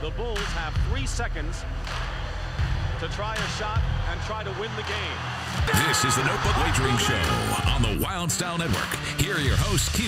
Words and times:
The 0.00 0.10
Bulls 0.10 0.38
have 0.54 0.72
three 0.88 1.06
seconds 1.06 1.64
to 3.00 3.08
try 3.08 3.34
a 3.34 3.48
shot 3.58 3.82
and 4.08 4.20
try 4.20 4.44
to 4.44 4.50
win 4.60 4.70
the 4.76 4.84
game. 4.84 5.18
This 5.88 6.04
is 6.04 6.14
the 6.14 6.22
Notebook 6.22 6.56
Wagering 6.56 6.96
Show 6.98 7.68
on 7.68 7.82
the 7.82 8.00
Wylde 8.00 8.30
Style 8.30 8.56
Network. 8.58 8.94
Here 9.20 9.34
are 9.34 9.40
your 9.40 9.56
hosts, 9.56 9.88
Q, 9.96 10.04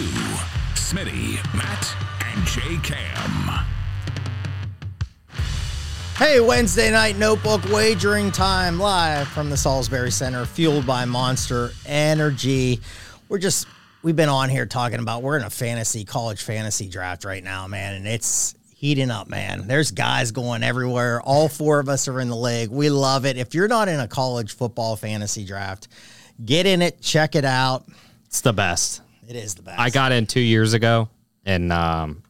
Smitty, 0.74 1.42
Matt, 1.56 1.92
and 2.24 2.46
J 2.46 2.76
Cam. 2.84 3.66
Hey, 6.16 6.38
Wednesday 6.38 6.92
night 6.92 7.18
notebook 7.18 7.64
wagering 7.68 8.30
time 8.30 8.78
live 8.78 9.26
from 9.26 9.50
the 9.50 9.56
Salisbury 9.56 10.12
Center, 10.12 10.44
fueled 10.44 10.86
by 10.86 11.04
Monster 11.04 11.72
Energy. 11.84 12.80
We're 13.28 13.38
just, 13.38 13.66
we've 14.04 14.14
been 14.14 14.28
on 14.28 14.50
here 14.50 14.66
talking 14.66 15.00
about, 15.00 15.24
we're 15.24 15.36
in 15.36 15.42
a 15.42 15.50
fantasy, 15.50 16.04
college 16.04 16.42
fantasy 16.42 16.88
draft 16.88 17.24
right 17.24 17.42
now, 17.42 17.66
man, 17.66 17.94
and 17.94 18.06
it's 18.06 18.54
heating 18.80 19.10
up, 19.10 19.28
man. 19.28 19.66
There's 19.66 19.90
guys 19.90 20.32
going 20.32 20.62
everywhere. 20.62 21.20
All 21.20 21.50
four 21.50 21.80
of 21.80 21.90
us 21.90 22.08
are 22.08 22.18
in 22.18 22.30
the 22.30 22.36
league. 22.36 22.70
We 22.70 22.88
love 22.88 23.26
it. 23.26 23.36
If 23.36 23.54
you're 23.54 23.68
not 23.68 23.88
in 23.88 24.00
a 24.00 24.08
college 24.08 24.56
football 24.56 24.96
fantasy 24.96 25.44
draft, 25.44 25.88
get 26.42 26.64
in 26.64 26.80
it, 26.80 27.02
check 27.02 27.34
it 27.34 27.44
out. 27.44 27.84
It's 28.24 28.40
the 28.40 28.54
best. 28.54 29.02
It 29.28 29.36
is 29.36 29.54
the 29.54 29.60
best. 29.60 29.78
I 29.78 29.90
got 29.90 30.12
in 30.12 30.26
two 30.26 30.40
years 30.40 30.72
ago, 30.72 31.10
and 31.44 31.70
um, 31.70 32.22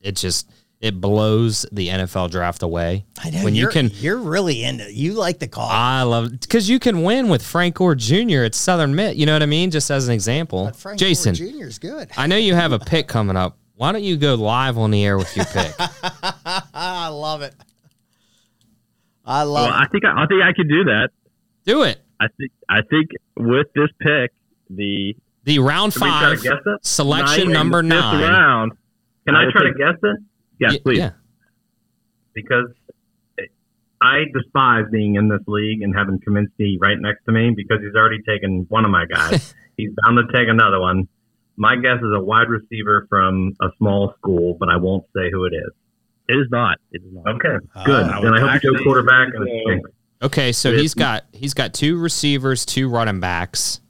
it 0.00 0.14
just 0.14 0.48
it 0.80 1.00
blows 1.00 1.66
the 1.72 1.88
NFL 1.88 2.30
draft 2.30 2.62
away. 2.62 3.04
I 3.20 3.30
know 3.30 3.42
when 3.42 3.56
you 3.56 3.66
can. 3.66 3.90
you're 3.94 4.18
really 4.18 4.62
into. 4.62 4.92
You 4.92 5.14
like 5.14 5.40
the 5.40 5.48
call. 5.48 5.68
I 5.68 6.02
love 6.02 6.30
because 6.30 6.68
you 6.68 6.78
can 6.78 7.02
win 7.02 7.28
with 7.28 7.42
Frank 7.42 7.74
Gore 7.74 7.96
Jr. 7.96 8.44
at 8.44 8.54
Southern 8.54 8.94
Miss. 8.94 9.16
You 9.16 9.26
know 9.26 9.32
what 9.32 9.42
I 9.42 9.46
mean? 9.46 9.72
Just 9.72 9.90
as 9.90 10.06
an 10.06 10.14
example, 10.14 10.70
Jason. 10.94 11.34
Gore 11.34 11.50
Jr. 11.50 11.66
is 11.66 11.80
good. 11.80 12.08
I 12.16 12.28
know 12.28 12.36
you 12.36 12.54
have 12.54 12.70
a 12.70 12.78
pick 12.78 13.08
coming 13.08 13.36
up. 13.36 13.58
Why 13.78 13.92
don't 13.92 14.02
you 14.02 14.16
go 14.16 14.34
live 14.34 14.76
on 14.76 14.90
the 14.90 15.04
air 15.04 15.16
with 15.16 15.34
your 15.36 15.44
pick? 15.44 15.72
I 16.74 17.06
love 17.12 17.42
it. 17.42 17.54
I 19.24 19.44
love 19.44 19.70
Well, 19.70 19.80
it. 19.80 19.82
I 19.84 19.86
think 19.92 20.04
I, 20.04 20.24
I 20.24 20.26
think 20.26 20.42
I 20.42 20.52
could 20.52 20.68
do 20.68 20.82
that. 20.84 21.10
Do 21.64 21.84
it. 21.84 22.00
I 22.20 22.26
think 22.36 22.50
I 22.68 22.80
think 22.82 23.10
with 23.36 23.68
this 23.76 23.88
pick, 24.00 24.32
the 24.68 25.14
The 25.44 25.60
round 25.60 25.92
Can 25.92 26.02
we 26.02 26.08
try 26.08 26.34
to 26.34 26.36
five 26.36 26.78
selection 26.82 27.44
ninth 27.44 27.52
number 27.54 27.78
and 27.78 27.90
fifth 27.92 28.00
nine. 28.00 28.20
round. 28.22 28.72
Can 29.26 29.36
I, 29.36 29.46
I 29.46 29.50
try 29.52 29.62
to 29.62 29.74
guess 29.74 29.94
it? 30.02 30.16
Yes, 30.58 30.72
Y- 30.72 30.78
please. 30.82 30.98
Yeah. 30.98 31.10
because 32.34 32.66
I 34.00 34.24
despise 34.34 34.86
being 34.90 35.14
in 35.14 35.28
this 35.28 35.40
league 35.46 35.82
and 35.82 35.94
having 35.94 36.18
Kaminsky 36.18 36.78
right 36.80 36.98
next 36.98 37.24
to 37.26 37.32
me 37.32 37.52
because 37.54 37.78
he's 37.80 37.94
already 37.94 38.22
taken 38.28 38.66
one 38.68 38.84
of 38.84 38.90
my 38.90 39.04
guys. 39.06 39.54
he's 39.76 39.90
bound 40.02 40.18
to 40.18 40.32
take 40.36 40.48
another 40.48 40.80
one. 40.80 41.06
My 41.58 41.74
guess 41.76 41.98
is 41.98 42.12
a 42.14 42.20
wide 42.22 42.48
receiver 42.48 43.06
from 43.10 43.52
a 43.60 43.68
small 43.78 44.14
school, 44.18 44.56
but 44.58 44.68
I 44.68 44.76
won't 44.76 45.04
say 45.14 45.28
who 45.30 45.44
it 45.44 45.52
is. 45.54 45.70
It 46.28 46.34
is 46.34 46.46
not. 46.50 46.78
It 46.92 47.02
is 47.04 47.12
not. 47.12 47.26
Okay, 47.36 47.56
Ah. 47.74 47.84
good. 47.84 48.04
I 48.06 48.20
then 48.22 48.34
I 48.34 48.40
hope 48.40 48.62
you 48.62 48.70
go 48.70 48.74
actually- 48.74 48.84
quarterback 48.84 49.28
and 49.34 49.48
it 49.48 49.62
stinks. 49.66 49.90
Okay, 50.22 50.52
so 50.52 50.72
he's 50.76 50.94
got 50.94 51.24
he's 51.32 51.54
got 51.54 51.74
two 51.74 51.98
receivers, 51.98 52.64
two 52.66 52.88
running 52.88 53.20
backs, 53.20 53.80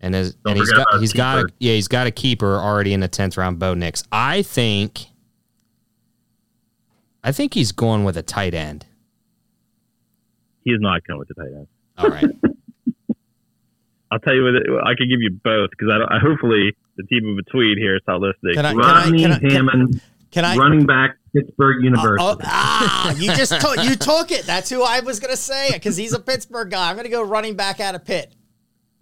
and 0.00 0.14
his, 0.14 0.36
and 0.44 0.56
he's 0.58 0.68
forget 0.68 0.84
got 0.84 0.92
about 0.92 1.00
he's 1.00 1.12
got 1.12 1.38
a, 1.38 1.42
keeper. 1.42 1.54
yeah 1.60 1.72
he's 1.74 1.88
got 1.88 2.06
a 2.06 2.10
keeper 2.10 2.56
already 2.56 2.92
in 2.92 3.00
the 3.00 3.08
tenth 3.08 3.36
round. 3.36 3.58
Bo 3.58 3.74
Nix. 3.74 4.02
I 4.12 4.42
think. 4.42 5.06
I 7.24 7.30
think 7.32 7.54
he's 7.54 7.70
going 7.72 8.02
with 8.04 8.16
a 8.16 8.22
tight 8.22 8.54
end. 8.54 8.86
He 10.64 10.72
is 10.72 10.80
not 10.80 11.04
going 11.06 11.18
with 11.20 11.28
the 11.28 11.34
tight 11.34 11.52
end. 11.54 11.66
All 11.98 12.08
right. 12.08 12.24
I'll 14.10 14.18
tell 14.18 14.34
you 14.34 14.42
what. 14.44 14.84
I 14.86 14.94
could 14.94 15.08
give 15.08 15.20
you 15.20 15.30
both 15.42 15.70
because 15.70 15.88
I, 15.92 15.98
don't, 15.98 16.12
I 16.12 16.18
hopefully 16.18 16.76
the 16.96 17.02
team 17.04 17.26
in 17.28 17.36
between 17.36 17.76
here 17.78 17.96
is 17.96 18.02
not 18.06 18.20
listening. 18.20 18.54
Can 18.54 18.66
I? 18.66 18.72
Can 18.72 18.80
I? 18.82 19.02
Rodney 19.04 19.22
Can 19.22 19.32
I? 19.32 19.38
Can, 19.38 19.50
Hammond, 19.50 20.00
can 20.30 20.44
I 20.44 20.56
running 20.56 20.86
back, 20.86 21.16
Pittsburgh 21.34 21.84
University. 21.84 22.22
Oh, 22.22 22.36
ah, 22.44 23.14
you 23.16 23.26
just 23.36 23.60
took 23.60 23.82
you 23.84 23.96
took 23.96 24.30
it. 24.30 24.44
That's 24.46 24.68
who 24.70 24.82
I 24.82 25.00
was 25.00 25.20
gonna 25.20 25.36
say 25.36 25.70
because 25.72 25.96
he's 25.96 26.12
a 26.12 26.20
Pittsburgh 26.20 26.70
guy. 26.70 26.90
I'm 26.90 26.96
gonna 26.96 27.08
go 27.08 27.22
running 27.22 27.54
back 27.56 27.80
out 27.80 27.94
of 27.94 28.04
Pitt. 28.04 28.34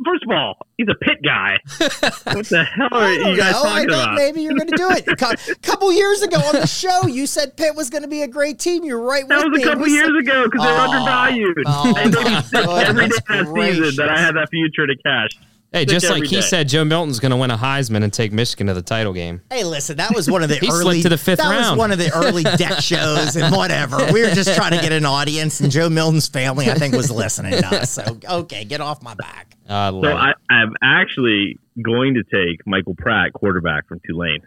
First 0.03 0.23
of 0.25 0.31
all, 0.31 0.56
he's 0.78 0.87
a 0.89 0.95
pit 0.95 1.19
guy. 1.23 1.59
what 2.33 2.47
the 2.49 2.65
hell 2.65 2.89
are 2.91 3.12
you 3.12 3.37
guys 3.37 3.53
know. 3.53 3.59
I 3.65 3.83
talking 3.83 3.89
thought 3.91 4.03
about? 4.05 4.15
maybe 4.15 4.41
you're 4.41 4.55
gonna 4.57 4.75
do 4.75 4.89
it. 4.93 5.07
A 5.07 5.55
couple 5.57 5.93
years 5.93 6.22
ago 6.22 6.39
on 6.39 6.55
the 6.55 6.67
show, 6.67 7.07
you 7.07 7.27
said 7.27 7.55
Pitt 7.55 7.77
was 7.77 7.91
gonna 7.91 8.09
be 8.09 8.22
a 8.22 8.27
great 8.28 8.59
team. 8.59 8.83
You're 8.83 9.03
right 9.03 9.28
That 9.28 9.45
with 9.45 9.53
was 9.53 9.59
me. 9.59 9.62
a 9.62 9.67
couple 9.67 9.84
We 9.84 9.93
years 9.93 10.07
said- 10.07 10.17
ago 10.31 10.45
because 10.47 10.62
they're 10.62 10.75
Oh, 10.78 10.91
undervalued. 10.91 11.59
oh 11.67 11.95
and 11.99 12.15
they 12.15 12.21
every 13.37 13.61
day 13.61 13.72
that 13.72 13.84
season 13.84 13.97
that 13.97 14.09
I 14.09 14.19
had 14.22 14.37
that 14.37 14.49
future 14.51 14.87
to 14.87 14.97
cash. 15.05 15.31
Hey, 15.73 15.85
just 15.85 16.11
like 16.11 16.25
he 16.25 16.37
day. 16.37 16.41
said, 16.43 16.69
Joe 16.69 16.85
Milton's 16.85 17.21
going 17.21 17.31
to 17.31 17.37
win 17.37 17.53
a 17.53 17.57
Heisman 17.57 18.03
and 18.03 18.13
take 18.13 18.33
Michigan 18.33 18.67
to 18.67 18.75
the 18.75 18.83
title 18.83 19.13
game. 19.13 19.41
Hey, 19.53 19.63
listen, 19.63 19.97
that 19.99 20.13
was 20.13 20.29
one 20.29 20.43
of 20.43 20.49
the 20.49 20.57
He 20.61 20.69
early 20.69 21.01
to 21.03 21.09
the 21.09 21.17
fifth 21.17 21.39
that 21.39 21.57
was 21.71 21.79
one 21.79 21.93
of 21.93 21.99
the 21.99 22.11
early 22.13 22.43
deck 22.43 22.81
shows 22.81 23.37
and 23.37 23.55
whatever. 23.55 23.99
We 24.13 24.23
were 24.23 24.31
just 24.31 24.55
trying 24.57 24.73
to 24.73 24.81
get 24.81 24.91
an 24.91 25.07
audience, 25.07 25.61
and 25.61 25.71
Joe 25.71 25.89
Milton's 25.89 26.27
family, 26.27 26.69
I 26.71 26.75
think, 26.75 26.95
was 26.95 27.11
listening 27.11 27.53
to 27.53 27.67
us. 27.69 27.91
So 27.91 28.19
okay, 28.29 28.65
get 28.65 28.81
off 28.81 29.01
my 29.03 29.15
back. 29.15 29.57
Uh, 29.69 29.93
so, 29.93 30.13
I, 30.17 30.33
I'm 30.51 30.75
actually 30.83 31.57
going 31.81 32.15
to 32.15 32.25
take 32.25 32.67
Michael 32.67 32.97
Pratt, 32.97 33.33
quarterback 33.33 33.87
from 33.87 34.01
Tulane. 34.05 34.43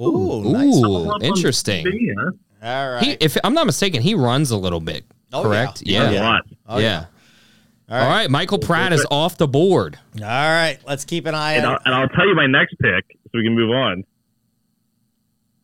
Ooh, 0.00 0.42
nice. 0.52 0.74
Ooh, 0.74 1.18
interesting. 1.22 1.86
Yeah. 1.86 2.14
All 2.62 2.94
right. 2.94 3.04
He, 3.04 3.12
if 3.20 3.36
I'm 3.44 3.54
not 3.54 3.66
mistaken, 3.66 4.02
he 4.02 4.14
runs 4.14 4.50
a 4.50 4.56
little 4.56 4.80
bit. 4.80 5.04
Oh, 5.32 5.42
correct? 5.44 5.82
yeah. 5.86 6.02
Runs 6.02 6.14
Yeah. 6.14 6.20
a 6.20 6.24
lot. 6.24 6.42
Oh, 6.66 6.78
yeah. 6.78 6.98
All 6.98 7.06
All 7.88 7.98
right. 7.98 8.08
right. 8.08 8.30
Michael 8.30 8.58
Pratt 8.58 8.92
is 8.92 9.06
off 9.10 9.36
the 9.36 9.48
board. 9.48 9.98
All 10.16 10.22
right. 10.22 10.78
Let's 10.86 11.04
keep 11.04 11.26
an 11.26 11.34
eye 11.34 11.54
And 11.54 11.66
I'll, 11.66 11.78
and 11.84 11.94
I'll 11.94 12.08
tell 12.08 12.26
you 12.26 12.34
my 12.34 12.46
next 12.46 12.76
pick 12.80 13.04
so 13.24 13.30
we 13.34 13.44
can 13.44 13.54
move 13.54 13.70
on. 13.70 14.04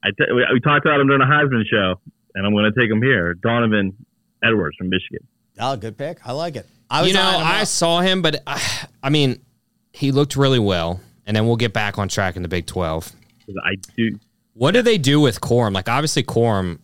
I 0.04 0.08
t- 0.10 0.32
we, 0.32 0.44
we 0.52 0.60
talked 0.60 0.84
about 0.86 1.00
him 1.00 1.06
during 1.08 1.20
the 1.20 1.26
Heisman 1.26 1.64
show, 1.70 2.00
and 2.34 2.46
I'm 2.46 2.52
going 2.52 2.70
to 2.72 2.78
take 2.80 2.90
him 2.90 3.02
here. 3.02 3.34
Donovan 3.34 3.96
Edwards 4.42 4.76
from 4.76 4.90
Michigan. 4.90 5.26
Oh, 5.58 5.76
good 5.76 5.96
pick. 5.96 6.18
I 6.26 6.32
like 6.32 6.56
it. 6.56 6.66
I 6.90 7.00
was 7.02 7.08
You 7.10 7.14
know, 7.14 7.22
I 7.22 7.62
up. 7.62 7.68
saw 7.68 8.00
him, 8.00 8.22
but 8.22 8.42
uh, 8.46 8.58
I 9.02 9.10
mean, 9.10 9.40
he 9.92 10.12
looked 10.12 10.36
really 10.36 10.60
well. 10.60 11.00
And 11.26 11.36
then 11.36 11.46
we'll 11.46 11.56
get 11.56 11.74
back 11.74 11.98
on 11.98 12.08
track 12.08 12.36
in 12.36 12.42
the 12.42 12.48
Big 12.48 12.64
Twelve. 12.64 13.12
I 13.62 13.74
do. 13.98 14.18
What 14.54 14.72
do 14.72 14.80
they 14.80 14.96
do 14.96 15.20
with 15.20 15.42
Corum? 15.42 15.74
Like, 15.74 15.86
obviously, 15.86 16.22
Corum, 16.22 16.78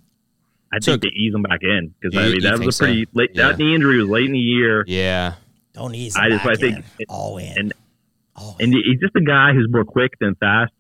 I 0.75 0.79
So- 0.81 0.93
think 0.93 1.03
they 1.03 1.09
ease 1.11 1.35
him 1.35 1.43
back 1.43 1.61
in 1.63 1.95
because 2.01 2.19
I 2.19 2.31
mean 2.33 2.41
that 2.43 2.59
was 2.59 2.81
a 2.81 2.85
pretty 2.85 3.05
so? 3.05 3.11
late. 3.15 3.31
Yeah. 3.35 3.49
That 3.49 3.59
knee 3.59 3.75
injury 3.75 3.99
was 3.99 4.09
late 4.09 4.27
in 4.27 4.33
the 4.33 4.39
year, 4.39 4.85
yeah. 4.87 5.35
don't 5.73 5.95
ease 5.95 6.17
I 6.17 6.25
him 6.27 6.31
just- 6.33 6.45
back 6.45 6.53
I 6.53 6.57
think 6.57 6.77
in. 6.79 6.85
it- 7.01 7.07
all 7.09 7.39
in. 7.39 7.53
and- 7.59 7.73
all 8.37 8.57
and 8.61 8.75
he's 8.75 8.99
just 9.01 9.15
a 9.17 9.21
guy 9.21 9.53
who's 9.53 9.69
more 9.71 9.85
quick 9.85 10.13
than 10.21 10.35
fast. 10.37 10.73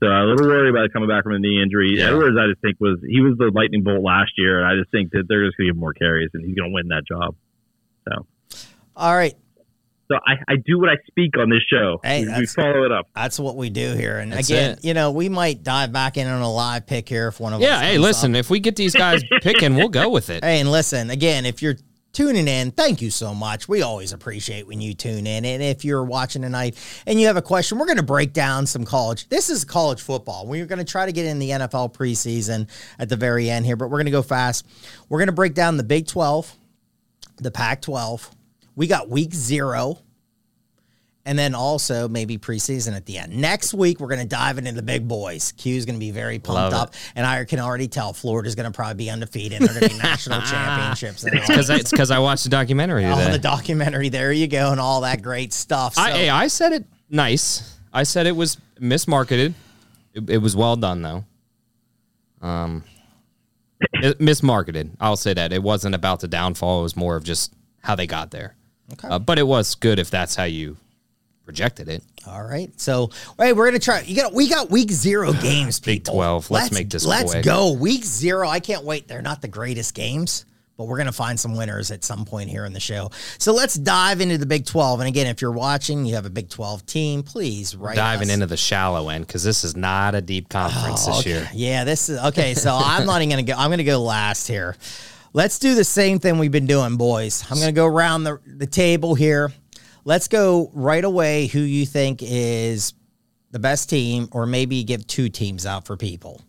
So 0.00 0.06
I'm 0.08 0.24
a 0.24 0.30
little 0.32 0.46
worried 0.46 0.70
about 0.70 0.90
coming 0.92 1.08
back 1.08 1.24
from 1.24 1.34
a 1.34 1.38
knee 1.38 1.60
injury. 1.62 1.96
Yeah. 1.98 2.08
Edwards, 2.08 2.36
I 2.38 2.48
just 2.48 2.60
think 2.62 2.76
was 2.80 2.98
he 3.06 3.20
was 3.20 3.36
the 3.38 3.50
lightning 3.54 3.82
bolt 3.82 4.02
last 4.02 4.32
year, 4.38 4.58
and 4.60 4.66
I 4.66 4.76
just 4.78 4.90
think 4.90 5.10
that 5.12 5.24
they're 5.28 5.44
just 5.46 5.56
going 5.56 5.66
to 5.68 5.72
give 5.72 5.76
him 5.76 5.80
more 5.80 5.92
carries, 5.94 6.30
and 6.34 6.44
he's 6.44 6.54
going 6.54 6.70
to 6.70 6.74
win 6.74 6.88
that 6.88 7.02
job. 7.06 7.34
So, 8.08 8.26
all 8.96 9.14
right. 9.14 9.34
So 10.08 10.16
I, 10.26 10.34
I 10.52 10.56
do 10.56 10.78
what 10.78 10.88
I 10.88 10.96
speak 11.06 11.36
on 11.38 11.50
this 11.50 11.62
show. 11.68 11.98
Hey, 12.02 12.24
we, 12.24 12.40
we 12.40 12.46
follow 12.46 12.84
it 12.84 12.92
up. 12.92 13.08
That's 13.14 13.40
what 13.40 13.56
we 13.56 13.70
do 13.70 13.94
here. 13.94 14.18
And 14.18 14.32
That's 14.32 14.48
again, 14.48 14.72
it. 14.72 14.84
you 14.84 14.94
know, 14.94 15.10
we 15.10 15.28
might 15.28 15.62
dive 15.62 15.92
back 15.92 16.16
in 16.16 16.26
on 16.26 16.42
a 16.42 16.52
live 16.52 16.86
pick 16.86 17.08
here 17.08 17.28
if 17.28 17.40
one 17.40 17.52
of 17.52 17.60
us. 17.60 17.64
Yeah. 17.66 17.80
Hey, 17.80 17.98
listen, 17.98 18.34
up. 18.34 18.40
if 18.40 18.50
we 18.50 18.60
get 18.60 18.76
these 18.76 18.94
guys 18.94 19.22
picking, 19.42 19.74
we'll 19.74 19.88
go 19.88 20.08
with 20.08 20.30
it. 20.30 20.44
Hey, 20.44 20.60
and 20.60 20.70
listen, 20.70 21.10
again, 21.10 21.44
if 21.44 21.60
you're 21.60 21.76
tuning 22.16 22.48
in, 22.48 22.70
thank 22.70 23.02
you 23.02 23.10
so 23.10 23.34
much. 23.34 23.68
We 23.68 23.82
always 23.82 24.12
appreciate 24.12 24.66
when 24.66 24.80
you 24.80 24.94
tune 24.94 25.26
in. 25.26 25.44
And 25.44 25.62
if 25.62 25.84
you're 25.84 26.04
watching 26.04 26.40
tonight 26.42 26.76
and 27.06 27.20
you 27.20 27.26
have 27.26 27.36
a 27.36 27.42
question, 27.42 27.78
we're 27.78 27.86
going 27.86 27.98
to 27.98 28.02
break 28.02 28.32
down 28.32 28.64
some 28.66 28.84
college. 28.84 29.28
This 29.28 29.50
is 29.50 29.64
college 29.64 30.00
football. 30.00 30.46
We're 30.46 30.66
going 30.66 30.78
to 30.78 30.84
try 30.84 31.04
to 31.04 31.12
get 31.12 31.26
in 31.26 31.38
the 31.38 31.50
NFL 31.50 31.92
preseason 31.94 32.68
at 32.98 33.08
the 33.08 33.16
very 33.16 33.50
end 33.50 33.66
here, 33.66 33.76
but 33.76 33.88
we're 33.88 33.98
going 33.98 34.06
to 34.06 34.12
go 34.12 34.22
fast. 34.22 34.66
We're 35.08 35.18
going 35.18 35.28
to 35.28 35.32
break 35.32 35.54
down 35.54 35.76
the 35.76 35.84
Big 35.84 36.06
12, 36.06 36.54
the 37.36 37.50
Pac 37.50 37.82
12. 37.82 38.30
We 38.76 38.86
got 38.86 39.08
week 39.08 39.34
zero. 39.34 39.98
And 41.28 41.36
then 41.36 41.56
also 41.56 42.06
maybe 42.06 42.38
preseason 42.38 42.94
at 42.94 43.04
the 43.04 43.18
end. 43.18 43.36
Next 43.36 43.74
week, 43.74 43.98
we're 43.98 44.06
going 44.06 44.20
to 44.20 44.28
dive 44.28 44.58
into 44.58 44.70
the 44.70 44.82
big 44.82 45.08
boys. 45.08 45.50
Q's 45.56 45.84
going 45.84 45.96
to 45.96 46.00
be 46.00 46.12
very 46.12 46.38
pumped 46.38 46.54
Love 46.54 46.72
it. 46.72 46.76
up. 46.76 46.94
And 47.16 47.26
I 47.26 47.44
can 47.44 47.58
already 47.58 47.88
tell 47.88 48.12
Florida's 48.12 48.54
going 48.54 48.70
to 48.70 48.76
probably 48.76 48.94
be 48.94 49.10
undefeated. 49.10 49.60
They're 49.60 49.66
going 49.80 49.80
to 49.80 49.88
be 49.88 49.98
national 50.00 50.40
championships. 50.42 51.24
It's 51.26 51.90
because 51.90 52.12
I 52.12 52.20
watched 52.20 52.44
the 52.44 52.50
documentary 52.50 53.04
Oh, 53.06 53.16
today. 53.18 53.32
the 53.32 53.40
documentary. 53.40 54.08
There 54.08 54.30
you 54.30 54.46
go, 54.46 54.70
and 54.70 54.78
all 54.78 55.00
that 55.00 55.20
great 55.20 55.52
stuff. 55.52 55.94
So, 55.94 56.02
I, 56.02 56.10
hey, 56.12 56.28
I 56.28 56.46
said 56.46 56.70
it 56.70 56.84
nice. 57.10 57.76
I 57.92 58.04
said 58.04 58.28
it 58.28 58.36
was 58.36 58.58
mismarketed. 58.80 59.54
It, 60.14 60.30
it 60.30 60.38
was 60.38 60.54
well 60.54 60.76
done 60.76 61.02
though. 61.02 61.24
Um, 62.40 62.84
it, 63.94 64.20
mismarketed. 64.20 64.90
I'll 65.00 65.16
say 65.16 65.34
that 65.34 65.52
it 65.52 65.60
wasn't 65.64 65.96
about 65.96 66.20
the 66.20 66.28
downfall. 66.28 66.78
It 66.78 66.82
was 66.84 66.96
more 66.96 67.16
of 67.16 67.24
just 67.24 67.52
how 67.82 67.96
they 67.96 68.06
got 68.06 68.30
there. 68.30 68.54
Okay. 68.92 69.08
Uh, 69.08 69.18
but 69.18 69.38
it 69.38 69.46
was 69.46 69.74
good 69.74 69.98
if 69.98 70.10
that's 70.10 70.34
how 70.36 70.44
you 70.44 70.76
projected 71.44 71.88
it. 71.88 72.02
all 72.26 72.42
right. 72.42 72.70
So, 72.80 73.10
hey, 73.38 73.52
we're 73.52 73.66
gonna 73.66 73.78
try. 73.78 74.00
You 74.00 74.16
got 74.16 74.32
we 74.32 74.48
got 74.48 74.70
week 74.70 74.90
zero 74.90 75.32
games. 75.42 75.78
Big 75.80 76.04
people. 76.04 76.14
12. 76.14 76.50
Let's 76.50 76.72
make 76.72 76.90
this 76.90 77.04
Let's 77.04 77.32
quick. 77.32 77.44
go. 77.44 77.72
Week 77.72 78.04
zero. 78.04 78.48
I 78.48 78.60
can't 78.60 78.84
wait. 78.84 79.06
They're 79.08 79.22
not 79.22 79.42
the 79.42 79.48
greatest 79.48 79.94
games, 79.94 80.44
but 80.76 80.84
we're 80.84 80.96
going 80.96 81.06
to 81.06 81.12
find 81.12 81.38
some 81.38 81.56
winners 81.56 81.90
at 81.92 82.02
some 82.04 82.24
point 82.24 82.50
here 82.50 82.64
in 82.64 82.72
the 82.72 82.80
show. 82.80 83.10
So 83.38 83.52
let's 83.52 83.74
dive 83.74 84.20
into 84.20 84.38
the 84.38 84.46
Big 84.46 84.66
12. 84.66 85.00
And 85.00 85.08
again, 85.08 85.26
if 85.28 85.40
you're 85.40 85.52
watching, 85.52 86.04
you 86.04 86.14
have 86.16 86.26
a 86.26 86.30
Big 86.30 86.48
12 86.50 86.84
team, 86.86 87.22
please 87.22 87.74
write 87.76 87.96
Diving 87.96 88.28
us. 88.28 88.34
into 88.34 88.46
the 88.46 88.56
shallow 88.56 89.08
end 89.08 89.26
because 89.26 89.42
this 89.44 89.62
is 89.64 89.76
not 89.76 90.14
a 90.16 90.20
deep 90.20 90.48
conference 90.48 91.06
Oh, 91.06 91.12
this 91.12 91.20
okay. 91.20 91.30
year. 91.30 91.50
Yeah, 91.54 91.84
this 91.84 92.08
is 92.08 92.18
okay. 92.26 92.54
So 92.54 92.76
I'm 92.80 93.06
not 93.06 93.22
even 93.22 93.30
gonna 93.30 93.42
go. 93.44 93.54
I'm 93.56 93.70
gonna 93.70 93.84
go 93.84 94.02
last 94.02 94.48
here. 94.48 94.76
Let's 95.36 95.58
do 95.58 95.74
the 95.74 95.84
same 95.84 96.18
thing 96.18 96.38
we've 96.38 96.50
been 96.50 96.66
doing, 96.66 96.96
boys. 96.96 97.44
I'm 97.50 97.58
gonna 97.58 97.70
go 97.70 97.84
around 97.84 98.24
the 98.24 98.40
the 98.46 98.66
table 98.66 99.14
here. 99.14 99.52
Let's 100.06 100.28
go 100.28 100.70
right 100.72 101.04
away. 101.04 101.48
Who 101.48 101.60
you 101.60 101.84
think 101.84 102.20
is 102.22 102.94
the 103.50 103.58
best 103.58 103.90
team, 103.90 104.30
or 104.32 104.46
maybe 104.46 104.82
give 104.82 105.06
two 105.06 105.28
teams 105.28 105.66
out 105.66 105.84
for 105.84 105.94
people. 105.98 106.40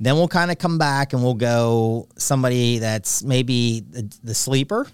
Then 0.00 0.16
we'll 0.16 0.26
kind 0.26 0.50
of 0.50 0.58
come 0.58 0.78
back 0.78 1.12
and 1.12 1.22
we'll 1.22 1.34
go 1.34 2.08
somebody 2.18 2.80
that's 2.80 3.22
maybe 3.22 3.84
the, 3.88 4.12
the 4.24 4.34
sleeper. 4.34 4.88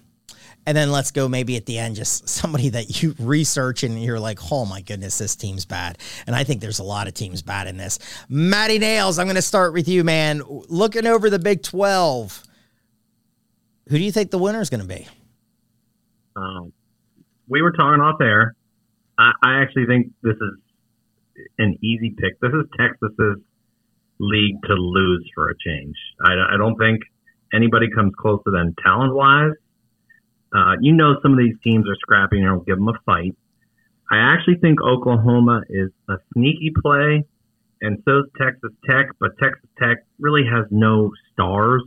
And 0.66 0.76
then 0.76 0.92
let's 0.92 1.10
go 1.10 1.26
maybe 1.26 1.56
at 1.56 1.64
the 1.64 1.78
end, 1.78 1.96
just 1.96 2.28
somebody 2.28 2.68
that 2.68 3.02
you 3.02 3.14
research 3.18 3.84
and 3.84 4.04
you're 4.04 4.20
like, 4.20 4.52
oh 4.52 4.66
my 4.66 4.82
goodness, 4.82 5.16
this 5.16 5.34
team's 5.34 5.64
bad. 5.64 5.96
And 6.26 6.36
I 6.36 6.44
think 6.44 6.60
there's 6.60 6.80
a 6.80 6.84
lot 6.84 7.08
of 7.08 7.14
teams 7.14 7.40
bad 7.40 7.68
in 7.68 7.78
this. 7.78 8.00
Matty 8.28 8.78
Nails, 8.78 9.18
I'm 9.18 9.24
going 9.24 9.36
to 9.36 9.42
start 9.42 9.72
with 9.72 9.88
you, 9.88 10.04
man. 10.04 10.42
Looking 10.46 11.06
over 11.06 11.30
the 11.30 11.38
Big 11.38 11.62
12, 11.62 12.44
who 13.90 13.98
do 13.98 14.04
you 14.04 14.12
think 14.12 14.30
the 14.30 14.38
winner 14.38 14.60
is 14.60 14.70
going 14.70 14.80
to 14.80 14.86
be? 14.86 15.06
Um, 16.36 16.72
we 17.48 17.60
were 17.60 17.72
talking 17.72 18.00
off 18.00 18.20
air. 18.20 18.54
I, 19.18 19.32
I 19.42 19.62
actually 19.62 19.86
think 19.86 20.12
this 20.22 20.36
is 20.36 21.48
an 21.58 21.76
easy 21.82 22.14
pick. 22.16 22.40
This 22.40 22.52
is 22.52 22.66
Texas's 22.78 23.42
league 24.20 24.62
to 24.64 24.74
lose 24.74 25.28
for 25.34 25.50
a 25.50 25.54
change. 25.58 25.96
I, 26.24 26.54
I 26.54 26.56
don't 26.56 26.76
think 26.76 27.00
anybody 27.52 27.88
comes 27.92 28.12
close 28.16 28.40
to 28.44 28.52
them 28.52 28.74
talent 28.82 29.14
wise. 29.14 29.54
Uh, 30.54 30.74
you 30.80 30.92
know, 30.92 31.16
some 31.22 31.32
of 31.32 31.38
these 31.38 31.56
teams 31.64 31.88
are 31.88 31.96
scrapping 31.96 32.44
and 32.44 32.52
will 32.52 32.64
give 32.64 32.76
them 32.76 32.88
a 32.88 32.98
fight. 33.04 33.36
I 34.10 34.18
actually 34.18 34.56
think 34.56 34.80
Oklahoma 34.80 35.62
is 35.68 35.90
a 36.08 36.14
sneaky 36.32 36.72
play, 36.80 37.24
and 37.80 38.02
so 38.04 38.20
is 38.20 38.24
Texas 38.40 38.70
Tech, 38.88 39.06
but 39.18 39.30
Texas 39.42 39.68
Tech 39.80 39.98
really 40.18 40.44
has 40.44 40.66
no 40.70 41.10
stars. 41.32 41.82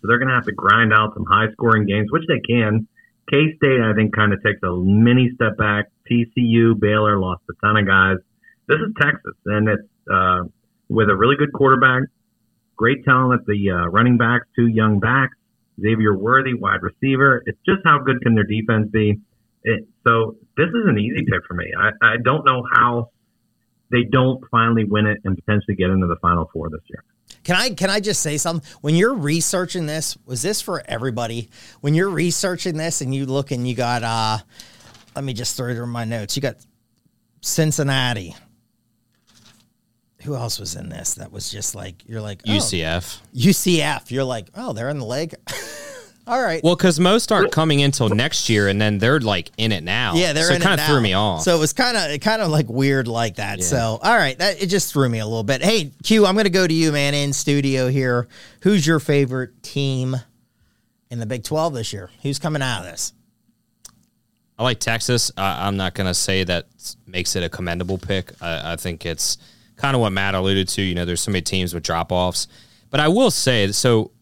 So 0.00 0.08
they're 0.08 0.18
going 0.18 0.28
to 0.28 0.34
have 0.34 0.46
to 0.46 0.52
grind 0.52 0.92
out 0.92 1.14
some 1.14 1.24
high 1.28 1.50
scoring 1.52 1.86
games, 1.86 2.08
which 2.10 2.24
they 2.28 2.40
can. 2.40 2.88
K 3.30 3.54
State, 3.56 3.80
I 3.80 3.94
think, 3.94 4.14
kind 4.14 4.32
of 4.32 4.42
takes 4.42 4.60
a 4.62 4.74
mini 4.74 5.30
step 5.34 5.56
back. 5.56 5.86
TCU, 6.10 6.78
Baylor 6.78 7.18
lost 7.18 7.42
a 7.50 7.54
ton 7.64 7.76
of 7.76 7.86
guys. 7.86 8.16
This 8.66 8.78
is 8.78 8.92
Texas, 9.00 9.34
and 9.46 9.68
it's 9.68 9.88
uh, 10.12 10.42
with 10.88 11.08
a 11.08 11.16
really 11.16 11.36
good 11.36 11.52
quarterback, 11.52 12.02
great 12.76 13.04
talent 13.04 13.40
at 13.40 13.46
the 13.46 13.70
uh, 13.70 13.88
running 13.88 14.16
backs, 14.18 14.46
two 14.56 14.66
young 14.66 14.98
backs, 14.98 15.36
Xavier 15.80 16.16
Worthy, 16.16 16.54
wide 16.54 16.82
receiver. 16.82 17.42
It's 17.46 17.58
just 17.64 17.80
how 17.84 17.98
good 17.98 18.20
can 18.22 18.34
their 18.34 18.44
defense 18.44 18.90
be? 18.90 19.20
It, 19.62 19.86
so 20.06 20.36
this 20.56 20.68
is 20.68 20.84
an 20.86 20.98
easy 20.98 21.24
pick 21.30 21.44
for 21.46 21.54
me. 21.54 21.72
I, 21.78 21.90
I 22.02 22.16
don't 22.22 22.44
know 22.44 22.62
how 22.72 23.10
they 23.90 24.04
don't 24.10 24.42
finally 24.50 24.84
win 24.84 25.06
it 25.06 25.18
and 25.24 25.36
potentially 25.36 25.76
get 25.76 25.90
into 25.90 26.06
the 26.06 26.16
Final 26.22 26.48
Four 26.52 26.70
this 26.70 26.80
year. 26.88 27.04
Can 27.44 27.56
I 27.56 27.70
can 27.70 27.90
I 27.90 28.00
just 28.00 28.22
say 28.22 28.36
something? 28.36 28.68
When 28.80 28.94
you're 28.94 29.14
researching 29.14 29.86
this, 29.86 30.16
was 30.26 30.42
this 30.42 30.60
for 30.60 30.82
everybody? 30.86 31.50
When 31.80 31.94
you're 31.94 32.10
researching 32.10 32.76
this 32.76 33.00
and 33.00 33.14
you 33.14 33.26
look 33.26 33.50
and 33.50 33.66
you 33.66 33.74
got 33.74 34.02
uh 34.02 34.38
let 35.14 35.24
me 35.24 35.32
just 35.32 35.56
throw 35.56 35.68
it 35.68 35.76
in 35.76 35.88
my 35.88 36.04
notes. 36.04 36.36
You 36.36 36.42
got 36.42 36.56
Cincinnati. 37.40 38.36
Who 40.22 40.34
else 40.34 40.58
was 40.58 40.76
in 40.76 40.90
this 40.90 41.14
that 41.14 41.32
was 41.32 41.50
just 41.50 41.74
like 41.74 42.04
you're 42.06 42.20
like 42.20 42.42
oh, 42.46 42.50
UCF. 42.50 43.20
UCF. 43.34 44.10
You're 44.10 44.24
like, 44.24 44.48
oh, 44.54 44.74
they're 44.74 44.90
in 44.90 44.98
the 44.98 45.04
leg. 45.04 45.34
All 46.30 46.40
right. 46.40 46.62
Well, 46.62 46.76
because 46.76 47.00
most 47.00 47.32
aren't 47.32 47.50
coming 47.50 47.82
until 47.82 48.08
next 48.08 48.48
year, 48.48 48.68
and 48.68 48.80
then 48.80 48.98
they're 48.98 49.18
like 49.18 49.50
in 49.56 49.72
it 49.72 49.82
now. 49.82 50.14
Yeah, 50.14 50.32
they're 50.32 50.44
so 50.44 50.54
in 50.54 50.62
it 50.62 50.64
kind 50.64 50.80
of 50.80 50.86
threw 50.86 51.00
me 51.00 51.12
off. 51.12 51.42
So 51.42 51.56
it 51.56 51.58
was 51.58 51.72
kind 51.72 51.96
of 51.96 52.20
kind 52.20 52.40
of 52.40 52.50
like 52.50 52.68
weird 52.68 53.08
like 53.08 53.34
that. 53.36 53.58
Yeah. 53.58 53.64
So 53.64 53.98
all 54.00 54.16
right, 54.16 54.38
that 54.38 54.62
it 54.62 54.68
just 54.68 54.92
threw 54.92 55.08
me 55.08 55.18
a 55.18 55.26
little 55.26 55.42
bit. 55.42 55.60
Hey, 55.60 55.90
Q, 56.04 56.26
I'm 56.26 56.34
going 56.34 56.44
to 56.44 56.50
go 56.50 56.68
to 56.68 56.72
you, 56.72 56.92
man, 56.92 57.14
in 57.14 57.32
studio 57.32 57.88
here. 57.88 58.28
Who's 58.62 58.86
your 58.86 59.00
favorite 59.00 59.60
team 59.64 60.14
in 61.10 61.18
the 61.18 61.26
Big 61.26 61.42
12 61.42 61.74
this 61.74 61.92
year? 61.92 62.10
Who's 62.22 62.38
coming 62.38 62.62
out 62.62 62.80
of 62.80 62.84
this? 62.84 63.12
I 64.56 64.62
like 64.62 64.78
Texas. 64.78 65.32
I, 65.36 65.66
I'm 65.66 65.76
not 65.76 65.94
going 65.94 66.06
to 66.06 66.14
say 66.14 66.44
that 66.44 66.68
makes 67.08 67.34
it 67.34 67.42
a 67.42 67.48
commendable 67.48 67.98
pick. 67.98 68.30
I, 68.40 68.74
I 68.74 68.76
think 68.76 69.04
it's 69.04 69.36
kind 69.76 69.96
of 69.96 70.00
what 70.00 70.12
Matt 70.12 70.36
alluded 70.36 70.68
to. 70.68 70.82
You 70.82 70.94
know, 70.94 71.04
there's 71.04 71.22
so 71.22 71.32
many 71.32 71.42
teams 71.42 71.74
with 71.74 71.82
drop 71.82 72.12
offs, 72.12 72.46
but 72.88 73.00
I 73.00 73.08
will 73.08 73.32
say 73.32 73.72
so. 73.72 74.12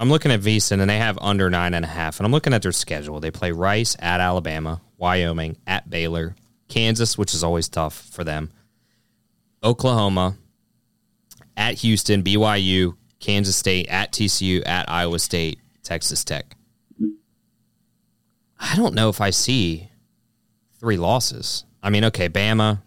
I'm 0.00 0.08
looking 0.08 0.32
at 0.32 0.40
VSiN 0.40 0.80
and 0.80 0.88
they 0.88 0.96
have 0.96 1.18
under 1.20 1.50
nine 1.50 1.74
and 1.74 1.84
a 1.84 1.88
half, 1.88 2.18
and 2.18 2.24
I'm 2.26 2.32
looking 2.32 2.54
at 2.54 2.62
their 2.62 2.72
schedule. 2.72 3.20
They 3.20 3.30
play 3.30 3.52
Rice 3.52 3.96
at 3.98 4.18
Alabama, 4.18 4.80
Wyoming 4.96 5.58
at 5.66 5.90
Baylor, 5.90 6.34
Kansas, 6.68 7.18
which 7.18 7.34
is 7.34 7.44
always 7.44 7.68
tough 7.68 8.08
for 8.10 8.24
them, 8.24 8.50
Oklahoma 9.62 10.38
at 11.54 11.74
Houston, 11.80 12.22
BYU, 12.22 12.96
Kansas 13.18 13.54
State 13.56 13.88
at 13.88 14.10
TCU, 14.10 14.66
at 14.66 14.88
Iowa 14.88 15.18
State, 15.18 15.58
Texas 15.82 16.24
Tech. 16.24 16.56
I 18.58 18.76
don't 18.76 18.94
know 18.94 19.10
if 19.10 19.20
I 19.20 19.28
see 19.28 19.90
three 20.78 20.96
losses. 20.96 21.64
I 21.82 21.90
mean, 21.90 22.04
okay, 22.06 22.30
Bama, 22.30 22.80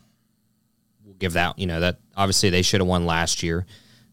we'll 1.06 1.14
give 1.16 1.34
that, 1.34 1.60
you 1.60 1.68
know, 1.68 1.80
that 1.80 2.00
obviously 2.18 2.50
they 2.50 2.64
should 2.64 2.82
have 2.82 2.88
won 2.88 3.06
last 3.06 3.44
year. 3.44 3.68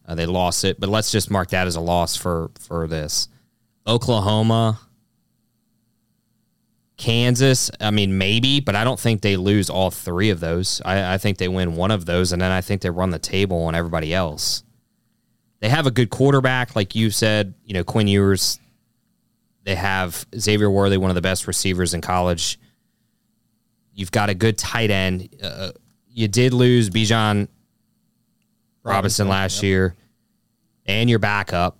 Uh, 0.05 0.15
they 0.15 0.25
lost 0.25 0.63
it, 0.63 0.79
but 0.79 0.89
let's 0.89 1.11
just 1.11 1.29
mark 1.31 1.49
that 1.49 1.67
as 1.67 1.75
a 1.75 1.81
loss 1.81 2.15
for 2.15 2.51
for 2.59 2.87
this. 2.87 3.27
Oklahoma, 3.87 4.79
Kansas, 6.97 7.71
I 7.79 7.89
mean, 7.91 8.17
maybe, 8.17 8.59
but 8.59 8.75
I 8.75 8.83
don't 8.83 8.99
think 8.99 9.21
they 9.21 9.35
lose 9.35 9.69
all 9.69 9.89
three 9.89 10.29
of 10.29 10.39
those. 10.39 10.81
I, 10.85 11.15
I 11.15 11.17
think 11.17 11.39
they 11.39 11.47
win 11.47 11.75
one 11.75 11.91
of 11.91 12.05
those, 12.05 12.31
and 12.31 12.41
then 12.41 12.51
I 12.51 12.61
think 12.61 12.81
they 12.81 12.89
run 12.89 13.09
the 13.09 13.19
table 13.19 13.63
on 13.63 13.73
everybody 13.73 14.13
else. 14.13 14.63
They 15.61 15.69
have 15.69 15.87
a 15.87 15.91
good 15.91 16.09
quarterback, 16.09 16.75
like 16.75 16.95
you 16.95 17.09
said, 17.09 17.53
you 17.65 17.73
know, 17.73 17.83
Quinn 17.83 18.07
Ewers. 18.07 18.59
They 19.63 19.75
have 19.75 20.25
Xavier 20.37 20.69
Worthy, 20.69 20.97
one 20.97 21.09
of 21.09 21.15
the 21.15 21.21
best 21.21 21.47
receivers 21.47 21.93
in 21.93 22.01
college. 22.01 22.59
You've 23.93 24.11
got 24.11 24.29
a 24.29 24.35
good 24.35 24.57
tight 24.57 24.91
end. 24.91 25.29
Uh, 25.41 25.71
you 26.07 26.27
did 26.27 26.53
lose 26.53 26.89
Bijan 26.89 27.47
Robinson 28.83 29.27
last 29.27 29.63
year, 29.63 29.95
and 30.85 31.09
your 31.09 31.19
backup, 31.19 31.77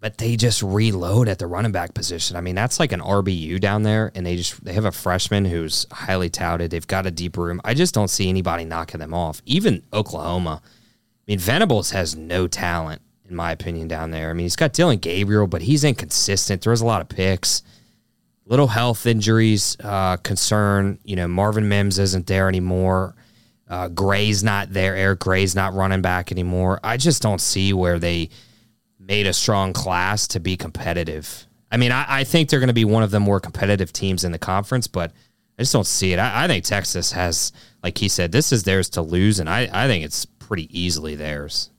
but 0.00 0.18
they 0.18 0.36
just 0.36 0.62
reload 0.62 1.28
at 1.28 1.38
the 1.38 1.46
running 1.46 1.72
back 1.72 1.94
position. 1.94 2.36
I 2.36 2.40
mean, 2.40 2.54
that's 2.54 2.78
like 2.78 2.92
an 2.92 3.00
RBU 3.00 3.60
down 3.60 3.82
there, 3.82 4.12
and 4.14 4.24
they 4.24 4.36
just 4.36 4.64
they 4.64 4.72
have 4.72 4.84
a 4.84 4.92
freshman 4.92 5.44
who's 5.44 5.86
highly 5.90 6.30
touted. 6.30 6.70
They've 6.70 6.86
got 6.86 7.06
a 7.06 7.10
deep 7.10 7.36
room. 7.36 7.60
I 7.64 7.74
just 7.74 7.94
don't 7.94 8.08
see 8.08 8.28
anybody 8.28 8.64
knocking 8.64 9.00
them 9.00 9.14
off. 9.14 9.42
Even 9.44 9.82
Oklahoma. 9.92 10.62
I 10.64 11.32
mean, 11.32 11.38
Venables 11.38 11.90
has 11.90 12.16
no 12.16 12.48
talent 12.48 13.02
in 13.28 13.36
my 13.36 13.52
opinion 13.52 13.88
down 13.88 14.10
there. 14.10 14.30
I 14.30 14.32
mean, 14.32 14.44
he's 14.44 14.56
got 14.56 14.72
Dillon 14.72 14.98
Gabriel, 14.98 15.46
but 15.46 15.62
he's 15.62 15.84
inconsistent. 15.84 16.62
Throws 16.62 16.80
a 16.80 16.86
lot 16.86 17.00
of 17.00 17.08
picks. 17.08 17.62
Little 18.46 18.68
health 18.68 19.06
injuries 19.06 19.76
uh, 19.80 20.16
concern. 20.18 20.98
You 21.04 21.16
know, 21.16 21.28
Marvin 21.28 21.68
Mims 21.68 21.98
isn't 21.98 22.26
there 22.26 22.48
anymore. 22.48 23.14
Uh, 23.68 23.88
Gray's 23.88 24.42
not 24.42 24.72
there. 24.72 24.96
Eric 24.96 25.20
Gray's 25.20 25.54
not 25.54 25.74
running 25.74 26.00
back 26.00 26.32
anymore. 26.32 26.80
I 26.82 26.96
just 26.96 27.22
don't 27.22 27.40
see 27.40 27.72
where 27.72 27.98
they 27.98 28.30
made 28.98 29.26
a 29.26 29.32
strong 29.32 29.72
class 29.72 30.26
to 30.28 30.40
be 30.40 30.56
competitive. 30.56 31.46
I 31.70 31.76
mean, 31.76 31.92
I, 31.92 32.04
I 32.08 32.24
think 32.24 32.48
they're 32.48 32.60
going 32.60 32.68
to 32.68 32.74
be 32.74 32.86
one 32.86 33.02
of 33.02 33.10
the 33.10 33.20
more 33.20 33.40
competitive 33.40 33.92
teams 33.92 34.24
in 34.24 34.32
the 34.32 34.38
conference, 34.38 34.86
but 34.86 35.12
I 35.58 35.62
just 35.62 35.72
don't 35.72 35.86
see 35.86 36.12
it. 36.12 36.18
I, 36.18 36.44
I 36.44 36.46
think 36.46 36.64
Texas 36.64 37.12
has, 37.12 37.52
like 37.82 37.98
he 37.98 38.08
said, 38.08 38.32
this 38.32 38.52
is 38.52 38.62
theirs 38.62 38.88
to 38.90 39.02
lose, 39.02 39.38
and 39.38 39.50
I, 39.50 39.68
I 39.70 39.86
think 39.86 40.04
it's 40.04 40.24
pretty 40.24 40.68
easily 40.78 41.14
theirs. 41.14 41.70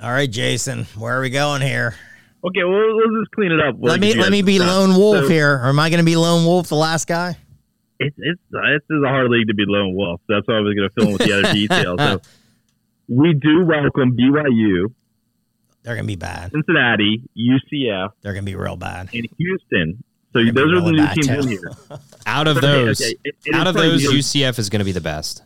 All 0.00 0.10
right, 0.10 0.30
Jason, 0.30 0.84
where 0.96 1.18
are 1.18 1.20
we 1.20 1.30
going 1.30 1.62
here? 1.62 1.96
Okay, 2.44 2.64
well, 2.64 2.96
let's 2.96 3.10
just 3.20 3.30
clean 3.32 3.52
it 3.52 3.60
up. 3.60 3.74
Let 3.78 4.00
me 4.00 4.14
let 4.14 4.32
me 4.32 4.40
be 4.40 4.58
lone 4.58 4.96
wolf 4.96 5.24
So, 5.24 5.28
here. 5.28 5.56
Or 5.56 5.66
am 5.66 5.78
I 5.78 5.90
going 5.90 5.98
to 5.98 6.04
be 6.04 6.16
lone 6.16 6.46
wolf, 6.46 6.68
the 6.68 6.74
last 6.76 7.06
guy? 7.06 7.36
It's 8.02 8.16
it's 8.18 8.40
this 8.50 8.82
is 8.96 9.02
a 9.04 9.08
hard 9.08 9.30
league 9.30 9.48
to 9.48 9.54
be 9.54 9.64
lone 9.66 9.94
wolf. 9.94 10.20
So 10.26 10.34
that's 10.34 10.48
why 10.48 10.54
I 10.56 10.60
was 10.60 10.74
going 10.74 10.88
to 10.88 10.94
fill 10.94 11.06
in 11.08 11.12
with 11.12 11.22
the 11.22 11.38
other 11.38 11.52
details. 11.52 12.00
So 12.00 12.20
we 13.08 13.34
do 13.34 13.64
welcome 13.66 14.16
BYU, 14.16 14.86
They're 15.82 15.94
going 15.94 16.06
to 16.06 16.12
be 16.12 16.16
bad. 16.16 16.50
Cincinnati, 16.52 17.22
UCF, 17.36 18.10
They're 18.22 18.32
going 18.32 18.44
to 18.44 18.50
be 18.50 18.56
real 18.56 18.76
bad. 18.76 19.10
and 19.12 19.28
Houston. 19.38 20.02
So 20.32 20.38
those 20.44 20.72
are 20.72 20.80
the 20.80 20.92
new 20.92 21.06
teams 21.08 21.26
too. 21.26 21.32
in 21.34 21.48
here. 21.48 21.72
Out 22.26 22.46
of 22.48 22.60
those, 22.60 23.00
okay, 23.02 23.16
it- 23.24 23.34
it 23.44 23.54
out 23.54 23.66
of 23.66 23.74
those, 23.74 24.02
UCF 24.04 24.58
is 24.60 24.70
going 24.70 24.78
to 24.78 24.84
be 24.84 24.92
the 24.92 25.00
best. 25.00 25.42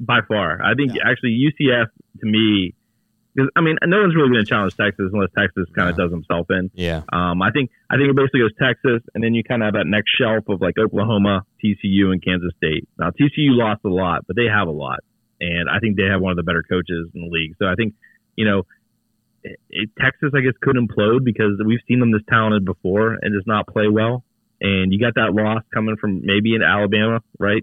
by 0.00 0.20
far. 0.28 0.62
I 0.62 0.74
think 0.74 0.92
actually 1.04 1.36
UCF 1.50 1.86
to 2.20 2.26
me, 2.26 2.74
because 3.36 3.50
I 3.54 3.60
mean, 3.60 3.76
no 3.84 4.00
one's 4.00 4.16
really 4.16 4.30
going 4.30 4.44
to 4.44 4.48
challenge 4.48 4.76
Texas 4.76 5.10
unless 5.12 5.28
Texas 5.36 5.68
kind 5.76 5.90
of 5.90 5.96
does 5.96 6.10
himself 6.10 6.46
in. 6.48 6.70
Yeah. 6.72 7.02
Um, 7.12 7.42
I 7.42 7.50
think 7.50 7.70
I 7.90 7.96
think 7.96 8.08
it 8.08 8.16
basically 8.16 8.40
goes 8.40 8.56
Texas, 8.58 9.02
and 9.14 9.22
then 9.22 9.34
you 9.34 9.44
kind 9.44 9.62
of 9.62 9.66
have 9.66 9.74
that 9.74 9.86
next 9.86 10.10
shelf 10.16 10.48
of 10.48 10.60
like 10.60 10.78
Oklahoma, 10.78 11.44
TCU, 11.62 12.10
and 12.10 12.24
Kansas 12.24 12.52
State. 12.56 12.88
Now 12.98 13.10
TCU 13.10 13.52
lost 13.52 13.82
a 13.84 13.88
lot, 13.88 14.26
but 14.26 14.36
they 14.36 14.46
have 14.46 14.68
a 14.68 14.72
lot, 14.72 15.00
and 15.40 15.68
I 15.68 15.78
think 15.80 15.96
they 15.96 16.08
have 16.10 16.20
one 16.20 16.32
of 16.32 16.36
the 16.36 16.48
better 16.48 16.64
coaches 16.64 17.10
in 17.14 17.20
the 17.20 17.30
league. 17.30 17.54
So 17.58 17.66
I 17.66 17.74
think 17.74 17.94
you 18.36 18.46
know 18.46 18.64
it, 19.70 19.90
Texas, 20.00 20.30
I 20.34 20.40
guess, 20.40 20.54
could 20.60 20.76
implode 20.76 21.24
because 21.24 21.60
we've 21.64 21.84
seen 21.86 22.00
them 22.00 22.12
this 22.12 22.22
talented 22.28 22.64
before 22.64 23.18
and 23.20 23.34
just 23.34 23.46
not 23.46 23.66
play 23.66 23.88
well. 23.88 24.24
And 24.60 24.92
you 24.92 24.98
got 24.98 25.14
that 25.16 25.34
loss 25.34 25.62
coming 25.72 25.96
from 25.96 26.24
maybe 26.24 26.54
in 26.54 26.62
Alabama, 26.62 27.20
right? 27.38 27.62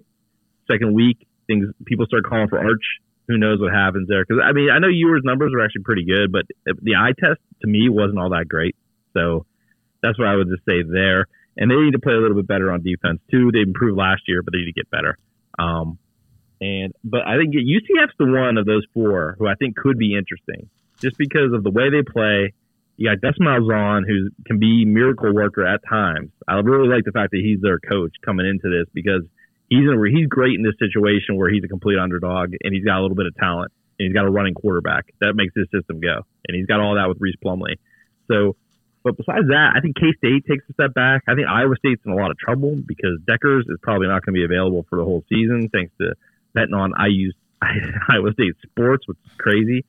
Second 0.72 0.94
week, 0.94 1.28
things 1.48 1.68
people 1.86 2.06
start 2.06 2.24
calling 2.24 2.48
for 2.48 2.60
Arch. 2.60 2.84
Who 3.28 3.38
knows 3.38 3.60
what 3.60 3.74
happens 3.74 4.08
there? 4.08 4.26
Because 4.26 4.44
I 4.44 4.52
mean, 4.52 4.70
I 4.70 4.80
know 4.80 4.90
Ewers' 4.90 5.22
numbers 5.24 5.52
were 5.54 5.64
actually 5.64 5.84
pretty 5.84 6.06
good, 6.06 6.32
but 6.32 6.46
the 6.66 6.96
eye 6.96 7.14
test 7.18 7.40
to 7.62 7.68
me 7.68 7.88
wasn't 7.90 8.20
all 8.20 8.30
that 8.32 8.48
great. 8.48 8.76
So 9.14 9.46
that's 10.02 10.20
what 10.20 10.28
I 10.28 10.36
would 10.36 10.50
just 10.50 10.66
say 10.66 10.84
there. 10.84 11.28
And 11.56 11.70
they 11.72 11.76
need 11.76 11.92
to 11.94 12.00
play 12.00 12.14
a 12.14 12.18
little 12.18 12.36
bit 12.36 12.48
better 12.48 12.72
on 12.72 12.84
defense 12.84 13.22
too. 13.32 13.52
They 13.52 13.62
improved 13.62 13.98
last 13.98 14.24
year, 14.28 14.42
but 14.42 14.52
they 14.52 14.60
need 14.60 14.74
to 14.74 14.74
get 14.74 14.90
better. 14.90 15.18
Um, 15.58 15.98
and 16.60 16.94
but 17.04 17.28
I 17.28 17.38
think 17.38 17.54
UCF's 17.54 18.16
the 18.18 18.26
one 18.26 18.58
of 18.58 18.66
those 18.66 18.86
four 18.94 19.36
who 19.38 19.48
I 19.48 19.56
think 19.56 19.76
could 19.76 19.98
be 19.98 20.16
interesting, 20.18 20.70
just 21.02 21.18
because 21.18 21.54
of 21.54 21.64
the 21.64 21.72
way 21.72 21.90
they 21.90 22.04
play. 22.04 22.54
You 22.96 23.10
got 23.10 23.22
Gus 23.22 23.40
Malzahn, 23.42 24.04
who 24.08 24.30
can 24.46 24.60
be 24.60 24.86
miracle 24.86 25.34
worker 25.34 25.66
at 25.66 25.82
times. 25.90 26.30
I 26.48 26.60
really 26.60 26.88
like 26.88 27.04
the 27.06 27.12
fact 27.12 27.32
that 27.32 27.42
he's 27.42 27.60
their 27.60 27.80
coach 27.80 28.14
coming 28.24 28.46
into 28.46 28.70
this 28.70 28.88
because 28.94 29.24
he's 29.78 29.90
in, 29.90 30.16
he's 30.16 30.28
great 30.28 30.56
in 30.56 30.64
this 30.64 30.76
situation 30.80 31.38
where 31.38 31.50
he's 31.50 31.64
a 31.64 31.68
complete 31.68 31.98
underdog 31.98 32.54
and 32.64 32.74
he's 32.74 32.84
got 32.84 33.00
a 33.00 33.02
little 33.02 33.16
bit 33.16 33.26
of 33.26 33.36
talent 33.36 33.72
and 34.00 34.08
he's 34.08 34.14
got 34.14 34.26
a 34.26 34.32
running 34.32 34.54
quarterback 34.54 35.06
that 35.22 35.34
makes 35.36 35.54
his 35.56 35.68
system 35.72 36.00
go, 36.00 36.26
and 36.48 36.56
he's 36.56 36.66
got 36.66 36.80
all 36.80 36.96
that 36.96 37.08
with 37.08 37.18
Rhys 37.20 37.36
Plumlee. 37.44 37.78
So 38.30 38.56
but 39.04 39.18
besides 39.18 39.48
that, 39.50 39.74
I 39.76 39.82
think 39.82 39.98
K 39.98 40.14
State 40.18 40.46
takes 40.48 40.64
a 40.70 40.74
step 40.74 40.94
back. 40.94 41.24
I 41.28 41.36
think 41.36 41.48
Iowa 41.48 41.76
State's 41.78 42.02
in 42.06 42.14
a 42.14 42.16
lot 42.16 42.32
of 42.32 42.38
trouble 42.38 42.76
because 42.88 43.20
Dekkers 43.28 43.68
is 43.68 43.78
probably 43.82 44.08
not 44.08 44.26
going 44.26 44.34
to 44.34 44.40
be 44.40 44.46
available 44.46 44.86
for 44.90 44.98
the 44.98 45.04
whole 45.04 45.24
season, 45.28 45.70
thanks 45.70 45.92
to 46.00 46.14
betting 46.54 46.74
on 46.74 46.94
I 46.98 47.08
use 47.08 47.36
Iowa 47.62 48.32
State 48.34 48.56
sports, 48.64 49.08
which 49.08 49.18
is 49.26 49.32
crazy. 49.38 49.86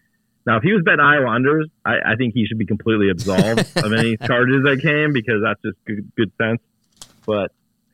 Now, 0.46 0.58
if 0.58 0.62
he 0.62 0.72
was 0.72 0.82
betting 0.84 1.00
Iowa 1.00 1.26
unders, 1.26 1.70
I, 1.84 2.12
I 2.12 2.16
think 2.16 2.34
he 2.34 2.44
should 2.44 2.58
be 2.58 2.66
completely 2.66 3.08
absolved 3.08 3.60
of 3.76 3.92
any 3.92 4.16
charges 4.26 4.64
that 4.64 4.80
came 4.82 5.12
because 5.12 5.40
that's 5.42 5.62
just 5.62 5.82
good, 5.86 6.10
good 6.16 6.32
sense. 6.36 6.60
But 7.24 7.52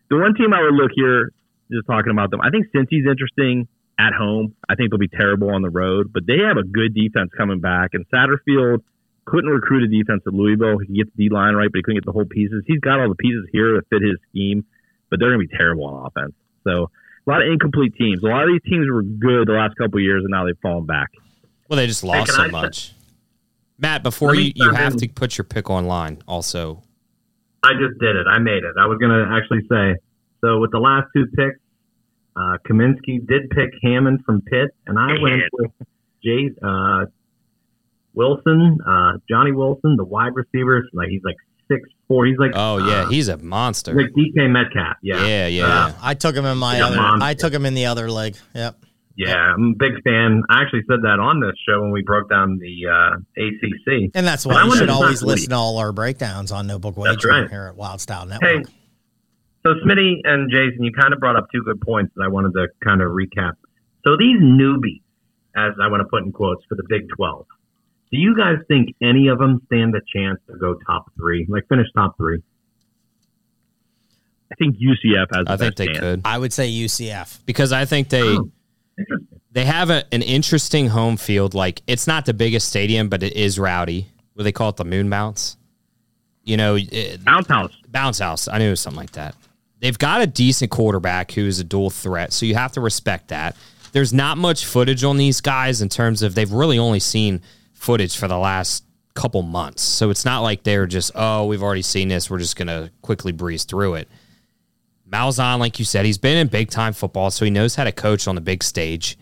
the 0.09 0.17
one 0.17 0.35
team 0.35 0.53
I 0.53 0.63
would 0.63 0.75
look 0.75 0.91
here, 0.95 1.33
just 1.71 1.87
talking 1.87 2.13
about 2.13 2.31
them, 2.31 2.41
I 2.41 2.51
think 2.51 2.67
Cincy's 2.75 3.07
interesting 3.09 3.69
at 3.99 4.13
home. 4.13 4.55
I 4.69 4.75
think 4.75 4.91
they'll 4.91 4.99
be 4.99 5.09
terrible 5.09 5.51
on 5.51 5.63
the 5.63 5.71
road, 5.71 6.13
but 6.13 6.27
they 6.27 6.39
have 6.47 6.57
a 6.57 6.65
good 6.65 6.95
defense 6.95 7.31
coming 7.37 7.61
back, 7.61 7.91
and 7.95 8.05
Satterfield– 8.09 8.83
couldn't 9.27 9.51
recruit 9.51 9.85
a 9.85 9.87
defense 9.87 10.23
at 10.27 10.33
Louisville. 10.33 10.79
He 10.79 10.87
could 10.87 10.97
get 10.97 11.17
the 11.17 11.29
D 11.29 11.33
line 11.33 11.55
right, 11.55 11.71
but 11.71 11.79
he 11.79 11.83
couldn't 11.83 11.99
get 11.99 12.07
the 12.07 12.13
whole 12.13 12.25
pieces. 12.25 12.65
He's 12.67 12.81
got 12.81 12.99
all 12.99 13.09
the 13.09 13.15
pieces 13.15 13.47
here 13.53 13.75
to 13.75 13.83
fit 13.89 14.03
his 14.03 14.19
scheme, 14.29 14.65
but 15.09 15.21
they're 15.21 15.31
going 15.31 15.41
to 15.41 15.47
be 15.47 15.57
terrible 15.57 15.85
on 15.85 16.07
offense. 16.07 16.35
So 16.65 16.91
a 17.27 17.31
lot 17.31 17.43
of 17.43 17.49
incomplete 17.49 17.95
teams. 17.95 18.23
A 18.23 18.27
lot 18.27 18.43
of 18.43 18.49
these 18.49 18.63
teams 18.63 18.89
were 18.91 19.03
good 19.03 19.47
the 19.47 19.53
last 19.53 19.77
couple 19.77 20.01
years, 20.01 20.25
and 20.25 20.31
now 20.31 20.45
they've 20.47 20.59
fallen 20.61 20.85
back. 20.85 21.11
Well, 21.69 21.77
they 21.77 21.87
just 21.87 22.03
lost 22.03 22.33
hey, 22.33 22.37
so 22.37 22.43
I 22.43 22.49
much. 22.49 22.93
Matt, 23.79 24.03
before 24.03 24.35
you, 24.35 24.53
you 24.55 24.75
have 24.75 24.97
to 24.97 25.09
put 25.09 25.39
your 25.39 25.45
pick 25.45 25.71
online 25.71 26.23
also. 26.27 26.83
I 27.63 27.73
just 27.75 28.01
did 28.01 28.17
it. 28.17 28.27
I 28.27 28.39
made 28.39 28.65
it. 28.65 28.75
I 28.81 28.87
was 28.87 28.99
going 28.99 29.13
to 29.13 29.31
actually 29.31 29.63
say, 29.69 30.01
so 30.41 30.59
with 30.59 30.73
the 30.73 30.81
last 30.81 31.07
two 31.15 31.27
picks, 31.37 31.60
uh, 32.37 32.59
Kaminsky 32.69 33.27
did 33.27 33.51
pick 33.51 33.71
Hammond 33.83 34.25
from 34.25 34.41
Pitt, 34.43 34.75
and 34.87 34.99
I 34.99 35.21
went 35.21 35.43
with 35.53 35.71
Jay, 36.25 36.51
uh, 36.63 37.07
Wilson, 38.15 38.79
uh, 38.87 39.13
Johnny 39.29 39.53
Wilson, 39.53 39.97
the 39.97 40.05
wide 40.05 40.35
receiver. 40.35 40.85
Like 40.93 41.09
he's 41.09 41.23
like 41.25 41.37
six 41.69 41.89
four. 42.09 42.27
He's 42.27 42.39
like 42.39 42.53
oh 42.55 42.79
yeah, 42.79 43.03
uh, 43.03 43.09
he's 43.09 43.29
a 43.29 43.37
monster. 43.37 43.95
Like 43.95 44.13
DK 44.13 44.51
Metcalf. 44.51 44.97
Yeah, 45.03 45.27
yeah, 45.27 45.47
yeah. 45.47 45.67
Uh, 45.67 45.93
I 46.03 46.15
took 46.15 46.35
him 46.35 46.45
in 46.45 46.59
my 46.59 46.81
other. 46.81 46.99
I 47.01 47.35
took 47.35 47.53
him 47.53 47.67
in 47.67 47.75
the 47.75 47.87
other 47.87 48.11
leg. 48.11 48.37
Yep. 48.55 48.77
Yeah, 49.17 49.35
I'm 49.35 49.73
a 49.73 49.75
big 49.77 50.03
fan. 50.03 50.43
I 50.49 50.63
actually 50.63 50.83
said 50.89 51.01
that 51.03 51.19
on 51.21 51.41
this 51.41 51.53
show 51.69 51.83
when 51.83 51.91
we 51.91 52.03
broke 52.03 52.31
down 52.31 52.59
the 52.59 52.87
uh, 52.87 53.17
ACC. 53.37 54.11
And 54.15 54.27
that's 54.27 54.47
why 54.47 54.65
you 54.65 54.75
should 54.77 54.89
always 54.89 55.23
listen 55.23 55.51
to 55.51 55.57
all 55.57 55.77
our 55.77 55.93
breakdowns 55.93 56.51
on 56.51 56.67
Notebook 56.67 56.97
Wagering 56.97 57.43
right. 57.43 57.51
here 57.51 57.67
at 57.67 57.77
Wylde 57.77 58.01
Style 58.01 58.25
Network. 58.25 58.67
Hey, 58.67 58.73
so 59.63 59.75
Smitty 59.85 60.21
and 60.25 60.51
Jason, 60.51 60.83
you 60.85 60.93
kind 60.93 61.13
of 61.13 61.21
brought 61.21 61.37
up 61.37 61.49
two 61.53 61.63
good 61.63 61.81
points 61.81 62.13
that 62.17 62.25
I 62.25 62.29
wanted 62.29 62.53
to 62.55 62.69
kind 62.83 63.03
of 63.03 63.09
recap. 63.09 63.53
So 64.05 64.17
these 64.17 64.41
newbies, 64.41 65.03
as 65.55 65.73
I 65.83 65.89
want 65.89 66.01
to 66.01 66.09
put 66.09 66.23
in 66.23 66.33
quotes 66.33 66.65
for 66.69 66.77
the 66.77 66.85
Big 66.89 67.09
12, 67.15 67.47
do 68.11 68.19
you 68.19 68.37
guys 68.37 68.57
think 68.69 68.97
any 69.03 69.29
of 69.29 69.39
them 69.39 69.61
stand 69.67 69.95
a 69.95 70.01
chance 70.15 70.41
to 70.49 70.57
go 70.57 70.75
top 70.87 71.13
three, 71.17 71.47
like 71.49 71.69
finish 71.69 71.87
top 71.95 72.17
three? 72.17 72.43
I 74.51 74.55
think 74.57 74.77
UCF 74.77 75.27
has. 75.35 75.45
I 75.47 75.57
think 75.57 75.77
they 75.77 75.87
chance. 75.87 75.99
could. 75.99 76.23
I 76.25 76.39
would 76.39 76.53
say 76.53 76.69
UCF 76.69 77.39
because 77.47 77.73
I 77.73 77.85
think 77.85 78.09
they 78.09 78.23
oh, 78.23 78.51
they 79.53 79.65
have 79.65 79.91
a, 79.91 80.05
an 80.13 80.23
interesting 80.23 80.89
home 80.89 81.17
field. 81.17 81.55
Like 81.55 81.83
it's 81.87 82.09
not 82.09 82.27
the 82.27 82.35
biggest 82.35 82.69
stadium, 82.69 83.09
but 83.09 83.23
it 83.23 83.35
is 83.35 83.61
rowdy. 83.61 84.09
What 84.35 84.43
they 84.43 84.53
call 84.53 84.71
it, 84.71 84.77
the 84.77 84.85
Moon 84.85 85.09
Bounce. 85.09 85.57
You 86.43 86.57
know, 86.57 86.77
it, 86.77 87.25
bounce 87.25 87.47
house. 87.47 87.77
Bounce 87.89 88.19
house. 88.19 88.49
I 88.49 88.59
knew 88.59 88.67
it 88.69 88.71
was 88.71 88.81
something 88.81 88.99
like 88.99 89.13
that. 89.13 89.37
They've 89.81 89.99
got 89.99 90.21
a 90.21 90.27
decent 90.27 90.71
quarterback 90.71 91.33
who 91.33 91.47
is 91.47 91.59
a 91.59 91.65
dual 91.65 91.91
threat, 91.91 92.33
so 92.33 92.47
you 92.47 92.55
have 92.55 92.73
to 92.73 92.81
respect 92.81 93.29
that. 93.29 93.57
There's 93.93 94.13
not 94.13 94.39
much 94.39 94.65
footage 94.67 95.03
on 95.03 95.17
these 95.17 95.41
guys 95.41 95.83
in 95.83 95.89
terms 95.89 96.23
of 96.23 96.35
they've 96.35 96.53
really 96.53 96.79
only 96.79 97.01
seen 97.01 97.41
footage 97.73 98.17
for 98.17 98.29
the 98.29 98.39
last 98.39 98.85
couple 99.15 99.43
months. 99.43 99.83
So 99.83 100.11
it's 100.11 100.25
not 100.25 100.41
like 100.41 100.63
they're 100.63 100.87
just, 100.87 101.13
oh, 101.15 101.47
we've 101.47 101.63
already 101.63 101.83
seen 101.83 102.09
this. 102.09 102.31
We're 102.31 102.39
just 102.39 102.57
going 102.57 102.69
to 102.69 102.91
quickly 103.03 103.33
breeze 103.33 103.65
through 103.65 103.95
it. 103.95 104.09
Malzahn, 105.11 105.59
like 105.59 105.79
you 105.79 105.85
said, 105.85 106.07
he's 106.07 106.19
been 106.19 106.37
in 106.37 106.47
big 106.47 106.71
time 106.71 106.93
football, 106.93 107.31
so 107.31 107.45
he 107.45 107.51
knows 107.51 107.75
how 107.75 107.85
to 107.85 107.91
coach 107.91 108.29
on 108.29 108.37
the 108.37 108.41
big 108.41 108.63
stage. 108.63 109.19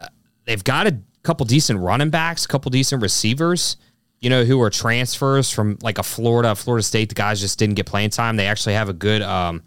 Uh, 0.00 0.08
they've 0.46 0.64
got 0.64 0.88
a 0.88 0.98
couple 1.22 1.46
decent 1.46 1.78
running 1.78 2.10
backs, 2.10 2.44
a 2.44 2.48
couple 2.48 2.70
decent 2.70 3.00
receivers, 3.00 3.76
you 4.24 4.30
know, 4.30 4.42
who 4.42 4.62
are 4.62 4.70
transfers 4.70 5.50
from 5.50 5.76
like 5.82 5.98
a 5.98 6.02
Florida, 6.02 6.54
Florida 6.54 6.82
State. 6.82 7.10
The 7.10 7.14
guys 7.14 7.40
just 7.42 7.58
didn't 7.58 7.74
get 7.74 7.84
playing 7.84 8.08
time. 8.08 8.36
They 8.36 8.46
actually 8.46 8.72
have 8.72 8.88
a 8.88 8.94
good, 8.94 9.20
um, 9.20 9.62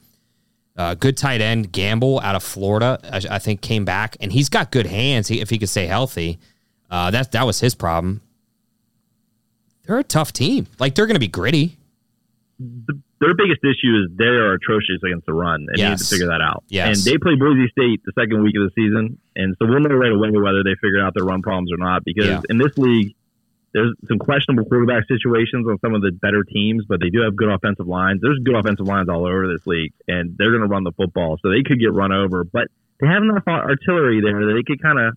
uh, 0.75 0.95
good 0.95 1.15
tight 1.15 1.41
end 1.41 1.71
Gamble 1.71 2.19
out 2.21 2.33
of 2.35 2.41
Florida. 2.41 2.99
I, 3.03 3.35
I, 3.35 3.39
think 3.39 3.61
came 3.61 3.85
back, 3.85 4.17
and 4.19 4.31
he's 4.31 4.49
got 4.49 4.71
good 4.71 4.87
hands 4.87 5.27
He, 5.27 5.41
if 5.41 5.51
he 5.51 5.59
could 5.59 5.69
stay 5.69 5.85
healthy. 5.85 6.39
Uh, 6.89 7.11
that 7.11 7.33
that 7.33 7.45
was 7.45 7.59
his 7.59 7.75
problem. 7.75 8.21
They're 9.85 9.99
a 9.99 10.03
tough 10.03 10.33
team. 10.33 10.65
Like 10.79 10.95
they're 10.95 11.05
going 11.05 11.15
to 11.15 11.19
be 11.19 11.27
gritty. 11.27 11.77
The, 12.59 12.99
their 13.21 13.35
biggest 13.35 13.61
issue 13.63 13.93
is 14.01 14.17
they 14.17 14.25
are 14.25 14.53
atrocious 14.53 15.03
against 15.05 15.27
the 15.27 15.33
run, 15.33 15.67
and 15.69 15.77
yes. 15.77 15.89
need 15.89 15.97
to 15.99 16.15
figure 16.15 16.27
that 16.27 16.41
out. 16.41 16.63
Yes. 16.69 16.97
And 16.97 17.13
they 17.13 17.19
play 17.19 17.35
Boise 17.35 17.69
State 17.69 18.01
the 18.05 18.13
second 18.19 18.41
week 18.41 18.55
of 18.57 18.63
the 18.63 18.71
season, 18.73 19.19
and 19.35 19.55
so 19.59 19.67
we'll 19.69 19.81
know 19.81 19.93
right 19.93 20.11
away 20.11 20.31
whether 20.31 20.63
they 20.63 20.73
figured 20.81 21.01
out 21.01 21.13
their 21.13 21.25
run 21.25 21.43
problems 21.43 21.71
or 21.71 21.77
not. 21.77 22.03
Because 22.03 22.25
yeah. 22.25 22.41
in 22.49 22.57
this 22.57 22.75
league, 22.77 23.13
there's 23.73 23.93
some 24.07 24.17
questionable 24.17 24.65
quarterback 24.65 25.03
situations 25.07 25.67
on 25.67 25.77
some 25.79 25.93
of 25.93 26.01
the 26.01 26.11
better 26.11 26.43
teams, 26.43 26.85
but 26.87 26.99
they 26.99 27.09
do 27.09 27.21
have 27.21 27.35
good 27.35 27.49
offensive 27.49 27.87
lines. 27.87 28.21
There's 28.21 28.39
good 28.43 28.55
offensive 28.55 28.87
lines 28.87 29.09
all 29.09 29.25
over 29.25 29.47
this 29.47 29.65
league, 29.67 29.93
and 30.07 30.35
they're 30.37 30.51
going 30.51 30.63
to 30.63 30.67
run 30.67 30.83
the 30.83 30.93
football, 30.93 31.37
so 31.41 31.49
they 31.49 31.63
could 31.63 31.79
get 31.79 31.93
run 31.93 32.11
over. 32.11 32.43
But 32.43 32.67
they 32.99 33.07
have 33.07 33.21
enough 33.21 33.43
artillery 33.47 34.21
there 34.21 34.45
that 34.45 34.53
they 34.55 34.63
could 34.63 34.81
kind 34.81 34.99
of 34.99 35.13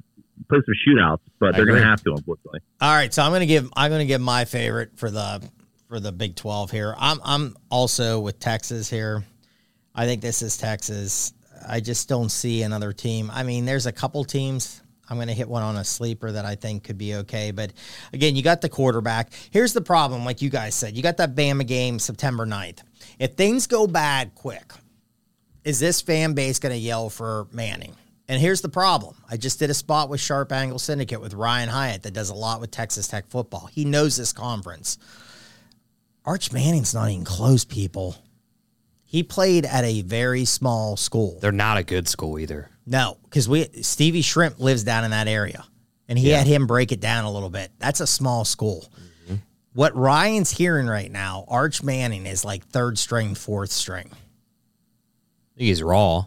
play 0.49 0.59
some 0.65 0.75
shootouts, 0.87 1.21
but 1.39 1.55
they're 1.55 1.67
going 1.67 1.81
to 1.81 1.87
have 1.87 2.03
to, 2.05 2.11
unfortunately. 2.11 2.61
All 2.81 2.95
right, 2.95 3.13
so 3.13 3.23
I'm 3.23 3.31
going 3.31 3.41
to 3.41 3.47
give 3.47 3.71
I'm 3.77 3.91
going 3.91 4.01
to 4.01 4.07
give 4.07 4.21
my 4.21 4.45
favorite 4.45 4.97
for 4.97 5.11
the 5.11 5.43
for 5.89 6.01
the 6.01 6.13
Big 6.13 6.37
12 6.37 6.71
here. 6.71 6.95
I'm 6.99 7.21
I'm 7.25 7.57
also 7.71 8.21
with 8.21 8.39
Texas 8.39 8.91
here. 8.91 9.25
I 9.95 10.07
think 10.07 10.23
this 10.23 10.43
is 10.43 10.57
Texas. 10.57 11.33
I 11.67 11.81
just 11.81 12.09
don't 12.09 12.31
see 12.31 12.63
another 12.63 12.93
team. 12.93 13.31
I 13.33 13.43
mean, 13.43 13.65
there's 13.65 13.87
a 13.87 13.93
couple 13.93 14.25
teams. 14.25 14.80
I'm 15.11 15.17
going 15.17 15.29
to 15.29 15.35
hit 15.35 15.49
one 15.49 15.63
on 15.63 15.77
a 15.77 15.85
sleeper 15.85 16.31
that 16.31 16.45
I 16.45 16.55
think 16.55 16.85
could 16.85 16.97
be 16.97 17.17
okay. 17.17 17.51
But 17.51 17.73
again, 18.13 18.37
you 18.37 18.43
got 18.43 18.61
the 18.61 18.69
quarterback. 18.69 19.33
Here's 19.51 19.73
the 19.73 19.81
problem, 19.81 20.25
like 20.25 20.41
you 20.41 20.49
guys 20.49 20.75
said, 20.75 20.97
you 20.97 21.03
got 21.03 21.17
that 21.17 21.35
Bama 21.35 21.67
game 21.67 21.99
September 21.99 22.47
9th. 22.47 22.83
If 23.19 23.35
things 23.35 23.67
go 23.67 23.89
bad 23.89 24.35
quick, 24.37 24.73
is 25.65 25.81
this 25.81 26.01
fan 26.01 26.35
base 26.35 26.61
going 26.61 26.73
to 26.73 26.79
yell 26.79 27.11
for 27.11 27.49
Manning? 27.53 27.95
And 28.29 28.41
here's 28.41 28.61
the 28.61 28.69
problem. 28.69 29.17
I 29.29 29.37
just 29.37 29.59
did 29.59 29.71
a 29.71 29.75
spot 29.75 30.09
with 30.09 30.21
Sharp 30.21 30.53
Angle 30.53 30.79
Syndicate 30.79 31.21
with 31.21 31.35
Ryan 31.35 31.69
Hyatt 31.69 32.05
that 32.05 32.15
does 32.15 32.31
a 32.31 32.35
lot 32.35 32.61
with 32.61 32.71
Texas 32.71 33.09
Tech 33.09 33.29
football. 33.29 33.69
He 33.73 33.85
knows 33.85 34.17
this 34.17 34.33
conference. 34.33 34.99
Arch 36.25 36.53
Manning's 36.53 36.95
not 36.95 37.11
even 37.11 37.25
close, 37.25 37.65
people. 37.65 38.15
He 39.05 39.25
played 39.25 39.67
at 39.67 39.83
a 39.83 40.03
very 40.03 40.45
small 40.45 40.97
school. 40.97 41.41
They're 41.41 41.51
not 41.51 41.79
a 41.79 41.83
good 41.83 42.07
school 42.07 42.39
either. 42.39 42.70
No, 42.87 43.19
because 43.25 43.49
we 43.49 43.65
Stevie 43.83 44.23
Shrimp 44.23 44.59
lives 44.59 44.85
down 44.85 45.05
in 45.05 45.11
that 45.11 45.29
area. 45.29 45.65
And 46.09 46.19
he 46.19 46.31
yeah. 46.31 46.39
had 46.39 46.47
him 46.49 46.67
break 46.67 46.91
it 46.91 47.01
down 47.01 47.25
a 47.25 47.31
little 47.31 47.51
bit. 47.51 47.71
That's 47.79 48.01
a 48.01 48.07
small 48.07 48.45
school. 48.45 48.91
Mm-hmm. 49.27 49.37
What 49.75 49.95
Ryan's 49.95 50.51
hearing 50.51 50.89
right 50.89 51.11
now, 51.11 51.45
Arch 51.47 51.85
Manning 51.85 52.27
is 52.27 52.45
like 52.45 52.67
third 52.67 52.99
string, 52.99 53.37
fourth 53.37 53.71
string. 53.71 54.09
I 54.11 55.59
think 55.59 55.69
he's 55.69 55.85
raw. 55.85 56.27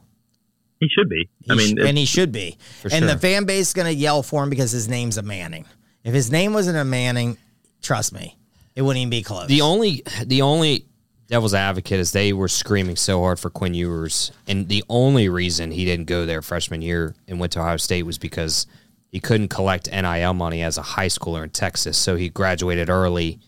He 0.79 0.87
should 0.87 1.09
be. 1.09 1.29
He 1.41 1.51
I 1.51 1.55
mean, 1.55 1.77
sh- 1.77 1.85
and 1.85 1.97
he 1.97 2.05
should 2.05 2.31
be. 2.31 2.57
and 2.83 2.93
sure. 2.93 3.07
the 3.07 3.17
fan 3.17 3.43
base 3.43 3.67
is 3.67 3.73
going 3.73 3.87
to 3.87 3.93
yell 3.93 4.23
for 4.23 4.43
him 4.43 4.49
because 4.49 4.71
his 4.71 4.87
name's 4.87 5.17
a 5.17 5.21
Manning. 5.21 5.65
If 6.05 6.13
his 6.13 6.31
name 6.31 6.53
wasn't 6.53 6.77
a 6.77 6.85
Manning, 6.85 7.37
trust 7.81 8.13
me, 8.13 8.37
it 8.75 8.83
wouldn't 8.83 9.01
even 9.01 9.09
be 9.09 9.21
close. 9.21 9.47
The 9.47 9.61
only, 9.61 10.03
the 10.25 10.43
only 10.43 10.85
devil's 11.27 11.53
advocate 11.53 11.99
is 11.99 12.11
they 12.11 12.33
were 12.33 12.47
screaming 12.47 12.95
so 12.95 13.19
hard 13.21 13.39
for 13.39 13.49
Quinn 13.49 13.73
Ewers, 13.73 14.31
and 14.47 14.67
the 14.67 14.83
only 14.89 15.29
reason 15.29 15.71
he 15.71 15.85
didn't 15.85 16.05
go 16.05 16.25
there 16.25 16.41
freshman 16.41 16.81
year 16.81 17.15
and 17.27 17.39
went 17.39 17.51
to 17.53 17.59
Ohio 17.59 17.77
State 17.77 18.03
was 18.03 18.17
because 18.17 18.67
he 19.09 19.19
couldn't 19.19 19.49
collect 19.49 19.91
NIL 19.91 20.33
money 20.33 20.61
as 20.63 20.77
a 20.77 20.81
high 20.81 21.07
schooler 21.07 21.43
in 21.43 21.49
Texas, 21.49 21.97
so 21.97 22.15
he 22.15 22.29
graduated 22.29 22.89
early 22.89 23.39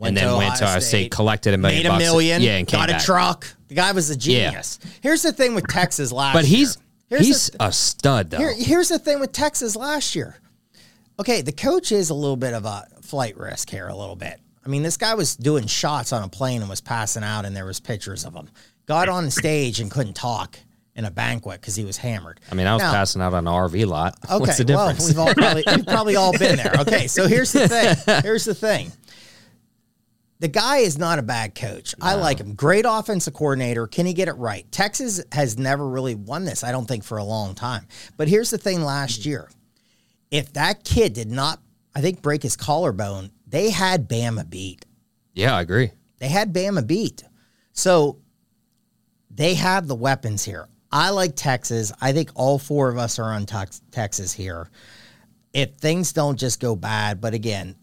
and 0.00 0.16
then 0.16 0.30
to 0.30 0.36
went 0.36 0.56
to 0.56 0.64
Ohio 0.64 0.78
State, 0.80 0.88
State, 0.88 1.10
collected 1.12 1.54
a 1.54 1.58
million 1.58 1.82
Made 1.82 1.86
a 1.86 1.92
bucks. 1.92 2.04
million, 2.04 2.42
yeah, 2.42 2.56
and 2.58 2.66
got 2.70 2.90
a 2.90 2.92
back. 2.94 3.02
truck. 3.02 3.46
The 3.68 3.74
guy 3.74 3.92
was 3.92 4.10
a 4.10 4.16
genius. 4.16 4.78
Here's 5.00 5.22
the 5.22 5.32
thing 5.32 5.54
with 5.54 5.66
Texas 5.68 6.12
last 6.12 6.34
But 6.34 6.44
he's 6.44 6.78
Here's 7.08 7.26
he's 7.26 7.46
the, 7.50 7.64
a 7.66 7.72
stud 7.72 8.30
though. 8.30 8.38
here, 8.38 8.54
here's 8.56 8.88
the 8.88 8.98
thing 8.98 9.20
with 9.20 9.32
Texas 9.32 9.74
last 9.76 10.14
year. 10.14 10.36
Okay, 11.18 11.40
the 11.40 11.52
coach 11.52 11.92
is 11.92 12.10
a 12.10 12.14
little 12.14 12.36
bit 12.36 12.52
of 12.52 12.64
a 12.64 12.86
flight 13.00 13.38
risk 13.38 13.70
here, 13.70 13.88
a 13.88 13.94
little 13.96 14.16
bit. 14.16 14.38
I 14.66 14.68
mean, 14.68 14.82
this 14.82 14.96
guy 14.96 15.14
was 15.14 15.36
doing 15.36 15.66
shots 15.68 16.12
on 16.12 16.24
a 16.24 16.28
plane 16.28 16.60
and 16.60 16.68
was 16.68 16.80
passing 16.80 17.22
out, 17.22 17.44
and 17.44 17.56
there 17.56 17.64
was 17.64 17.78
pictures 17.78 18.24
of 18.24 18.34
him. 18.34 18.50
Got 18.86 19.08
on 19.08 19.24
the 19.24 19.30
stage 19.30 19.78
and 19.78 19.90
couldn't 19.90 20.14
talk 20.14 20.58
in 20.96 21.04
a 21.04 21.10
banquet 21.10 21.60
because 21.60 21.76
he 21.76 21.84
was 21.84 21.96
hammered. 21.96 22.40
I 22.50 22.54
mean, 22.56 22.66
I 22.66 22.74
was 22.74 22.82
Now- 22.82 22.92
passing 22.92 23.22
out 23.22 23.32
on 23.32 23.46
an 23.46 23.52
RV 23.52 23.86
lot. 23.86 24.16
Okay, 24.24 24.38
What's 24.40 24.58
the 24.58 24.64
well, 24.74 24.88
difference? 24.88 25.08
we've 25.08 25.18
all 25.18 25.34
probably, 25.34 25.64
we've 25.66 25.86
probably 25.86 26.16
all 26.16 26.32
been 26.36 26.56
there. 26.56 26.74
Okay, 26.80 27.06
so 27.06 27.28
here's 27.28 27.52
the 27.52 27.68
thing. 27.68 28.20
Here's 28.22 28.44
the 28.44 28.54
thing. 28.54 28.90
The 30.40 30.48
guy 30.48 30.78
is 30.78 30.98
not 30.98 31.18
a 31.18 31.22
bad 31.22 31.54
coach. 31.54 31.94
I 32.02 32.14
like 32.16 32.38
him. 32.40 32.54
Great 32.54 32.84
offensive 32.86 33.32
coordinator. 33.34 33.86
Can 33.86 34.04
he 34.04 34.12
get 34.12 34.28
it 34.28 34.34
right? 34.34 34.70
Texas 34.70 35.22
has 35.32 35.56
never 35.56 35.88
really 35.88 36.14
won 36.14 36.44
this, 36.44 36.62
I 36.62 36.72
don't 36.72 36.86
think, 36.86 37.04
for 37.04 37.16
a 37.18 37.24
long 37.24 37.54
time. 37.54 37.86
But 38.18 38.28
here's 38.28 38.50
the 38.50 38.58
thing 38.58 38.82
last 38.82 39.24
year. 39.24 39.48
If 40.30 40.52
that 40.54 40.84
kid 40.84 41.14
did 41.14 41.30
not, 41.30 41.60
I 41.94 42.02
think, 42.02 42.20
break 42.20 42.42
his 42.42 42.54
collarbone, 42.56 43.30
they 43.46 43.70
had 43.70 44.08
Bama 44.08 44.48
beat. 44.48 44.84
yeah, 45.34 45.54
I 45.56 45.60
agree. 45.60 45.90
They 46.18 46.28
had 46.28 46.52
Bama 46.52 46.86
beat. 46.86 47.22
So 47.72 48.18
they 49.30 49.54
have 49.54 49.86
the 49.86 49.94
weapons 49.94 50.44
here. 50.44 50.66
I 50.90 51.10
like 51.10 51.36
Texas. 51.36 51.92
I 52.00 52.12
think 52.12 52.30
all 52.34 52.58
four 52.58 52.88
of 52.88 52.96
us 52.96 53.18
are 53.18 53.32
on 53.32 53.44
Tex- 53.44 53.82
Texas 53.90 54.32
here. 54.32 54.70
If 55.52 55.74
things 55.76 56.12
don't 56.12 56.38
just 56.38 56.58
go 56.60 56.74
bad, 56.76 57.20
but 57.20 57.34
again, 57.34 57.76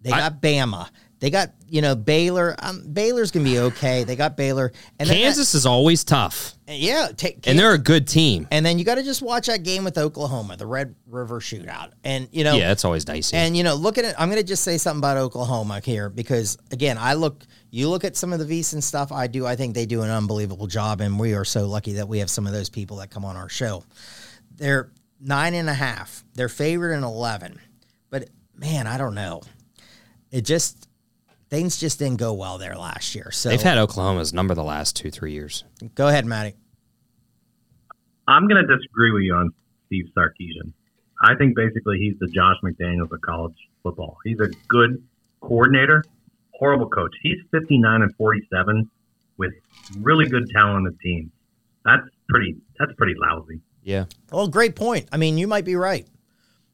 they 0.00 0.10
I- 0.12 0.18
got 0.18 0.40
Bama. 0.40 0.88
They 1.20 1.30
got, 1.30 1.50
you 1.68 1.82
know, 1.82 1.96
Baylor. 1.96 2.54
Um, 2.60 2.86
Baylor's 2.92 3.32
going 3.32 3.44
to 3.44 3.50
be 3.50 3.58
okay. 3.58 4.04
They 4.04 4.14
got 4.14 4.36
Baylor. 4.36 4.70
And 5.00 5.08
that- 5.08 5.14
Kansas 5.14 5.52
is 5.54 5.66
always 5.66 6.04
tough, 6.04 6.54
yeah. 6.68 7.08
Take, 7.16 7.44
and 7.48 7.58
they're 7.58 7.72
a 7.72 7.78
good 7.78 8.06
team. 8.06 8.46
and 8.52 8.64
then 8.64 8.78
you 8.78 8.84
got 8.84 8.94
to 8.96 9.02
just 9.02 9.20
watch 9.20 9.48
that 9.48 9.64
game 9.64 9.82
with 9.82 9.98
Oklahoma, 9.98 10.56
the 10.56 10.66
Red 10.66 10.94
River 11.08 11.40
Shootout. 11.40 11.90
And, 12.04 12.28
you 12.30 12.44
know, 12.44 12.54
Yeah, 12.54 12.70
it's 12.70 12.84
always 12.84 13.04
dicey. 13.04 13.36
and 13.36 13.56
you 13.56 13.64
know, 13.64 13.74
look 13.74 13.98
at 13.98 14.04
it. 14.04 14.14
I'm 14.16 14.28
going 14.30 14.40
to 14.40 14.46
just 14.46 14.62
say 14.62 14.78
something 14.78 15.00
about 15.00 15.16
Oklahoma 15.16 15.80
here 15.84 16.08
because 16.08 16.56
again, 16.70 16.96
I 16.98 17.14
look. 17.14 17.42
You 17.70 17.90
look 17.90 18.04
at 18.04 18.16
some 18.16 18.32
of 18.32 18.38
the 18.38 18.46
VSiN 18.46 18.82
stuff. 18.82 19.12
I 19.12 19.26
do. 19.26 19.44
I 19.44 19.54
think 19.56 19.74
they 19.74 19.84
do 19.84 20.00
an 20.02 20.08
unbelievable 20.10 20.68
job, 20.68 21.02
and 21.02 21.18
we 21.18 21.34
are 21.34 21.44
so 21.44 21.66
lucky 21.66 21.94
that 21.94 22.08
we 22.08 22.20
have 22.20 22.30
some 22.30 22.46
of 22.46 22.52
those 22.54 22.70
people 22.70 22.96
that 22.98 23.10
come 23.10 23.26
on 23.26 23.36
our 23.36 23.50
show. 23.50 23.84
They're 24.56 24.90
nine 25.20 25.52
and 25.54 25.68
a 25.68 25.74
half. 25.74 26.24
They're 26.34 26.48
favored 26.48 26.92
in 26.92 27.04
eleven, 27.04 27.60
but 28.08 28.30
man, 28.56 28.86
I 28.86 28.96
don't 28.96 29.14
know. 29.14 29.42
It 30.30 30.42
just 30.46 30.87
things 31.48 31.76
just 31.78 31.98
didn't 31.98 32.18
go 32.18 32.32
well 32.32 32.58
there 32.58 32.76
last 32.76 33.14
year. 33.14 33.30
So 33.30 33.48
They've 33.48 33.62
had 33.62 33.78
Oklahoma's 33.78 34.32
number 34.32 34.54
the 34.54 34.64
last 34.64 34.96
two, 34.96 35.10
three 35.10 35.32
years. 35.32 35.64
go 35.94 36.08
ahead, 36.08 36.26
Matty. 36.26 36.54
I'm 38.26 38.46
going 38.46 38.64
to 38.66 38.76
disagree 38.76 39.10
with 39.10 39.22
you 39.22 39.34
on 39.34 39.50
Steve 39.86 40.06
Sarkisian. 40.16 40.72
I 41.22 41.34
think 41.34 41.56
basically 41.56 41.98
he's 41.98 42.14
the 42.20 42.28
Josh 42.28 42.56
McDaniels 42.62 43.10
of 43.10 43.20
college 43.22 43.56
football. 43.82 44.18
He's 44.24 44.38
a 44.40 44.48
good 44.68 45.02
coordinator, 45.40 46.04
horrible 46.52 46.88
coach. 46.88 47.14
He's 47.22 47.38
59 47.50 48.02
and 48.02 48.14
47 48.16 48.90
with 49.38 49.52
really 50.00 50.26
good 50.26 50.48
talented 50.54 50.98
teams. 51.00 51.30
That's 51.84 52.02
pretty. 52.28 52.56
That's 52.78 52.92
pretty 52.92 53.14
lousy. 53.16 53.60
Yeah. 53.82 54.04
Well, 54.30 54.48
great 54.48 54.76
point. 54.76 55.08
I 55.10 55.16
mean, 55.16 55.38
you 55.38 55.48
might 55.48 55.64
be 55.64 55.74
right, 55.74 56.06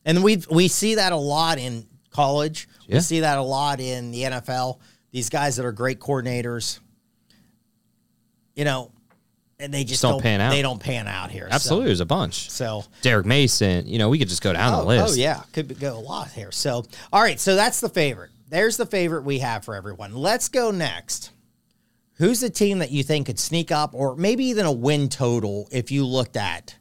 and 0.04 0.24
we 0.24 0.42
we 0.50 0.66
see 0.68 0.96
that 0.96 1.12
a 1.12 1.16
lot 1.16 1.58
in 1.58 1.86
college. 2.14 2.68
Yeah. 2.86 2.96
We 2.96 3.00
see 3.00 3.20
that 3.20 3.38
a 3.38 3.42
lot 3.42 3.80
in 3.80 4.10
the 4.10 4.22
NFL. 4.22 4.78
These 5.10 5.28
guys 5.28 5.56
that 5.56 5.66
are 5.66 5.72
great 5.72 6.00
coordinators, 6.00 6.80
you 8.54 8.64
know, 8.64 8.90
and 9.60 9.72
they 9.72 9.82
just, 9.84 10.00
Just 10.00 10.02
don't 10.02 10.22
pan 10.22 10.40
out. 10.40 10.50
They 10.50 10.62
don't 10.62 10.80
pan 10.80 11.06
out 11.06 11.30
here. 11.30 11.46
So- 11.48 11.54
Absolutely. 11.54 11.86
There's 11.86 12.00
a 12.00 12.06
bunch. 12.06 12.50
So, 12.50 12.84
Derek 13.02 13.26
Mason, 13.26 13.86
you 13.86 13.98
know, 13.98 14.08
we 14.08 14.18
could 14.18 14.28
just 14.28 14.42
go 14.42 14.52
down 14.52 14.74
oh, 14.74 14.78
the 14.78 14.84
list. 14.84 15.14
oh 15.14 15.20
yeah, 15.20 15.42
could 15.52 15.68
be- 15.68 15.74
go 15.74 15.96
a 15.96 16.00
lot 16.00 16.30
here. 16.32 16.50
So, 16.50 16.84
all 17.12 17.22
right, 17.22 17.38
so 17.38 17.54
that's 17.54 17.80
the 17.80 17.88
favorite. 17.88 18.30
There's 18.48 18.76
the 18.76 18.86
favorite 18.86 19.22
we 19.24 19.38
have 19.40 19.64
for 19.64 19.74
everyone. 19.74 20.14
Let's 20.14 20.48
go 20.48 20.70
next. 20.70 21.30
Who's 22.18 22.40
the 22.40 22.50
team 22.50 22.78
that 22.78 22.90
you 22.90 23.02
think 23.02 23.26
could 23.26 23.38
sneak 23.40 23.72
up, 23.72 23.94
or 23.94 24.16
maybe 24.16 24.44
even 24.46 24.66
a 24.66 24.72
win 24.72 25.08
total 25.08 25.68
if 25.72 25.90
you 25.90 26.04
looked 26.04 26.36
at? 26.36 26.76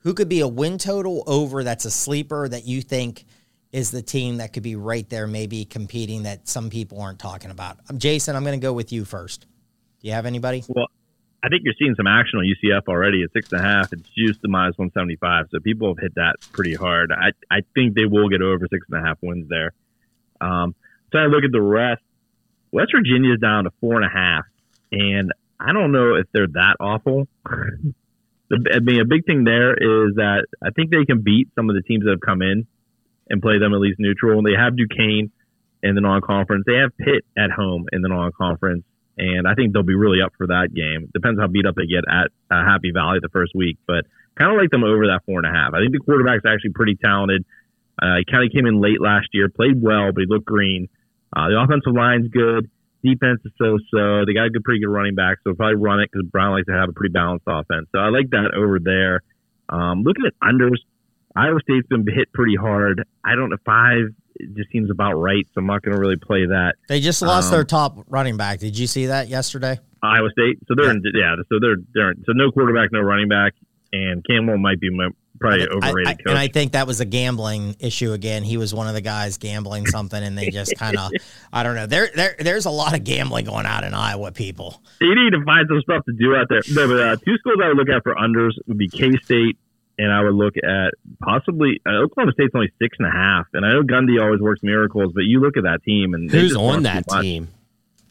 Who 0.00 0.14
could 0.14 0.28
be 0.28 0.40
a 0.40 0.48
win 0.48 0.78
total 0.78 1.24
over 1.26 1.64
that's 1.64 1.84
a 1.84 1.90
sleeper 1.90 2.48
that 2.48 2.66
you 2.66 2.80
think 2.80 3.24
is 3.72 3.90
the 3.90 4.02
team 4.02 4.38
that 4.38 4.52
could 4.52 4.62
be 4.62 4.76
right 4.76 5.08
there, 5.08 5.26
maybe 5.26 5.64
competing 5.64 6.24
that 6.24 6.48
some 6.48 6.70
people 6.70 7.00
aren't 7.00 7.18
talking 7.18 7.50
about? 7.50 7.78
Um, 7.88 7.98
Jason, 7.98 8.36
I'm 8.36 8.42
going 8.44 8.58
to 8.58 8.62
go 8.62 8.72
with 8.72 8.92
you 8.92 9.04
first. 9.04 9.46
Do 10.00 10.08
you 10.08 10.14
have 10.14 10.26
anybody? 10.26 10.64
Well, 10.68 10.88
I 11.42 11.48
think 11.48 11.62
you're 11.64 11.74
seeing 11.78 11.94
some 11.94 12.06
action 12.06 12.38
on 12.38 12.44
UCF 12.44 12.88
already 12.88 13.22
at 13.22 13.32
six 13.32 13.50
and 13.52 13.60
a 13.60 13.64
half. 13.64 13.92
It's 13.92 14.08
juiced 14.16 14.42
to 14.42 14.48
minus 14.48 14.76
175. 14.76 15.46
So 15.50 15.60
people 15.60 15.88
have 15.88 15.98
hit 15.98 16.14
that 16.16 16.36
pretty 16.52 16.74
hard. 16.74 17.12
I, 17.12 17.32
I 17.50 17.60
think 17.74 17.94
they 17.94 18.04
will 18.04 18.28
get 18.28 18.42
over 18.42 18.66
six 18.70 18.86
and 18.90 19.00
a 19.02 19.06
half 19.06 19.18
wins 19.22 19.48
there. 19.48 19.72
Um, 20.40 20.74
so 21.12 21.18
I 21.18 21.26
look 21.26 21.44
at 21.44 21.52
the 21.52 21.62
rest. 21.62 22.02
West 22.72 22.92
Virginia's 22.94 23.40
down 23.40 23.64
to 23.64 23.70
four 23.80 24.00
and 24.00 24.04
a 24.04 24.08
half. 24.08 24.44
And 24.92 25.32
I 25.58 25.72
don't 25.72 25.92
know 25.92 26.14
if 26.16 26.26
they're 26.32 26.46
that 26.46 26.76
awful. 26.80 27.28
I 27.46 28.80
mean, 28.80 29.00
a 29.00 29.04
big 29.04 29.24
thing 29.26 29.44
there 29.44 29.74
is 29.74 30.16
that 30.16 30.46
I 30.62 30.70
think 30.70 30.90
they 30.90 31.04
can 31.04 31.22
beat 31.22 31.48
some 31.54 31.70
of 31.70 31.76
the 31.76 31.82
teams 31.82 32.04
that 32.04 32.10
have 32.10 32.20
come 32.20 32.42
in 32.42 32.66
and 33.30 33.40
play 33.40 33.58
them 33.58 33.72
at 33.72 33.80
least 33.80 33.98
neutral. 33.98 34.38
And 34.38 34.46
They 34.46 34.58
have 34.58 34.76
Duquesne 34.76 35.30
in 35.82 35.94
the 35.94 36.00
non-conference. 36.00 36.64
They 36.66 36.76
have 36.76 36.96
Pitt 36.98 37.24
at 37.38 37.50
home 37.50 37.86
in 37.92 38.02
the 38.02 38.08
non-conference, 38.08 38.84
and 39.16 39.46
I 39.48 39.54
think 39.54 39.72
they'll 39.72 39.82
be 39.82 39.94
really 39.94 40.20
up 40.20 40.32
for 40.36 40.48
that 40.48 40.74
game. 40.74 41.08
Depends 41.14 41.40
how 41.40 41.46
beat 41.46 41.64
up 41.64 41.74
they 41.76 41.86
get 41.86 42.04
at 42.10 42.28
uh, 42.50 42.64
Happy 42.64 42.90
Valley 42.92 43.18
the 43.22 43.30
first 43.30 43.52
week, 43.54 43.78
but 43.86 44.04
kind 44.36 44.52
of 44.52 44.58
like 44.58 44.70
them 44.70 44.84
over 44.84 45.06
that 45.06 45.20
four 45.24 45.38
and 45.38 45.46
a 45.46 45.52
half. 45.52 45.72
I 45.72 45.80
think 45.80 45.92
the 45.92 46.00
quarterback's 46.04 46.44
actually 46.44 46.72
pretty 46.72 46.96
talented. 46.96 47.44
Uh, 48.00 48.16
he 48.18 48.24
kind 48.24 48.44
of 48.44 48.52
came 48.52 48.66
in 48.66 48.80
late 48.80 49.00
last 49.00 49.28
year, 49.32 49.48
played 49.48 49.80
well, 49.80 50.12
but 50.12 50.20
he 50.20 50.26
looked 50.26 50.46
green. 50.46 50.88
Uh, 51.36 51.48
the 51.48 51.60
offensive 51.60 51.94
line's 51.94 52.28
good. 52.28 52.70
Defense 53.04 53.40
is 53.44 53.52
so-so. 53.56 54.24
They 54.26 54.34
got 54.34 54.46
a 54.46 54.50
good, 54.50 54.64
pretty 54.64 54.80
good 54.80 54.90
running 54.90 55.14
back, 55.14 55.38
so 55.44 55.54
probably 55.54 55.76
run 55.76 56.00
it 56.00 56.10
because 56.12 56.26
Brown 56.28 56.52
likes 56.52 56.66
to 56.66 56.72
have 56.72 56.88
a 56.88 56.92
pretty 56.92 57.12
balanced 57.12 57.44
offense. 57.46 57.88
So 57.92 57.98
I 57.98 58.08
like 58.08 58.30
that 58.30 58.52
over 58.54 58.78
there. 58.78 59.22
Um, 59.68 60.02
looking 60.02 60.24
at 60.26 60.34
unders, 60.42 60.80
Iowa 61.36 61.60
State's 61.62 61.86
been 61.88 62.04
hit 62.06 62.32
pretty 62.32 62.56
hard. 62.56 63.04
I 63.24 63.34
don't 63.34 63.50
know 63.50 63.56
five. 63.64 64.08
Just 64.56 64.70
seems 64.72 64.90
about 64.90 65.14
right, 65.14 65.46
so 65.54 65.58
I'm 65.60 65.66
not 65.66 65.82
going 65.82 65.94
to 65.94 66.00
really 66.00 66.16
play 66.16 66.46
that. 66.46 66.76
They 66.88 67.00
just 67.00 67.20
lost 67.20 67.48
Um, 67.48 67.52
their 67.52 67.64
top 67.64 67.98
running 68.08 68.38
back. 68.38 68.58
Did 68.58 68.78
you 68.78 68.86
see 68.86 69.06
that 69.06 69.28
yesterday? 69.28 69.78
Iowa 70.02 70.30
State, 70.30 70.58
so 70.66 70.74
they're 70.74 70.90
in, 70.90 71.02
yeah, 71.14 71.34
so 71.50 71.58
they're 71.60 71.76
they're 71.94 72.14
so 72.24 72.32
no 72.32 72.50
quarterback, 72.50 72.90
no 72.90 73.00
running 73.00 73.28
back, 73.28 73.52
and 73.92 74.24
Campbell 74.26 74.56
might 74.56 74.80
be 74.80 74.88
my, 74.88 75.08
probably 75.38 75.64
I- 75.64 75.66
overrated 75.66 76.06
I- 76.08 76.14
coach. 76.14 76.22
and 76.26 76.38
I 76.38 76.48
think 76.48 76.72
that 76.72 76.86
was 76.86 77.00
a 77.00 77.04
gambling 77.04 77.76
issue 77.80 78.12
again. 78.12 78.42
He 78.42 78.56
was 78.56 78.72
one 78.72 78.88
of 78.88 78.94
the 78.94 79.02
guys 79.02 79.36
gambling 79.36 79.84
something, 79.86 80.22
and 80.22 80.38
they 80.38 80.48
just 80.48 80.74
kind 80.78 80.96
of, 80.96 81.10
I 81.52 81.62
don't 81.62 81.74
know. 81.74 81.84
There, 81.86 82.08
there, 82.14 82.34
there's 82.38 82.64
a 82.64 82.70
lot 82.70 82.94
of 82.94 83.04
gambling 83.04 83.44
going 83.44 83.66
on 83.66 83.84
in 83.84 83.92
Iowa. 83.92 84.32
People, 84.32 84.82
you 85.02 85.14
need 85.14 85.32
to 85.36 85.44
find 85.44 85.66
some 85.68 85.82
stuff 85.82 86.02
to 86.06 86.12
do 86.14 86.34
out 86.34 86.46
there. 86.48 86.62
No, 86.72 86.88
but 86.88 86.98
uh, 87.00 87.16
two 87.16 87.36
schools 87.36 87.58
I 87.62 87.68
would 87.68 87.76
look 87.76 87.90
at 87.90 88.02
for 88.04 88.14
unders 88.14 88.52
would 88.68 88.78
be 88.78 88.88
K 88.88 89.10
State, 89.22 89.58
and 90.02 90.12
I 90.12 90.22
would 90.22 90.34
look 90.34 90.54
at 90.56 90.94
possibly 91.22 91.80
uh, 91.86 91.90
Oklahoma 92.04 92.32
State's 92.32 92.54
only 92.54 92.72
six 92.80 92.96
and 92.98 93.06
a 93.06 93.10
half. 93.10 93.46
And 93.52 93.64
I 93.66 93.72
know 93.72 93.82
Gundy 93.82 94.20
always 94.22 94.40
works 94.40 94.62
miracles, 94.62 95.12
but 95.14 95.22
you 95.24 95.40
look 95.40 95.56
at 95.56 95.64
that 95.64 95.82
team 95.84 96.14
and 96.14 96.30
Who's 96.30 96.56
on 96.56 96.82
that 96.84 97.04
team? 97.20 97.48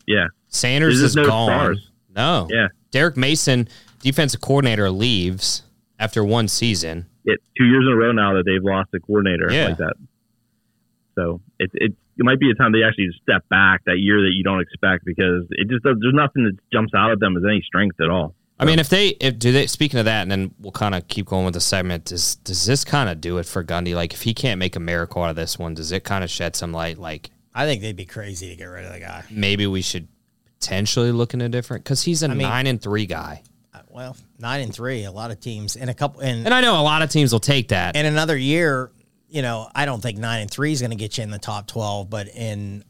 Yeah, 0.08 0.28
Sanders 0.47 1.02
is 1.02 1.15
no 1.15 1.25
gone. 1.25 1.47
stars. 1.49 1.91
No. 2.15 2.47
Yeah. 2.49 2.67
Derek 2.91 3.15
Mason, 3.17 3.67
defensive 4.02 4.41
coordinator, 4.41 4.89
leaves 4.89 5.63
after 5.99 6.23
one 6.23 6.47
season. 6.47 7.06
it 7.25 7.39
two 7.58 7.65
years 7.65 7.86
in 7.88 7.93
a 7.93 7.95
row 7.95 8.12
now 8.12 8.34
that 8.34 8.43
they've 8.45 8.63
lost 8.63 8.89
a 8.95 8.99
coordinator 8.99 9.52
Yeah. 9.52 9.67
like 9.69 9.78
that. 9.78 9.93
So 11.15 11.41
it, 11.60 11.69
it 11.73 11.91
it 12.17 12.25
might 12.25 12.39
be 12.39 12.49
a 12.49 12.56
time 12.56 12.71
they 12.71 12.84
actually 12.84 13.10
step 13.21 13.47
back 13.49 13.84
that 13.86 13.97
year 13.99 14.21
that 14.21 14.32
you 14.34 14.43
don't 14.43 14.60
expect 14.62 15.06
because 15.06 15.45
it 15.52 15.69
just 15.69 15.84
there's 15.84 16.13
nothing 16.13 16.43
that 16.45 16.58
jumps 16.71 16.93
out 16.95 17.12
at 17.12 17.19
them 17.19 17.38
as 17.38 17.43
any 17.47 17.62
strength 17.62 17.99
at 18.02 18.10
all. 18.10 18.36
I 18.59 18.65
mean, 18.65 18.79
if 18.79 18.89
they, 18.89 19.09
if 19.09 19.39
do 19.39 19.51
they, 19.53 19.67
speaking 19.67 19.99
of 19.99 20.05
that, 20.05 20.21
and 20.23 20.29
then 20.31 20.53
we'll 20.59 20.71
kind 20.73 20.93
of 20.93 21.07
keep 21.07 21.25
going 21.27 21.45
with 21.45 21.53
the 21.53 21.61
segment. 21.61 22.05
Does 22.05 22.35
does 22.35 22.65
this 22.65 22.83
kind 22.83 23.09
of 23.09 23.21
do 23.21 23.37
it 23.37 23.45
for 23.45 23.63
Gundy? 23.63 23.95
Like, 23.95 24.13
if 24.13 24.21
he 24.23 24.33
can't 24.33 24.59
make 24.59 24.75
a 24.75 24.79
miracle 24.81 25.23
out 25.23 25.29
of 25.29 25.35
this 25.37 25.57
one, 25.57 25.73
does 25.75 25.91
it 25.93 26.03
kind 26.03 26.23
of 26.23 26.29
shed 26.29 26.55
some 26.57 26.73
light? 26.73 26.97
Like, 26.97 27.29
I 27.55 27.65
think 27.65 27.81
they'd 27.81 27.95
be 27.95 28.05
crazy 28.05 28.49
to 28.49 28.55
get 28.57 28.65
rid 28.65 28.85
of 28.85 28.91
the 28.93 28.99
guy. 28.99 29.23
maybe 29.29 29.65
we 29.65 29.81
should 29.81 30.07
potentially 30.59 31.11
look 31.13 31.33
in 31.33 31.39
a 31.41 31.47
different 31.49 31.83
because 31.85 32.03
he's 32.03 32.21
a 32.21 32.27
mean- 32.27 32.39
nine 32.39 32.67
and 32.67 32.81
three 32.81 33.05
guy, 33.05 33.43
Uh, 33.73 33.79
Well, 33.87 34.17
nine 34.39 34.61
and 34.61 34.73
three, 34.73 35.05
a 35.05 35.11
lot 35.11 35.31
of 35.31 35.39
teams, 35.39 35.75
in 35.77 35.87
a 35.87 35.93
couple, 35.93 36.19
and 36.21 36.45
and 36.45 36.53
I 36.53 36.59
know 36.61 36.79
a 36.79 36.83
lot 36.83 37.01
of 37.01 37.09
teams 37.09 37.31
will 37.31 37.39
take 37.39 37.69
that. 37.69 37.95
in 37.95 38.05
another 38.05 38.35
year, 38.35 38.91
you 39.29 39.41
know, 39.41 39.69
I 39.73 39.85
don't 39.85 40.01
think 40.01 40.17
nine 40.17 40.41
and 40.41 40.51
three 40.51 40.73
is 40.73 40.81
going 40.81 40.91
to 40.91 40.97
get 40.97 41.17
you 41.17 41.23
in 41.23 41.31
the 41.31 41.39
top 41.39 41.67
twelve, 41.67 42.09
but 42.09 42.27
in 42.27 42.83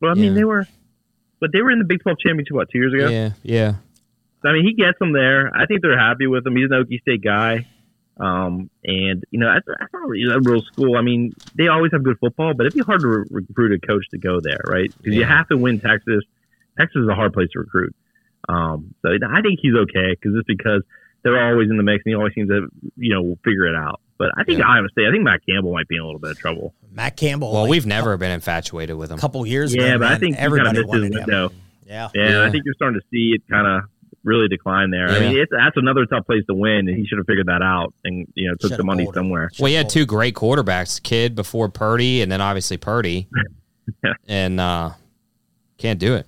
Well, 0.00 0.10
I 0.10 0.14
mean 0.14 0.24
Yeah. 0.32 0.34
they 0.34 0.44
were, 0.44 0.66
but 1.40 1.50
they 1.52 1.60
were 1.62 1.70
in 1.70 1.78
the 1.78 1.84
Big 1.84 2.02
Twelve 2.02 2.18
championship 2.18 2.54
what 2.56 2.68
two 2.70 2.78
years 2.78 2.92
ago. 2.94 3.08
yeah, 3.08 3.30
yeah. 3.44 3.74
I 4.44 4.52
mean 4.52 4.64
he 4.64 4.74
gets 4.74 4.98
them 4.98 5.12
there. 5.12 5.50
I 5.54 5.66
think 5.66 5.82
they're 5.82 5.98
happy 5.98 6.26
with 6.26 6.46
him. 6.46 6.56
He's 6.56 6.70
an 6.70 6.82
Okie 6.84 7.00
State 7.00 7.22
guy. 7.22 7.66
Um, 8.20 8.68
and 8.84 9.24
you 9.30 9.38
know 9.40 9.52
that's, 9.52 9.66
that's 9.66 9.92
not 9.92 10.06
really 10.08 10.30
a 10.32 10.38
real 10.38 10.62
school. 10.62 10.96
I 10.96 11.00
mean, 11.02 11.32
they 11.56 11.68
always 11.68 11.92
have 11.92 12.02
good 12.04 12.18
football, 12.20 12.52
but 12.54 12.66
it'd 12.66 12.76
be 12.76 12.84
hard 12.84 13.00
to 13.00 13.08
re- 13.08 13.24
recruit 13.30 13.72
a 13.82 13.86
coach 13.86 14.04
to 14.10 14.18
go 14.18 14.38
there, 14.40 14.60
right? 14.66 14.92
Because 14.98 15.14
you 15.14 15.24
have 15.24 15.48
to 15.48 15.56
win 15.56 15.80
Texas. 15.80 16.22
Texas 16.78 17.02
is 17.02 17.08
a 17.08 17.14
hard 17.14 17.32
place 17.32 17.48
to 17.54 17.60
recruit. 17.60 17.94
Um, 18.48 18.94
so 19.02 19.08
I 19.12 19.40
think 19.40 19.60
he's 19.62 19.74
okay 19.74 20.10
because 20.10 20.34
just 20.36 20.46
because 20.46 20.82
they're 21.22 21.40
always 21.52 21.70
in 21.70 21.76
the 21.78 21.82
mix 21.82 22.02
and 22.04 22.10
he 22.12 22.14
always 22.14 22.34
seems 22.34 22.48
to 22.50 22.68
you 22.96 23.14
know 23.14 23.38
figure 23.44 23.66
it 23.66 23.74
out. 23.74 24.00
But 24.18 24.28
I 24.36 24.44
think 24.44 24.58
Yeah. 24.58 24.68
Iowa 24.68 24.88
State. 24.90 25.06
I 25.08 25.10
think 25.10 25.24
Matt 25.24 25.40
Campbell 25.48 25.72
might 25.72 25.88
be 25.88 25.96
in 25.96 26.02
a 26.02 26.04
little 26.04 26.20
bit 26.20 26.32
of 26.32 26.38
trouble. 26.38 26.74
Matt 26.92 27.16
Campbell. 27.16 27.50
Well, 27.52 27.62
like, 27.62 27.70
we've 27.70 27.86
never 27.86 28.16
been 28.18 28.30
infatuated 28.30 28.96
with 28.96 29.10
him. 29.10 29.18
a 29.18 29.20
couple 29.20 29.44
years 29.46 29.72
ago. 29.72 29.84
Yeah, 29.84 29.96
but 29.96 30.12
I 30.12 30.18
think 30.18 30.36
he 30.36 30.42
kind 30.42 30.44
everybody 30.44 30.80
of 30.80 30.86
missed 30.90 31.02
his 31.02 31.16
window. 31.16 31.50
Yeah. 31.86 32.08
Yeah, 32.14 32.30
Yeah. 32.30 32.44
I 32.44 32.50
think 32.50 32.64
you're 32.66 32.74
starting 32.74 33.00
to 33.00 33.06
see 33.10 33.32
it 33.34 33.42
kind 33.50 33.66
of 33.66 33.88
really 34.24 34.48
decline 34.48 34.90
there. 34.90 35.08
I 35.08 35.20
mean, 35.20 35.38
it's, 35.38 35.50
that's 35.50 35.76
another 35.76 36.06
tough 36.06 36.26
place 36.26 36.44
to 36.48 36.54
win, 36.54 36.88
and 36.88 36.96
he 36.96 37.06
should 37.06 37.18
have 37.18 37.26
figured 37.26 37.46
that 37.46 37.62
out 37.62 37.92
and 38.04 38.26
you 38.34 38.48
know 38.48 38.54
took 38.54 38.62
Should've 38.70 38.76
the 38.78 38.84
money 38.84 39.04
bowled 39.04 39.14
somewhere. 39.16 39.50
Well, 39.58 39.68
he 39.68 39.74
had 39.74 39.88
two 39.88 40.06
great 40.06 40.34
quarterbacks, 40.34 41.02
Kid 41.02 41.34
before 41.34 41.68
Purdy, 41.68 42.22
and 42.22 42.30
then 42.30 42.40
obviously 42.40 42.76
Purdy, 42.76 43.28
Yeah. 44.04 44.12
and 44.28 44.60
uh, 44.60 44.90
can't 45.78 45.98
do 45.98 46.14
it. 46.14 46.26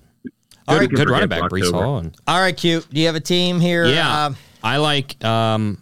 All 0.67 0.75
Good, 0.75 0.79
right, 0.81 0.89
good 0.89 0.95
good 0.97 1.09
running 1.09 1.29
back, 1.29 1.41
for 1.41 1.49
Breece 1.49 1.71
Hall. 1.71 1.99
And, 1.99 2.15
All 2.27 2.39
right, 2.41 2.55
cute. 2.55 2.87
Do 2.91 2.99
you 2.99 3.05
have 3.07 3.15
a 3.15 3.19
team 3.19 3.59
here? 3.59 3.85
yeah, 3.85 4.25
Um, 4.25 4.35
I 4.63 4.77
like, 4.77 5.23
um, 5.23 5.81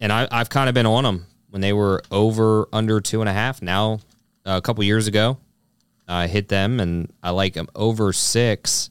and 0.00 0.10
I, 0.10 0.26
I've 0.30 0.48
kind 0.48 0.68
of 0.70 0.74
been 0.74 0.86
on 0.86 1.04
them 1.04 1.26
when 1.50 1.60
they 1.60 1.72
were 1.74 2.02
over 2.10 2.66
under 2.72 3.00
two 3.02 3.20
and 3.20 3.28
a 3.28 3.32
half. 3.32 3.60
Now, 3.60 4.00
uh, 4.46 4.56
a 4.56 4.62
couple 4.62 4.82
years 4.84 5.06
ago, 5.06 5.36
I 6.08 6.26
hit 6.28 6.48
them, 6.48 6.80
and 6.80 7.12
I 7.22 7.30
like 7.30 7.52
them 7.54 7.68
over 7.74 8.12
six. 8.14 8.88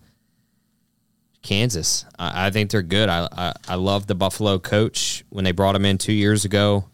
Kansas, 1.44 2.06
I, 2.18 2.48
I 2.48 2.50
think 2.50 2.72
they're 2.72 2.82
good. 2.82 3.10
I, 3.10 3.28
I 3.32 3.54
I 3.68 3.76
love 3.76 4.08
the 4.08 4.16
Buffalo 4.16 4.58
coach 4.58 5.24
when 5.30 5.44
they 5.44 5.52
brought 5.52 5.76
him 5.76 5.86
in 5.86 5.98
two 5.98 6.14
years 6.14 6.46
ago. 6.46 6.86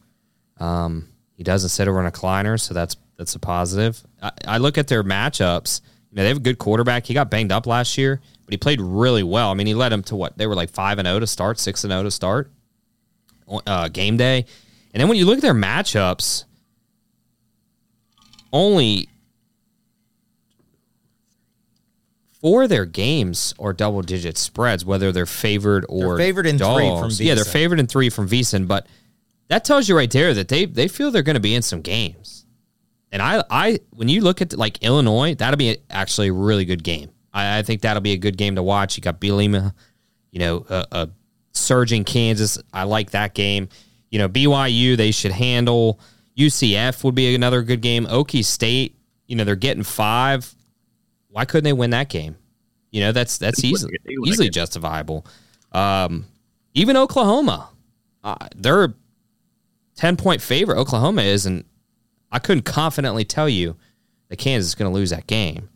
Um, 0.60 1.08
he 1.36 1.44
doesn't 1.44 1.70
sit 1.70 1.88
over 1.88 2.00
in 2.02 2.06
a 2.06 2.12
recliner, 2.12 2.60
so 2.60 2.74
that's 2.74 2.98
that's 3.18 3.36
a 3.36 3.40
positive. 3.40 4.02
I, 4.22 4.32
I 4.46 4.58
look 4.58 4.78
at 4.78 4.88
their 4.88 5.04
matchups. 5.04 5.82
You 6.12 6.16
know, 6.16 6.24
they 6.24 6.30
have 6.30 6.38
a 6.38 6.42
good 6.42 6.58
quarterback. 6.58 7.06
He 7.06 7.14
got 7.14 7.30
banged 7.30 7.52
up 7.52 7.68
last 7.68 7.98
year, 7.98 8.20
but 8.46 8.52
he 8.52 8.58
played 8.58 8.82
really 8.82 9.24
well. 9.24 9.52
I 9.52 9.54
mean, 9.54 9.68
he 9.68 9.76
led 9.76 9.90
them 9.92 10.04
to 10.04 10.16
what 10.16 10.38
they 10.38 10.48
were 10.48 10.56
like 10.56 10.72
five 10.72 10.98
and 10.98 11.08
zero 11.08 11.20
to 11.20 11.28
start, 11.28 11.60
six 11.60 11.84
and 11.84 11.92
zero 11.92 12.04
to 12.04 12.12
start, 12.12 12.52
uh, 13.68 13.88
game 13.88 14.18
day. 14.18 14.46
And 14.94 15.00
then 15.00 15.08
when 15.08 15.18
you 15.18 15.26
look 15.26 15.38
at 15.38 15.44
their 15.44 15.54
matchups, 15.54 16.46
only 18.52 19.08
four 22.40 22.64
of 22.64 22.70
their 22.70 22.86
games 22.86 23.54
are 23.60 23.74
double 23.74 24.02
digit 24.02 24.38
spreads, 24.38 24.86
whether 24.86 25.12
they're 25.12 25.26
favored 25.26 25.86
or 25.90 26.18
They're 26.18 26.26
favored 26.26 26.46
in 26.46 26.58
three 26.58 26.66
from 26.66 27.02
dogs. 27.02 27.22
Yeah, 27.22 27.36
they're 27.36 27.46
favored 27.46 27.80
in 27.80 27.88
three 27.88 28.10
from 28.10 28.28
VSiN, 28.28 28.68
but 28.68 28.88
that 29.50 29.66
tells 29.66 29.90
you 29.90 29.96
right 29.96 30.10
there 30.10 30.34
that 30.34 30.48
they 30.48 30.66
they 30.66 30.88
feel 30.88 31.12
they're 31.12 31.24
going 31.24 31.36
to 31.36 31.40
be 31.40 31.56
in 31.56 31.62
some 31.62 31.82
games. 31.82 32.46
And 33.12 33.22
I 33.22 33.44
I 33.50 33.80
when 33.92 34.10
you 34.10 34.22
look 34.22 34.42
at 34.42 34.54
like 34.58 34.84
Illinois, 34.84 35.36
that'll 35.36 35.58
be 35.58 35.78
actually 35.90 36.30
a 36.30 36.34
really 36.34 36.66
good 36.66 36.84
game. 36.84 37.10
I, 37.34 37.60
I 37.60 37.64
think 37.64 37.82
that'll 37.82 38.02
be 38.02 38.14
a 38.14 38.18
good 38.18 38.38
game 38.38 38.56
to 38.56 38.64
watch. 38.64 38.98
You 38.98 39.02
got 39.02 39.20
Bielema, 39.20 39.74
you 40.32 40.40
know, 40.40 40.66
uh, 40.70 40.74
uh, 40.74 40.86
a, 40.92 40.98
a 41.04 41.10
surging 41.54 42.04
Kansas. 42.04 42.58
I 42.74 42.84
like 42.84 43.12
that 43.12 43.34
game. 43.34 43.70
You 44.12 44.20
know, 44.20 44.30
BYU 44.30 44.98
they 44.98 45.12
should 45.12 45.32
handle. 45.32 46.00
UCF 46.38 47.04
would 47.04 47.16
be 47.16 47.36
another 47.36 47.62
good 47.64 47.82
game. 47.82 48.06
Okie 48.06 48.46
State, 48.46 48.96
you 49.28 49.36
know, 49.36 49.44
they're 49.44 49.56
getting 49.56 49.84
five. 49.84 50.56
Why 51.40 51.46
couldn't 51.46 51.64
they 51.64 51.72
win 51.72 51.92
that 51.92 52.10
game? 52.10 52.36
You 52.92 53.00
know, 53.00 53.12
that's 53.14 53.38
that's 53.38 53.64
easily 53.64 53.94
get- 53.94 54.04
they 54.04 54.18
would 54.18 54.28
easily 54.28 54.50
justifiable. 54.50 55.26
Um, 55.72 56.26
even 56.74 56.98
Oklahoma, 56.98 57.70
uh, 58.26 58.36
they're 58.58 58.94
ten 59.96 60.18
point 60.18 60.42
favorite. 60.42 60.78
Oklahoma 60.78 61.22
is, 61.22 61.46
and 61.46 61.64
I 62.30 62.40
couldn't 62.40 62.64
confidently 62.64 63.24
tell 63.24 63.48
you 63.48 63.78
that 64.28 64.36
Kansas 64.36 64.68
is 64.72 64.76
going 64.76 64.92
to 64.92 64.94
lose 64.94 65.12
that 65.12 65.28
game. 65.28 65.70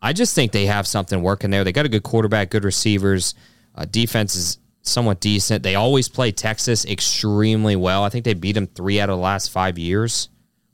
I 0.00 0.12
just 0.12 0.32
think 0.32 0.52
they 0.52 0.66
have 0.66 0.86
something 0.86 1.22
working 1.22 1.50
there. 1.50 1.64
They 1.64 1.72
got 1.72 1.86
a 1.86 1.88
good 1.88 2.04
quarterback, 2.04 2.50
good 2.50 2.62
receivers. 2.62 3.34
Uh, 3.74 3.86
defense 3.86 4.36
is 4.36 4.58
somewhat 4.82 5.18
decent. 5.18 5.64
They 5.64 5.74
always 5.74 6.08
play 6.08 6.30
Texas 6.30 6.84
extremely 6.84 7.74
well. 7.74 8.04
I 8.04 8.10
think 8.10 8.24
they 8.24 8.34
beat 8.34 8.52
them 8.52 8.68
three 8.68 9.00
out 9.00 9.10
of 9.10 9.16
the 9.16 9.22
last 9.24 9.50
five 9.50 9.76
years, 9.76 10.28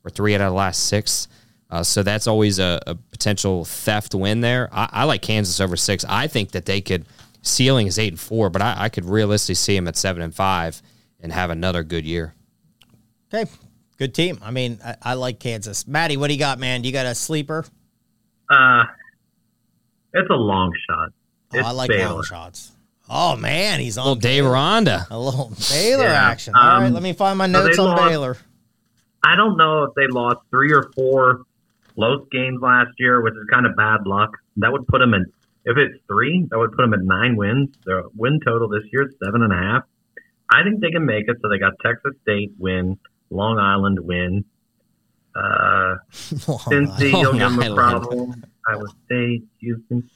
or 0.04 0.10
three 0.10 0.34
out 0.34 0.42
of 0.42 0.48
the 0.48 0.56
last 0.56 0.88
six. 0.88 1.26
Uh, 1.70 1.82
so 1.84 2.02
that's 2.02 2.26
always 2.26 2.58
a, 2.58 2.80
a 2.86 2.94
potential 2.96 3.64
theft 3.64 4.14
win 4.14 4.40
there. 4.40 4.68
I, 4.72 4.88
I 4.92 5.04
like 5.04 5.22
Kansas 5.22 5.60
over 5.60 5.76
six. 5.76 6.04
I 6.08 6.26
think 6.26 6.50
that 6.52 6.66
they 6.66 6.80
could 6.80 7.06
ceiling 7.42 7.86
is 7.86 7.98
eight 7.98 8.12
and 8.12 8.20
four, 8.20 8.50
but 8.50 8.60
I, 8.60 8.74
I 8.76 8.88
could 8.88 9.04
realistically 9.04 9.54
see 9.54 9.76
them 9.76 9.86
at 9.88 9.96
seven 9.96 10.20
and 10.22 10.34
five 10.34 10.82
and 11.20 11.32
have 11.32 11.50
another 11.50 11.82
good 11.84 12.04
year. 12.04 12.34
okay. 13.32 13.50
Good 13.98 14.14
team. 14.14 14.38
I 14.42 14.50
mean, 14.50 14.80
I, 14.84 14.96
I 15.02 15.14
like 15.14 15.38
Kansas. 15.38 15.86
Maddie, 15.86 16.16
what 16.16 16.28
do 16.28 16.32
you 16.32 16.38
got, 16.38 16.58
man? 16.58 16.80
Do 16.82 16.88
you 16.88 16.92
got 16.92 17.04
a 17.06 17.14
sleeper? 17.14 17.66
Uh, 18.50 18.84
it's 20.14 20.30
a 20.30 20.34
long 20.34 20.72
shot. 20.88 21.10
Oh, 21.54 21.58
I 21.68 21.70
like 21.72 21.88
Baylor. 21.90 22.14
long 22.14 22.24
shots. 22.24 22.72
Oh 23.08 23.36
man, 23.36 23.78
he's 23.80 23.98
on 23.98 24.04
Little 24.06 24.20
Dave 24.20 24.46
Ronda. 24.46 25.06
A 25.10 25.18
little 25.18 25.52
Baylor 25.70 26.04
Yeah. 26.04 26.30
action. 26.30 26.54
All 26.54 26.62
right, 26.78 26.86
Um, 26.86 26.94
let 26.94 27.02
me 27.02 27.12
find 27.12 27.36
my 27.36 27.46
notes 27.46 27.76
they 27.76 27.82
on 27.82 27.90
lost- 27.90 28.08
Baylor. 28.08 28.36
I 29.22 29.36
don't 29.36 29.56
know 29.58 29.82
if 29.84 29.94
they 29.94 30.06
lost 30.06 30.38
three 30.50 30.72
or 30.72 30.90
four 30.94 31.42
close 31.94 32.26
games 32.30 32.60
last 32.60 32.90
year, 32.98 33.20
which 33.22 33.34
is 33.34 33.46
kind 33.52 33.66
of 33.66 33.76
bad 33.76 34.06
luck. 34.06 34.30
That 34.56 34.72
would 34.72 34.86
put 34.86 34.98
them 34.98 35.14
in. 35.14 35.26
If 35.64 35.76
it's 35.76 36.02
three, 36.06 36.46
that 36.50 36.58
would 36.58 36.72
put 36.72 36.82
them 36.82 36.94
at 36.94 37.00
nine 37.02 37.36
wins. 37.36 37.70
Their 37.84 38.04
win 38.14 38.40
total 38.44 38.68
this 38.68 38.84
year 38.92 39.02
is 39.02 39.14
seven 39.22 39.42
and 39.42 39.52
a 39.52 39.56
half. 39.56 39.82
I 40.50 40.62
think 40.64 40.80
they 40.80 40.90
can 40.90 41.04
make 41.04 41.28
it. 41.28 41.36
So 41.42 41.48
they 41.48 41.58
got 41.58 41.74
Texas 41.84 42.14
State 42.22 42.52
win, 42.58 42.98
Long 43.30 43.58
Island 43.58 44.00
win, 44.00 44.44
uh, 45.34 45.96
Cincy, 46.12 47.10
you'll 47.12 47.32
give 47.32 47.56
them 47.56 47.62
a 47.62 47.74
problem. 47.74 48.44
Iowa 48.68 48.86
State, 49.06 49.44
Houston. 49.60 50.08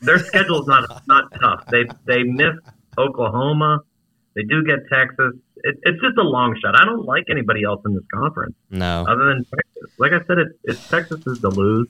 Their 0.00 0.18
schedule's 0.18 0.66
not 0.66 1.06
not 1.06 1.32
tough. 1.40 1.66
They 1.66 1.84
they 2.06 2.22
miss 2.22 2.54
Oklahoma. 2.98 3.80
They 4.34 4.42
do 4.42 4.64
get 4.64 4.80
Texas. 4.90 5.34
It, 5.64 5.78
it's 5.82 6.00
just 6.02 6.18
a 6.18 6.22
long 6.22 6.58
shot. 6.62 6.74
I 6.80 6.84
don't 6.84 7.04
like 7.04 7.24
anybody 7.30 7.62
else 7.64 7.80
in 7.86 7.94
this 7.94 8.04
conference 8.12 8.54
No. 8.70 9.04
other 9.08 9.26
than 9.26 9.44
Texas. 9.44 9.90
Like 9.98 10.12
I 10.12 10.24
said, 10.26 10.38
it, 10.38 10.48
it's 10.64 10.88
Texas 10.88 11.26
is 11.26 11.38
to 11.40 11.48
lose. 11.48 11.88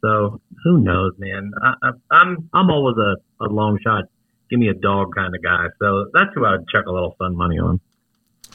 So 0.00 0.40
who 0.64 0.78
knows, 0.80 1.12
man? 1.18 1.52
I, 1.62 1.74
I, 1.82 1.90
I'm 2.10 2.48
I'm 2.52 2.70
always 2.70 2.96
a, 2.98 3.44
a 3.44 3.48
long 3.48 3.78
shot. 3.82 4.04
Give 4.50 4.58
me 4.58 4.68
a 4.68 4.74
dog 4.74 5.14
kind 5.14 5.34
of 5.34 5.42
guy. 5.42 5.66
So 5.78 6.10
that's 6.12 6.30
who 6.34 6.44
I 6.44 6.52
would 6.56 6.68
chuck 6.68 6.86
a 6.86 6.92
little 6.92 7.14
fun 7.18 7.34
money 7.36 7.58
on. 7.58 7.80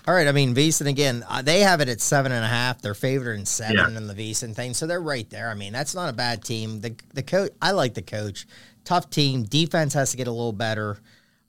All 0.08 0.14
right, 0.14 0.28
I 0.28 0.32
mean 0.32 0.56
VSiN 0.56 0.88
again. 0.88 1.24
Uh, 1.28 1.42
they 1.42 1.60
have 1.62 1.82
it 1.82 1.90
at 1.90 2.02
seven 2.02 2.32
and 2.32 2.44
a 2.46 2.48
half. 2.48 2.82
They're 2.82 2.94
favored 2.94 3.34
in 3.38 3.46
seven 3.46 3.76
Yeah. 3.78 3.88
in 3.98 4.08
the 4.08 4.14
VSiN 4.14 4.56
thing, 4.56 4.74
so 4.74 4.88
they're 4.88 5.02
right 5.02 5.30
there. 5.30 5.50
I 5.50 5.56
mean, 5.56 5.74
that's 5.74 5.94
not 5.96 6.10
a 6.10 6.14
bad 6.14 6.44
team. 6.44 6.82
The 6.82 6.96
the 7.14 7.24
coach, 7.24 7.52
I 7.62 7.72
like 7.72 7.96
the 7.96 8.02
coach. 8.04 8.46
Tough 8.86 9.10
team. 9.10 9.44
Defense 9.44 9.94
has 9.96 10.12
to 10.12 10.18
get 10.18 10.28
a 10.28 10.32
little 10.32 10.54
better. 10.54 11.00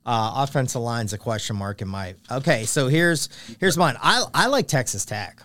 Uh, 0.05 0.33
offensive 0.37 0.81
line's 0.81 1.13
a 1.13 1.19
question 1.19 1.57
mark 1.57 1.83
in 1.83 1.89
my. 1.89 2.15
Okay, 2.31 2.65
so 2.65 2.89
here's 2.89 3.29
here's 3.61 3.77
mine. 3.77 3.97
I 4.01 4.25
I 4.33 4.47
like 4.47 4.67
Texas 4.67 5.05
Tech, 5.05 5.43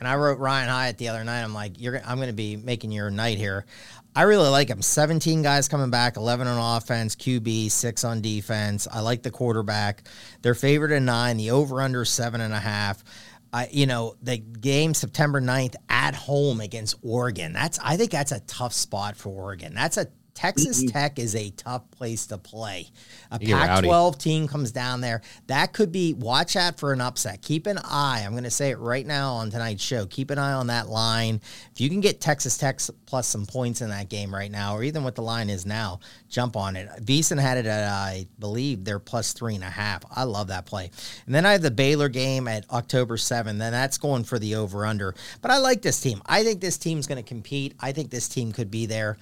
and 0.00 0.08
I 0.08 0.16
wrote 0.16 0.38
Ryan 0.38 0.68
Hyatt 0.68 0.98
the 0.98 1.08
other 1.08 1.22
night. 1.22 1.42
I'm 1.42 1.54
like, 1.54 1.80
you're 1.80 2.00
I'm 2.04 2.16
going 2.16 2.28
to 2.28 2.34
be 2.34 2.56
making 2.56 2.90
your 2.90 3.10
night 3.10 3.38
here. 3.38 3.66
I 4.14 4.22
really 4.22 4.48
like 4.48 4.68
him. 4.68 4.82
17 4.82 5.42
guys 5.42 5.68
coming 5.68 5.90
back, 5.90 6.16
11 6.16 6.48
on 6.48 6.76
offense, 6.76 7.14
QB, 7.14 7.70
six 7.70 8.02
on 8.02 8.20
defense. 8.20 8.88
I 8.90 9.00
like 9.00 9.22
the 9.22 9.30
quarterback. 9.30 10.02
They're 10.42 10.54
favored 10.54 10.90
at 10.90 11.02
nine. 11.02 11.36
The 11.36 11.52
over 11.52 11.80
under 11.80 12.04
seven 12.04 12.40
and 12.40 12.52
a 12.52 12.58
half. 12.58 13.04
I, 13.52 13.68
you 13.70 13.86
know, 13.86 14.14
the 14.22 14.38
game 14.38 14.94
September 14.94 15.40
9th 15.40 15.74
at 15.88 16.14
home 16.14 16.60
against 16.60 16.96
Oregon. 17.02 17.52
That's 17.52 17.78
I 17.82 17.96
think 17.96 18.10
that's 18.10 18.32
a 18.32 18.40
tough 18.40 18.72
spot 18.72 19.16
for 19.16 19.28
Oregon. 19.28 19.74
That's 19.74 19.96
a 19.96 20.08
Texas 20.40 20.90
Tech 20.90 21.18
is 21.18 21.34
a 21.34 21.50
tough 21.50 21.90
place 21.90 22.26
to 22.28 22.38
play. 22.38 22.88
A 23.30 23.34
rowdy. 23.34 23.88
Pac-12 23.88 24.18
team 24.18 24.48
comes 24.48 24.72
down 24.72 25.02
there. 25.02 25.20
That 25.48 25.74
could 25.74 25.92
be 25.92 26.14
watch 26.14 26.56
out 26.56 26.80
for 26.80 26.94
an 26.94 27.02
upset. 27.02 27.42
Keep 27.42 27.66
an 27.66 27.78
eye. 27.84 28.22
I'm 28.24 28.32
going 28.32 28.44
to 28.44 28.50
say 28.50 28.70
it 28.70 28.78
right 28.78 29.06
now 29.06 29.34
on 29.34 29.50
tonight's 29.50 29.82
show. 29.82 30.06
Keep 30.06 30.30
an 30.30 30.38
eye 30.38 30.54
on 30.54 30.68
that 30.68 30.88
line. 30.88 31.42
If 31.74 31.80
you 31.82 31.90
can 31.90 32.00
get 32.00 32.22
Texas 32.22 32.56
Tech 32.56 32.80
plus 33.04 33.26
some 33.26 33.44
points 33.44 33.82
in 33.82 33.90
that 33.90 34.08
game 34.08 34.34
right 34.34 34.50
now, 34.50 34.74
or 34.74 34.82
even 34.82 35.04
what 35.04 35.14
the 35.14 35.20
line 35.20 35.50
is 35.50 35.66
now, 35.66 36.00
jump 36.30 36.56
on 36.56 36.74
it. 36.74 36.88
VSiN 37.02 37.38
had 37.38 37.58
it 37.58 37.66
at 37.66 37.90
I 37.90 38.26
believe 38.38 38.82
they're 38.82 38.98
plus 38.98 39.34
three 39.34 39.56
and 39.56 39.64
a 39.64 39.68
half. 39.68 40.04
I 40.10 40.24
love 40.24 40.46
that 40.46 40.64
play. 40.64 40.90
And 41.26 41.34
then 41.34 41.44
I 41.44 41.52
have 41.52 41.62
the 41.62 41.70
Baylor 41.70 42.08
game 42.08 42.48
at 42.48 42.64
October 42.70 43.18
7th. 43.18 43.58
Then 43.58 43.72
that's 43.72 43.98
going 43.98 44.24
for 44.24 44.38
the 44.38 44.54
over 44.54 44.86
under. 44.86 45.14
But 45.42 45.50
I 45.50 45.58
like 45.58 45.82
this 45.82 46.00
team. 46.00 46.22
I 46.24 46.44
think 46.44 46.62
this 46.62 46.78
team's 46.78 47.06
going 47.06 47.22
to 47.22 47.28
compete. 47.28 47.74
I 47.78 47.92
think 47.92 48.10
this 48.10 48.26
team 48.26 48.52
could 48.52 48.70
be 48.70 48.86
there. 48.86 49.18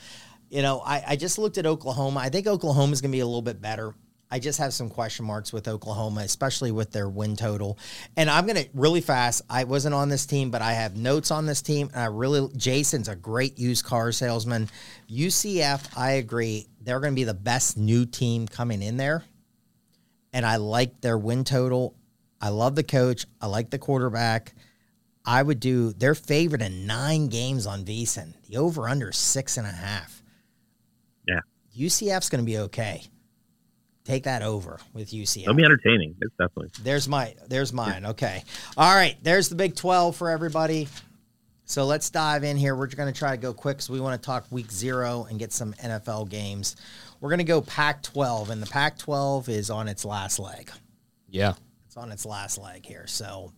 You 0.51 0.63
know, 0.63 0.81
I, 0.81 1.03
I 1.09 1.17
just 1.17 1.39
looked 1.39 1.59
at 1.59 1.67
Oklahoma. 1.67 2.21
I 2.21 2.29
think 2.29 2.47
Oklahoma 2.47 2.93
is 2.93 3.01
going 3.01 3.11
to 3.11 3.17
be 3.17 3.21
a 3.21 3.27
little 3.27 3.43
bit 3.43 3.61
better. 3.61 3.95
I 4.31 4.39
just 4.39 4.59
have 4.59 4.75
some 4.75 4.91
question 4.91 5.25
marks 5.25 5.53
with 5.53 5.69
Oklahoma, 5.69 6.21
especially 6.21 6.71
with 6.71 6.93
their 6.93 7.09
win 7.09 7.35
total. 7.35 7.79
And 8.17 8.29
I'm 8.29 8.47
going 8.47 8.57
to 8.57 8.69
really 8.75 9.01
fast. 9.01 9.43
I 9.49 9.65
wasn't 9.65 9.95
on 9.95 10.11
this 10.11 10.27
team, 10.27 10.51
but 10.51 10.61
I 10.61 10.73
have 10.73 10.97
notes 10.97 11.31
on 11.31 11.47
this 11.47 11.63
team. 11.63 11.89
And 11.95 12.03
I 12.03 12.07
really, 12.07 12.51
Jason's 12.57 13.09
a 13.09 13.17
great 13.17 13.59
used 13.59 13.85
car 13.85 14.13
salesman. 14.13 14.69
UCF, 15.09 15.97
I 15.97 16.13
agree. 16.13 16.67
They're 16.83 17.01
going 17.01 17.15
to 17.15 17.19
be 17.19 17.25
the 17.25 17.35
best 17.35 17.79
new 17.79 18.05
team 18.05 18.47
coming 18.47 18.83
in 18.83 18.99
there. 18.99 19.25
And 20.35 20.45
I 20.45 20.57
like 20.57 21.01
their 21.01 21.17
win 21.17 21.45
total. 21.45 21.95
I 22.41 22.51
love 22.51 22.75
the 22.77 22.85
coach. 22.85 23.25
I 23.41 23.47
like 23.47 23.71
the 23.71 23.79
quarterback. 23.79 24.55
I 25.25 25.43
would 25.43 25.61
do. 25.61 25.93
They're 25.93 26.15
favored 26.15 26.63
in 26.63 26.87
nine 26.87 27.29
games 27.29 27.67
on 27.67 27.85
VSiN. 27.85 28.35
The 28.49 28.59
over 28.59 28.89
under 28.89 29.11
six 29.13 29.57
and 29.57 29.67
a 29.67 29.73
half. 29.73 30.18
Yeah. 31.79 31.87
UCF's 31.87 32.29
going 32.29 32.45
to 32.45 32.47
be 32.47 32.59
okay. 32.59 33.03
Take 34.05 34.25
that 34.25 34.43
over 34.43 34.81
with 34.95 35.11
UCF. 35.11 35.43
It'll 35.43 35.55
be 35.55 35.65
entertaining. 35.65 36.15
It's 36.21 36.35
definitely. 36.39 36.71
There's 36.83 37.07
my 37.09 37.35
there's 37.49 37.75
mine. 37.75 38.07
Okay. 38.07 38.43
All 38.77 38.95
right. 38.95 39.17
There's 39.23 39.51
the 39.51 39.55
Big 39.55 39.77
12 39.77 40.17
for 40.17 40.31
everybody. 40.31 40.89
So 41.67 41.85
let's 41.85 42.09
dive 42.09 42.45
in 42.45 42.57
here. 42.57 42.75
We're 42.75 42.87
going 42.87 43.13
to 43.13 43.19
try 43.19 43.33
to 43.33 43.37
go 43.37 43.53
quick 43.53 43.77
because 43.77 43.91
we 43.91 44.01
want 44.01 44.21
to 44.21 44.25
talk 44.25 44.47
week 44.51 44.73
zero 44.73 45.27
and 45.29 45.39
get 45.39 45.53
some 45.53 45.75
NFL 45.75 46.31
games. 46.31 46.77
We're 47.21 47.29
going 47.29 47.39
to 47.39 47.45
go 47.45 47.61
Pac 47.61 48.03
12, 48.03 48.49
and 48.49 48.63
the 48.63 48.67
Pac 48.67 48.97
12 48.97 49.51
is 49.51 49.69
on 49.69 49.87
its 49.87 50.07
last 50.07 50.39
leg. 50.39 50.71
Yeah. 51.29 51.53
It's 51.87 51.99
on 51.99 52.11
its 52.11 52.25
last 52.25 52.57
leg 52.57 52.87
here. 52.87 53.07
So 53.07 53.53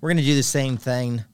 we're 0.00 0.10
going 0.10 0.18
to 0.18 0.22
do 0.22 0.34
the 0.34 0.42
same 0.42 0.76
thing. 0.76 1.24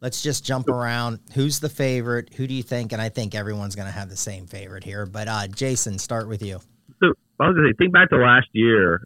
Let's 0.00 0.22
just 0.22 0.44
jump 0.44 0.68
around. 0.68 1.20
Who's 1.34 1.60
the 1.60 1.68
favorite? 1.68 2.32
Who 2.34 2.46
do 2.46 2.54
you 2.54 2.62
think? 2.62 2.92
And 2.92 3.02
I 3.02 3.10
think 3.10 3.34
everyone's 3.34 3.76
going 3.76 3.86
to 3.86 3.92
have 3.92 4.08
the 4.08 4.16
same 4.16 4.46
favorite 4.46 4.84
here. 4.84 5.04
But 5.04 5.28
uh, 5.28 5.46
Jason, 5.48 5.98
start 5.98 6.26
with 6.26 6.42
you. 6.42 6.60
So 7.02 7.12
I 7.38 7.48
was 7.48 7.56
gonna 7.56 7.68
say, 7.68 7.74
think 7.78 7.92
back 7.92 8.10
to 8.10 8.16
last 8.16 8.48
year, 8.52 9.02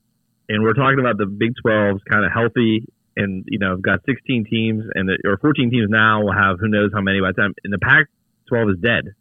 and 0.49 0.63
we're 0.63 0.75
talking 0.75 0.99
about 0.99 1.19
the 1.19 1.27
Big 1.27 1.53
12's 1.65 2.03
kind 2.11 2.25
of 2.25 2.33
healthy, 2.33 2.87
and 3.17 3.45
you 3.47 3.59
know, 3.59 3.77
got 3.77 4.01
16 4.07 4.47
teams, 4.51 4.85
and 4.95 5.09
the, 5.09 5.19
or 5.29 5.39
14 5.39 5.71
teams 5.71 5.89
now 5.89 6.23
will 6.23 6.33
have 6.33 6.59
who 6.59 6.69
knows 6.69 6.91
how 6.93 7.01
many 7.01 7.21
by 7.21 7.31
the 7.31 7.41
time, 7.41 7.55
and 7.63 7.73
the 7.73 7.79
Pac-12 7.79 8.73
is 8.75 8.79
dead. 8.81 9.15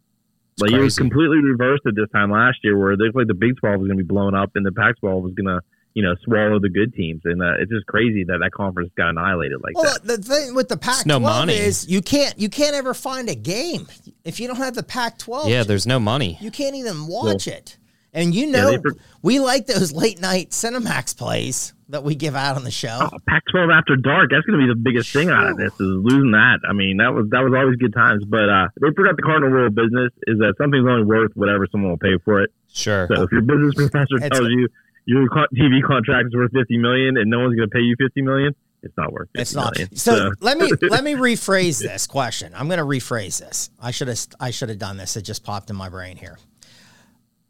Like 0.60 0.72
it 0.72 0.80
was 0.80 0.98
completely 0.98 1.38
reversed 1.38 1.84
at 1.88 1.96
this 1.96 2.10
time 2.14 2.32
last 2.32 2.58
year, 2.64 2.78
where 2.78 2.92
it 2.92 3.00
looked 3.00 3.16
like 3.16 3.28
the 3.28 3.34
Big 3.34 3.58
12 3.58 3.80
was 3.80 3.88
going 3.88 3.98
to 3.98 4.04
be 4.04 4.08
blown 4.08 4.36
up, 4.36 4.52
and 4.56 4.66
the 4.66 4.72
Pac-12 4.72 5.22
was 5.22 5.34
going 5.34 5.48
to, 5.48 5.62
you 5.94 6.02
know, 6.04 6.16
swallow 6.24 6.60
the 6.60 6.70
good 6.70 6.94
teams, 6.94 7.22
and 7.26 7.42
uh, 7.42 7.54
it's 7.60 7.72
just 7.72 7.86
crazy 7.86 8.24
that 8.24 8.40
that 8.42 8.52
conference 8.52 8.92
got 8.98 9.10
annihilated 9.10 9.60
like 9.62 9.76
Well, 9.78 9.94
that. 9.94 10.04
the 10.06 10.18
thing 10.18 10.56
with 10.56 10.68
the 10.70 10.78
Pac-12 10.78 11.06
no 11.06 11.20
money. 11.20 11.54
is 11.56 11.88
you 11.88 12.02
can't 12.02 12.38
you 12.40 12.50
can't 12.50 12.76
ever 12.76 12.94
find 12.94 13.30
a 13.30 13.36
game 13.36 13.88
if 14.24 14.40
you 14.40 14.48
don't 14.48 14.58
have 14.58 14.76
the 14.76 14.84
Pac-12. 14.84 15.50
Yeah, 15.50 15.64
there's 15.64 15.86
no 15.86 16.00
money. 16.00 16.38
you 16.42 16.52
can't 16.52 16.76
even 16.76 17.08
watch 17.08 17.48
it. 17.48 17.78
And 18.16 18.36
you 18.36 18.46
know, 18.48 18.72
they 18.72 18.78
for- 18.78 18.96
we 19.24 19.40
like 19.40 19.66
those 19.68 19.92
late 19.92 20.22
night 20.22 20.52
Cinemax 20.52 21.18
plays 21.18 21.74
that 21.90 22.04
we 22.04 22.14
give 22.16 22.36
out 22.36 22.56
on 22.56 22.64
the 22.64 22.70
show. 22.72 22.98
Oh, 23.02 23.18
Pac-12 23.28 23.74
after 23.76 23.96
dark. 23.96 24.30
That's 24.32 24.46
going 24.46 24.60
to 24.60 24.66
be 24.66 24.72
the 24.72 24.80
biggest 24.80 25.12
thing 25.12 25.30
out 25.30 25.48
of 25.50 25.58
this 25.58 25.74
is 25.74 25.80
losing 25.82 26.32
that. 26.32 26.60
I 26.68 26.74
mean, 26.74 26.98
that 26.98 27.14
was 27.14 27.28
that 27.32 27.42
was 27.42 27.54
always 27.58 27.76
good 27.78 27.94
times. 27.94 28.24
But 28.26 28.50
uh, 28.50 28.68
they 28.82 28.90
forgot 28.96 29.16
the 29.16 29.24
cardinal 29.24 29.50
rule 29.50 29.68
of 29.68 29.74
business 29.76 30.12
is 30.28 30.38
that 30.40 30.54
something's 30.60 30.88
only 30.88 31.04
worth 31.06 31.32
whatever 31.36 31.68
someone 31.72 31.90
will 31.92 31.98
pay 31.98 32.18
for 32.24 32.42
it. 32.44 32.52
Sure. 32.72 33.08
So 33.14 33.24
if 33.24 33.32
your 33.32 33.42
business 33.42 33.74
professor 33.76 34.18
tells 34.30 34.48
you 34.50 34.68
your 35.06 35.28
TV 35.30 35.84
contract 35.86 36.28
is 36.28 36.36
worth 36.36 36.52
50 36.54 36.78
million 36.78 37.18
and 37.18 37.30
no 37.30 37.40
one's 37.40 37.56
going 37.56 37.70
to 37.70 37.74
pay 37.74 37.82
you 37.82 37.96
50 38.00 38.22
million, 38.22 38.56
it's 38.82 38.94
not 38.98 39.12
worth. 39.12 39.30
It's 39.34 39.54
not. 39.56 39.76
million. 39.76 39.96
So 39.96 40.32
let 40.42 40.58
me 40.58 40.70
let 40.90 41.04
me 41.04 41.14
rephrase 41.14 41.82
this 41.82 42.06
question. 42.08 42.54
I'm 42.56 42.68
going 42.68 42.80
to 42.80 42.86
rephrase 42.86 43.40
this. 43.40 43.70
I 43.82 43.92
should 43.92 44.08
have 44.10 44.20
I 44.40 44.52
should 44.52 44.70
have 44.70 44.80
done 44.80 44.98
this. 44.98 45.16
It 45.16 45.22
just 45.22 45.44
popped 45.44 45.70
in 45.70 45.76
my 45.76 45.90
brain 45.90 46.18
here. 46.18 46.38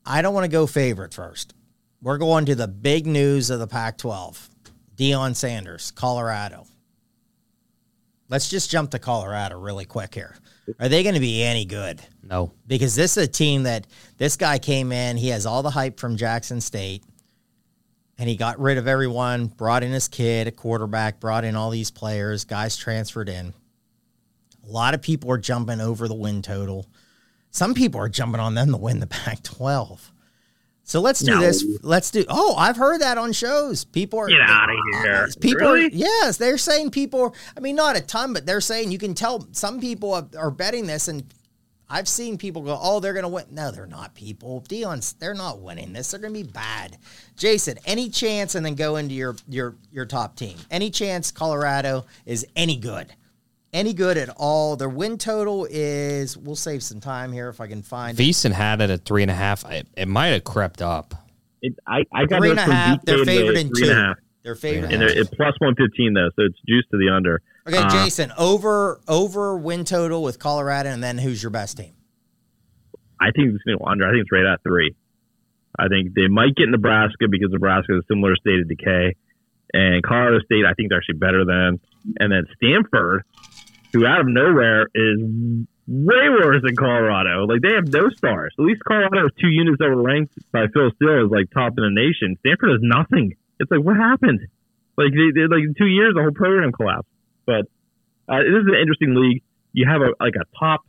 I 0.05 0.21
don't 0.21 0.33
want 0.33 0.45
to 0.45 0.51
go 0.51 0.67
favorite 0.67 1.13
first. 1.13 1.53
We're 2.01 2.17
going 2.17 2.45
to 2.47 2.55
the 2.55 2.67
big 2.67 3.07
news 3.07 3.49
of 3.49 3.59
the 3.59 3.67
Pac-12. 3.67 4.49
Deion 4.97 5.35
Sanders, 5.35 5.91
Colorado. 5.91 6.65
Let's 8.29 8.49
just 8.49 8.69
jump 8.69 8.91
to 8.91 8.99
Colorado 8.99 9.57
really 9.57 9.85
quick 9.85 10.13
here. 10.13 10.35
Are 10.79 10.89
they 10.89 11.03
going 11.03 11.15
to 11.15 11.21
be 11.21 11.43
any 11.43 11.65
good? 11.65 12.01
No. 12.21 12.51
because 12.67 12.95
this 12.95 13.17
is 13.17 13.23
a 13.25 13.27
team 13.27 13.63
that 13.63 13.85
this 14.17 14.37
guy 14.37 14.59
came 14.59 14.91
in. 14.91 15.17
He 15.17 15.29
has 15.29 15.45
all 15.45 15.61
the 15.61 15.69
hype 15.69 15.99
from 15.99 16.15
Jackson 16.17 16.61
State, 16.61 17.03
and 18.23 18.29
he 18.29 18.37
got 18.37 18.57
rid 18.57 18.77
of 18.77 18.87
everyone. 18.87 19.47
Brought 19.47 19.83
in 19.83 19.91
his 19.91 20.07
kid, 20.07 20.47
a 20.47 20.51
quarterback. 20.51 21.19
Brought 21.19 21.43
in 21.43 21.57
all 21.57 21.69
these 21.69 21.91
players. 21.91 22.45
Guys 22.45 22.77
transferred 22.77 23.27
in. 23.27 23.53
A 24.65 24.71
lot 24.71 24.93
of 24.93 25.01
people 25.01 25.29
are 25.29 25.37
jumping 25.37 25.81
over 25.81 26.07
the 26.07 26.13
win 26.13 26.41
total. 26.41 26.87
Some 27.51 27.73
people 27.73 27.99
are 27.99 28.07
jumping 28.07 28.39
on 28.39 28.53
them 28.55 28.71
to 28.71 28.77
win 28.77 29.01
the 29.01 29.07
Pac-12. 29.07 29.99
So 30.85 31.01
let's 31.01 31.19
do 31.19 31.31
No. 31.31 31.41
this. 31.41 31.65
Let's 31.81 32.11
do. 32.11 32.23
Oh, 32.29 32.55
I've 32.55 32.77
heard 32.77 33.01
that 33.01 33.17
on 33.17 33.33
shows. 33.33 33.83
People 33.83 34.19
are 34.19 34.29
Get 34.29 34.39
of 34.39 34.69
here. 35.03 35.27
People, 35.41 35.67
are, 35.67 35.77
yes, 35.79 36.37
they're 36.37 36.57
saying 36.57 36.91
people. 36.91 37.35
I 37.57 37.59
mean, 37.59 37.75
not 37.75 37.97
a 37.97 38.01
ton, 38.01 38.31
but 38.31 38.45
they're 38.45 38.61
saying 38.61 38.93
you 38.93 38.99
can 38.99 39.15
tell 39.15 39.45
some 39.51 39.81
people 39.81 40.13
are, 40.13 40.27
are 40.37 40.49
betting 40.51 40.87
this, 40.87 41.09
and 41.09 41.25
I've 41.93 42.07
seen 42.07 42.37
people 42.39 42.63
go, 42.63 42.77
"Oh, 42.81 42.99
they're 42.99 43.13
going 43.13 43.23
to 43.23 43.29
win." 43.29 43.45
No, 43.51 43.69
they're 43.69 43.85
not. 43.85 44.15
People, 44.15 44.63
Deion's, 44.67 45.13
they're 45.13 45.35
not 45.35 45.59
winning 45.59 45.93
this. 45.93 46.09
They're 46.09 46.19
going 46.19 46.33
to 46.33 46.43
be 46.43 46.49
bad. 46.49 46.97
Jason, 47.37 47.77
any 47.85 48.09
chance, 48.09 48.55
and 48.55 48.65
then 48.65 48.73
go 48.73 48.95
into 48.95 49.13
your 49.13 49.35
your 49.47 49.75
your 49.91 50.05
top 50.05 50.35
team. 50.35 50.57
Any 50.71 50.89
chance 50.89 51.29
Colorado 51.31 52.05
is 52.25 52.47
any 52.55 52.77
good? 52.77 53.13
Any 53.73 53.93
good 53.93 54.17
at 54.17 54.29
all? 54.37 54.75
Their 54.75 54.89
win 54.89 55.17
total 55.19 55.67
is. 55.69 56.35
We'll 56.35 56.55
save 56.55 56.81
some 56.81 56.99
time 56.99 57.31
here 57.31 57.49
if 57.49 57.61
I 57.61 57.67
can 57.67 57.83
find. 57.83 58.19
it. 58.19 58.23
VSiN 58.23 58.51
had 58.53 58.81
it 58.81 58.89
at 58.89 59.05
three 59.05 59.21
and 59.21 59.29
a 59.31 59.35
half. 59.35 59.63
It, 59.69 59.87
it 59.95 60.07
might 60.07 60.27
have 60.29 60.43
crept 60.43 60.81
up. 60.81 61.13
It, 61.61 61.73
I, 61.87 62.03
I 62.11 62.25
got 62.25 62.39
Three 62.39 62.49
those 62.49 62.57
and 62.57 62.59
a 62.59 62.63
from 62.63 62.71
half. 62.73 62.97
Deep 62.97 63.05
They're 63.05 63.25
favored 63.25 63.57
in 63.57 63.67
three 63.69 63.83
two. 63.83 63.89
and 63.91 63.99
a 63.99 64.03
half. 64.03 64.17
They're 64.43 64.55
favored. 64.55 64.91
and 64.91 65.01
they're 65.01 65.25
plus 65.25 65.55
115 65.59 66.13
though, 66.13 66.29
so 66.35 66.41
it's 66.45 66.57
juice 66.67 66.85
to 66.91 66.97
the 66.97 67.09
under. 67.15 67.41
Okay, 67.67 67.77
Uh, 67.77 67.89
Jason, 67.89 68.31
over 68.37 68.99
over 69.07 69.57
win 69.57 69.85
total 69.85 70.21
with 70.21 70.37
Colorado, 70.39 70.89
and 70.89 71.01
then 71.03 71.17
who's 71.17 71.41
your 71.41 71.49
best 71.49 71.77
team? 71.77 71.93
I 73.21 73.31
think 73.31 73.53
it's 73.53 73.63
going 73.63 73.77
to 73.77 73.85
under. 73.85 74.05
I 74.05 74.11
think 74.11 74.21
it's 74.21 74.31
right 74.31 74.45
at 74.45 74.61
three. 74.63 74.95
I 75.79 75.87
think 75.87 76.13
they 76.13 76.27
might 76.27 76.55
get 76.55 76.69
Nebraska 76.69 77.27
because 77.29 77.49
Nebraska 77.51 77.95
is 77.95 78.03
a 78.03 78.07
similar 78.07 78.35
state 78.35 78.59
of 78.59 78.67
decay, 78.67 79.15
and 79.73 80.03
Colorado 80.03 80.39
State 80.45 80.65
I 80.65 80.73
think 80.73 80.89
they're 80.89 80.99
actually 80.99 81.19
better 81.19 81.45
than, 81.45 81.79
and 82.19 82.31
then 82.31 82.45
Stanford, 82.57 83.23
who 83.93 84.05
out 84.05 84.19
of 84.21 84.27
nowhere 84.27 84.87
is 84.93 85.19
way 85.87 86.29
worse 86.29 86.61
than 86.63 86.75
Colorado. 86.75 87.45
Like 87.45 87.61
they 87.61 87.73
have 87.73 87.87
no 87.87 88.09
stars. 88.09 88.53
At 88.59 88.65
least 88.65 88.83
Colorado 88.83 89.23
has 89.23 89.31
two 89.39 89.49
units 89.49 89.77
that 89.79 89.87
were 89.89 90.01
ranked 90.03 90.35
by 90.51 90.67
Phil 90.73 90.91
Steele 90.95 91.25
as 91.25 91.31
like 91.31 91.49
top 91.51 91.73
in 91.77 91.83
the 91.83 91.89
nation. 91.91 92.35
Stanford 92.39 92.71
has 92.71 92.79
nothing. 92.81 93.35
It's 93.59 93.71
like 93.71 93.81
what 93.81 93.95
happened? 93.95 94.41
Like 94.97 95.11
they, 95.11 95.31
they 95.33 95.47
like 95.47 95.63
in 95.63 95.73
two 95.77 95.87
years 95.87 96.13
the 96.13 96.21
whole 96.21 96.31
program 96.31 96.71
collapsed. 96.71 97.09
But 97.45 97.65
uh, 98.29 98.39
is 98.41 98.65
an 98.67 98.75
interesting 98.79 99.15
league. 99.15 99.43
You 99.73 99.87
have 99.89 100.01
a 100.01 100.13
like 100.23 100.35
a 100.35 100.45
top 100.57 100.81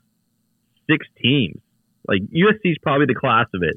six 0.89 1.07
teams. 1.23 1.61
Like 2.07 2.21
USC 2.23 2.61
is 2.73 2.77
probably 2.83 3.07
the 3.07 3.15
class 3.15 3.47
of 3.55 3.63
it, 3.63 3.77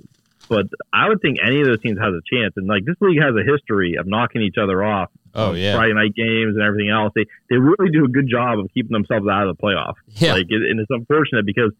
but 0.49 0.65
I 0.91 1.07
would 1.07 1.21
think 1.21 1.37
any 1.41 1.61
of 1.61 1.67
those 1.67 1.79
teams 1.81 1.97
has 1.97 2.13
a 2.13 2.21
chance. 2.29 2.53
And 2.57 2.67
like 2.67 2.83
this 2.85 2.95
league 2.99 3.21
has 3.21 3.33
a 3.35 3.43
history 3.43 3.95
of 3.95 4.05
knocking 4.05 4.41
each 4.41 4.57
other 4.61 4.83
off. 4.83 5.09
Oh, 5.33 5.53
yeah. 5.53 5.75
Friday 5.75 5.93
night 5.93 6.13
games 6.15 6.55
and 6.55 6.61
everything 6.63 6.89
else. 6.89 7.13
They 7.15 7.25
they 7.49 7.57
really 7.57 7.89
do 7.91 8.05
a 8.05 8.09
good 8.09 8.27
job 8.29 8.59
of 8.59 8.67
keeping 8.73 8.91
themselves 8.91 9.27
out 9.31 9.47
of 9.47 9.55
the 9.55 9.61
playoff. 9.61 9.93
Yeah. 10.09 10.33
Like 10.33 10.47
it, 10.49 10.61
and 10.69 10.79
it's 10.79 10.89
unfortunate 10.89 11.45
because 11.45 11.71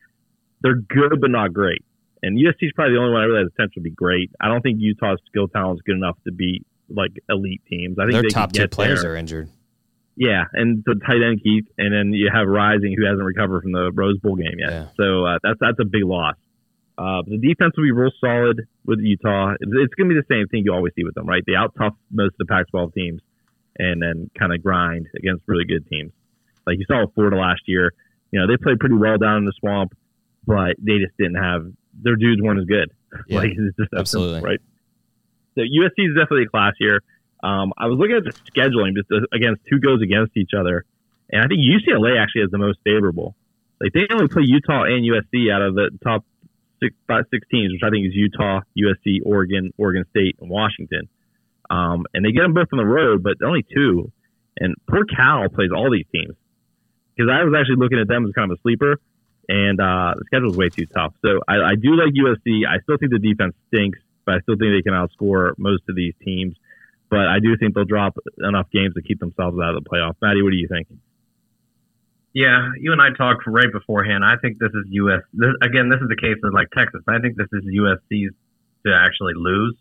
they're 0.61 0.75
good 0.75 1.19
but 1.19 1.31
not 1.31 1.53
great. 1.53 1.83
And 2.23 2.37
USC 2.37 2.55
is 2.61 2.71
probably 2.75 2.95
the 2.95 2.99
only 2.99 3.13
one 3.13 3.21
that 3.21 3.27
really 3.27 3.43
has 3.43 3.51
potential 3.51 3.81
to 3.81 3.81
be 3.81 3.91
great. 3.91 4.31
I 4.39 4.47
don't 4.47 4.61
think 4.61 4.77
Utah's 4.79 5.19
skill 5.27 5.47
talent 5.47 5.77
is 5.77 5.81
good 5.85 5.95
enough 5.95 6.17
to 6.25 6.31
beat 6.31 6.65
like 6.89 7.11
elite 7.29 7.61
teams. 7.69 7.97
I 7.99 8.05
think 8.05 8.13
Their 8.13 8.23
top 8.29 8.53
two 8.53 8.67
players 8.67 9.01
there. 9.01 9.13
are 9.13 9.15
injured. 9.15 9.49
Yeah, 10.17 10.45
and 10.51 10.83
the 10.83 10.95
tight 11.05 11.21
end 11.21 11.43
Keith, 11.43 11.65
and 11.77 11.93
then 11.93 12.11
you 12.11 12.31
have 12.33 12.47
Rising, 12.47 12.95
who 12.97 13.05
hasn't 13.05 13.23
recovered 13.23 13.61
from 13.61 13.71
the 13.71 13.91
Rose 13.93 14.17
Bowl 14.17 14.35
game 14.35 14.57
yet. 14.57 14.71
Yeah. 14.71 14.87
So 14.97 15.25
uh, 15.25 15.37
that's 15.43 15.59
that's 15.61 15.79
a 15.79 15.85
big 15.85 16.03
loss. 16.03 16.35
Uh, 16.97 17.21
the 17.27 17.37
defense 17.37 17.77
will 17.77 17.83
be 17.83 17.91
real 17.91 18.09
solid 18.19 18.65
with 18.83 18.97
Utah. 18.99 19.53
It's, 19.59 19.71
it's 19.71 19.93
going 19.93 20.09
to 20.09 20.15
be 20.15 20.19
the 20.19 20.25
same 20.25 20.47
thing 20.47 20.63
you 20.65 20.73
always 20.73 20.93
see 20.95 21.03
with 21.03 21.13
them, 21.13 21.27
right? 21.27 21.43
They 21.45 21.53
out 21.53 21.75
tough 21.77 21.93
most 22.09 22.33
of 22.33 22.39
the 22.39 22.45
Pac-12 22.45 22.95
teams, 22.95 23.21
and 23.77 24.01
then 24.01 24.31
kind 24.39 24.51
of 24.51 24.63
grind 24.63 25.05
against 25.15 25.43
really 25.45 25.65
good 25.65 25.87
teams. 25.87 26.11
Like 26.65 26.79
you 26.79 26.85
saw 26.87 27.01
with 27.01 27.13
Florida 27.13 27.37
last 27.37 27.61
year, 27.67 27.93
you 28.31 28.39
know 28.39 28.47
they 28.47 28.57
played 28.57 28.79
pretty 28.79 28.95
well 28.95 29.19
down 29.19 29.37
in 29.37 29.45
the 29.45 29.53
swamp, 29.59 29.93
but 30.47 30.81
they 30.81 30.97
just 30.97 31.15
didn't 31.19 31.37
have 31.37 31.69
their 31.93 32.15
dudes 32.15 32.41
weren't 32.41 32.59
as 32.59 32.65
good. 32.65 32.91
Yeah, 33.27 33.39
like 33.39 33.51
it's 33.55 33.77
just 33.77 33.89
that 33.91 34.07
simple, 34.07 34.35
absolutely. 34.35 34.41
right. 34.41 34.59
So 35.55 35.61
USC 35.61 36.09
is 36.09 36.13
definitely 36.13 36.43
a 36.43 36.49
class 36.49 36.73
here. 36.77 37.01
Um, 37.43 37.73
I 37.77 37.85
was 37.87 37.99
looking 37.99 38.17
at 38.17 38.23
the 38.23 38.33
scheduling 38.51 38.95
just 38.95 39.11
uh, 39.11 39.25
against 39.31 39.61
who 39.69 39.79
goes 39.79 40.01
against 40.01 40.35
each 40.35 40.51
other, 40.57 40.85
and 41.31 41.41
I 41.41 41.47
think 41.47 41.61
UCLA 41.61 42.21
actually 42.21 42.43
is 42.43 42.51
the 42.51 42.57
most 42.57 42.79
favorable. 42.83 43.35
Like 43.79 43.93
they 43.93 44.07
only 44.11 44.27
play 44.27 44.43
Utah 44.45 44.83
and 44.83 45.05
USC 45.05 45.53
out 45.53 45.61
of 45.61 45.75
the 45.75 45.91
top 46.03 46.25
six, 46.81 46.95
five, 47.07 47.25
six 47.31 47.45
teams, 47.49 47.73
which 47.73 47.83
I 47.83 47.89
think 47.89 48.07
is 48.07 48.15
Utah, 48.15 48.61
USC, 48.77 49.19
Oregon, 49.23 49.71
Oregon 49.77 50.05
State, 50.09 50.37
and 50.39 50.49
Washington. 50.49 51.09
Um, 51.69 52.05
and 52.13 52.25
they 52.25 52.31
get 52.31 52.41
them 52.41 52.53
both 52.53 52.69
on 52.71 52.77
the 52.77 52.85
road, 52.85 53.23
but 53.23 53.37
only 53.45 53.63
two. 53.63 54.11
And 54.59 54.75
poor 54.89 55.05
Cal 55.05 55.49
plays 55.49 55.69
all 55.75 55.91
these 55.91 56.05
teams 56.11 56.35
because 57.15 57.29
I 57.31 57.43
was 57.43 57.53
actually 57.57 57.77
looking 57.77 57.99
at 57.99 58.07
them 58.07 58.25
as 58.25 58.31
kind 58.33 58.51
of 58.51 58.57
a 58.57 58.61
sleeper, 58.61 58.99
and 59.49 59.79
uh, 59.79 60.13
the 60.17 60.23
schedule 60.25 60.51
is 60.51 60.57
way 60.57 60.69
too 60.69 60.85
tough. 60.85 61.13
So 61.21 61.41
I, 61.47 61.73
I 61.73 61.75
do 61.75 61.93
like 61.95 62.13
USC. 62.13 62.65
I 62.67 62.79
still 62.81 62.97
think 62.97 63.11
the 63.11 63.19
defense 63.19 63.55
stinks, 63.67 63.99
but 64.25 64.35
I 64.35 64.39
still 64.41 64.55
think 64.57 64.73
they 64.73 64.81
can 64.81 64.93
outscore 64.93 65.53
most 65.57 65.83
of 65.89 65.95
these 65.95 66.13
teams. 66.23 66.55
But 67.09 67.27
I 67.27 67.39
do 67.39 67.55
think 67.57 67.73
they'll 67.73 67.85
drop 67.85 68.17
enough 68.37 68.67
games 68.71 68.93
to 68.95 69.01
keep 69.01 69.19
themselves 69.19 69.57
out 69.61 69.75
of 69.75 69.83
the 69.83 69.89
playoff. 69.89 70.15
Maddie, 70.21 70.41
what 70.41 70.51
do 70.51 70.57
you 70.57 70.67
think? 70.67 70.87
Yeah, 72.33 72.69
you 72.79 72.91
and 72.91 73.01
I 73.01 73.09
talked 73.17 73.47
right 73.47 73.71
beforehand. 73.71 74.23
I 74.23 74.35
think 74.41 74.59
this 74.59 74.69
is 74.69 74.85
US. 74.91 75.21
This, 75.33 75.55
again, 75.63 75.89
this 75.89 76.01
is 76.01 76.09
the 76.09 76.19
case 76.19 76.37
of 76.43 76.53
like 76.53 76.69
Texas. 76.69 77.01
I 77.07 77.19
think 77.19 77.37
this 77.37 77.47
is 77.51 77.63
USC's 77.65 78.33
to 78.85 78.93
actually 78.93 79.33
lose, 79.35 79.75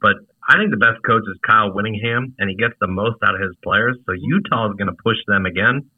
but 0.00 0.16
I 0.48 0.56
think 0.56 0.70
the 0.70 0.80
best 0.80 1.02
coach 1.04 1.24
is 1.28 1.38
Kyle 1.46 1.72
Whittingham, 1.72 2.34
and 2.38 2.48
he 2.48 2.56
gets 2.56 2.74
the 2.80 2.86
most 2.86 3.16
out 3.26 3.34
of 3.34 3.40
his 3.40 3.52
players. 3.62 3.98
So 4.06 4.12
Utah 4.12 4.70
is 4.70 4.76
going 4.76 4.88
to 4.88 4.96
push 5.02 5.18
them 5.26 5.46
again. 5.46 5.90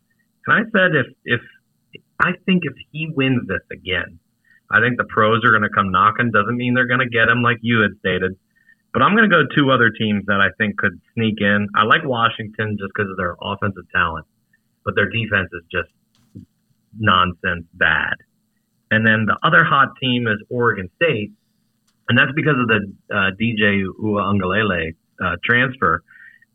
And 0.47 0.51
I 0.51 0.63
said 0.73 0.95
if 0.97 1.07
if 1.25 1.41
I 2.19 2.33
think 2.47 2.63
if 2.65 2.75
he 2.91 3.13
wins 3.15 3.47
this 3.47 3.63
again, 3.71 4.19
I 4.71 4.81
think 4.81 4.97
the 4.97 5.05
pros 5.05 5.45
are 5.45 5.51
going 5.51 5.63
to 5.63 5.75
come 5.75 5.93
knocking. 5.93 6.31
Doesn't 6.33 6.57
mean 6.57 6.75
they're 6.75 6.89
going 6.89 7.07
to 7.07 7.09
get 7.09 7.29
him 7.29 7.43
like 7.43 7.59
you 7.63 7.83
had 7.83 7.99
stated. 8.01 8.39
But 8.93 9.03
I'm 9.03 9.15
going 9.15 9.29
to 9.29 9.35
go 9.35 9.43
two 9.55 9.71
other 9.71 9.91
teams 9.91 10.25
that 10.27 10.41
I 10.41 10.49
think 10.57 10.79
could 10.79 11.01
sneak 11.15 11.41
in. 11.41 11.69
I 11.75 11.85
like 11.85 12.05
Washington 12.05 12.77
just 12.79 12.93
because 12.95 13.11
of 13.11 13.17
their 13.17 13.37
offensive 13.43 13.85
talent, 13.95 14.27
but 14.85 14.95
their 14.95 15.11
defense 15.11 15.51
is 15.53 15.63
just 15.71 15.91
nonsense 16.99 17.67
bad. 17.75 18.15
And 18.91 19.07
then 19.07 19.27
the 19.27 19.37
other 19.43 19.65
hot 19.65 19.97
team 20.01 20.27
is 20.27 20.39
Oregon 20.49 20.89
State, 20.97 21.33
and 22.09 22.17
that's 22.17 22.33
because 22.35 22.55
of 22.59 22.69
the 22.69 22.93
uh, 23.11 23.31
DJ 23.41 23.85
Uiagalelei 24.01 24.95
uh, 25.23 25.37
transfer. 25.45 26.03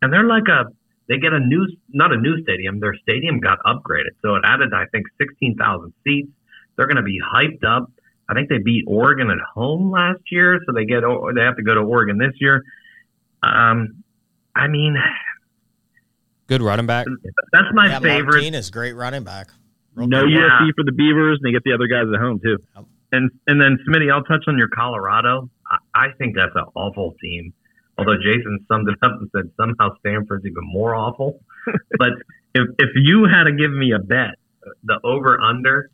And 0.01 0.11
they're 0.11 0.25
like 0.25 0.47
a 0.47 0.71
they 1.09 1.17
get 1.17 1.33
a 1.33 1.39
new 1.39 1.67
not 1.89 2.13
a 2.13 2.17
new 2.17 2.41
stadium. 2.41 2.79
Their 2.79 2.95
stadium 3.03 3.39
got 3.39 3.59
upgraded, 3.65 4.15
so 4.21 4.35
it 4.35 4.43
added 4.45 4.73
I 4.73 4.85
think 4.91 5.07
sixteen 5.19 5.57
thousand 5.57 5.93
seats. 6.03 6.29
They're 6.77 6.87
going 6.87 6.97
to 6.97 7.03
be 7.03 7.19
hyped 7.21 7.65
up. 7.65 7.91
I 8.31 8.33
think 8.33 8.47
they 8.47 8.59
beat 8.59 8.85
Oregon 8.87 9.29
at 9.29 9.39
home 9.53 9.91
last 9.91 10.21
year, 10.31 10.57
so 10.65 10.71
they 10.73 10.85
get 10.85 11.01
they 11.35 11.41
have 11.41 11.57
to 11.57 11.63
go 11.63 11.75
to 11.75 11.81
Oregon 11.81 12.17
this 12.17 12.31
year. 12.39 12.63
Um, 13.43 14.03
I 14.55 14.67
mean, 14.67 14.95
Good 16.47 16.61
running 16.61 16.85
back. 16.85 17.07
that's 17.51 17.67
my 17.73 17.87
yeah, 17.87 17.99
favorite. 17.99 18.35
Martinez, 18.35 18.71
great 18.71 18.93
running 18.93 19.23
back. 19.23 19.49
Real 19.95 20.07
No 20.07 20.21
good. 20.21 20.31
Yeah. 20.31 20.59
USC 20.61 20.71
for 20.75 20.85
the 20.85 20.93
Beavers, 20.93 21.39
and 21.41 21.47
they 21.47 21.51
get 21.51 21.63
the 21.63 21.73
other 21.73 21.87
guys 21.87 22.05
at 22.13 22.19
home 22.21 22.39
too. 22.41 22.57
And 23.11 23.29
and 23.47 23.59
then 23.59 23.77
Smitty, 23.85 24.09
I'll 24.11 24.23
touch 24.23 24.45
on 24.47 24.57
your 24.57 24.69
Colorado. 24.69 25.49
I, 25.69 25.77
I 25.93 26.07
think 26.17 26.35
that's 26.35 26.55
an 26.55 26.65
awful 26.75 27.15
team. 27.21 27.53
Although 27.97 28.15
Jason 28.17 28.65
summed 28.69 28.87
it 28.87 28.95
up 29.01 29.11
and 29.19 29.29
said 29.35 29.51
somehow 29.57 29.95
Stanford's 29.99 30.45
even 30.45 30.63
more 30.63 30.95
awful. 30.95 31.41
but 31.97 32.11
if 32.55 32.67
if 32.79 32.89
you 32.95 33.25
had 33.25 33.43
to 33.43 33.51
give 33.51 33.71
me 33.71 33.91
a 33.91 33.99
bet, 33.99 34.35
the 34.85 34.99
over 35.03 35.39
under, 35.41 35.89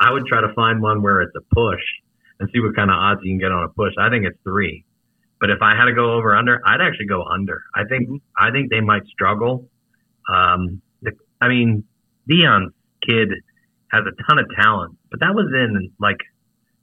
I 0.00 0.10
would 0.10 0.26
try 0.26 0.40
to 0.40 0.52
find 0.54 0.80
one 0.80 1.02
where 1.02 1.20
it's 1.20 1.36
a 1.36 1.54
push 1.54 1.84
and 2.40 2.48
see 2.52 2.60
what 2.60 2.74
kind 2.74 2.90
of 2.90 2.96
odds 2.96 3.20
you 3.22 3.32
can 3.32 3.38
get 3.38 3.52
on 3.52 3.64
a 3.64 3.68
push. 3.68 3.92
I 4.00 4.08
think 4.08 4.24
it's 4.24 4.38
three. 4.42 4.84
But 5.40 5.50
if 5.50 5.58
I 5.62 5.76
had 5.76 5.84
to 5.86 5.94
go 5.94 6.14
over 6.14 6.34
under, 6.34 6.60
I'd 6.66 6.80
actually 6.80 7.06
go 7.06 7.24
under. 7.24 7.62
I 7.74 7.84
think 7.84 8.22
I 8.38 8.50
think 8.50 8.70
they 8.70 8.80
might 8.80 9.06
struggle. 9.06 9.68
Um, 10.28 10.82
the, 11.02 11.12
I 11.40 11.48
mean, 11.48 11.84
Deion's 12.30 12.72
kid 13.06 13.28
has 13.90 14.02
a 14.06 14.22
ton 14.28 14.38
of 14.38 14.46
talent, 14.54 14.96
but 15.10 15.20
that 15.20 15.34
was 15.34 15.46
in 15.52 15.92
like 15.98 16.18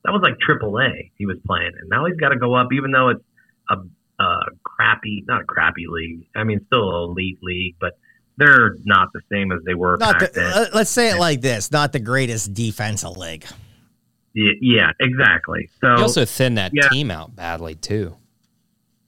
that 0.03 0.11
was 0.11 0.21
like 0.23 0.35
AAA 0.39 1.11
he 1.17 1.25
was 1.25 1.37
playing, 1.45 1.71
and 1.79 1.89
now 1.89 2.05
he's 2.05 2.17
got 2.17 2.29
to 2.29 2.37
go 2.37 2.55
up, 2.55 2.69
even 2.73 2.91
though 2.91 3.09
it's 3.09 3.23
a, 3.69 3.77
a 4.23 4.37
crappy, 4.63 5.23
not 5.27 5.41
a 5.41 5.45
crappy 5.45 5.85
league. 5.87 6.27
I 6.35 6.43
mean, 6.43 6.61
still 6.65 6.89
an 6.89 7.11
elite 7.11 7.39
league, 7.43 7.75
but 7.79 7.93
they're 8.37 8.75
not 8.85 9.09
the 9.13 9.21
same 9.31 9.51
as 9.51 9.59
they 9.65 9.73
were 9.73 9.97
Not 9.97 10.19
back 10.19 10.33
the, 10.33 10.39
then. 10.39 10.53
uh, 10.53 10.65
let's 10.73 10.89
say 10.89 11.09
it 11.11 11.17
like 11.19 11.41
this: 11.41 11.71
not 11.71 11.91
the 11.93 11.99
greatest 11.99 12.53
defensive 12.53 13.17
league. 13.17 13.45
yeah, 14.33 14.51
yeah, 14.61 14.91
exactly. 14.99 15.69
So 15.81 15.95
He 15.95 16.01
also 16.01 16.25
thinned 16.25 16.57
that 16.57 16.71
yeah. 16.73 16.87
team 16.89 17.09
out 17.11 17.35
badly 17.35 17.75
too. 17.75 18.15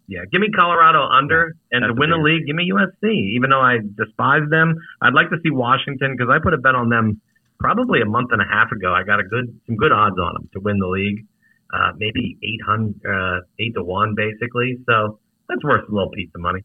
Yeah, 0.08 0.22
give 0.32 0.42
me 0.42 0.50
Colorado 0.50 1.04
under, 1.04 1.56
and 1.72 1.84
to 1.86 1.94
win 1.94 2.10
the 2.10 2.16
big- 2.18 2.24
league, 2.26 2.48
give 2.48 2.56
me 2.56 2.72
USC. 2.74 3.36
Even 3.36 3.52
though 3.52 3.62
I 3.62 3.78
despise 3.96 4.50
them, 4.50 4.76
I'd 5.02 5.14
like 5.14 5.30
to 5.30 5.38
see 5.44 5.52
Washington 5.52 6.16
because 6.18 6.32
I 6.34 6.40
put 6.42 6.56
a 6.56 6.58
bet 6.58 6.74
on 6.74 6.90
them 6.90 7.22
probably 7.60 8.02
a 8.02 8.06
month 8.06 8.30
and 8.32 8.42
a 8.42 8.46
half 8.46 8.72
ago. 8.72 8.92
I 8.92 9.04
got 9.04 9.20
a 9.20 9.24
good 9.24 9.60
some 9.68 9.76
good 9.76 9.92
odds 9.92 10.18
on 10.18 10.34
them 10.34 10.50
to 10.54 10.60
win 10.62 10.80
the 10.80 10.88
league, 10.88 11.28
uh, 11.72 11.92
maybe 11.98 12.40
eight 12.42 12.62
hundred, 12.66 12.96
uh, 13.08 13.42
eight 13.60 13.76
to 13.76 13.84
one, 13.84 14.16
basically. 14.16 14.80
So 14.88 15.20
that's 15.48 15.64
worth 15.64 15.88
a 15.88 15.92
little 15.94 16.10
piece 16.10 16.32
of 16.34 16.42
money. 16.42 16.64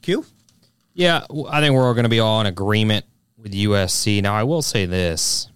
Q. 0.00 0.24
Yeah, 0.94 1.26
I 1.48 1.60
think 1.60 1.74
we're 1.74 1.84
all 1.84 1.94
going 1.94 2.04
to 2.04 2.08
be 2.08 2.20
all 2.20 2.40
in 2.40 2.46
agreement 2.46 3.04
with 3.36 3.52
USC. 3.52 4.22
Now, 4.22 4.34
I 4.34 4.44
will 4.44 4.62
say 4.62 4.86
this: 4.86 5.48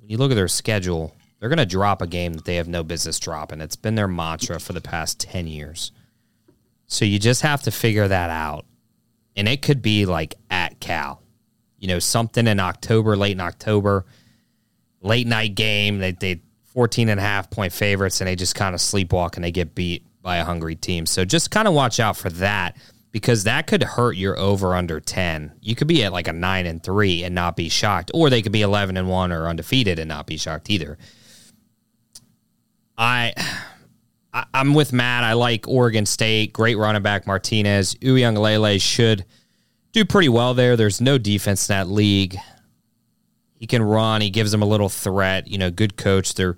when 0.00 0.10
you 0.10 0.18
look 0.18 0.32
at 0.32 0.34
their 0.34 0.48
schedule, 0.48 1.14
they're 1.38 1.48
going 1.48 1.58
to 1.58 1.66
drop 1.66 2.02
a 2.02 2.06
game 2.06 2.34
that 2.34 2.44
they 2.44 2.56
have 2.56 2.66
no 2.66 2.82
business 2.82 3.20
dropping. 3.20 3.60
It's 3.60 3.76
been 3.76 3.94
their 3.94 4.08
mantra 4.08 4.58
for 4.58 4.72
the 4.72 4.80
past 4.80 5.20
ten 5.20 5.46
years. 5.46 5.92
So 6.88 7.04
you 7.04 7.18
just 7.18 7.42
have 7.42 7.62
to 7.62 7.70
figure 7.70 8.08
that 8.08 8.30
out, 8.30 8.66
and 9.36 9.48
it 9.48 9.62
could 9.62 9.82
be 9.82 10.04
like 10.04 10.34
at 10.50 10.80
Cal, 10.80 11.22
you 11.78 11.86
know, 11.86 12.00
something 12.00 12.48
in 12.48 12.58
October, 12.58 13.16
late 13.16 13.32
in 13.32 13.40
October, 13.40 14.04
late 15.00 15.28
night 15.28 15.54
game. 15.54 15.98
They 15.98 16.10
they 16.10 16.40
14 16.64 17.08
and 17.08 17.20
a 17.20 17.22
half 17.22 17.50
point 17.50 17.72
favorites, 17.72 18.20
and 18.20 18.26
they 18.26 18.34
just 18.34 18.56
kind 18.56 18.74
of 18.74 18.80
sleepwalk 18.80 19.36
and 19.36 19.44
they 19.44 19.52
get 19.52 19.76
beat 19.76 20.02
by 20.22 20.38
a 20.38 20.44
hungry 20.44 20.74
team. 20.74 21.06
So 21.06 21.24
just 21.24 21.52
kind 21.52 21.68
of 21.68 21.74
watch 21.74 22.00
out 22.00 22.16
for 22.16 22.30
that 22.30 22.76
because 23.16 23.44
that 23.44 23.66
could 23.66 23.82
hurt 23.82 24.14
your 24.18 24.38
over 24.38 24.74
under 24.74 25.00
10. 25.00 25.54
You 25.62 25.74
could 25.74 25.86
be 25.86 26.04
at 26.04 26.12
like 26.12 26.28
a 26.28 26.34
9 26.34 26.66
and 26.66 26.82
3 26.82 27.24
and 27.24 27.34
not 27.34 27.56
be 27.56 27.70
shocked, 27.70 28.10
or 28.12 28.28
they 28.28 28.42
could 28.42 28.52
be 28.52 28.60
11 28.60 28.98
and 28.98 29.08
1 29.08 29.32
or 29.32 29.48
undefeated 29.48 29.98
and 29.98 30.10
not 30.10 30.26
be 30.26 30.36
shocked 30.36 30.68
either. 30.68 30.98
I. 32.98 33.32
I'm 34.52 34.74
with 34.74 34.92
Matt. 34.92 35.24
I 35.24 35.32
like 35.32 35.66
Oregon 35.66 36.04
State. 36.04 36.52
Great 36.52 36.76
running 36.76 37.00
back 37.00 37.26
Martinez. 37.26 37.94
Uiagalelei 37.94 38.78
should 38.78 39.24
do 39.92 40.04
pretty 40.04 40.28
well 40.28 40.52
there. 40.52 40.76
There's 40.76 41.00
no 41.00 41.16
defense 41.16 41.70
in 41.70 41.72
that 41.74 41.88
league. 41.88 42.36
He 43.54 43.66
can 43.66 43.80
run. 43.82 44.20
He 44.20 44.28
gives 44.28 44.52
them 44.52 44.60
a 44.60 44.66
little 44.66 44.90
threat. 44.90 45.48
You 45.48 45.56
know, 45.56 45.70
good 45.70 45.96
coach. 45.96 46.34
They're 46.34 46.56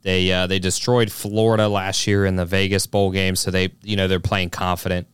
they 0.00 0.32
uh, 0.32 0.46
they 0.46 0.58
destroyed 0.58 1.12
Florida 1.12 1.68
last 1.68 2.06
year 2.06 2.24
in 2.24 2.36
the 2.36 2.46
Vegas 2.46 2.86
bowl 2.86 3.10
game, 3.10 3.36
so 3.36 3.50
they 3.50 3.74
you 3.82 3.96
know 3.96 4.08
they're 4.08 4.20
playing 4.20 4.48
confident, 4.48 5.06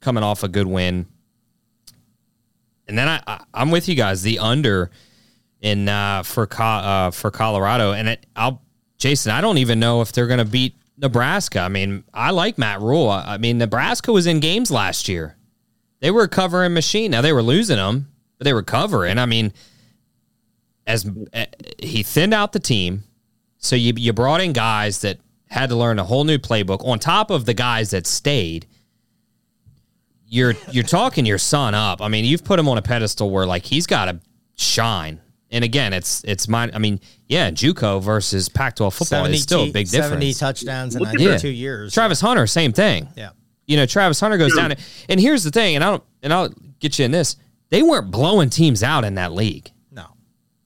coming 0.00 0.22
off 0.22 0.42
a 0.42 0.48
good 0.48 0.66
win. 0.66 1.06
And 2.86 2.96
then 2.96 3.08
I, 3.08 3.22
I 3.26 3.44
I'm 3.52 3.70
with 3.70 3.88
you 3.88 3.94
guys. 3.94 4.22
The 4.22 4.38
under 4.38 4.90
in 5.60 5.88
uh, 5.88 6.22
for 6.22 6.48
uh, 6.58 7.10
for 7.10 7.30
Colorado, 7.30 7.92
and 7.92 8.08
it, 8.08 8.26
I'll 8.34 8.62
Jason. 8.96 9.32
I 9.32 9.40
don't 9.40 9.58
even 9.58 9.78
know 9.78 10.00
if 10.00 10.12
they're 10.12 10.26
going 10.26 10.38
to 10.38 10.44
beat 10.44 10.74
Nebraska. 10.96 11.60
I 11.60 11.68
mean, 11.68 12.04
I 12.14 12.30
like 12.30 12.58
Matt 12.58 12.80
Rhule. 12.80 13.08
I 13.08 13.34
I 13.34 13.38
mean, 13.38 13.58
Nebraska 13.58 14.12
was 14.12 14.26
in 14.26 14.40
games 14.40 14.70
last 14.70 15.08
year. 15.08 15.36
They 16.00 16.10
were 16.10 16.22
a 16.22 16.28
covering 16.28 16.74
machine. 16.74 17.10
Now 17.10 17.20
they 17.20 17.32
were 17.32 17.42
losing 17.42 17.76
them, 17.76 18.08
but 18.38 18.44
they 18.44 18.52
were 18.52 18.62
covering. 18.62 19.18
I 19.18 19.26
mean, 19.26 19.52
as 20.86 21.08
uh, 21.34 21.46
he 21.78 22.02
thinned 22.02 22.32
out 22.32 22.52
the 22.52 22.60
team, 22.60 23.04
so 23.58 23.76
you 23.76 23.92
you 23.96 24.12
brought 24.12 24.40
in 24.40 24.52
guys 24.52 25.00
that 25.00 25.18
had 25.50 25.70
to 25.70 25.76
learn 25.76 25.98
a 25.98 26.04
whole 26.04 26.24
new 26.24 26.38
playbook 26.38 26.86
on 26.86 26.98
top 26.98 27.30
of 27.30 27.44
the 27.46 27.54
guys 27.54 27.90
that 27.90 28.06
stayed. 28.06 28.66
You're 30.28 30.54
you're 30.70 30.84
talking 30.84 31.24
your 31.26 31.38
son 31.38 31.74
up. 31.74 32.02
I 32.02 32.08
mean, 32.08 32.24
you've 32.24 32.44
put 32.44 32.58
him 32.58 32.68
on 32.68 32.76
a 32.78 32.82
pedestal 32.82 33.30
where 33.30 33.46
like 33.46 33.64
he's 33.64 33.86
got 33.86 34.06
to 34.06 34.20
shine. 34.56 35.20
And 35.50 35.64
again, 35.64 35.94
it's 35.94 36.22
it's 36.24 36.46
my. 36.48 36.70
I 36.74 36.78
mean, 36.78 37.00
yeah, 37.26 37.50
JUCO 37.50 38.02
versus 38.02 38.50
Pac-12 38.50 38.92
football 38.92 39.24
is 39.24 39.42
still 39.42 39.62
a 39.62 39.66
t- 39.66 39.72
big 39.72 39.86
70 39.86 40.16
difference. 40.16 40.38
touchdowns 40.38 40.94
in 40.94 41.00
Look 41.00 41.08
I 41.08 41.12
at 41.12 41.18
think 41.18 41.30
that. 41.30 41.40
two 41.40 41.48
years. 41.48 41.94
Travis 41.94 42.20
Hunter, 42.20 42.46
same 42.46 42.72
thing. 42.74 43.08
Yeah. 43.16 43.30
You 43.66 43.76
know, 43.78 43.86
Travis 43.86 44.20
Hunter 44.20 44.36
goes 44.36 44.54
down, 44.54 44.74
and 45.08 45.20
here's 45.20 45.44
the 45.44 45.50
thing, 45.50 45.74
and 45.74 45.84
I 45.84 45.90
don't, 45.90 46.04
and 46.22 46.32
I'll 46.32 46.48
get 46.80 46.98
you 46.98 47.04
in 47.06 47.10
this. 47.10 47.36
They 47.70 47.82
weren't 47.82 48.10
blowing 48.10 48.48
teams 48.50 48.82
out 48.82 49.04
in 49.04 49.14
that 49.16 49.32
league. 49.32 49.70
No. 49.90 50.06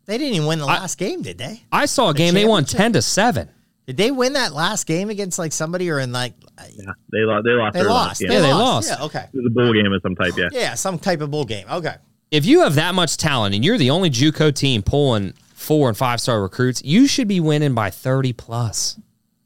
They 0.07 0.19
didn't 0.19 0.35
even 0.35 0.47
win 0.49 0.59
the 0.61 0.67
last 0.67 0.99
game, 0.99 1.23
did 1.23 1.39
they? 1.39 1.63
I 1.71 1.87
saw 1.87 2.11
a 2.11 2.15
game 2.15 2.35
they 2.35 2.45
won 2.45 2.65
ten 2.65 2.93
to 2.95 3.03
seven. 3.03 3.49
Did 3.87 3.97
they 3.97 4.11
win 4.11 4.35
that 4.35 4.53
last 4.53 4.87
game 4.87 5.11
against 5.11 5.39
like 5.39 5.53
somebody 5.53 5.91
or 5.91 5.99
in 5.99 6.13
like 6.13 6.35
Yeah, 6.77 6.93
they 7.11 7.19
lost. 7.21 7.45
They 7.45 7.51
lost. 7.53 7.75
they 7.75 7.83
lost? 7.83 8.09
last 8.09 8.21
game. 8.21 8.31
Yeah, 8.31 8.41
they 8.41 8.53
lost. 8.53 8.89
Yeah, 8.91 9.05
okay. 9.07 9.25
It 9.33 9.37
was 9.37 9.47
a 9.47 9.51
bowl 9.51 9.73
game 9.73 9.93
of 9.93 10.01
some 10.03 10.15
type. 10.15 10.35
Yeah. 10.37 10.49
Yeah, 10.53 10.75
some 10.75 10.99
type 10.99 11.21
of 11.21 11.31
bowl 11.31 11.45
game. 11.45 11.67
Okay. 11.71 11.97
If 12.31 12.47
you 12.47 12.61
have 12.61 12.77
that 12.77 12.95
much 12.95 13.17
talent 13.17 13.55
and 13.55 13.65
you're 13.65 13.79
the 13.79 13.91
only 13.91 14.09
JUCO 14.09 14.55
team 14.55 14.83
pulling 14.83 15.35
four 15.55 15.89
and 15.89 15.97
five 15.99 16.21
star 16.21 16.41
recruits, 16.41 16.83
you 16.85 17.07
should 17.07 17.29
be 17.29 17.41
winning 17.41 17.75
by 17.75 17.91
thirty 17.91 18.33
plus, 18.33 18.99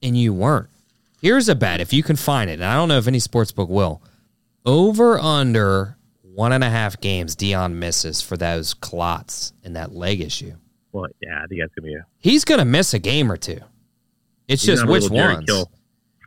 and 0.02 0.16
you 0.16 0.32
weren't. 0.32 0.68
Here's 1.20 1.48
a 1.48 1.54
bet 1.54 1.80
if 1.80 1.92
you 1.92 2.02
can 2.02 2.16
find 2.16 2.50
it, 2.50 2.54
and 2.54 2.64
I 2.64 2.74
don't 2.74 2.88
know 2.88 2.98
if 2.98 3.08
any 3.08 3.18
sports 3.18 3.50
book 3.52 3.68
will. 3.70 4.02
Over 4.64 5.18
under 5.18 5.96
one 6.22 6.52
and 6.52 6.62
a 6.62 6.68
half 6.70 7.00
games 7.00 7.34
Deion 7.34 7.72
misses 7.72 8.20
for 8.20 8.36
those 8.36 8.74
clots 8.74 9.52
and 9.64 9.74
that 9.74 9.92
leg 9.94 10.20
issue. 10.20 10.52
Well, 10.92 11.06
yeah, 11.22 11.42
I 11.42 11.46
think 11.46 11.62
that's 11.62 11.74
gonna 11.74 11.86
be 11.88 11.94
a. 11.94 12.06
He's 12.18 12.44
gonna 12.44 12.64
miss 12.66 12.92
a 12.94 12.98
game 12.98 13.32
or 13.32 13.36
two. 13.36 13.60
It's 14.48 14.62
He's 14.62 14.66
just 14.66 14.82
gonna 14.82 14.86
have 14.86 14.88
a 14.88 14.92
which 14.92 15.10
little 15.10 15.34
ones. 15.36 15.44
Kill. 15.46 15.70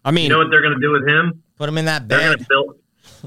I 0.06 0.12
mean, 0.12 0.24
You 0.26 0.30
know 0.30 0.38
what 0.40 0.48
they're 0.50 0.62
going 0.62 0.74
to 0.76 0.80
do 0.80 0.92
with 0.92 1.08
him? 1.08 1.44
Put 1.58 1.68
him 1.70 1.78
in 1.78 1.86
that 1.86 2.08
They're 2.08 2.20
going 2.20 2.32
bed. 2.38 2.40
to 2.40 2.46
build. 2.50 2.76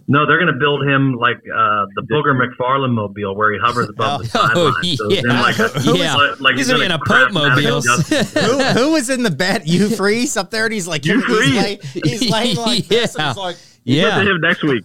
No, 0.08 0.24
they're 0.26 0.38
going 0.38 0.52
to 0.52 0.58
build 0.58 0.82
him 0.88 1.14
like 1.16 1.36
uh, 1.36 1.84
the 1.96 2.02
Booger 2.10 2.34
McFarlane 2.34 2.92
mobile, 2.94 3.36
where 3.36 3.52
he 3.52 3.58
hovers 3.62 3.90
above 3.90 4.22
the 4.22 4.30
Oh, 4.54 4.72
sideline. 4.72 4.96
So 4.96 5.10
yeah. 5.10 5.20
then, 5.22 5.36
like 5.42 5.58
a- 5.58 5.70
Yeah. 5.98 6.14
like- 6.16 6.40
like 6.40 6.54
He's 6.56 6.66
gonna 6.68 6.78
be 6.78 6.86
in 6.86 6.92
a 6.92 6.98
crap 6.98 7.30
Pope 7.30 7.34
mobile. 7.34 7.80
Who, 7.82 8.62
who 8.80 8.92
was 8.92 9.10
in 9.10 9.22
the 9.22 9.30
bed? 9.30 9.62
You 9.68 9.90
freeze 9.90 10.36
up 10.38 10.50
there, 10.50 10.64
and 10.64 10.72
he's 10.72 10.88
like, 10.88 11.04
Hugh 11.04 11.20
he's, 11.20 11.24
Freeze. 11.24 11.54
lay, 11.54 11.78
he's 12.04 12.30
laying 12.30 12.56
like 12.56 12.86
this, 12.86 13.14
and 13.16 13.20
Yeah. 13.22 13.28
he's 13.28 13.36
like, 13.36 13.56
Yeah. 13.84 14.02
yeah. 14.22 14.30
him 14.30 14.40
next 14.40 14.62
week. 14.62 14.84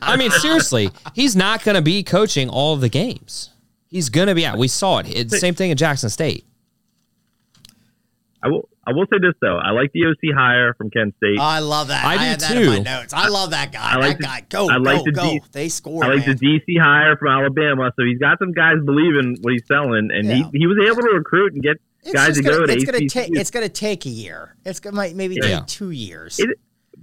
I 0.00 0.16
mean, 0.16 0.30
seriously, 0.30 0.90
he's 1.14 1.36
not 1.36 1.62
going 1.64 1.74
to 1.76 1.82
be 1.82 2.02
coaching 2.02 2.48
all 2.48 2.72
of 2.72 2.80
the 2.80 2.88
games. 2.88 3.50
He's 3.88 4.08
going 4.08 4.28
to 4.28 4.34
be 4.34 4.46
out. 4.46 4.56
We 4.56 4.68
saw 4.68 4.98
it. 5.00 5.08
It's 5.14 5.30
the 5.32 5.38
same 5.38 5.54
thing 5.54 5.70
at 5.70 5.76
Jackson 5.76 6.08
State. 6.08 6.46
I 8.42 8.48
will. 8.48 8.68
I 8.90 8.92
I 8.92 8.96
will 8.96 9.06
say 9.06 9.18
this 9.20 9.34
though. 9.40 9.56
I 9.56 9.70
like 9.70 9.92
the 9.92 10.04
OC 10.06 10.34
hire 10.36 10.74
from 10.74 10.90
Kent 10.90 11.14
State. 11.16 11.38
Oh, 11.38 11.42
I 11.42 11.60
love 11.60 11.88
that. 11.88 12.04
I 12.04 12.14
do 12.16 12.18
had 12.24 12.40
that 12.40 12.56
in 12.56 12.66
my 12.66 12.76
too. 12.78 12.82
notes. 12.82 13.12
I 13.14 13.28
love 13.28 13.50
that 13.52 13.72
guy. 13.72 13.92
I 13.92 13.96
like 13.96 14.18
that 14.18 14.18
the- 14.18 14.24
guy. 14.24 14.40
Go, 14.48 14.68
I 14.68 14.76
like 14.76 14.98
go, 14.98 15.04
the 15.04 15.12
go. 15.12 15.22
D- 15.22 15.40
they 15.52 15.68
score. 15.68 16.04
I 16.04 16.08
like 16.14 16.26
man. 16.26 16.36
the 16.36 16.58
DC 16.58 16.80
hire 16.80 17.16
from 17.16 17.28
Alabama. 17.28 17.92
So 17.96 18.04
he's 18.04 18.18
got 18.18 18.38
some 18.38 18.52
guys 18.52 18.76
believing 18.84 19.36
what 19.42 19.52
he's 19.52 19.66
selling, 19.66 20.10
and 20.12 20.26
Yeah. 20.26 20.34
he 20.52 20.58
he 20.60 20.66
was 20.66 20.78
able 20.84 21.02
to 21.02 21.14
recruit 21.14 21.54
and 21.54 21.62
get 21.62 21.76
It's 22.02 22.12
guys 22.12 22.28
just 22.28 22.38
to 22.38 22.42
go 22.44 22.50
gonna, 22.54 22.66
to 22.66 22.72
it's 22.74 22.84
gonna 22.84 22.98
HBCUs. 22.98 23.12
take. 23.12 23.30
It's 23.38 23.50
gonna 23.50 23.68
take 23.68 24.06
a 24.06 24.10
year. 24.10 24.56
It's 24.64 24.80
gonna 24.80 24.96
might 24.96 25.14
maybe 25.16 25.36
Yeah. 25.40 25.60
take 25.60 25.66
two 25.66 25.90
years. 25.90 26.38
It- 26.38 26.50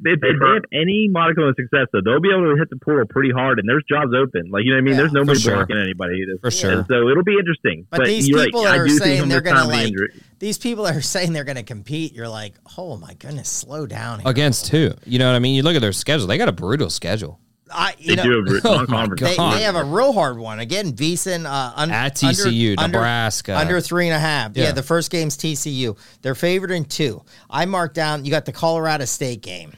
if, 0.06 0.14
if 0.14 0.22
they 0.22 0.28
have 0.46 0.62
any 0.74 1.08
modicum 1.10 1.46
of 1.46 1.56
success, 1.56 1.88
though, 1.92 2.02
they'll 2.06 2.20
be 2.22 2.30
able 2.30 2.54
to 2.54 2.56
hit 2.60 2.70
the 2.70 2.78
portal 2.78 3.08
pretty 3.10 3.32
hard, 3.32 3.58
and 3.58 3.68
there's 3.68 3.84
jobs 3.90 4.14
open. 4.14 4.52
Like 4.52 4.64
you 4.64 4.70
know, 4.70 4.76
what 4.76 4.78
I 4.78 4.82
mean, 4.82 4.94
Yeah, 4.94 5.00
there's 5.00 5.14
nobody 5.14 5.40
sure. 5.40 5.56
blocking 5.56 5.78
anybody. 5.78 6.22
For 6.40 6.52
sure. 6.52 6.72
And 6.72 6.86
so 6.88 7.10
it'll 7.10 7.24
be 7.24 7.34
interesting. 7.34 7.88
But 7.90 8.06
these 8.06 8.28
people 8.30 8.64
right. 8.64 8.80
are 8.80 8.86
do 8.86 8.92
think 8.92 9.02
saying 9.04 9.30
they're 9.30 9.42
gonna 9.42 9.62
time 9.62 9.70
like 9.70 9.88
injury- 9.88 10.14
these 10.40 10.58
people 10.58 10.86
are 10.88 11.02
saying 11.02 11.34
they're 11.34 11.44
gonna 11.44 11.64
compete, 11.64 12.14
you're 12.14 12.30
like, 12.30 12.54
oh 12.78 12.98
my 12.98 13.14
goodness, 13.16 13.50
slow 13.50 13.86
down. 13.86 14.20
Here. 14.20 14.30
Against 14.30 14.70
who? 14.70 14.92
You 15.06 15.20
know 15.20 15.28
what 15.28 15.36
I 15.36 15.40
mean? 15.40 15.56
You 15.56 15.64
look 15.64 15.76
at 15.76 15.82
their 15.82 15.94
schedule. 15.94 16.28
They 16.28 16.38
got 16.38 16.50
a 16.50 16.54
brutal 16.54 16.90
schedule. 16.90 17.40
I, 17.70 17.96
you 18.00 18.16
they 18.16 18.24
know, 18.24 18.44
do 18.44 18.62
Oh 18.66 18.74
a 18.74 18.88
my 18.88 19.08
non-conference. 19.08 19.22
They, 19.22 19.58
they 19.58 19.64
have 19.64 19.76
a 19.76 19.84
real 19.84 20.14
hard 20.14 20.38
one 20.38 20.60
again. 20.60 20.92
Beeson 20.92 21.46
uh, 21.46 21.74
un, 21.76 21.92
At 21.92 22.16
TCU, 22.16 22.76
under, 22.78 22.98
Nebraska. 22.98 23.58
under, 23.58 23.76
under 23.76 23.82
three 23.82 24.08
and 24.08 24.16
a 24.16 24.20
half. 24.20 24.56
Yeah. 24.56 24.66
Yeah. 24.66 24.72
the 24.72 24.84
first 24.84 25.12
game's 25.12 25.38
TCU. 25.38 25.98
They're 26.22 26.36
favored 26.36 26.72
in 26.72 26.86
two. 26.86 27.24
I 27.50 27.66
marked 27.66 27.96
down. 27.96 28.24
You 28.26 28.32
got 28.32 28.46
the 28.46 28.54
Colorado 28.54 29.06
State 29.06 29.42
game, 29.42 29.74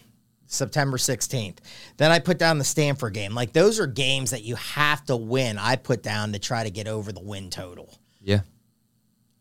September 0.46 0.98
sixteenth. 1.00 1.62
Then 1.98 2.12
I 2.12 2.20
put 2.20 2.38
down 2.38 2.60
the 2.60 2.64
Stanford 2.64 3.14
game. 3.14 3.34
Like 3.34 3.54
those 3.54 3.80
are 3.80 3.88
games 3.88 4.32
that 4.32 4.44
you 4.44 4.56
have 4.56 5.04
to 5.06 5.16
win. 5.16 5.58
I 5.58 5.76
put 5.76 6.04
down 6.04 6.34
to 6.34 6.40
try 6.40 6.64
to 6.64 6.70
get 6.70 6.88
over 6.88 7.12
the 7.12 7.22
win 7.22 7.50
total. 7.50 7.92
Yeah. 8.22 8.42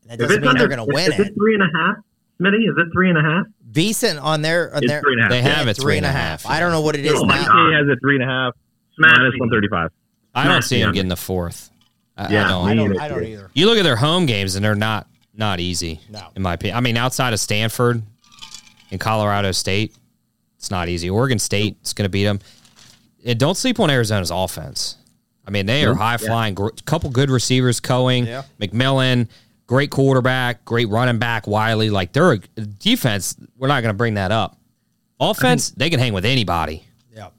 That 0.08 0.14
If 0.14 0.20
doesn't 0.28 0.40
mean 0.40 0.48
under, 0.50 0.58
they're 0.60 0.68
going 0.76 0.86
to 0.88 0.92
win 0.94 1.12
is 1.12 1.18
it. 1.20 1.26
it 1.28 1.34
three 1.34 1.54
and 1.54 1.62
a 1.62 1.66
half? 1.66 1.96
Smitty, 2.40 2.68
is 2.68 2.74
it 2.76 2.86
three 2.92 3.08
and 3.10 3.18
a 3.18 3.22
half? 3.22 3.46
Beeson 3.72 4.18
on 4.18 4.42
their 4.42 4.74
on 4.74 4.82
It's 4.82 4.90
their 4.90 5.00
three 5.00 5.12
and 5.14 5.20
a 5.20 5.24
half. 5.24 5.30
They 5.30 5.42
have 5.42 5.66
yeah, 5.66 5.70
it 5.70 5.76
three 5.76 5.96
and 5.96 6.06
a 6.06 6.10
half. 6.12 6.46
I 6.46 6.60
don't 6.60 6.72
know 6.72 6.80
what 6.80 6.94
it 6.96 7.04
is 7.04 7.12
Oh 7.14 7.24
my 7.26 7.36
now. 7.36 7.46
God. 7.46 7.68
He 7.68 7.74
has 7.74 7.86
a 7.88 7.96
three 8.00 8.14
and 8.14 8.24
a 8.24 8.26
half 8.26 8.54
Smash 8.96 9.32
one 9.38 9.50
thirty-five. 9.50 9.90
I 10.34 10.48
don't 10.48 10.62
see 10.62 10.80
them 10.80 10.92
getting 10.92 11.08
the 11.08 11.16
fourth. 11.16 11.70
I, 12.16 12.32
Yeah, 12.32 12.46
I 12.46 12.48
don't. 12.48 12.68
I 12.68 12.74
don't. 12.74 12.90
either. 12.92 13.00
I 13.02 13.08
don't 13.08 13.24
either. 13.24 13.50
You 13.54 13.66
look 13.66 13.78
at 13.78 13.82
their 13.84 13.96
home 13.96 14.26
games, 14.26 14.54
and 14.56 14.64
they're 14.64 14.74
not 14.74 15.06
not 15.34 15.60
easy. 15.60 16.00
No. 16.10 16.28
in 16.34 16.42
my 16.42 16.54
opinion. 16.54 16.76
I 16.76 16.80
mean, 16.80 16.96
outside 16.96 17.32
of 17.32 17.40
Stanford 17.40 18.02
and 18.90 18.98
Colorado 19.00 19.52
State, 19.52 19.94
it's 20.56 20.70
not 20.70 20.88
easy. 20.88 21.10
Oregon 21.10 21.38
State 21.38 21.76
is 21.84 21.92
going 21.92 22.04
to 22.06 22.08
beat 22.08 22.24
them. 22.24 22.40
And 23.24 23.38
don't 23.38 23.56
sleep 23.56 23.78
on 23.80 23.90
Arizona's 23.90 24.30
offense. 24.30 24.96
I 25.46 25.50
mean, 25.50 25.66
they 25.66 25.84
are 25.84 25.94
high 25.94 26.16
flying. 26.16 26.54
Gr- 26.54 26.68
couple 26.86 27.10
good 27.10 27.30
receivers, 27.30 27.80
Cowing, 27.80 28.26
Yeah. 28.26 28.42
McMillan, 28.60 29.28
great 29.68 29.90
quarterback, 29.92 30.64
great 30.64 30.88
running 30.88 31.18
back, 31.20 31.46
Wiley. 31.46 31.90
Like 31.90 32.12
they're 32.12 32.32
a 32.32 32.38
defense. 32.38 33.36
We're 33.56 33.68
not 33.68 33.82
going 33.82 33.94
to 33.94 33.96
bring 33.96 34.14
that 34.14 34.32
up. 34.32 34.58
Offense, 35.20 35.70
mm-hmm. 35.70 35.78
they 35.78 35.90
can 35.90 36.00
hang 36.00 36.12
with 36.12 36.24
anybody. 36.24 36.84
Yep. 37.14 37.32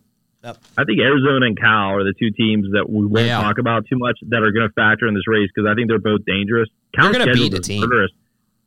Yep. 0.46 0.58
I 0.78 0.84
think 0.86 1.00
Arizona 1.00 1.46
and 1.48 1.58
Cal 1.60 1.96
are 1.96 2.04
the 2.04 2.14
two 2.18 2.32
teams 2.32 2.68
that 2.74 2.90
we 2.90 3.06
won't 3.06 3.26
Yeah. 3.28 3.42
talk 3.42 3.58
about 3.58 3.86
too 3.90 3.98
much 3.98 4.18
that 4.30 4.38
are 4.44 4.52
going 4.52 4.68
to 4.70 4.74
factor 4.74 5.08
in 5.08 5.14
this 5.14 5.28
race 5.28 5.50
because 5.54 5.70
I 5.70 5.76
think 5.76 5.90
they're 5.90 6.00
both 6.00 6.24
dangerous. 6.26 6.70
Cal's 6.96 7.12
They're 7.12 7.26
gonna 7.26 7.34
beat 7.34 7.54
a 7.54 7.60
team. 7.60 7.82
murderous. 7.82 8.12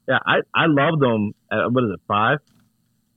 Yeah, 0.09 0.19
I 0.27 0.37
I 0.55 0.67
love 0.67 0.99
them. 0.99 1.33
At, 1.51 1.73
what 1.73 1.85
is 1.85 1.91
it 1.95 2.01
five? 2.09 2.39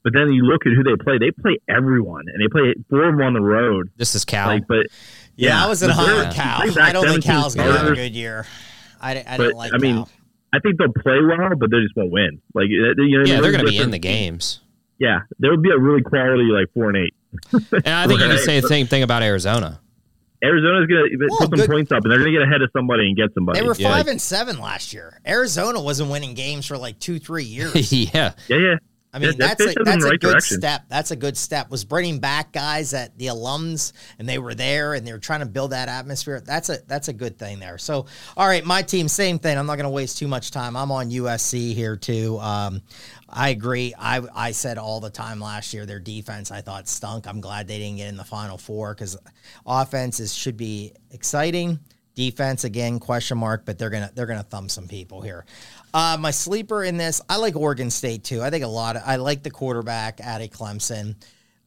But 0.03 0.13
then 0.13 0.31
you 0.33 0.43
look 0.43 0.61
at 0.67 0.71
who 0.75 0.83
they 0.83 0.95
play. 1.03 1.17
They 1.17 1.31
play 1.31 1.57
everyone, 1.67 2.25
and 2.27 2.39
they 2.43 2.47
play 2.47 2.75
four 2.89 3.07
of 3.09 3.15
them 3.17 3.25
on 3.25 3.33
the 3.33 3.41
road. 3.41 3.89
This 3.97 4.13
is 4.13 4.23
Cal. 4.25 4.47
Like, 4.47 4.67
but 4.67 4.85
Yeah, 5.35 5.63
I 5.63 5.67
was 5.67 5.81
in 5.81 5.89
but 5.89 5.95
high 5.95 6.25
on 6.27 6.31
Cal. 6.31 6.79
I 6.79 6.91
don't 6.93 7.07
think 7.07 7.23
Cal's 7.23 7.55
going 7.55 7.71
to 7.71 7.77
have 7.79 7.91
a 7.91 7.95
good 7.95 8.13
year. 8.13 8.45
I, 9.01 9.15
di- 9.15 9.23
I 9.27 9.37
But, 9.37 9.43
don't 9.49 9.55
like 9.57 9.73
I 9.73 9.77
mean, 9.79 9.95
Cal. 9.95 10.09
I 10.53 10.59
think 10.59 10.77
they'll 10.77 10.93
play 10.93 11.19
well, 11.21 11.49
but 11.57 11.69
they 11.71 11.81
just 11.81 11.95
won't 11.95 12.11
win. 12.11 12.41
Like, 12.53 12.67
you 12.69 12.81
know, 12.81 13.03
yeah, 13.03 13.17
they're 13.33 13.41
there's 13.41 13.55
going 13.55 13.65
to 13.65 13.71
be 13.71 13.77
in 13.77 13.91
the 13.91 13.99
games. 13.99 14.61
Yeah, 14.99 15.19
there 15.39 15.51
would 15.51 15.61
be 15.61 15.71
a 15.71 15.77
really 15.77 16.01
quality 16.01 16.43
like 16.45 16.71
four 16.73 16.89
and 16.89 16.97
eight. 16.97 17.13
And 17.51 17.87
I 17.87 18.07
think 18.07 18.19
you 18.21 18.27
can 18.27 18.35
Right. 18.35 18.39
say 18.39 18.59
the 18.61 18.67
same 18.69 18.87
thing 18.87 19.03
about 19.03 19.21
Arizona. 19.23 19.81
Arizona's 20.43 20.87
going 20.87 21.09
to 21.11 21.17
Well, 21.29 21.37
put 21.39 21.49
some 21.49 21.59
good- 21.59 21.69
points 21.69 21.91
up, 21.91 22.03
and 22.03 22.11
they're 22.11 22.19
going 22.19 22.31
to 22.31 22.39
get 22.39 22.47
ahead 22.47 22.61
of 22.61 22.69
somebody 22.71 23.07
and 23.07 23.17
get 23.17 23.33
somebody. 23.33 23.59
They 23.59 23.65
were 23.67 23.75
Yeah. 23.77 23.89
five 23.91 24.07
and 24.07 24.21
seven 24.21 24.59
last 24.59 24.93
year. 24.93 25.19
Arizona 25.27 25.81
wasn't 25.81 26.11
winning 26.11 26.33
games 26.33 26.65
for 26.67 26.77
like 26.77 26.99
two, 26.99 27.19
three 27.19 27.43
years. 27.43 27.91
yeah. 28.13 28.33
yeah, 28.47 28.57
yeah. 28.57 28.75
I 29.15 29.19
mean, 29.19 29.29
That- 29.29 29.37
that 29.37 29.57
that's 29.57 29.61
a, 29.61 29.63
fits 29.67 29.77
us 29.77 29.79
in 29.79 29.85
that's 29.85 30.03
a 30.03 30.09
right 30.09 30.19
good 30.19 30.31
direction. 30.31 30.57
step. 30.57 30.81
That's 30.89 31.11
a 31.11 31.15
good 31.15 31.37
step. 31.37 31.69
Was 31.71 31.85
bringing 31.85 32.19
back 32.19 32.51
guys 32.51 32.93
at 32.93 33.17
the 33.17 33.27
alums, 33.27 33.93
and 34.19 34.27
they 34.27 34.37
were 34.39 34.53
there, 34.53 34.93
and 34.93 35.07
they 35.07 35.13
were 35.13 35.19
trying 35.19 35.39
to 35.39 35.45
build 35.45 35.71
that 35.71 35.87
atmosphere. 35.87 36.41
That's 36.41 36.67
a 36.69 36.79
that's 36.85 37.07
a 37.07 37.13
good 37.13 37.39
thing 37.39 37.59
there. 37.59 37.77
So, 37.77 38.07
all 38.35 38.47
right, 38.47 38.65
my 38.65 38.81
team, 38.81 39.07
same 39.07 39.39
thing. 39.39 39.57
I'm 39.57 39.65
not 39.65 39.77
going 39.77 39.85
to 39.85 39.89
waste 39.89 40.17
too 40.17 40.27
much 40.27 40.51
time. 40.51 40.75
I'm 40.75 40.91
on 40.91 41.09
USC 41.11 41.73
here 41.73 41.95
too. 41.95 42.37
Um, 42.39 42.81
I 43.29 43.49
agree. 43.49 43.93
I 43.97 44.21
I 44.35 44.51
said 44.51 44.77
all 44.77 44.99
the 44.99 45.09
time 45.09 45.39
last 45.39 45.73
year 45.73 45.85
their 45.85 45.99
defense 45.99 46.51
I 46.51 46.59
thought 46.59 46.87
stunk. 46.89 47.25
I'm 47.25 47.39
glad 47.39 47.67
they 47.69 47.79
didn't 47.79 47.97
get 47.97 48.09
in 48.09 48.17
the 48.17 48.23
final 48.25 48.57
four 48.57 48.93
because 48.93 49.17
offenses 49.65 50.33
should 50.33 50.57
be 50.57 50.93
exciting. 51.11 51.79
Defense 52.15 52.63
again 52.63 52.99
question 52.99 53.37
mark, 53.37 53.65
but 53.65 53.77
they're 53.77 53.89
gonna 53.89 54.09
they're 54.15 54.25
gonna 54.25 54.43
thumb 54.43 54.69
some 54.69 54.87
people 54.87 55.21
here. 55.21 55.45
Uh, 55.93 56.17
my 56.19 56.31
sleeper 56.31 56.83
in 56.83 56.97
this, 56.97 57.21
I 57.29 57.37
like 57.37 57.55
Oregon 57.55 57.89
State 57.89 58.23
too. 58.23 58.41
I 58.41 58.49
think 58.49 58.63
a 58.63 58.67
lot. 58.67 58.95
Of, 58.95 59.03
I 59.05 59.17
like 59.17 59.43
the 59.43 59.51
quarterback, 59.51 60.19
Addie 60.21 60.49
Clemson. 60.49 61.15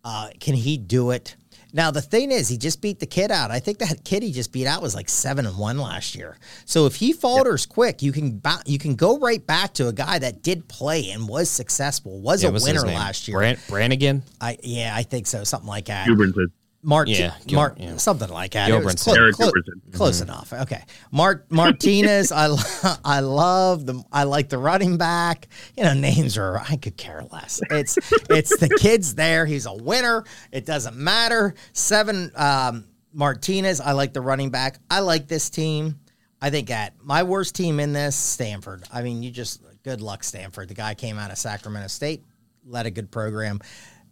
Uh, 0.05 0.31
can 0.41 0.55
he 0.55 0.79
do 0.79 1.11
it? 1.11 1.37
Now 1.73 1.91
the 1.91 2.01
thing 2.01 2.31
is, 2.31 2.49
he 2.49 2.57
just 2.57 2.81
beat 2.81 2.99
the 2.99 3.07
kid 3.07 3.31
out. 3.31 3.51
I 3.51 3.59
think 3.59 3.79
that 3.79 4.05
kid 4.05 4.23
he 4.23 4.33
just 4.33 4.53
beat 4.53 4.67
out 4.67 4.81
was 4.81 4.95
like 4.95 5.09
seven 5.09 5.45
and 5.45 5.59
one 5.59 5.77
last 5.77 6.15
year. 6.15 6.39
So 6.65 6.87
if 6.87 6.95
he 6.97 7.13
falters 7.13 7.67
quick, 7.67 8.01
you 8.01 8.11
can 8.11 8.39
ba- 8.39 8.63
you 8.65 8.79
can 8.79 8.95
go 8.95 9.19
right 9.19 9.47
back 9.47 9.75
to 9.75 9.89
a 9.89 9.93
guy 9.93 10.19
that 10.19 10.43
did 10.43 10.67
play 10.67 11.11
and 11.11 11.29
was 11.29 11.51
successful, 11.51 12.21
was 12.21 12.43
Yeah, 12.43 12.51
a 12.51 12.53
winner 12.53 12.81
last 12.81 13.29
year. 13.29 13.37
Brand, 13.37 13.59
Brannigan? 13.69 14.23
I 14.41 14.57
yeah, 14.63 14.93
I 14.95 15.03
think 15.03 15.27
so, 15.27 15.45
something 15.45 15.69
like 15.69 15.87
that. 15.87 16.09
Gubernson. 16.09 16.47
Mart- 16.83 17.09
Yeah, 17.09 17.35
Gil- 17.47 17.57
Mart- 17.57 17.77
yeah. 17.81 17.97
something 17.97 18.29
like 18.29 18.53
that. 18.53 18.71
It 18.71 18.85
was 18.85 18.95
Gilbranson. 18.95 19.13
clo- 19.15 19.23
Eric 19.23 19.35
clo- 19.37 19.53
close 19.93 20.21
enough. 20.21 20.53
Okay, 20.53 20.83
Mart 21.11 21.47
Martinez. 21.51 22.31
I 22.31 22.47
lo- 22.47 22.59
I 23.05 23.21
love 23.21 23.85
the. 23.85 24.03
I 24.13 24.23
like 24.25 24.49
the 24.49 24.59
running 24.59 24.97
back. 24.97 25.49
You 25.77 25.85
know, 25.85 25.95
names 25.95 26.39
are. 26.39 26.59
I 26.61 26.77
could 26.77 26.97
care 26.97 27.25
less. 27.33 27.61
It's 27.71 27.99
it's 28.31 28.57
the 28.59 28.69
kid's 28.81 29.15
there. 29.17 29.45
He's 29.45 29.67
a 29.67 29.75
winner. 29.75 30.25
It 30.53 30.67
doesn't 30.67 30.97
matter. 30.97 31.55
Seven 31.73 32.31
um, 32.37 32.85
Martinez. 33.13 33.81
I 33.81 33.93
like 33.93 34.13
the 34.13 34.21
running 34.21 34.51
back. 34.51 34.79
I 34.91 35.01
like 35.01 35.27
this 35.27 35.51
team. 35.51 35.99
I 36.41 36.51
think 36.51 36.71
at 36.71 36.95
my 37.03 37.25
worst 37.25 37.57
team 37.57 37.81
in 37.81 37.93
this 37.93 38.15
Stanford. 38.15 38.85
I 38.93 39.03
mean, 39.03 39.25
you 39.25 39.33
just 39.33 39.61
good 39.83 40.01
luck 40.01 40.23
Stanford. 40.23 40.69
The 40.69 40.75
guy 40.75 40.95
came 40.95 41.19
out 41.19 41.33
of 41.33 41.39
Sacramento 41.39 41.89
State, 41.89 42.23
led 42.65 42.87
a 42.87 42.91
good 42.93 43.11
program. 43.11 43.59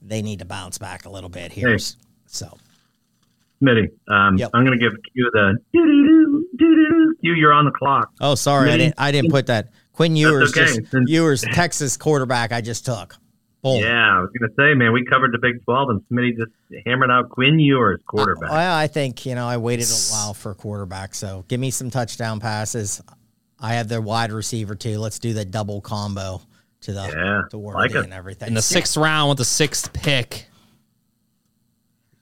They 0.03 0.21
need 0.23 0.41
to 0.41 0.45
bounce 0.45 0.79
back 0.79 1.05
a 1.07 1.11
little 1.11 1.31
bit 1.31 1.53
here. 1.53 1.77
Hey. 1.77 1.85
So 2.27 2.57
Smitty, 3.63 3.89
um, 4.09 4.37
Yep. 4.37 4.51
I'm 4.55 4.65
going 4.67 4.79
to 4.79 4.83
give 4.85 4.97
you 5.15 5.31
the 5.33 5.59
doo-doo-doo. 5.73 7.17
You're 7.23 7.53
on 7.53 7.65
the 7.65 7.71
clock. 7.71 8.11
Oh, 8.21 8.35
sorry, 8.35 8.71
I 8.71 8.77
didn't. 8.77 8.95
I 8.99 9.13
didn't 9.13 9.31
put 9.31 9.47
that. 9.47 9.71
Quinn 9.93 10.15
Ewers, 10.15 10.51
okay. 10.57 10.79
just 10.81 10.93
Ewers, 11.09 11.43
Texas 11.53 11.97
quarterback. 11.97 12.53
I 12.53 12.61
just 12.61 12.85
took. 12.85 13.17
Boom. 13.63 13.81
Yeah, 13.81 14.19
I 14.19 14.21
was 14.21 14.31
going 14.39 14.51
to 14.51 14.55
say, 14.57 14.75
man, 14.75 14.93
we 14.93 15.05
covered 15.07 15.33
the 15.33 15.39
Big 15.39 15.65
12, 15.65 15.89
and 15.89 16.01
Smitty 16.13 16.37
just 16.37 16.53
hammered 16.87 17.11
out 17.11 17.31
Quinn 17.31 17.59
Ewers, 17.59 18.01
quarterback. 18.07 18.51
I, 18.51 18.83
I 18.85 18.87
think 18.89 19.25
you 19.25 19.35
know 19.35 19.47
I 19.47 19.57
waited 19.57 19.87
a 19.89 20.13
while 20.13 20.35
for 20.35 20.51
a 20.51 20.55
quarterback, 20.55 21.15
so 21.15 21.45
give 21.49 21.59
me 21.59 21.71
some 21.71 21.91
touchdown 21.91 22.39
passes. 22.41 23.03
I 23.59 23.75
have 23.75 23.89
their 23.89 24.03
wide 24.03 24.33
receiver 24.33 24.75
too. 24.75 24.99
Let's 24.99 25.19
do 25.19 25.33
the 25.33 25.45
double 25.47 25.81
combo 25.81 26.43
to 26.83 26.93
the 26.93 27.01
Yeah, 27.09 27.43
to 27.51 27.59
Worthy 27.59 27.79
like 27.79 27.91
it. 27.93 28.05
and 28.05 28.13
everything. 28.13 28.49
In 28.49 28.55
the 28.55 28.61
sixth 28.63 28.99
round 28.99 29.31
with 29.31 29.39
the 29.39 29.45
sixth 29.47 29.93
pick. 29.95 30.47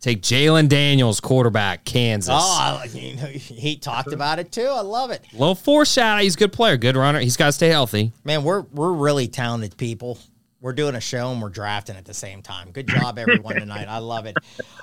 Take 0.05 0.21
Jalon 0.21 0.69
Daniels, 0.69 1.19
quarterback, 1.19 1.87
Kansas. 1.87 2.29
Oh, 2.31 2.81
I, 2.83 2.85
you 2.93 3.17
know, 3.17 3.25
he 3.25 3.77
talked 3.77 4.13
about 4.13 4.39
it 4.39 4.53
too. 4.53 4.67
I 4.67 4.83
love 4.83 5.11
it, 5.11 5.25
Little 5.33 5.55
foreshadow. 5.55 6.23
He's 6.23 6.35
a 6.35 6.39
good 6.39 6.53
player, 6.53 6.77
good 6.77 6.95
runner. 6.95 7.21
He's 7.21 7.39
got 7.39 7.47
to 7.47 7.53
stay 7.53 7.69
healthy. 7.69 8.13
man. 8.23 8.45
We're 8.45 8.61
we're 8.61 8.93
really 8.93 9.29
talented 9.29 9.79
people. 9.79 10.19
We're 10.61 10.75
doing 10.75 10.95
a 10.95 11.01
show 11.01 11.33
and 11.33 11.41
we're 11.41 11.49
drafting 11.49 11.97
at 11.97 12.05
the 12.05 12.13
same 12.13 12.43
time. 12.43 12.71
Good 12.71 12.87
job, 12.87 13.19
everyone 13.19 13.55
tonight. 13.55 13.89
I 13.89 13.97
love 13.97 14.27
it. 14.27 14.37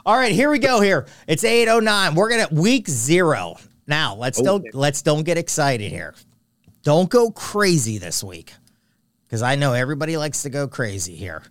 All 0.07 0.17
right, 0.17 0.31
here 0.31 0.49
we 0.49 0.57
go. 0.57 0.81
Here 0.81 1.05
it's 1.27 1.43
eight 1.43 1.67
oh 1.67 1.79
nine. 1.79 2.15
We're 2.15 2.31
gonna 2.31 2.47
week 2.51 2.89
zero. 2.89 3.57
Now 3.85 4.15
let's 4.15 4.39
oh. 4.39 4.43
don't 4.43 4.73
let's 4.73 5.03
don't 5.03 5.21
get 5.21 5.37
excited 5.37 5.91
here. 5.91 6.15
Don't 6.81 7.11
go 7.11 7.29
crazy 7.29 7.99
this 7.99 8.23
week 8.23 8.55
because 9.27 9.43
I 9.43 9.53
know 9.55 9.73
everybody 9.73 10.17
likes 10.17 10.41
to 10.41 10.49
go 10.49 10.67
crazy 10.67 11.15
here. 11.15 11.43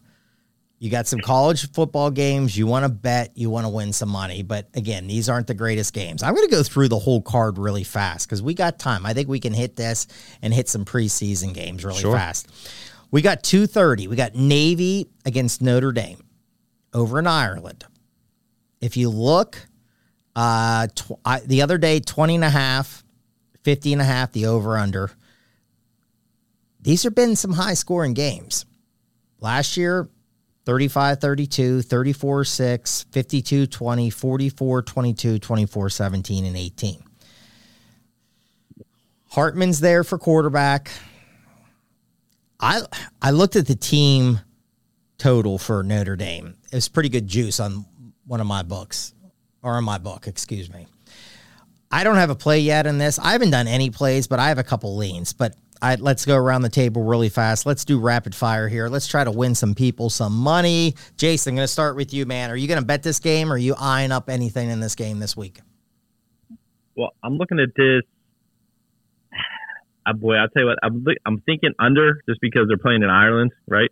You 0.81 0.89
got 0.91 1.07
some 1.07 1.21
college 1.21 1.71
football 1.73 2.11
games. 2.11 2.57
You 2.57 2.67
want 2.67 2.85
to 2.85 2.89
bet. 2.89 3.33
You 3.37 3.51
want 3.51 3.67
to 3.67 3.69
win 3.69 3.93
some 3.93 4.09
money. 4.09 4.43
But 4.43 4.67
again, 4.73 5.07
these 5.07 5.29
aren't 5.29 5.47
the 5.47 5.53
greatest 5.55 5.93
games. 5.93 6.23
I'm 6.23 6.35
going 6.35 6.49
to 6.49 6.51
go 6.51 6.63
through 6.63 6.89
the 6.89 6.99
whole 6.99 7.21
card 7.21 7.59
really 7.59 7.85
fast 7.85 8.27
because 8.27 8.41
we 8.43 8.55
got 8.55 8.79
time. 8.79 9.05
I 9.05 9.13
think 9.13 9.29
we 9.29 9.41
can 9.41 9.53
hit 9.53 9.77
this 9.77 10.07
and 10.41 10.55
hit 10.55 10.71
some 10.71 10.87
preseason 10.87 11.53
games 11.53 11.85
really 11.85 12.01
Sure. 12.01 12.17
fast. 12.17 12.49
We 13.11 13.21
got 13.21 13.43
230. 13.43 14.09
We 14.09 14.17
got 14.17 14.35
Navy 14.35 15.07
against 15.27 15.61
Notre 15.61 15.93
Dame 15.93 16.25
over 16.95 17.19
in 17.19 17.27
Ireland. 17.27 17.85
If 18.81 18.97
you 18.97 19.11
look, 19.11 19.59
uh, 20.35 20.87
tw- 20.95 21.21
I, 21.27 21.41
the 21.41 21.61
other 21.61 21.77
day, 21.77 22.01
20 22.01 22.37
and 22.37 22.45
a 22.45 22.49
half, 22.51 23.05
50 23.65 23.93
and 23.93 24.01
a 24.01 24.05
half, 24.07 24.33
the 24.33 24.47
over 24.47 24.79
under. 24.79 25.11
These 26.81 27.03
have 27.03 27.15
been 27.15 27.37
some 27.37 27.53
high 27.53 27.75
scoring 27.75 28.15
games. 28.15 28.65
Last 29.41 29.77
year, 29.77 30.09
35 30.71 31.19
32, 31.19 31.83
34 31.83 32.45
6, 32.45 33.07
52 33.11 33.67
20, 33.67 34.09
44 34.09 34.83
22, 34.83 35.39
24 35.41 35.91
17, 35.91 36.45
and 36.45 36.57
18. 36.57 37.03
Hartman's 39.31 39.81
there 39.81 40.05
for 40.05 40.17
quarterback. 40.17 40.93
I 42.61 42.83
I 43.21 43.33
looked 43.33 43.57
at 43.57 43.67
the 43.67 43.75
team 43.75 44.39
total 45.19 45.59
for 45.59 45.83
Notre 45.83 46.15
Dame. 46.15 46.55
It 46.71 46.77
was 46.77 46.89
pretty 46.89 47.09
good 47.09 47.27
juice 47.27 47.59
on 47.59 47.85
one 48.25 48.41
of 48.41 48.47
my 48.47 48.63
books, 48.63 49.13
or 49.65 49.77
in 49.77 49.83
my 49.83 49.99
book, 49.99 50.29
excuse 50.29 50.73
me. 50.73 50.87
I 51.91 52.05
don't 52.05 52.15
have 52.15 52.31
a 52.31 52.37
play 52.37 52.61
yet 52.61 52.87
in 52.87 52.99
this. 52.99 53.19
I 53.19 53.33
haven't 53.33 53.51
done 53.51 53.67
any 53.67 53.91
plays, 53.91 54.29
but 54.29 54.39
I 54.39 54.51
have 54.51 54.59
a 54.59 54.63
couple 54.63 54.97
leans. 54.97 55.33
But 55.33 55.57
I, 55.83 55.95
let's 55.97 56.27
go 56.27 56.37
around 56.37 56.63
the 56.63 56.69
table 56.69 57.03
really 57.03 57.29
fast. 57.29 57.65
Let's 57.67 57.85
do 57.85 57.99
rapid 57.99 58.35
fire 58.35 58.69
here. 58.69 58.89
Let's 58.89 59.07
try 59.07 59.25
to 59.25 59.31
win 59.31 59.55
some 59.55 59.75
people 59.75 60.11
some 60.11 60.37
money. 60.37 60.95
Jason, 61.17 61.53
I'm 61.53 61.57
going 61.57 61.65
to 61.65 61.73
start 61.73 61.97
with 61.97 62.13
you, 62.13 62.27
man. 62.27 62.51
Are 62.51 62.57
you 62.57 62.69
going 62.69 62.81
to 62.81 62.85
bet 62.85 63.03
this 63.03 63.19
game 63.19 63.51
or 63.51 63.55
are 63.55 63.59
you 63.59 63.75
eyeing 63.79 64.13
up 64.13 64.29
anything 64.29 64.69
in 64.69 64.81
this 64.81 64.95
game 64.95 65.19
this 65.21 65.37
week? 65.37 65.61
Well, 66.97 67.15
I'm 67.23 67.39
looking 67.39 67.61
at 67.61 67.71
this. 67.77 68.03
Uh, 70.07 70.13
boy, 70.13 70.35
I'll 70.35 70.49
tell 70.49 70.63
you 70.63 70.69
what. 70.69 70.79
I'm, 70.83 71.05
I'm 71.27 71.41
thinking 71.41 71.73
under 71.79 72.21
just 72.29 72.41
because 72.41 72.65
they're 72.69 72.79
playing 72.79 73.03
in 73.03 73.11
Ireland, 73.11 73.53
right? 73.67 73.91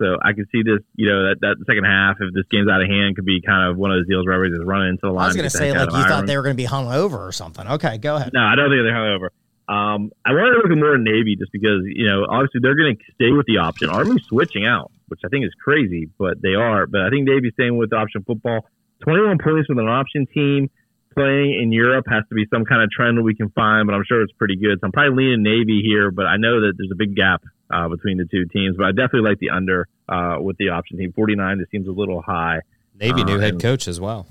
So 0.00 0.16
I 0.22 0.32
can 0.32 0.46
see 0.50 0.62
this, 0.62 0.80
you 0.96 1.08
know, 1.10 1.28
that, 1.28 1.40
that 1.42 1.56
second 1.66 1.84
half, 1.84 2.16
if 2.20 2.32
this 2.32 2.44
game's 2.50 2.70
out 2.70 2.80
of 2.80 2.88
hand, 2.88 3.16
could 3.16 3.26
be 3.26 3.42
kind 3.42 3.70
of 3.70 3.76
one 3.76 3.90
of 3.90 3.98
those 3.98 4.08
deals 4.08 4.24
where 4.24 4.34
everybody's 4.34 4.58
just 4.58 4.66
running 4.66 4.88
into 4.88 5.02
the 5.02 5.10
line. 5.10 5.24
I 5.24 5.26
was 5.26 5.36
going 5.36 5.50
to 5.50 5.50
say, 5.50 5.72
like, 5.72 5.90
you 5.90 5.96
thought 5.96 6.06
Ireland. 6.06 6.28
they 6.28 6.36
were 6.38 6.42
going 6.42 6.54
to 6.54 6.60
be 6.60 6.64
hung 6.64 6.90
over 6.90 7.18
or 7.18 7.32
something. 7.32 7.66
Okay, 7.68 7.98
go 7.98 8.16
ahead. 8.16 8.32
No, 8.32 8.40
I 8.40 8.54
don't 8.54 8.70
think 8.70 8.80
they're 8.82 8.94
hungover. 8.94 9.28
Um, 9.70 10.10
I 10.26 10.32
wanted 10.32 10.58
to 10.58 10.58
look 10.66 10.72
at 10.72 10.78
more 10.78 10.98
Navy 10.98 11.36
just 11.38 11.52
because, 11.52 11.82
you 11.86 12.06
know, 12.10 12.26
obviously 12.28 12.58
they're 12.60 12.74
going 12.74 12.96
to 12.96 13.02
stay 13.14 13.30
with 13.30 13.46
the 13.46 13.58
option. 13.58 13.88
Army's 13.88 14.24
switching 14.28 14.66
out, 14.66 14.90
which 15.06 15.20
I 15.24 15.28
think 15.28 15.44
is 15.46 15.52
crazy, 15.62 16.10
but 16.18 16.42
they 16.42 16.54
are. 16.58 16.86
But 16.86 17.02
I 17.02 17.10
think 17.10 17.28
Navy's 17.28 17.52
staying 17.54 17.76
with 17.78 17.92
option 17.92 18.24
football. 18.26 18.66
21 19.06 19.38
points 19.38 19.68
with 19.68 19.78
an 19.78 19.86
option 19.88 20.26
team 20.26 20.68
playing 21.14 21.58
in 21.62 21.70
Europe 21.72 22.06
has 22.08 22.24
to 22.28 22.34
be 22.34 22.46
some 22.52 22.64
kind 22.64 22.82
of 22.82 22.90
trend 22.90 23.18
that 23.18 23.22
we 23.22 23.34
can 23.34 23.48
find, 23.50 23.86
but 23.86 23.94
I'm 23.94 24.04
sure 24.06 24.22
it's 24.22 24.32
pretty 24.32 24.56
good. 24.56 24.78
So 24.80 24.86
I'm 24.86 24.92
probably 24.92 25.24
leaning 25.24 25.42
Navy 25.42 25.82
here, 25.84 26.10
but 26.10 26.26
I 26.26 26.36
know 26.36 26.60
that 26.62 26.72
there's 26.76 26.90
a 26.92 26.96
big 26.96 27.14
gap 27.14 27.42
uh, 27.72 27.88
between 27.88 28.16
the 28.18 28.26
two 28.26 28.46
teams. 28.52 28.76
But 28.76 28.86
I 28.86 28.90
definitely 28.90 29.28
like 29.28 29.38
the 29.38 29.50
under 29.50 29.86
uh, 30.08 30.36
with 30.40 30.56
the 30.58 30.70
option 30.70 30.98
team. 30.98 31.12
49, 31.12 31.58
this 31.58 31.68
seems 31.70 31.86
a 31.88 31.92
little 31.92 32.22
high. 32.22 32.60
Navy 32.98 33.22
new 33.24 33.36
Uh, 33.36 33.40
head 33.40 33.60
coach 33.60 33.86
as 33.88 34.00
well. 34.00 34.26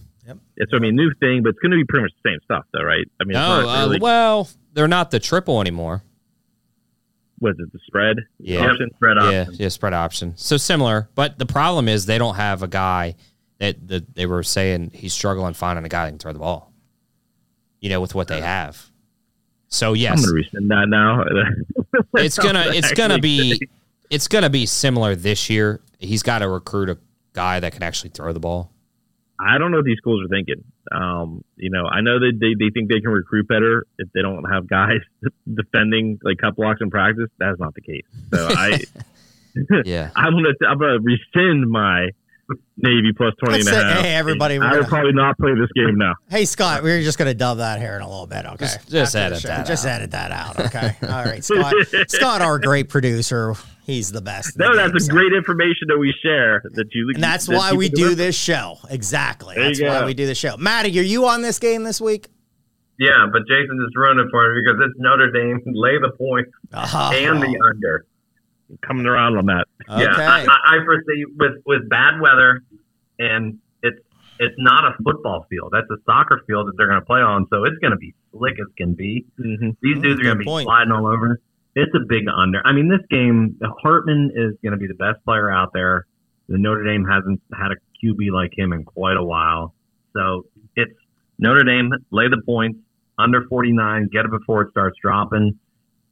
It's, 0.57 0.71
I 0.73 0.79
mean, 0.79 0.95
new 0.95 1.13
thing, 1.19 1.43
but 1.43 1.49
it's 1.49 1.59
going 1.59 1.71
to 1.71 1.77
be 1.77 1.85
pretty 1.85 2.03
much 2.03 2.11
the 2.23 2.29
same 2.31 2.39
stuff, 2.43 2.65
though, 2.73 2.83
right? 2.83 3.05
I 3.19 3.23
mean, 3.23 3.33
No, 3.33 3.61
not 3.61 3.65
uh, 3.65 3.85
really, 3.87 3.99
well, 3.99 4.49
they're 4.73 4.87
not 4.87 5.11
the 5.11 5.19
triple 5.19 5.61
anymore. 5.61 6.03
Was 7.41 7.55
it, 7.57 7.71
the 7.71 7.79
spread? 7.85 8.17
Yeah. 8.37 8.65
Option? 8.69 8.89
Spread 8.95 9.17
Yeah, 9.17 9.41
option. 9.41 9.55
yeah, 9.57 9.69
spread 9.69 9.93
option. 9.93 10.33
So 10.35 10.57
similar, 10.57 11.09
but 11.15 11.39
the 11.39 11.45
problem 11.45 11.87
is 11.87 12.05
they 12.05 12.17
don't 12.17 12.35
have 12.35 12.63
a 12.63 12.67
guy 12.67 13.15
that, 13.59 13.87
that 13.87 14.13
they 14.13 14.25
were 14.25 14.43
saying 14.43 14.91
he's 14.93 15.13
struggling 15.13 15.53
finding 15.53 15.85
a 15.85 15.89
guy 15.89 16.05
that 16.05 16.11
can 16.11 16.19
throw 16.19 16.33
the 16.33 16.39
ball. 16.39 16.73
You 17.79 17.89
know, 17.89 18.01
with 18.01 18.13
what 18.13 18.27
they 18.27 18.41
have. 18.41 18.89
So 19.69 19.91
I'm 19.91 19.95
yes, 19.95 20.25
going 20.25 20.27
to 20.27 20.33
rescind 20.33 20.69
that 20.71 20.89
now. 20.89 21.23
it's 22.21 22.37
gonna 22.37 22.65
it's 22.73 22.91
gonna 22.91 23.13
Actually, 23.13 23.57
be 23.59 23.69
it's 24.09 24.27
gonna 24.27 24.49
be 24.49 24.65
similar 24.65 25.15
this 25.15 25.49
year. 25.49 25.79
He's 25.99 26.23
got 26.23 26.39
to 26.39 26.49
recruit 26.49 26.89
a 26.89 26.97
guy 27.31 27.61
that 27.61 27.71
can 27.71 27.83
actually 27.83 28.09
throw 28.09 28.33
the 28.33 28.39
ball. 28.41 28.73
I 29.39 29.57
don't 29.57 29.71
know 29.71 29.77
what 29.77 29.85
these 29.85 29.97
schools 29.97 30.23
are 30.25 30.27
thinking. 30.27 30.63
Um, 30.91 31.43
you 31.55 31.69
know, 31.69 31.85
I 31.85 32.01
know 32.01 32.19
that 32.19 32.33
they, 32.39 32.55
they 32.59 32.71
think 32.71 32.89
they 32.89 32.99
can 32.99 33.11
recruit 33.11 33.47
better 33.47 33.85
if 33.97 34.09
they 34.13 34.21
don't 34.21 34.43
have 34.51 34.67
guys 34.67 34.99
defending 35.53 36.19
like 36.23 36.37
cut 36.39 36.55
blocks 36.55 36.81
in 36.81 36.89
practice. 36.89 37.29
That's 37.39 37.59
not 37.59 37.73
the 37.73 37.81
case. 37.81 38.05
So 38.33 38.47
I, 38.49 38.81
Yeah. 39.85 40.11
I'm 40.15 40.33
gonna 40.33 40.53
I'm 40.67 40.79
gonna 40.79 40.99
rescind 41.01 41.69
my 41.69 42.09
Navy 42.77 43.11
plus 43.15 43.33
20 43.43 43.57
Let's 43.63 43.67
and 43.67 43.77
a 43.77 43.93
half. 43.93 44.01
hey, 44.03 44.15
everybody, 44.15 44.55
I 44.55 44.57
gonna- 44.59 44.77
would 44.79 44.87
probably 44.87 45.13
not 45.13 45.37
play 45.37 45.51
this 45.53 45.69
game 45.75 45.97
now. 45.97 46.13
Hey 46.29 46.45
Scott, 46.45 46.83
we're 46.83 47.01
just 47.01 47.17
going 47.17 47.27
to 47.29 47.33
dub 47.33 47.57
that 47.59 47.79
here 47.79 47.95
in 47.95 48.01
a 48.01 48.09
little 48.09 48.27
bit, 48.27 48.45
okay? 48.45 48.57
Just- 48.65 48.89
just 48.89 49.15
edit 49.15 49.39
show. 49.41 49.47
that 49.49 49.65
Just 49.65 49.85
out. 49.85 49.95
edit 50.01 50.11
that 50.11 50.31
out, 50.31 50.59
okay? 50.59 50.95
All 51.03 51.23
right, 51.25 51.43
Scott. 51.43 51.73
Scott, 52.07 52.41
our 52.41 52.57
great 52.59 52.89
producer, 52.89 53.53
he's 53.85 54.11
the 54.11 54.21
best. 54.21 54.55
in 54.55 54.65
No, 54.65 54.71
the 54.71 54.77
that's 54.77 54.89
game, 54.89 54.95
a 54.97 54.99
so- 55.01 55.13
great 55.13 55.33
information 55.33 55.87
that 55.89 55.97
we 55.97 56.13
share. 56.23 56.61
That 56.73 56.87
you 56.93 57.11
And 57.15 57.23
that's 57.23 57.47
that 57.47 57.55
why 57.57 57.73
we 57.73 57.89
do 57.89 58.03
remember. 58.03 58.15
this 58.23 58.35
show. 58.37 58.77
Exactly. 58.89 59.55
There 59.55 59.65
That's 59.65 59.81
why 59.81 60.05
we 60.05 60.13
do 60.13 60.25
the 60.25 60.35
show. 60.35 60.55
Maddie, 60.57 60.97
are 60.99 61.03
you 61.03 61.25
on 61.27 61.41
this 61.41 61.59
game 61.59 61.83
this 61.83 61.99
week? 62.01 62.27
Yeah, 62.97 63.27
but 63.31 63.43
Jason 63.47 63.79
just 63.81 63.95
ruined 63.95 64.19
it 64.19 64.27
for 64.29 64.53
me 64.53 64.61
because 64.61 64.81
it's 64.89 64.99
Notre 64.99 65.31
Dame. 65.31 65.61
Lay 65.67 65.97
the 65.99 66.11
point 66.17 66.47
Oh, 66.73 66.79
uh-huh. 66.79 67.11
and 67.15 67.41
the 67.41 67.57
under. 67.73 68.05
Coming 68.85 69.05
around 69.05 69.37
on 69.37 69.45
that. 69.47 69.65
okay. 69.89 70.03
Yeah, 70.03 70.15
I, 70.17 70.45
I 70.45 70.75
I 70.77 70.85
foresee 70.85 71.25
with 71.37 71.61
with 71.65 71.89
bad 71.89 72.19
weather, 72.21 72.61
and 73.19 73.59
it's 73.83 73.97
it's 74.39 74.55
not 74.57 74.85
a 74.85 74.95
football 75.03 75.45
field. 75.49 75.69
That's 75.73 75.89
a 75.91 75.97
soccer 76.05 76.41
field 76.47 76.67
that 76.67 76.73
they're 76.77 76.87
going 76.87 76.99
to 77.01 77.05
play 77.05 77.21
on, 77.21 77.47
so 77.49 77.63
it's 77.65 77.77
going 77.79 77.91
to 77.91 77.97
be 77.97 78.13
slick 78.31 78.53
as 78.59 78.67
can 78.77 78.93
be. 78.93 79.25
Mm-hmm. 79.39 79.69
These 79.81 79.97
Mm, 79.97 80.03
dudes 80.03 80.19
are 80.21 80.23
going 80.23 80.35
to 80.37 80.39
be 80.39 80.45
point. 80.45 80.65
sliding 80.65 80.91
all 80.91 81.07
over. 81.07 81.39
It's 81.75 81.93
a 81.95 81.99
big 82.07 82.23
under. 82.27 82.61
I 82.65 82.73
mean, 82.73 82.89
this 82.89 83.05
game, 83.09 83.59
Hartman 83.81 84.31
is 84.35 84.55
going 84.63 84.71
to 84.71 84.77
be 84.77 84.87
the 84.87 84.95
best 84.95 85.23
player 85.23 85.49
out 85.51 85.71
there. 85.73 86.05
The 86.47 86.57
Notre 86.57 86.83
Dame 86.83 87.05
hasn't 87.05 87.41
had 87.53 87.71
a 87.71 87.75
QB 88.03 88.31
like 88.31 88.57
him 88.57 88.73
in 88.73 88.83
quite 88.83 89.17
a 89.17 89.23
while, 89.23 89.75
so 90.15 90.45
it's 90.75 90.91
Notre 91.37 91.63
Dame 91.63 91.91
lay 92.11 92.27
the 92.27 92.41
points 92.45 92.79
under 93.19 93.45
49, 93.47 94.09
get 94.11 94.25
it 94.25 94.31
before 94.31 94.63
it 94.63 94.71
starts 94.71 94.97
dropping, 95.01 95.59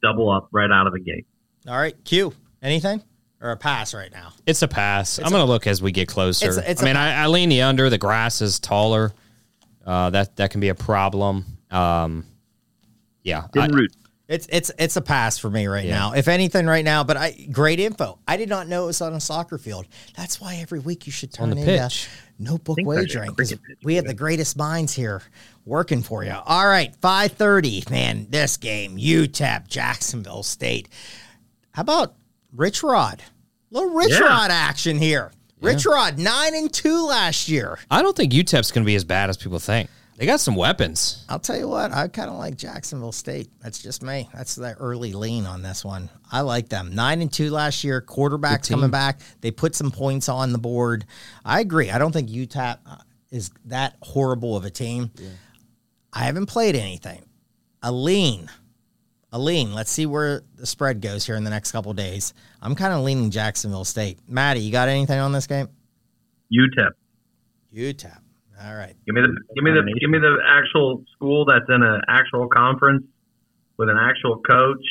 double 0.03 0.29
up 0.29 0.47
right 0.51 0.69
out 0.71 0.85
of 0.87 0.93
the 0.93 0.99
gate. 0.99 1.25
All 1.67 1.77
right, 1.77 1.95
Q. 2.03 2.33
Anything 2.67 3.01
or 3.41 3.51
a 3.51 3.57
pass 3.57 3.93
right 3.93 4.11
now? 4.11 4.33
It's 4.45 4.61
a 4.61 4.67
pass. 4.67 5.19
I'm 5.19 5.29
going 5.31 5.45
to 5.45 5.51
look 5.51 5.67
as 5.67 5.81
we 5.81 5.91
get 5.91 6.07
closer. 6.07 6.47
It's 6.47 6.57
it's 6.57 6.81
I 6.81 6.85
a 6.85 6.87
mean, 6.89 6.95
I, 6.97 7.23
I 7.23 7.27
lean 7.27 7.49
the 7.49 7.61
under. 7.61 7.89
The 7.89 7.97
grass 7.97 8.41
is 8.41 8.59
taller. 8.59 9.13
Uh, 9.85 10.09
that 10.09 10.35
that 10.35 10.51
can 10.51 10.59
be 10.59 10.69
a 10.69 10.75
problem. 10.75 11.45
Um, 11.71 12.25
yeah, 13.23 13.47
I- 13.55 13.69
It's 14.27 14.45
it's 14.49 14.71
it's 14.77 14.97
a 14.97 15.01
pass 15.01 15.37
for 15.37 15.49
me 15.49 15.67
right 15.67 15.85
Yeah. 15.85 15.97
now. 15.99 16.13
If 16.13 16.27
anything, 16.27 16.65
right 16.65 16.83
now. 16.83 17.05
But 17.05 17.15
I 17.15 17.31
great 17.49 17.79
info. 17.79 18.19
I 18.27 18.35
did 18.35 18.49
not 18.49 18.67
know 18.67 18.83
it 18.83 18.87
was 18.87 19.01
on 19.01 19.13
a 19.13 19.21
soccer 19.21 19.57
field. 19.57 19.85
That's 20.17 20.41
why 20.41 20.55
every 20.57 20.79
week 20.79 21.05
you 21.05 21.13
should 21.13 21.29
on 21.39 21.47
turn 21.47 21.49
the 21.51 21.61
into 21.71 21.83
pitch. 21.83 22.09
notebook 22.37 22.75
think 22.75 22.87
that's 22.89 22.97
a 22.97 23.01
wagering 23.19 23.29
because 23.31 23.49
cricket 23.51 23.65
pitch, 23.65 23.77
we 23.85 23.95
have 23.95 24.03
the 24.05 24.13
greatest 24.13 24.57
minds 24.57 24.91
here 24.93 25.21
working 25.65 26.01
for 26.03 26.25
you. 26.25 26.35
All 26.45 26.67
right, 26.67 26.93
five 27.01 27.31
thirty. 27.31 27.81
Man, 27.89 28.27
this 28.29 28.57
game 28.57 28.97
UTEP 28.97 29.69
Jacksonville 29.69 30.43
State. 30.43 30.89
How 31.71 31.83
about 31.83 32.15
Rich 32.53 32.83
Rod? 32.83 33.21
little 33.69 33.89
Rich 33.91 34.11
Yeah. 34.11 34.21
Rod 34.21 34.51
action 34.51 34.97
here. 34.97 35.31
Rich 35.61 35.85
Rod 35.85 36.17
nine 36.19 36.55
and 36.55 36.71
two 36.71 37.05
last 37.05 37.49
year. 37.49 37.79
I 37.89 38.01
don't 38.01 38.15
think 38.15 38.31
UTEP's 38.31 38.71
going 38.71 38.83
to 38.83 38.85
be 38.85 38.95
as 38.95 39.03
bad 39.03 39.29
as 39.29 39.37
people 39.37 39.59
think. 39.59 39.89
They 40.17 40.25
got 40.25 40.39
some 40.39 40.55
weapons. 40.55 41.23
I'll 41.29 41.37
tell 41.39 41.57
you 41.57 41.67
what, 41.67 41.91
I 41.91 42.07
kind 42.07 42.29
of 42.29 42.37
like 42.37 42.57
Jacksonville 42.57 43.11
State. 43.11 43.49
That's 43.61 43.77
just 43.77 44.01
me. 44.01 44.27
That's 44.33 44.55
the 44.55 44.73
early 44.75 45.13
lean 45.13 45.45
on 45.45 45.61
this 45.61 45.85
one. 45.85 46.09
I 46.31 46.41
like 46.41 46.69
them. 46.69 46.93
Nine 46.95 47.21
and 47.21 47.31
two 47.31 47.51
last 47.51 47.83
year. 47.83 48.01
Quarterbacks 48.01 48.67
coming 48.69 48.89
back. 48.89 49.19
They 49.41 49.51
put 49.51 49.75
some 49.75 49.91
points 49.91 50.27
on 50.27 50.53
the 50.53 50.57
board. 50.57 51.05
I 51.45 51.59
agree. 51.59 51.91
I 51.91 51.99
don't 51.99 52.11
think 52.11 52.29
UTEP 52.29 52.79
uh, 52.85 52.97
is 53.29 53.51
that 53.65 53.95
horrible 54.01 54.55
of 54.57 54.65
a 54.65 54.71
team. 54.71 55.11
I 56.13 56.19
haven't 56.23 56.47
played 56.47 56.75
anything. 56.75 57.23
A 57.83 57.91
lean. 57.91 58.49
A 59.37 59.39
lean. 59.39 59.71
Let's 59.71 59.91
see 59.91 60.07
where 60.07 60.41
the 60.55 60.65
spread 60.65 60.99
goes 60.99 61.23
here 61.23 61.35
in 61.35 61.43
the 61.43 61.51
next 61.51 61.71
couple 61.71 61.93
days. 61.93 62.33
I'm 62.59 62.73
kind 62.73 62.91
of 62.91 63.01
leaning 63.03 63.29
Jacksonville 63.29 63.85
State. 63.85 64.17
Maddie, 64.27 64.61
you 64.61 64.71
got 64.71 64.89
anything 64.89 65.19
on 65.19 65.31
this 65.31 65.45
game? 65.45 65.67
UTEP. 66.51 66.89
UTEP. 67.71 68.17
All 68.63 68.75
right. 68.75 68.95
Give 69.05 69.13
me 69.13 69.21
the 69.21 69.37
give 69.53 69.63
me 69.63 69.69
the 69.69 69.95
give 70.01 70.09
me 70.09 70.17
the 70.17 70.37
actual 70.47 71.03
school 71.15 71.45
that's 71.45 71.65
in 71.69 71.83
an 71.83 72.01
actual 72.07 72.47
conference 72.47 73.05
with 73.77 73.89
an 73.89 73.97
actual 73.99 74.39
coach, 74.39 74.83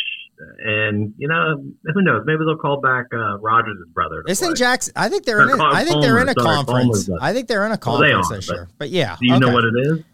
and 0.64 1.12
you 1.18 1.26
know 1.26 1.56
who 1.92 2.02
knows? 2.02 2.22
Maybe 2.24 2.44
they'll 2.46 2.56
call 2.56 2.80
back 2.80 3.06
uh, 3.12 3.38
Rogers' 3.38 3.78
brother. 3.92 4.22
Isn't 4.28 4.46
play. 4.50 4.54
Jackson? 4.54 4.92
I 4.94 5.08
think 5.08 5.24
they're 5.24 5.42
in. 5.42 5.48
Or 5.48 5.54
A, 5.54 5.56
Col- 5.56 5.74
I 5.74 5.84
think 5.84 6.02
they're 6.02 6.20
in 6.20 6.28
a 6.28 6.34
sorry, 6.38 6.54
conference. 6.56 7.06
Palmer's 7.06 7.08
a- 7.08 7.24
I 7.24 7.32
think 7.32 7.48
they're 7.48 7.66
in 7.66 7.72
a 7.72 7.78
Well, 7.84 7.98
they 7.98 8.12
conference 8.12 8.30
are, 8.30 8.36
this 8.36 8.46
but 8.46 8.54
year. 8.54 8.68
But 8.78 8.90
yeah, 8.90 9.16
Do 9.20 9.26
you 9.26 9.40
know 9.40 9.52
what 9.52 9.64
it 9.64 9.74
is? 9.76 10.04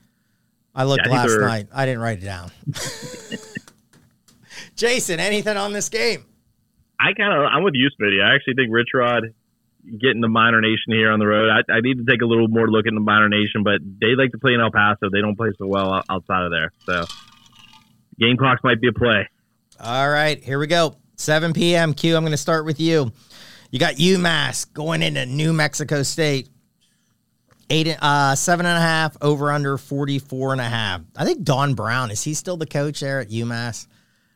I 0.74 0.84
looked 0.84 1.02
Yeah, 1.04 1.12
last 1.12 1.28
they're- 1.28 1.40
night. 1.42 1.66
I 1.74 1.84
didn't 1.84 2.00
write 2.00 2.22
it 2.22 2.24
down. 2.24 2.50
Jason, 4.82 5.20
anything 5.20 5.56
on 5.56 5.72
this 5.72 5.88
game? 5.88 6.24
I 6.98 7.12
kind 7.12 7.32
of 7.32 7.46
I'm 7.52 7.62
with 7.62 7.74
you, 7.76 7.88
Smitty. 8.00 8.20
I 8.20 8.34
actually 8.34 8.54
think 8.54 8.72
Rich 8.72 8.88
Rod 8.92 9.32
getting 10.00 10.20
the 10.20 10.28
Miner 10.28 10.60
Nation 10.60 10.88
here 10.92 11.12
on 11.12 11.20
the 11.20 11.26
road. 11.26 11.50
I, 11.50 11.72
I 11.72 11.80
need 11.80 11.98
to 11.98 12.04
take 12.04 12.20
a 12.20 12.26
little 12.26 12.48
more 12.48 12.68
look 12.68 12.88
at 12.88 12.92
the 12.92 12.98
Miner 12.98 13.28
Nation, 13.28 13.62
but 13.62 13.80
they 14.00 14.16
like 14.16 14.32
to 14.32 14.38
play 14.38 14.54
in 14.54 14.60
El 14.60 14.72
Paso. 14.72 15.08
They 15.12 15.20
don't 15.20 15.36
play 15.36 15.50
so 15.56 15.68
well 15.68 16.02
outside 16.10 16.46
of 16.46 16.50
there. 16.50 16.72
So 16.84 17.04
game 18.18 18.36
clocks 18.36 18.60
might 18.64 18.80
be 18.80 18.88
a 18.88 18.92
play. 18.92 19.28
All 19.78 20.10
right, 20.10 20.42
here 20.42 20.58
we 20.58 20.66
go. 20.66 20.96
7 21.14 21.52
p.m. 21.52 21.94
Q. 21.94 22.16
I'm 22.16 22.24
going 22.24 22.32
to 22.32 22.36
start 22.36 22.64
with 22.64 22.80
you. 22.80 23.12
You 23.70 23.78
got 23.78 23.94
UMass 23.94 24.72
going 24.72 25.02
into 25.02 25.26
New 25.26 25.52
Mexico 25.52 26.02
State. 26.02 26.48
Eight, 27.70 27.96
uh, 28.02 28.34
seven 28.34 28.66
and 28.66 28.76
a 28.76 28.80
half 28.80 29.16
over 29.22 29.52
under 29.52 29.78
44 29.78 30.52
and 30.52 30.60
a 30.60 30.64
half. 30.64 31.02
I 31.16 31.24
think 31.24 31.44
Don 31.44 31.74
Brown 31.74 32.10
is 32.10 32.24
he 32.24 32.34
still 32.34 32.56
the 32.56 32.66
coach 32.66 32.98
there 32.98 33.20
at 33.20 33.30
UMass? 33.30 33.86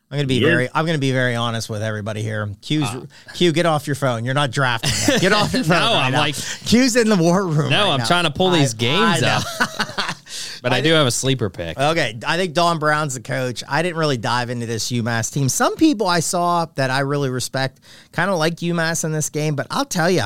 I'm 0.09 0.17
gonna 0.17 0.27
be 0.27 0.39
He 0.39 0.45
very. 0.45 0.69
I'm 0.73 0.85
gonna 0.85 0.97
be 0.99 1.11
very 1.11 1.35
honest 1.35 1.69
with 1.69 1.83
everybody 1.83 2.21
here. 2.21 2.49
Q's 2.61 2.83
ah. 2.85 3.01
Q, 3.33 3.51
get 3.51 3.65
off 3.65 3.87
your 3.87 3.95
phone. 3.95 4.23
You're 4.23 4.33
not 4.33 4.51
drafting. 4.51 4.91
Yet. 5.07 5.21
Get 5.21 5.33
off 5.33 5.53
your 5.53 5.63
phone. 5.65 5.79
No, 5.79 5.93
right 5.93 6.05
I'm 6.05 6.11
now. 6.13 6.19
like- 6.19 6.35
Q's 6.35 6.95
in 6.95 7.09
the 7.09 7.17
war 7.17 7.45
room. 7.45 7.69
No, 7.69 7.85
right 7.85 7.91
I'm 7.93 7.99
now. 7.99 8.05
trying 8.05 8.23
to 8.23 8.31
pull 8.31 8.51
these 8.51 8.73
games 8.73 9.01
I 9.01 9.19
know. 9.19 9.39
out. 9.59 10.13
But 10.63 10.73
I 10.73 10.81
do 10.81 10.91
have 10.93 11.05
a 11.07 11.11
sleeper 11.11 11.49
pick. 11.51 11.77
Okay, 11.77 12.17
I 12.27 12.35
think 12.35 12.53
Don 12.53 12.79
Brown's 12.79 13.13
the 13.13 13.21
coach. 13.21 13.63
I 13.69 13.83
didn't 13.83 13.97
really 13.97 14.17
dive 14.17 14.49
into 14.49 14.65
this 14.65 14.91
UMass 14.91 15.31
team. 15.31 15.49
Some 15.49 15.75
people 15.75 16.07
I 16.07 16.19
saw 16.19 16.65
that 16.75 16.89
I 16.89 17.01
really 17.01 17.29
respect 17.29 17.79
kind 18.11 18.29
of 18.31 18.37
like 18.37 18.55
UMass 18.55 19.05
in 19.05 19.11
this 19.11 19.29
game, 19.29 19.55
but 19.55 19.67
I'll 19.69 19.85
tell 19.85 20.09
you, 20.09 20.23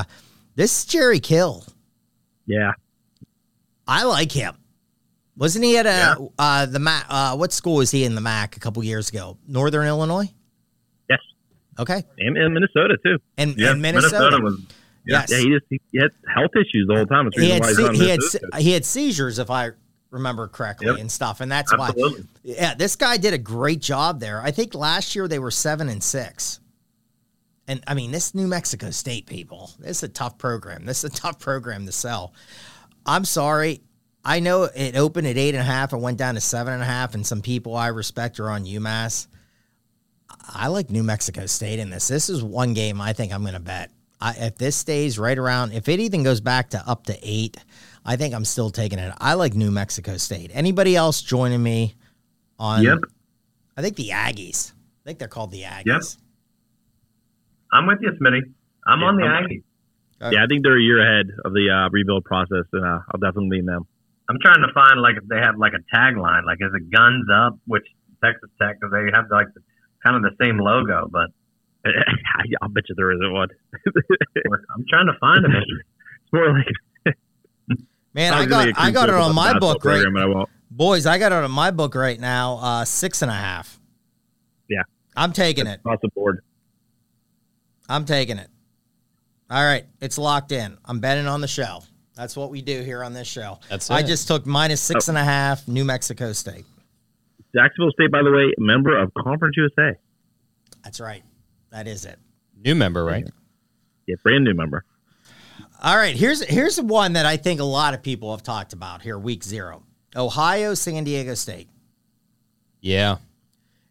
this 0.56 0.80
is 0.80 0.84
Jerry 0.86 1.20
Kill. 1.20 1.64
Yeah. 2.46 2.72
I 3.86 4.04
like 4.04 4.32
him. 4.32 4.54
Wasn't 5.42 5.64
he 5.64 5.76
at 5.76 5.86
a 5.86 5.88
Yeah. 6.20 6.26
uh, 6.38 6.66
the 6.66 6.78
MAC? 6.78 7.04
Uh, 7.08 7.34
what 7.36 7.52
school 7.52 7.74
was 7.76 7.90
he 7.90 8.04
in 8.04 8.14
the 8.14 8.20
MAC 8.20 8.56
a 8.56 8.60
couple 8.60 8.82
years 8.84 9.08
ago? 9.08 9.38
Northern 9.48 9.88
Illinois. 9.88 10.32
Yes. 11.10 11.18
Okay, 11.80 12.04
And, 12.16 12.36
and 12.38 12.54
Minnesota 12.54 12.96
too. 13.04 13.18
and, 13.36 13.56
Yeah, 13.58 13.72
and 13.72 13.82
Minnesota. 13.82 14.18
Minnesota 14.20 14.42
was 14.44 14.60
yes, 15.04 15.30
Yeah, 15.32 15.38
he 15.38 15.44
just 15.50 15.64
he, 15.68 15.80
had 15.98 16.10
health 16.32 16.52
issues 16.54 16.86
the 16.86 16.94
whole 16.94 17.06
time. 17.06 17.28
He 17.34 17.50
had 17.50 17.64
se- 17.64 17.94
he 17.96 18.08
had 18.08 18.20
he 18.62 18.70
had 18.72 18.84
seizures 18.84 19.40
if 19.40 19.50
I 19.50 19.70
remember 20.10 20.46
correctly 20.46 20.86
Yep. 20.86 20.98
and 20.98 21.10
stuff, 21.10 21.40
and 21.40 21.50
that's 21.50 21.72
absolutely. 21.72 22.20
why. 22.22 22.26
Yeah, 22.44 22.74
this 22.74 22.94
guy 22.94 23.16
did 23.16 23.34
a 23.34 23.38
great 23.38 23.80
job 23.80 24.20
there. 24.20 24.40
I 24.42 24.52
think 24.52 24.76
last 24.76 25.16
year 25.16 25.26
they 25.26 25.40
were 25.40 25.50
seven 25.50 25.88
and 25.88 26.04
six. 26.04 26.60
And 27.66 27.82
I 27.88 27.94
mean, 27.94 28.12
this 28.12 28.32
New 28.32 28.46
Mexico 28.46 28.90
State 28.90 29.26
people, 29.26 29.72
this 29.80 29.98
is 29.98 30.02
a 30.04 30.08
tough 30.08 30.38
program. 30.38 30.84
This 30.86 31.02
is 31.02 31.10
a 31.12 31.16
tough 31.16 31.40
program 31.40 31.84
to 31.86 31.92
sell. 31.92 32.32
I'm 33.06 33.24
sorry. 33.24 33.80
I 34.24 34.40
know 34.40 34.64
it 34.64 34.96
opened 34.96 35.26
at 35.26 35.36
eight 35.36 35.54
and 35.54 35.60
a 35.60 35.64
half 35.64 35.92
and 35.92 36.00
went 36.02 36.18
down 36.18 36.34
to 36.34 36.40
seven 36.40 36.72
and 36.74 36.82
a 36.82 36.86
half, 36.86 37.14
and 37.14 37.26
some 37.26 37.42
people 37.42 37.74
I 37.76 37.88
respect 37.88 38.38
are 38.40 38.50
on 38.50 38.64
UMass. 38.64 39.26
I 40.48 40.68
like 40.68 40.90
New 40.90 41.02
Mexico 41.02 41.46
State 41.46 41.78
in 41.78 41.90
this. 41.90 42.08
This 42.08 42.28
is 42.28 42.42
one 42.42 42.74
game 42.74 43.00
I 43.00 43.12
think 43.12 43.32
I'm 43.32 43.42
going 43.42 43.54
to 43.54 43.60
bet. 43.60 43.90
I, 44.20 44.32
if 44.38 44.56
this 44.56 44.76
stays 44.76 45.18
right 45.18 45.36
around, 45.36 45.72
if 45.72 45.88
it 45.88 45.98
even 45.98 46.22
goes 46.22 46.40
back 46.40 46.70
to 46.70 46.82
up 46.88 47.06
to 47.06 47.18
eight, 47.22 47.56
I 48.04 48.16
think 48.16 48.34
I'm 48.34 48.44
still 48.44 48.70
taking 48.70 48.98
it. 49.00 49.12
I 49.18 49.34
like 49.34 49.54
New 49.54 49.70
Mexico 49.72 50.16
State. 50.16 50.50
Anybody 50.54 50.94
else 50.94 51.20
joining 51.22 51.62
me 51.62 51.94
on? 52.58 52.82
Yep. 52.84 52.98
I 53.76 53.82
think 53.82 53.96
the 53.96 54.10
Aggies. 54.10 54.72
I 54.72 55.02
think 55.04 55.18
they're 55.18 55.26
called 55.28 55.50
the 55.50 55.62
Aggies. 55.62 55.86
Yep. 55.86 56.02
I'm 57.72 57.86
with 57.86 57.98
you, 58.02 58.10
Smitty. 58.12 58.42
I'm 58.86 59.00
Yeah, 59.00 59.06
on 59.06 59.16
the 59.16 59.24
I'm- 59.24 59.44
Aggies. 59.44 59.62
Yeah, 60.30 60.44
I 60.44 60.46
think 60.46 60.62
they're 60.62 60.78
a 60.78 60.80
year 60.80 61.02
ahead 61.02 61.32
of 61.44 61.52
the 61.52 61.68
uh, 61.68 61.88
rebuild 61.90 62.24
process, 62.24 62.64
and 62.72 62.84
uh, 62.84 63.00
I'll 63.10 63.18
definitely 63.18 63.56
lean 63.56 63.66
them. 63.66 63.88
I'm 64.28 64.38
trying 64.40 64.62
to 64.62 64.72
find 64.72 65.00
like 65.00 65.16
if 65.16 65.28
they 65.28 65.38
have 65.38 65.58
like 65.58 65.72
a 65.74 65.82
tagline, 65.94 66.44
like 66.44 66.58
is 66.60 66.72
it 66.74 66.90
guns 66.90 67.26
up, 67.32 67.58
which 67.66 67.84
Texas 68.22 68.50
Tech, 68.60 68.78
because 68.80 68.92
they 68.92 69.10
have 69.12 69.26
like 69.30 69.52
the, 69.54 69.60
kind 70.02 70.16
of 70.16 70.22
the 70.22 70.36
same 70.40 70.58
logo, 70.58 71.08
but 71.10 71.30
I'll 72.62 72.68
bet 72.68 72.84
you 72.88 72.94
there 72.94 73.12
isn't 73.12 73.32
one. 73.32 73.48
I'm 73.84 74.84
trying 74.88 75.06
to 75.06 75.18
find 75.20 75.44
them. 75.44 75.52
It's 75.52 76.32
more 76.32 76.52
like 76.52 77.16
Man, 78.14 78.34
I 78.34 78.46
got 78.46 78.66
get 78.66 78.78
I 78.78 78.90
got 78.90 79.08
it 79.08 79.14
on 79.14 79.34
my 79.34 79.58
book 79.58 79.84
right, 79.84 80.02
program, 80.02 80.16
I 80.16 80.26
won't. 80.26 80.48
boys. 80.70 81.06
I 81.06 81.18
got 81.18 81.32
it 81.32 81.36
on 81.36 81.50
my 81.50 81.70
book 81.70 81.94
right 81.94 82.20
now. 82.20 82.58
Uh, 82.58 82.84
six 82.84 83.22
and 83.22 83.30
a 83.30 83.34
half. 83.34 83.80
Yeah. 84.68 84.82
I'm 85.16 85.32
taking 85.32 85.66
it. 85.66 85.80
across 85.80 85.98
the 86.02 86.08
board. 86.10 86.42
I'm 87.88 88.04
taking 88.04 88.38
it. 88.38 88.48
All 89.50 89.62
right, 89.62 89.84
it's 90.00 90.16
locked 90.16 90.52
in. 90.52 90.78
I'm 90.84 91.00
betting 91.00 91.26
on 91.26 91.42
the 91.42 91.48
show. 91.48 91.82
That's 92.14 92.36
what 92.36 92.50
we 92.50 92.60
do 92.62 92.82
here 92.82 93.02
on 93.02 93.12
this 93.14 93.26
show. 93.28 93.58
That's 93.70 93.90
I 93.90 94.02
just 94.02 94.28
took 94.28 94.44
minus 94.46 94.80
six 94.80 95.08
Oh. 95.08 95.12
and 95.12 95.18
a 95.18 95.24
half. 95.24 95.66
New 95.66 95.84
Mexico 95.84 96.32
State. 96.32 96.64
Jacksonville 97.54 97.90
State, 97.92 98.10
by 98.10 98.22
the 98.22 98.30
way, 98.30 98.52
member 98.58 98.96
of 98.98 99.12
Conference 99.14 99.56
USA. 99.56 99.98
That's 100.84 101.00
right. 101.00 101.22
That 101.70 101.86
is 101.86 102.04
it. 102.04 102.18
New 102.64 102.74
member, 102.74 103.04
right? 103.04 103.26
Yeah, 104.06 104.16
brand 104.22 104.44
new 104.44 104.54
member. 104.54 104.84
All 105.82 105.96
right, 105.96 106.14
here's 106.14 106.42
here's 106.44 106.80
one 106.80 107.14
that 107.14 107.26
I 107.26 107.36
think 107.36 107.60
a 107.60 107.64
lot 107.64 107.92
of 107.94 108.02
people 108.02 108.30
have 108.32 108.42
talked 108.42 108.72
about 108.72 109.02
here. 109.02 109.18
Week 109.18 109.42
zero, 109.42 109.82
Ohio, 110.14 110.74
San 110.74 111.02
Diego 111.04 111.34
State, 111.34 111.68
Yeah. 112.80 113.16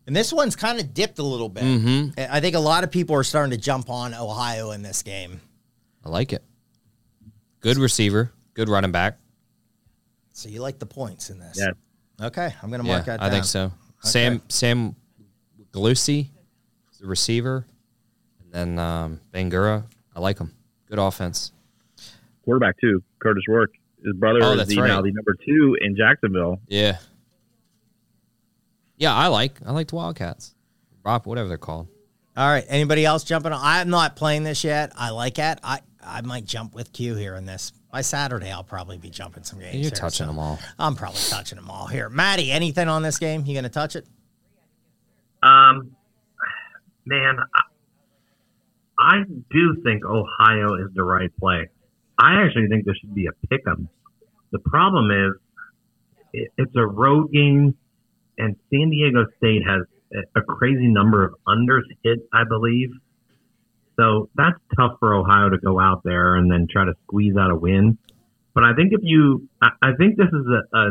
and 0.07 0.15
this 0.15 0.31
one's 0.31 0.55
kind 0.55 0.79
of 0.79 0.93
dipped 0.93 1.19
a 1.19 1.23
little 1.23 1.49
bit. 1.49 1.63
Mm-hmm. 1.63 2.19
I 2.31 2.39
think 2.39 2.55
a 2.55 2.59
lot 2.59 2.83
of 2.85 2.91
people 2.91 3.15
are 3.15 3.23
starting 3.23 3.51
to 3.51 3.57
jump 3.57 3.89
on 3.89 4.13
Ohio 4.13 4.71
in 4.71 4.83
this 4.83 5.01
game. 5.03 5.41
I 6.05 6.09
like 6.09 6.31
it. 6.33 6.43
Good 7.61 7.77
receiver. 7.77 8.31
Good 8.53 8.69
running 8.69 8.91
back. 8.91 9.17
So 10.33 10.49
you 10.49 10.61
like 10.61 10.79
the 10.79 10.85
points 10.85 11.29
in 11.29 11.39
this? 11.39 11.57
Yeah. 11.59 11.71
Okay, 12.25 12.53
I'm 12.61 12.69
gonna 12.69 12.83
Yeah, 12.83 12.93
mark 12.93 13.05
that. 13.05 13.21
I 13.21 13.29
think 13.29 13.43
down. 13.43 13.45
so. 13.45 13.71
Sam 14.03 14.41
Sam 14.49 14.95
Galusi, 15.71 16.29
the 16.99 17.07
receiver, 17.07 17.65
and 18.43 18.51
then 18.51 18.79
um, 18.79 19.19
Bangura. 19.33 19.83
I 20.15 20.19
like 20.19 20.37
him. 20.39 20.53
Good 20.87 20.99
offense. 20.99 21.51
Quarterback 22.43 22.75
too, 22.81 23.03
Kurtis 23.23 23.47
Rourke. 23.47 23.71
His 24.03 24.13
brother 24.15 24.39
Oh, 24.41 24.51
is 24.53 24.57
that's 24.57 24.69
the, 24.69 24.75
now 24.77 25.01
the 25.01 25.11
number 25.11 25.35
two 25.45 25.77
in 25.79 25.95
Jacksonville. 25.95 26.59
Yeah. 26.67 26.97
Yeah, 28.97 29.15
I 29.15 29.27
like 29.27 29.59
I 29.65 29.71
like 29.71 29.87
the 29.87 29.95
Wildcats. 29.95 30.53
Rob, 31.03 31.25
whatever 31.25 31.47
they're 31.47 31.57
called. 31.57 31.87
All 32.37 32.47
right. 32.47 32.63
Anybody 32.67 33.05
else 33.05 33.23
jumping 33.23 33.51
on? 33.51 33.59
I'm 33.61 33.89
not 33.89 34.15
playing 34.15 34.43
this 34.43 34.63
yet. 34.63 34.91
I 34.95 35.09
like 35.09 35.37
it. 35.39 35.59
I, 35.63 35.79
I 36.03 36.21
might 36.21 36.45
jump 36.45 36.73
with 36.73 36.93
Q 36.93 37.15
here 37.15 37.35
in 37.35 37.45
this. 37.45 37.71
By 37.91 38.01
Saturday, 38.01 38.51
I'll 38.51 38.63
probably 38.63 38.97
be 38.97 39.09
jumping 39.09 39.43
some 39.43 39.59
games. 39.59 39.75
You're 39.75 39.83
here, 39.83 39.91
touching 39.91 40.25
so 40.25 40.27
them 40.27 40.39
all. 40.39 40.59
I'm 40.79 40.95
probably 40.95 41.19
touching 41.21 41.57
them 41.57 41.69
all 41.69 41.87
here. 41.87 42.09
Maddie, 42.09 42.51
anything 42.51 42.87
on 42.87 43.01
this 43.01 43.19
game? 43.19 43.45
You 43.45 43.53
going 43.53 43.63
to 43.63 43.69
touch 43.69 43.95
it? 43.95 44.05
Um, 45.43 45.95
man, 47.05 47.37
I, 47.53 47.61
I 48.99 49.23
do 49.51 49.81
think 49.83 50.05
Ohio 50.05 50.75
is 50.75 50.93
the 50.93 51.03
right 51.03 51.31
play. 51.39 51.69
I 52.17 52.43
actually 52.43 52.67
think 52.69 52.85
there 52.85 52.95
should 52.99 53.15
be 53.15 53.27
a 53.27 53.47
pick 53.47 53.61
'em. 53.67 53.89
The 54.51 54.59
problem 54.59 55.11
is 55.11 55.33
it, 56.33 56.51
it's 56.57 56.75
a 56.75 56.85
road 56.85 57.31
game, 57.31 57.75
and 58.37 58.55
San 58.69 58.89
Diego 58.89 59.25
State 59.37 59.63
has 59.67 59.81
a, 60.13 60.39
a 60.39 60.43
crazy 60.43 60.87
number 60.87 61.25
of 61.25 61.33
unders 61.47 61.83
hit, 62.03 62.19
I 62.33 62.43
believe. 62.43 62.89
So 64.01 64.29
that's 64.35 64.57
tough 64.75 64.93
for 64.99 65.13
Ohio 65.13 65.49
to 65.49 65.57
go 65.59 65.79
out 65.79 66.01
there 66.03 66.35
and 66.35 66.49
then 66.51 66.67
try 66.71 66.85
to 66.85 66.93
squeeze 67.03 67.35
out 67.37 67.51
a 67.51 67.55
win. 67.55 67.97
But 68.55 68.63
I 68.63 68.73
think 68.73 68.93
if 68.93 69.01
you, 69.03 69.47
I, 69.61 69.69
I 69.81 69.91
think 69.97 70.17
this 70.17 70.27
is 70.27 70.45
a, 70.47 70.77
a 70.77 70.89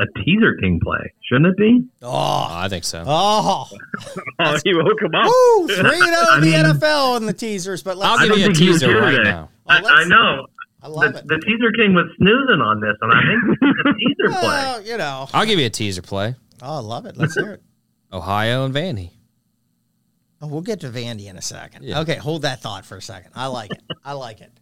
a 0.00 0.06
teaser 0.24 0.56
king 0.60 0.80
play, 0.82 1.12
shouldn't 1.22 1.46
it 1.46 1.56
be? 1.56 1.84
Oh, 2.02 2.08
Oh, 2.10 2.46
I 2.50 2.68
think 2.68 2.82
so. 2.84 3.04
oh, 3.06 3.68
Oh, 4.40 4.58
he 4.64 4.74
woke 4.74 5.00
him 5.00 5.14
up. 5.14 5.26
woo! 5.26 5.68
Three 5.68 5.76
and 5.76 6.02
zero 6.02 6.16
oh 6.16 6.26
I 6.32 6.34
in 6.36 6.40
the 6.40 6.46
mean- 6.50 6.64
NFL 6.80 7.16
and 7.18 7.28
the 7.28 7.32
teasers. 7.32 7.82
But 7.84 7.96
let's, 7.96 8.10
I'll 8.10 8.18
I 8.18 8.22
give 8.22 8.28
don't 8.30 8.38
you 8.38 8.44
a 8.44 8.46
think 8.48 8.58
teaser 8.58 9.00
right 9.00 9.10
today. 9.12 9.22
now. 9.30 9.50
Oh, 9.66 9.70
I, 9.72 9.80
let's- 9.80 9.88
I 9.90 10.04
know. 10.08 10.46
I 10.82 10.88
love 10.88 11.12
the, 11.12 11.18
it. 11.20 11.28
the 11.28 11.38
teaser 11.46 11.72
king 11.78 11.94
was 11.94 12.06
snoozing 12.18 12.60
on 12.60 12.80
this, 12.80 12.94
and 13.00 13.10
I 13.12 13.20
think 13.22 13.58
it's 13.62 13.88
a 13.88 13.92
teaser 13.98 14.38
play. 14.40 14.48
Well, 14.48 14.82
you 14.82 14.96
know. 14.98 15.28
I'll 15.32 15.46
give 15.46 15.58
you 15.60 15.66
a 15.66 15.70
teaser 15.70 16.02
play. 16.02 16.34
Oh, 16.60 16.76
I 16.76 16.80
love 16.80 17.06
it. 17.06 17.16
Let's 17.16 17.34
hear 17.34 17.52
it. 17.52 17.62
Ohio 18.12 18.64
and 18.64 18.74
Vandy. 18.74 19.10
Oh, 20.44 20.46
we'll 20.46 20.60
get 20.60 20.80
to 20.80 20.90
Vandy 20.90 21.28
in 21.28 21.38
a 21.38 21.42
second. 21.42 21.84
Yeah. 21.84 22.00
Okay, 22.00 22.16
hold 22.16 22.42
that 22.42 22.60
thought 22.60 22.84
for 22.84 22.98
a 22.98 23.02
second. 23.02 23.32
I 23.34 23.46
like 23.46 23.70
it. 23.70 23.82
I 24.04 24.12
like 24.12 24.42
it. 24.42 24.52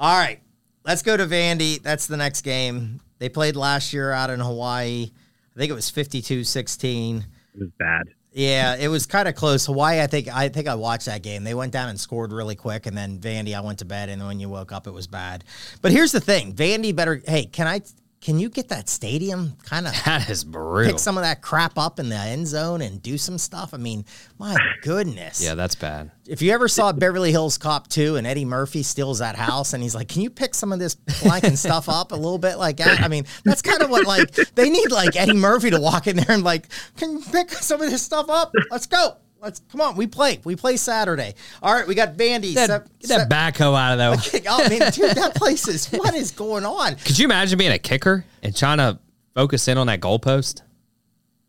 All 0.00 0.18
right, 0.18 0.40
let's 0.86 1.02
go 1.02 1.16
to 1.16 1.26
Vandy. 1.26 1.82
That's 1.82 2.06
the 2.06 2.16
next 2.16 2.42
game. 2.42 3.00
They 3.18 3.28
played 3.28 3.54
last 3.54 3.92
year 3.92 4.10
out 4.10 4.30
in 4.30 4.40
Hawaii. 4.40 5.10
I 5.54 5.58
think 5.58 5.70
it 5.70 5.74
was 5.74 5.90
52-16. 5.90 7.18
It 7.18 7.24
was 7.58 7.68
bad. 7.78 8.04
Yeah, 8.32 8.76
it 8.76 8.88
was 8.88 9.04
kind 9.04 9.28
of 9.28 9.34
close. 9.34 9.66
Hawaii, 9.66 10.00
I 10.00 10.06
think 10.06 10.28
I 10.28 10.48
think 10.48 10.66
I 10.66 10.76
watched 10.76 11.06
that 11.06 11.22
game. 11.22 11.44
They 11.44 11.54
went 11.54 11.72
down 11.72 11.90
and 11.90 12.00
scored 12.00 12.32
really 12.32 12.54
quick, 12.54 12.86
and 12.86 12.96
then 12.96 13.18
Vandy, 13.18 13.54
I 13.54 13.60
went 13.60 13.80
to 13.80 13.84
bed, 13.84 14.08
and 14.08 14.24
when 14.24 14.40
you 14.40 14.48
woke 14.48 14.72
up, 14.72 14.86
it 14.86 14.92
was 14.92 15.06
bad. 15.06 15.44
But 15.82 15.92
here's 15.92 16.12
the 16.12 16.20
thing: 16.20 16.54
Vandy 16.54 16.94
better. 16.94 17.20
Hey, 17.26 17.44
can 17.44 17.66
I? 17.66 17.82
Can 18.20 18.38
you 18.38 18.50
get 18.50 18.68
that 18.70 18.88
stadium 18.88 19.56
kind 19.64 19.86
of 19.86 19.92
That 20.04 20.28
is 20.28 20.42
brutal. 20.42 20.92
pick 20.92 20.98
some 20.98 21.16
of 21.16 21.22
that 21.22 21.40
crap 21.40 21.78
up 21.78 22.00
in 22.00 22.08
the 22.08 22.16
end 22.16 22.48
zone 22.48 22.82
and 22.82 23.00
do 23.00 23.16
some 23.16 23.38
stuff? 23.38 23.72
I 23.72 23.76
mean, 23.76 24.04
my 24.38 24.56
goodness. 24.82 25.42
Yeah, 25.42 25.54
that's 25.54 25.76
bad. 25.76 26.10
If 26.26 26.42
you 26.42 26.52
ever 26.52 26.66
saw 26.68 26.92
Beverly 26.92 27.30
Hills 27.30 27.58
Cop 27.58 27.86
2 27.88 28.16
and 28.16 28.26
Eddie 28.26 28.44
Murphy 28.44 28.82
steals 28.82 29.20
that 29.20 29.36
house 29.36 29.72
and 29.72 29.82
he's 29.82 29.94
like, 29.94 30.08
Can 30.08 30.22
you 30.22 30.30
pick 30.30 30.54
some 30.54 30.72
of 30.72 30.78
this 30.78 30.96
blanking 30.96 31.56
stuff 31.56 31.88
up 31.88 32.10
a 32.12 32.16
little 32.16 32.38
bit 32.38 32.56
like 32.58 32.78
that? 32.78 33.00
I 33.02 33.08
mean, 33.08 33.24
that's 33.44 33.62
kind 33.62 33.82
of 33.82 33.90
what 33.90 34.06
like 34.06 34.32
they 34.54 34.68
need 34.68 34.90
like 34.90 35.14
Eddie 35.14 35.34
Murphy 35.34 35.70
to 35.70 35.80
walk 35.80 36.06
in 36.06 36.16
there 36.16 36.30
and 36.30 36.42
like, 36.42 36.68
Can 36.96 37.12
you 37.12 37.20
pick 37.20 37.50
some 37.50 37.80
of 37.80 37.90
this 37.90 38.02
stuff 38.02 38.28
up? 38.28 38.52
Let's 38.70 38.86
go. 38.86 39.16
Let's 39.40 39.60
come 39.70 39.80
on. 39.80 39.96
We 39.96 40.06
play. 40.06 40.40
We 40.44 40.56
play 40.56 40.76
Saturday. 40.76 41.34
All 41.62 41.72
right, 41.74 41.86
we 41.86 41.94
got 41.94 42.16
Vandy. 42.16 42.54
That, 42.54 42.66
Sep- 42.68 42.88
get 42.98 43.08
that 43.08 43.20
Sep- 43.20 43.28
backhoe 43.30 43.78
out 43.78 43.92
of 43.92 44.32
there. 44.32 44.42
Oh 44.48 44.68
man, 44.68 44.90
dude, 44.92 45.16
that 45.16 45.34
place 45.34 45.68
is 45.68 45.86
what 45.88 46.14
is 46.14 46.30
going 46.32 46.64
on? 46.64 46.96
Could 46.96 47.18
you 47.18 47.24
imagine 47.26 47.58
being 47.58 47.72
a 47.72 47.78
kicker 47.78 48.24
and 48.42 48.54
trying 48.56 48.78
to 48.78 48.98
focus 49.34 49.68
in 49.68 49.78
on 49.78 49.86
that 49.86 50.00
goalpost? 50.00 50.62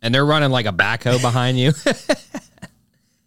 And 0.01 0.13
they're 0.15 0.25
running 0.25 0.51
like 0.51 0.65
a 0.65 0.71
backhoe 0.71 1.21
behind 1.21 1.59
you. 1.59 1.71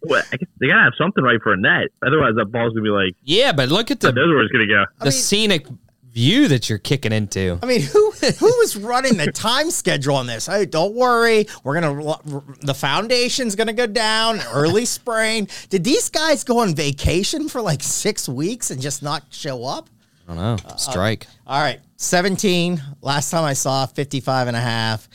Well, 0.05 0.21
I 0.33 0.35
guess 0.35 0.49
they 0.59 0.67
gotta 0.67 0.81
have 0.81 0.93
something 0.97 1.23
right 1.23 1.41
for 1.41 1.53
a 1.53 1.57
net. 1.57 1.87
Otherwise, 2.05 2.33
that 2.35 2.47
ball's 2.51 2.73
gonna 2.73 2.83
be 2.83 2.89
like, 2.89 3.15
yeah, 3.23 3.53
but 3.53 3.69
look 3.69 3.89
at 3.89 4.01
the 4.01 4.11
the 4.11 4.19
where 4.19 4.41
it's 4.43 4.51
gonna 4.51 4.67
go. 4.67 4.83
the 4.99 5.05
mean- 5.05 5.11
scenic 5.13 5.65
view 6.13 6.47
that 6.47 6.69
you're 6.69 6.77
kicking 6.77 7.11
into. 7.11 7.59
I 7.61 7.65
mean, 7.65 7.81
who 7.81 8.11
who 8.11 8.61
is 8.61 8.77
running 8.77 9.17
the 9.17 9.31
time 9.31 9.71
schedule 9.71 10.15
on 10.15 10.27
this? 10.27 10.45
Hey, 10.45 10.65
don't 10.65 10.93
worry, 10.93 11.47
we're 11.63 11.79
gonna 11.79 12.51
the 12.61 12.73
foundation's 12.73 13.55
gonna 13.55 13.73
go 13.73 13.87
down 13.87 14.39
early 14.53 14.85
spring. 14.99 15.47
Did 15.69 15.83
these 15.83 16.09
guys 16.09 16.43
go 16.43 16.59
on 16.59 16.75
vacation 16.75 17.49
for 17.49 17.61
like 17.61 17.81
six 17.81 18.29
weeks 18.29 18.71
and 18.71 18.81
just 18.81 19.01
not 19.01 19.23
show 19.31 19.65
up? 19.65 19.89
I 20.27 20.33
don't 20.33 20.37
know. 20.37 20.57
Uh, 20.65 20.75
Strike. 20.77 21.25
Uh, 21.45 21.51
all 21.51 21.61
right, 21.61 21.81
17. 21.97 22.81
Last 23.01 23.29
time 23.29 23.43
I 23.43 23.53
saw 23.53 23.85
55 23.85 24.47
and 24.47 24.55
a 24.55 24.61
half. 24.61 25.09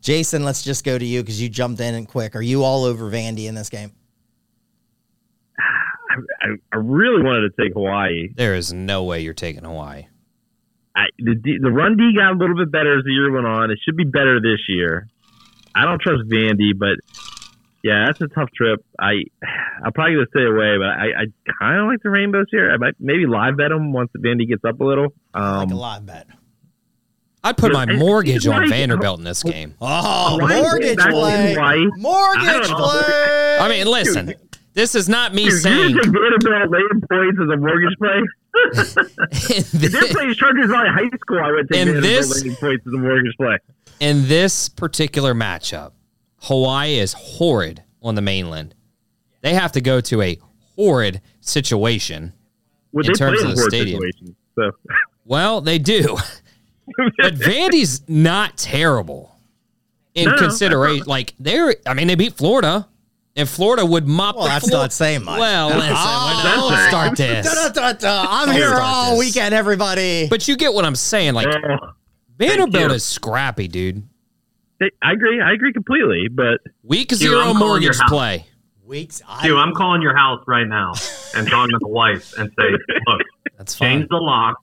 Jason, 0.00 0.44
let's 0.44 0.62
just 0.62 0.84
go 0.84 0.98
to 0.98 1.04
you 1.04 1.22
because 1.22 1.40
you 1.40 1.48
jumped 1.48 1.80
in 1.80 1.94
and 1.94 2.06
quick. 2.06 2.36
Are 2.36 2.42
you 2.42 2.62
all 2.62 2.84
over 2.84 3.10
Vandy 3.10 3.46
in 3.46 3.54
this 3.54 3.70
game? 3.70 3.92
I, 5.60 6.48
I 6.72 6.76
really 6.76 7.22
wanted 7.22 7.50
to 7.50 7.62
take 7.62 7.72
Hawaii. 7.72 8.28
There 8.34 8.54
is 8.54 8.72
no 8.72 9.04
way 9.04 9.20
you're 9.20 9.34
taking 9.34 9.64
Hawaii. 9.64 10.06
I, 11.22 11.30
the 11.30 11.34
D, 11.34 11.58
the 11.60 11.70
run 11.70 11.96
D 11.96 12.12
got 12.16 12.32
a 12.32 12.36
little 12.36 12.56
bit 12.56 12.70
better 12.70 12.98
as 12.98 13.04
the 13.04 13.12
year 13.12 13.30
went 13.32 13.46
on. 13.46 13.70
It 13.70 13.78
should 13.84 13.96
be 13.96 14.04
better 14.04 14.40
this 14.40 14.60
year. 14.68 15.08
I 15.74 15.84
don't 15.84 16.00
trust 16.00 16.28
Vandy, 16.28 16.72
but 16.76 16.98
yeah, 17.82 18.06
that's 18.06 18.20
a 18.20 18.28
tough 18.28 18.50
trip. 18.54 18.84
I 18.98 19.24
I'm 19.84 19.92
probably 19.92 20.14
gonna 20.14 20.26
stay 20.30 20.44
away, 20.44 20.76
but 20.78 20.88
I, 20.88 21.22
I 21.22 21.52
kind 21.58 21.80
of 21.80 21.86
like 21.86 22.02
the 22.02 22.10
Rainbows 22.10 22.46
here. 22.50 22.70
I 22.70 22.76
might 22.76 22.94
maybe 23.00 23.26
live 23.26 23.56
bet 23.56 23.70
them 23.70 23.92
once 23.92 24.10
Vandy 24.16 24.48
gets 24.48 24.64
up 24.64 24.80
a 24.80 24.84
little. 24.84 25.14
Um, 25.34 25.56
Like 25.58 25.70
a 25.70 25.74
live 25.74 26.06
bet. 26.06 26.26
I'd 27.44 27.56
put 27.56 27.72
my 27.72 27.86
mortgage 27.86 28.46
on 28.46 28.68
Vanderbilt 28.68 29.18
in 29.18 29.24
this 29.24 29.42
game. 29.42 29.74
Oh, 29.80 30.38
mortgage 30.38 30.96
play. 30.98 31.56
Mortgage 31.96 32.44
I 32.46 32.74
play. 32.76 33.58
I 33.58 33.68
mean, 33.68 33.86
listen, 33.88 34.34
this 34.74 34.94
is 34.94 35.08
not 35.08 35.34
me 35.34 35.44
Dude, 35.44 35.52
you 35.52 35.58
saying 35.58 35.94
take 35.96 36.04
Vanderbilt 36.04 36.70
laying 36.70 37.00
points 37.10 37.38
as 37.42 37.48
a 37.52 37.56
mortgage 37.56 37.98
play. 37.98 38.20
in 38.74 39.64
this, 39.72 40.12
playing 40.12 40.34
Chargers 40.34 40.70
Valley 40.70 40.88
High 40.90 41.08
School, 41.20 41.38
I 41.40 41.50
would 41.52 41.68
take 41.70 41.80
In 41.80 41.88
Vanderbilt 41.94 42.02
this- 42.02 42.58
points 42.60 42.86
as 42.86 42.92
a 42.92 42.98
mortgage 42.98 43.34
play. 43.36 43.58
in 44.00 44.28
this 44.28 44.68
particular 44.68 45.34
matchup, 45.34 45.92
Hawaii 46.42 46.98
is 46.98 47.12
horrid 47.14 47.82
on 48.02 48.14
the 48.14 48.22
mainland. 48.22 48.74
They 49.42 49.54
have 49.54 49.72
to 49.72 49.80
go 49.80 50.00
to 50.02 50.20
a 50.22 50.38
horrid 50.76 51.20
situation. 51.40 52.32
Would 52.92 53.08
In 53.08 53.14
terms 53.14 53.42
of 53.42 53.50
the 53.56 53.62
stadium. 53.62 54.00
So 54.56 54.70
Well, 55.24 55.60
they 55.60 55.78
do. 55.78 56.16
but 57.18 57.34
Vandy's 57.34 58.06
not 58.08 58.58
terrible 58.58 59.34
in 60.14 60.28
no, 60.28 60.36
consideration. 60.36 61.04
Like 61.06 61.34
they're, 61.40 61.74
I 61.86 61.94
mean, 61.94 62.06
they 62.08 62.16
beat 62.16 62.34
Florida, 62.34 62.88
and 63.36 63.48
Florida 63.48 63.84
would 63.86 64.06
mop. 64.06 64.36
Well, 64.36 64.44
the 64.44 64.48
that's 64.50 64.68
floor. 64.68 64.82
not 64.82 64.92
saying 64.92 65.24
much. 65.24 65.38
Well, 65.38 65.68
listen, 65.68 65.82
ah, 65.94 66.54
Oh, 66.56 66.68
we'll 66.68 66.88
start 66.88 67.16
this. 67.16 67.46
Da, 67.54 67.68
da, 67.68 67.92
da, 67.92 67.92
da. 67.92 68.26
I'm 68.28 68.46
Don't 68.48 68.56
here 68.56 68.74
all 68.74 69.16
this. 69.16 69.18
weekend, 69.34 69.54
everybody. 69.54 70.28
But 70.28 70.46
you 70.48 70.56
get 70.56 70.74
what 70.74 70.84
I'm 70.84 70.96
saying. 70.96 71.34
Like 71.34 71.46
oh, 71.48 71.92
Vanderbilt 72.38 72.92
is 72.92 73.04
scrappy, 73.04 73.68
dude. 73.68 74.02
I 75.00 75.12
agree. 75.12 75.40
I 75.40 75.52
agree 75.52 75.72
completely. 75.72 76.28
But 76.28 76.60
Week 76.82 77.08
Dude, 77.08 77.18
zero 77.18 77.38
I'm 77.38 77.56
calling 77.56 77.82
your 77.82 77.92
mortgage 77.92 78.00
play. 78.08 78.46
Weeks. 78.84 79.22
I, 79.28 79.46
Dude, 79.46 79.56
I'm 79.56 79.72
calling 79.74 80.02
your 80.02 80.16
house 80.16 80.42
right 80.48 80.66
now 80.66 80.92
and 81.36 81.48
talking 81.48 81.70
to 81.70 81.78
the 81.80 81.88
wife 81.88 82.36
and 82.36 82.50
say, 82.58 82.64
look, 83.06 83.20
That's 83.56 83.74
fine. 83.76 83.98
change 84.00 84.08
the 84.10 84.16
lock. 84.16 84.56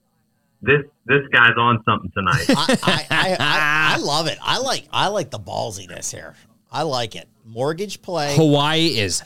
This 0.62 0.82
this 1.06 1.22
guy's 1.32 1.54
on 1.56 1.82
something 1.84 2.10
tonight. 2.14 2.44
I, 2.50 2.76
I, 2.82 3.06
I, 3.10 3.36
I, 3.40 3.94
I 3.94 3.96
love 3.96 4.26
it. 4.26 4.36
I 4.42 4.58
like 4.58 4.86
I 4.92 5.08
like 5.08 5.30
the 5.30 5.38
ballsiness 5.40 6.12
here. 6.12 6.34
I 6.70 6.82
like 6.82 7.16
it. 7.16 7.26
Mortgage 7.50 8.00
play. 8.00 8.36
Hawaii 8.36 8.98
is 8.98 9.22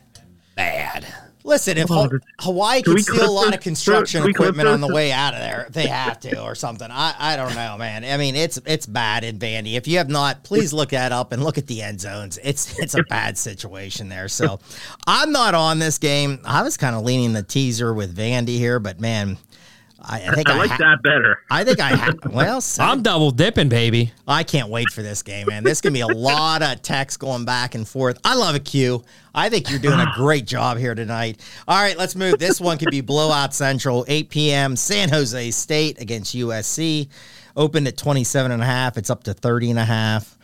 bad. 0.57 1.07
Listen, 1.47 1.77
if 1.77 1.91
Ha- 1.91 2.09
Hawaii 2.41 2.81
can 2.81 2.95
could 2.95 3.03
steal 3.05 3.29
a 3.29 3.31
lot 3.31 3.47
this? 3.49 3.57
of 3.57 3.61
construction 3.61 4.23
Can 4.23 4.31
equipment 4.31 4.67
on 4.67 4.81
the 4.81 4.89
way 4.89 5.13
out 5.13 5.35
of 5.35 5.41
there, 5.41 5.67
they 5.71 5.87
have 5.89 6.19
to 6.21 6.41
or 6.43 6.55
something. 6.55 6.89
I, 6.91 7.15
I 7.19 7.37
don't 7.37 7.55
know, 7.55 7.77
man. 7.77 8.03
I 8.03 8.17
mean, 8.17 8.35
it's 8.35 8.59
it's 8.65 8.87
bad 8.87 9.25
in 9.25 9.39
Vandy. 9.39 9.75
If 9.75 9.87
you 9.87 9.99
have 9.99 10.09
not, 10.09 10.43
please 10.43 10.73
look 10.73 10.89
that 10.91 11.13
up 11.13 11.33
and 11.33 11.45
look 11.45 11.59
at 11.59 11.67
the 11.67 11.83
end 11.83 12.01
zones. 12.01 12.39
It's 12.43 12.79
it's 12.79 12.95
a 12.95 13.03
bad 13.11 13.37
situation 13.37 14.09
there. 14.09 14.29
So 14.29 14.59
I'm 15.07 15.33
not 15.33 15.55
on 15.55 15.79
this 15.79 15.99
game. 15.99 16.41
I 16.47 16.63
was 16.63 16.79
kind 16.79 16.97
of 16.97 17.03
leaning 17.05 17.35
the 17.35 17.43
teaser 17.43 17.93
with 17.93 18.17
Vandy 18.17 18.57
here, 18.57 18.79
but 18.81 18.99
man, 18.99 19.37
I, 20.07 20.29
I 20.29 20.35
think 20.35 20.49
I, 20.49 20.55
I 20.55 20.59
like 20.59 20.71
ha- 20.71 20.77
that 20.79 21.03
better. 21.03 21.41
I 21.51 21.65
think 21.65 21.81
I 21.81 21.97
ha- 21.97 22.13
well, 22.31 22.61
I'm 22.79 23.03
double 23.03 23.31
dipping, 23.31 23.69
baby. 23.69 24.13
I 24.29 24.45
can't 24.45 24.69
wait 24.69 24.91
for 24.91 25.03
this 25.03 25.23
game, 25.23 25.47
man. 25.49 25.65
This 25.65 25.81
gonna 25.81 25.95
be 25.95 26.01
a 26.01 26.07
lot 26.07 26.63
of 26.63 26.83
text 26.83 27.19
going 27.19 27.45
back 27.45 27.75
and 27.75 27.89
forth. 27.89 28.19
I 28.25 28.35
love 28.35 28.55
it, 28.55 28.65
Q. 28.65 29.03
I 29.35 29.49
think 29.49 29.71
you're 29.71 29.79
doing 29.79 30.01
a 30.01 30.13
great 30.15 30.47
job 30.47 30.79
here 30.79 30.95
tonight. 30.95 31.41
All 31.67 31.81
right, 31.81 31.97
let's 31.97 32.15
move. 32.15 32.39
This 32.39 32.61
one 32.61 32.79
could 32.79 32.91
be 32.91 33.01
blowout 33.01 33.55
central, 33.55 34.05
8 34.07 34.29
p.m. 34.29 34.77
San 34.77 35.09
Jose 35.09 35.51
State 35.53 36.01
against 36.01 36.37
USC. 36.37 37.09
Opened 37.57 37.89
at 37.89 37.97
27 37.97 38.53
and 38.53 38.63
a 38.63 38.67
half. 38.67 38.99
It's 38.99 39.11
up 39.11 39.25
to 39.25 39.35
30 39.35 39.71
and 39.71 39.79
a 39.79 39.85
half. 39.85 40.37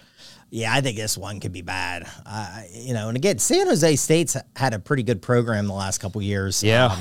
Yeah, 0.50 0.72
I 0.72 0.80
think 0.80 0.96
this 0.96 1.16
one 1.16 1.38
could 1.38 1.52
be 1.52 1.62
bad. 1.62 2.08
Uh, 2.26 2.62
you 2.72 2.92
know, 2.92 3.08
and 3.08 3.16
again, 3.16 3.38
San 3.38 3.68
Jose 3.68 3.96
State's 3.96 4.36
had 4.56 4.74
a 4.74 4.80
pretty 4.80 5.04
good 5.04 5.22
program 5.22 5.66
the 5.68 5.72
last 5.74 5.98
couple 5.98 6.20
years. 6.22 6.62
Yeah. 6.62 6.86
Um, 6.86 6.98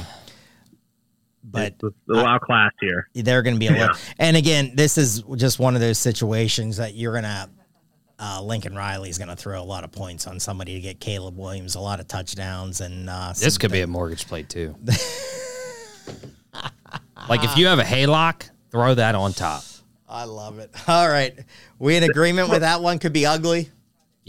but 1.43 1.73
Let's 1.81 1.95
allow 2.09 2.37
class 2.39 2.71
here. 2.81 3.07
they're 3.13 3.41
going 3.41 3.55
to 3.55 3.59
be 3.59 3.67
a 3.67 3.71
Yeah. 3.75 3.79
little. 3.87 3.95
And 4.17 4.35
again, 4.37 4.71
this 4.75 4.97
is 4.97 5.23
just 5.35 5.59
one 5.59 5.75
of 5.75 5.81
those 5.81 5.97
situations 5.97 6.77
that 6.77 6.95
you're 6.95 7.13
going 7.13 7.23
to. 7.23 7.49
Uh, 8.21 8.41
Lincoln 8.41 8.75
Riley's 8.75 9.17
going 9.17 9.29
to 9.29 9.35
throw 9.37 9.61
a 9.61 9.63
lot 9.63 9.85
of 9.85 9.93
points 9.93 10.27
on 10.27 10.41
somebody 10.41 10.73
to 10.73 10.81
get 10.81 10.99
Caleb 10.99 11.37
Williams 11.37 11.75
a 11.75 11.79
lot 11.79 12.01
of 12.01 12.07
touchdowns 12.09 12.81
and 12.81 13.09
uh, 13.09 13.31
This 13.31 13.57
could 13.57 13.71
be 13.71 13.79
a 13.79 13.87
mortgage 13.87 14.27
play 14.27 14.43
too. 14.43 14.75
like 17.29 17.43
if 17.45 17.55
you 17.57 17.67
have 17.67 17.79
a 17.79 17.83
HELOC, 17.83 18.49
throw 18.71 18.93
that 18.95 19.15
on 19.15 19.31
top. 19.33 19.63
I 20.07 20.25
love 20.25 20.59
it. 20.59 20.69
All 20.87 21.07
right, 21.07 21.33
we 21.77 21.95
in 21.95 22.03
agreement 22.03 22.49
with 22.49 22.59
that 22.61 22.81
one. 22.81 22.99
Could 22.99 23.13
be 23.13 23.25
ugly. 23.25 23.69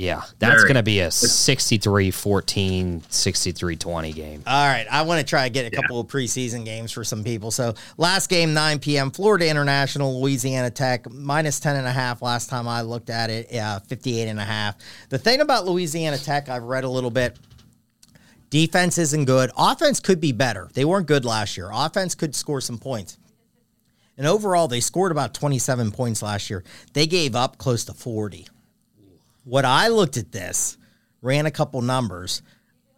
Yeah, 0.00 0.22
that's 0.38 0.62
going 0.62 0.76
to 0.76 0.82
be 0.82 1.00
a 1.00 1.10
63 1.10 2.10
14, 2.10 3.02
63 3.06 3.76
20 3.76 4.12
game. 4.14 4.42
All 4.46 4.66
right, 4.66 4.86
I 4.90 5.02
want 5.02 5.20
to 5.20 5.26
try 5.26 5.46
to 5.46 5.50
get 5.52 5.70
a 5.70 5.76
couple 5.76 6.00
of 6.00 6.06
preseason 6.06 6.64
games 6.64 6.90
for 6.90 7.04
some 7.04 7.22
people. 7.22 7.50
So 7.50 7.74
last 7.98 8.30
game, 8.30 8.54
9 8.54 8.78
p.m., 8.78 9.10
Florida 9.10 9.46
International, 9.46 10.18
Louisiana 10.22 10.70
Tech, 10.70 11.10
minus 11.10 11.60
10 11.60 11.76
and 11.76 11.86
a 11.86 11.92
half 11.92 12.22
last 12.22 12.48
time 12.48 12.66
I 12.66 12.80
looked 12.80 13.10
at 13.10 13.28
it, 13.28 13.54
uh, 13.54 13.80
58 13.80 14.28
and 14.28 14.40
a 14.40 14.44
half. 14.44 14.76
The 15.10 15.18
thing 15.18 15.42
about 15.42 15.66
Louisiana 15.66 16.16
Tech, 16.16 16.48
I've 16.48 16.62
read 16.62 16.84
a 16.84 16.88
little 16.88 17.10
bit, 17.10 17.38
defense 18.48 18.96
isn't 18.96 19.26
good. 19.26 19.50
Offense 19.54 20.00
could 20.00 20.18
be 20.18 20.32
better. 20.32 20.70
They 20.72 20.86
weren't 20.86 21.08
good 21.08 21.26
last 21.26 21.58
year. 21.58 21.68
Offense 21.70 22.14
could 22.14 22.34
score 22.34 22.62
some 22.62 22.78
points. 22.78 23.18
And 24.16 24.26
overall, 24.26 24.66
they 24.66 24.80
scored 24.80 25.12
about 25.12 25.34
27 25.34 25.92
points 25.92 26.22
last 26.22 26.48
year. 26.48 26.64
They 26.94 27.06
gave 27.06 27.36
up 27.36 27.58
close 27.58 27.84
to 27.84 27.92
40. 27.92 28.46
What 29.44 29.64
I 29.64 29.88
looked 29.88 30.16
at 30.16 30.32
this, 30.32 30.76
ran 31.22 31.46
a 31.46 31.50
couple 31.50 31.82
numbers. 31.82 32.42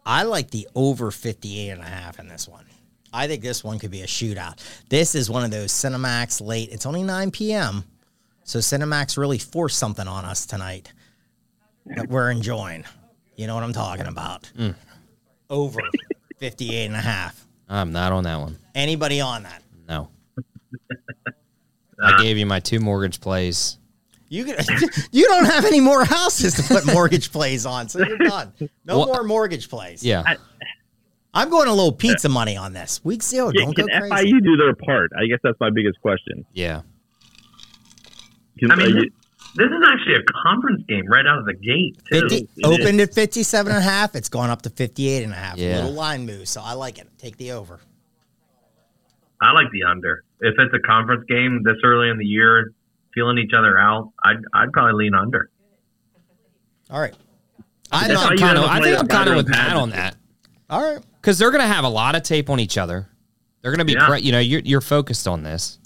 I 0.05 0.23
like 0.23 0.51
the 0.51 0.67
over 0.75 1.11
58 1.11 1.69
and 1.69 1.81
a 1.81 1.85
half 1.85 2.19
in 2.19 2.27
this 2.27 2.47
one. 2.47 2.65
I 3.13 3.27
think 3.27 3.41
this 3.43 3.63
one 3.63 3.79
could 3.79 3.91
be 3.91 4.01
a 4.01 4.07
shootout. 4.07 4.59
This 4.89 5.15
is 5.15 5.29
one 5.29 5.43
of 5.43 5.51
those 5.51 5.71
Cinemax 5.71 6.41
late. 6.41 6.69
It's 6.71 6.85
only 6.85 7.03
9 7.03 7.31
p.m. 7.31 7.83
So 8.43 8.59
Cinemax 8.59 9.17
really 9.17 9.37
forced 9.37 9.77
something 9.77 10.07
on 10.07 10.25
us 10.25 10.45
tonight 10.45 10.91
that 11.85 12.09
we're 12.09 12.31
enjoying. 12.31 12.83
You 13.35 13.47
know 13.47 13.55
what 13.55 13.63
I'm 13.63 13.73
talking 13.73 14.07
about. 14.07 14.51
Mm. 14.57 14.75
Over 15.49 15.79
58 16.39 16.85
and 16.85 16.95
a 16.95 16.99
half. 16.99 17.45
I'm 17.69 17.91
not 17.91 18.11
on 18.11 18.23
that 18.25 18.39
one. 18.39 18.57
Anybody 18.75 19.21
on 19.21 19.43
that? 19.43 19.63
No. 19.87 20.09
I 22.03 22.21
gave 22.21 22.37
you 22.37 22.45
my 22.45 22.59
two 22.59 22.79
mortgage 22.79 23.21
plays. 23.21 23.77
You 24.33 24.45
can, 24.45 24.55
you 25.11 25.27
don't 25.27 25.45
have 25.45 25.63
any 25.63 25.79
more 25.79 26.03
houses 26.03 26.55
to 26.55 26.63
put 26.63 26.87
mortgage 26.91 27.31
plays 27.31 27.67
on, 27.67 27.87
so 27.87 27.99
you're 27.99 28.17
done. 28.17 28.51
No 28.83 28.97
Well, 28.97 29.05
more 29.07 29.23
mortgage 29.23 29.69
plays. 29.69 30.03
Yeah. 30.03 30.23
I'm 31.35 31.51
going 31.51 31.67
a 31.67 31.73
little 31.73 31.91
pizza 31.91 32.29
money 32.29 32.57
on 32.57 32.73
this. 32.73 32.99
Week 33.03 33.21
zero, 33.21 33.51
Can, 33.51 33.65
don't 33.65 33.75
can 33.75 33.85
go 33.85 34.07
crazy. 34.09 34.33
FIU 34.33 34.43
do 34.43 34.57
their 34.57 34.73
part? 34.73 35.11
I 35.15 35.27
guess 35.27 35.37
that's 35.43 35.59
my 35.59 35.69
biggest 35.69 36.01
question. 36.01 36.45
Yeah. 36.51 36.81
Can, 38.57 38.71
I 38.71 38.75
mean, 38.75 38.95
this, 38.95 39.03
you- 39.03 39.11
this 39.55 39.67
is 39.67 39.83
actually 39.87 40.15
a 40.15 40.23
conference 40.43 40.83
game 40.89 41.05
right 41.07 41.27
out 41.27 41.37
of 41.37 41.45
the 41.45 41.53
gate, 41.53 41.95
too. 42.11 42.21
50, 42.21 42.35
It 42.57 42.65
opened 42.65 43.01
at 43.01 43.13
57 43.13 43.71
and 43.71 43.77
a 43.77 43.81
half. 43.83 44.15
It's 44.15 44.29
gone 44.29 44.49
up 44.49 44.63
to 44.63 44.71
58 44.71 45.23
and 45.23 45.31
a 45.31 45.35
half. 45.35 45.57
Yeah. 45.59 45.75
Little 45.75 45.91
line 45.91 46.25
move. 46.25 46.47
So 46.47 46.59
I 46.59 46.73
like 46.73 46.97
it. 46.97 47.07
Take 47.19 47.37
the 47.37 47.51
over. 47.51 47.79
I 49.39 49.51
like 49.51 49.67
the 49.71 49.83
under. 49.83 50.23
If 50.39 50.55
it's 50.57 50.73
a 50.73 50.79
conference 50.79 51.23
game 51.29 51.61
this 51.63 51.75
early 51.83 52.09
in 52.09 52.17
the 52.17 52.25
year, 52.25 52.71
feeling 53.13 53.37
each 53.37 53.53
other 53.57 53.77
out, 53.79 54.11
I'd, 54.23 54.37
I'd 54.53 54.71
probably 54.71 55.05
lean 55.05 55.13
under. 55.15 55.49
All 56.89 56.99
right. 56.99 57.13
I'm 57.91 58.11
not. 58.11 58.37
Kind 58.37 58.57
of. 58.57 58.65
I 58.65 58.81
think 58.81 58.97
I'm 58.99 59.07
kind 59.07 59.29
of 59.29 59.35
with 59.35 59.47
Matt 59.47 59.75
on 59.75 59.91
that 59.91 60.15
All 60.69 60.81
right. 60.81 61.03
because 61.21 61.37
they're 61.37 61.51
going 61.51 61.61
to 61.61 61.67
have 61.67 61.83
a 61.83 61.89
lot 61.89 62.15
of 62.15 62.23
tape 62.23 62.49
on 62.49 62.59
each 62.59 62.77
other. 62.77 63.07
They're 63.61 63.71
going 63.71 63.79
to 63.79 63.85
be, 63.85 63.93
Yeah. 63.93 64.07
pre- 64.07 64.21
you 64.21 64.31
know, 64.31 64.39
you're 64.39 64.61
you're 64.61 64.81
focused 64.81 65.27
on 65.27 65.43
this, 65.43 65.77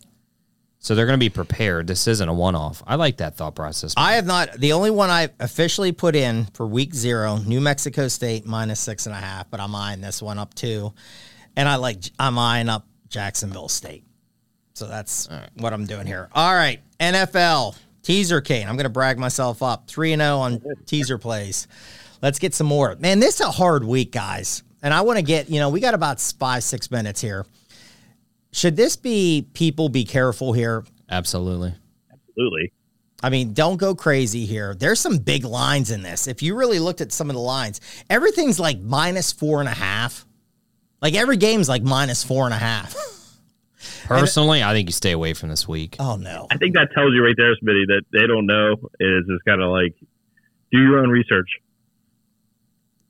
so 0.79 0.95
they're 0.95 1.05
going 1.05 1.19
to 1.19 1.23
be 1.23 1.29
prepared. 1.29 1.85
This 1.87 2.07
isn't 2.07 2.27
a 2.27 2.33
one-off. 2.33 2.81
I 2.87 2.95
like 2.95 3.17
that 3.17 3.35
thought 3.37 3.55
process. 3.55 3.93
I 3.97 4.13
have 4.13 4.25
not. 4.25 4.53
The 4.53 4.73
only 4.73 4.89
one 4.89 5.09
I 5.09 5.29
officially 5.39 5.91
put 5.91 6.15
in 6.15 6.45
for 6.53 6.65
week 6.65 6.95
zero, 6.95 7.37
New 7.37 7.59
Mexico 7.61 8.07
State 8.07 8.45
minus 8.45 8.79
six 8.79 9.05
and 9.05 9.13
a 9.13 9.19
half, 9.19 9.49
but 9.51 9.59
I'm 9.59 9.75
eyeing 9.75 10.01
this 10.01 10.21
one 10.21 10.39
up 10.39 10.53
too. 10.53 10.93
And 11.57 11.67
I 11.67 11.75
like, 11.75 11.99
I'm 12.17 12.39
eyeing 12.39 12.69
up 12.69 12.87
Jacksonville 13.09 13.69
State. 13.69 14.05
So 14.77 14.85
that's 14.85 15.27
what 15.55 15.73
I'm 15.73 15.87
doing 15.87 16.05
here. 16.05 16.29
All 16.33 16.53
right, 16.53 16.79
NFL 16.99 17.75
teaser 18.03 18.41
Kane. 18.41 18.69
I'm 18.69 18.75
going 18.75 18.83
to 18.83 18.89
brag 18.89 19.17
myself 19.17 19.63
up. 19.63 19.87
3 19.87 20.13
and 20.13 20.21
0 20.21 20.37
on 20.37 20.61
teaser 20.85 21.17
plays. 21.17 21.67
Let's 22.21 22.37
get 22.37 22.53
some 22.53 22.67
more. 22.67 22.95
Man, 22.99 23.19
this 23.19 23.35
is 23.35 23.41
a 23.41 23.51
hard 23.51 23.83
week, 23.83 24.11
guys. 24.11 24.61
And 24.83 24.93
I 24.93 25.01
want 25.01 25.17
to 25.17 25.23
get, 25.23 25.49
you 25.49 25.59
know, 25.59 25.69
we 25.69 25.79
got 25.79 25.95
about 25.95 26.21
5 26.21 26.63
6 26.63 26.91
minutes 26.91 27.19
here. 27.19 27.43
Should 28.53 28.75
this 28.75 28.95
be 28.95 29.47
people 29.53 29.89
be 29.89 30.05
careful 30.05 30.53
here? 30.53 30.85
Absolutely. 31.09 31.73
Absolutely. 32.13 32.71
I 33.23 33.31
mean, 33.31 33.53
don't 33.53 33.77
go 33.77 33.95
crazy 33.95 34.45
here. 34.45 34.75
There's 34.75 34.99
some 34.99 35.17
big 35.17 35.43
lines 35.43 35.89
in 35.89 36.03
this. 36.03 36.27
If 36.27 36.43
you 36.43 36.55
really 36.55 36.77
looked 36.77 37.01
at 37.01 37.11
some 37.11 37.31
of 37.31 37.35
the 37.35 37.41
lines, 37.41 37.81
everything's 38.11 38.59
like 38.59 38.79
minus 38.79 39.31
four 39.31 39.59
and 39.59 39.67
a 39.67 39.73
half. 39.73 40.27
Like 41.01 41.15
every 41.15 41.37
game's 41.37 41.67
like 41.67 41.81
minus 41.81 42.23
four 42.23 42.45
and 42.45 42.53
a 42.53 42.57
half. 42.57 42.95
Personally, 44.05 44.63
I 44.63 44.73
think 44.73 44.87
you 44.87 44.93
stay 44.93 45.11
away 45.11 45.33
from 45.33 45.49
this 45.49 45.67
week. 45.67 45.95
oh 45.99 46.15
no. 46.15 46.47
I 46.51 46.57
think 46.57 46.75
that 46.75 46.89
tells 46.93 47.13
you 47.13 47.23
right 47.23 47.35
there, 47.37 47.53
Smitty, 47.55 47.87
that 47.87 48.03
they 48.13 48.27
don't 48.27 48.45
know 48.45 48.73
is 48.99 49.25
just 49.27 49.43
kind 49.45 49.61
of 49.61 49.69
like 49.71 49.93
do 50.71 50.81
your 50.81 50.99
own 50.99 51.09
research. 51.09 51.49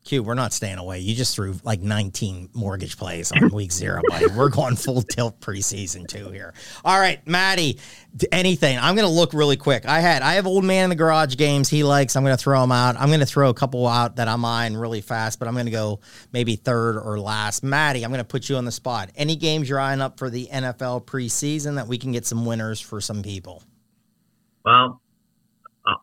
Q, 0.07 0.23
we're 0.23 0.35
not 0.35 0.53
staying 0.53 0.77
away. 0.77 0.99
You 0.99 1.13
just 1.13 1.35
threw 1.35 1.55
like 1.63 1.81
19 1.81 2.51
mortgage 2.53 2.97
plays 2.97 3.31
on 3.33 3.49
week 3.49 3.73
zero, 3.73 4.01
buddy. 4.07 4.27
We're 4.35 4.47
going 4.49 4.77
full 4.77 5.01
tilt 5.01 5.41
preseason 5.41 6.07
two 6.07 6.31
here. 6.31 6.53
All 6.85 6.97
right, 6.97 7.25
Maddie, 7.27 7.77
anything. 8.31 8.79
I'm 8.79 8.95
going 8.95 9.07
to 9.07 9.13
look 9.13 9.33
really 9.33 9.57
quick. 9.57 9.85
I 9.85 9.99
had, 9.99 10.21
I 10.21 10.35
have 10.35 10.47
old 10.47 10.63
man 10.63 10.85
in 10.85 10.89
the 10.89 10.95
garage 10.95 11.35
games 11.35 11.67
he 11.67 11.83
likes. 11.83 12.15
I'm 12.15 12.23
going 12.23 12.35
to 12.35 12.41
throw 12.41 12.61
them 12.61 12.71
out. 12.71 12.95
I'm 12.97 13.09
going 13.09 13.19
to 13.19 13.25
throw 13.25 13.49
a 13.49 13.53
couple 13.53 13.85
out 13.85 14.15
that 14.15 14.29
I'm 14.29 14.45
eyeing 14.45 14.77
really 14.77 15.01
fast, 15.01 15.39
but 15.39 15.49
I'm 15.49 15.53
going 15.53 15.65
to 15.65 15.71
go 15.71 15.99
maybe 16.31 16.55
third 16.55 16.97
or 16.97 17.19
last. 17.19 17.61
Maddie, 17.61 18.05
I'm 18.05 18.09
going 18.09 18.19
to 18.19 18.25
put 18.25 18.47
you 18.47 18.55
on 18.55 18.63
the 18.63 18.71
spot. 18.71 19.09
Any 19.15 19.35
games 19.35 19.67
you're 19.67 19.79
eyeing 19.79 19.99
up 19.99 20.17
for 20.17 20.29
the 20.29 20.47
NFL 20.47 21.05
preseason 21.05 21.75
that 21.75 21.87
we 21.87 21.97
can 21.97 22.13
get 22.13 22.25
some 22.25 22.45
winners 22.45 22.79
for 22.79 23.01
some 23.01 23.21
people? 23.21 23.61
Well, 24.63 25.01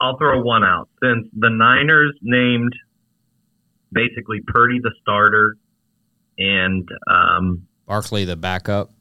I'll 0.00 0.18
throw 0.18 0.42
one 0.42 0.62
out. 0.62 0.90
Since 1.02 1.28
the 1.34 1.48
Niners 1.48 2.12
named 2.22 2.74
basically 3.94 4.40
Purdy 4.46 4.80
the 4.82 4.92
starter 5.00 5.56
and 6.38 6.88
um, 7.06 7.66
Barkley, 7.86 8.24
the 8.24 8.36
backup. 8.36 8.92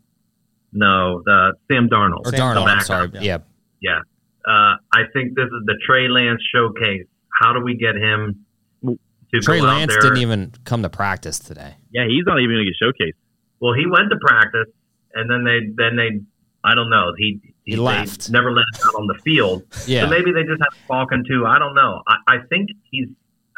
no, 0.72 1.22
the 1.26 1.54
Sam 1.72 1.89
Darnold. 1.89 2.26
Or 2.26 2.32
Sam 2.32 2.39
Darnold, 2.56 2.68
I'm 2.68 2.80
sorry. 2.82 3.10
yeah. 3.16 3.22
Yeah. 3.22 3.38
Yeah. 3.82 4.00
Uh, 4.46 4.76
I 4.94 5.04
think 5.14 5.36
this 5.36 5.46
is 5.46 5.64
the 5.66 5.78
Trey 5.86 6.08
Lance 6.10 6.41
showcase. 6.54 7.08
How 7.41 7.54
do 7.54 7.62
we 7.62 7.76
get 7.76 7.96
him 7.96 8.46
to 8.86 9.39
Trey 9.41 9.60
go 9.60 9.66
out 9.68 9.78
Lance 9.78 9.91
there? 9.94 10.02
didn't 10.02 10.18
even 10.20 10.52
come 10.66 10.84
to 10.84 10.89
practice 10.89 11.39
today. 11.39 11.76
Yeah, 11.91 12.06
he's 12.08 12.26
not 12.26 12.39
even 12.39 12.56
going 12.56 12.66
to 12.66 12.72
get 12.72 12.76
showcased. 12.82 13.18
Well, 13.60 13.74
he 13.74 13.86
went 13.88 14.10
to 14.12 14.18
practice, 14.22 14.68
and 15.14 15.30
then 15.30 15.44
they 15.46 15.60
then 15.76 15.96
they 15.96 16.20
I 16.64 16.76
don't 16.76 16.89
know 16.89 17.14
he 17.18 17.39
He 17.64 17.76
they 17.76 17.82
left. 17.82 18.30
never 18.30 18.52
let 18.52 18.64
him 18.76 18.88
out 18.89 18.96
on 18.96 19.08
the 19.08 19.20
field. 19.24 19.64
Yeah. 19.88 20.02
So 20.04 20.10
maybe 20.10 20.32
they 20.34 20.44
just 20.44 20.62
have 20.62 20.78
Falcon 20.88 21.24
too. 21.28 21.46
I 21.48 21.58
don't 21.60 21.74
know. 21.76 22.02
I, 22.08 22.36
I 22.36 22.38
think 22.50 22.70
he's. 22.91 23.08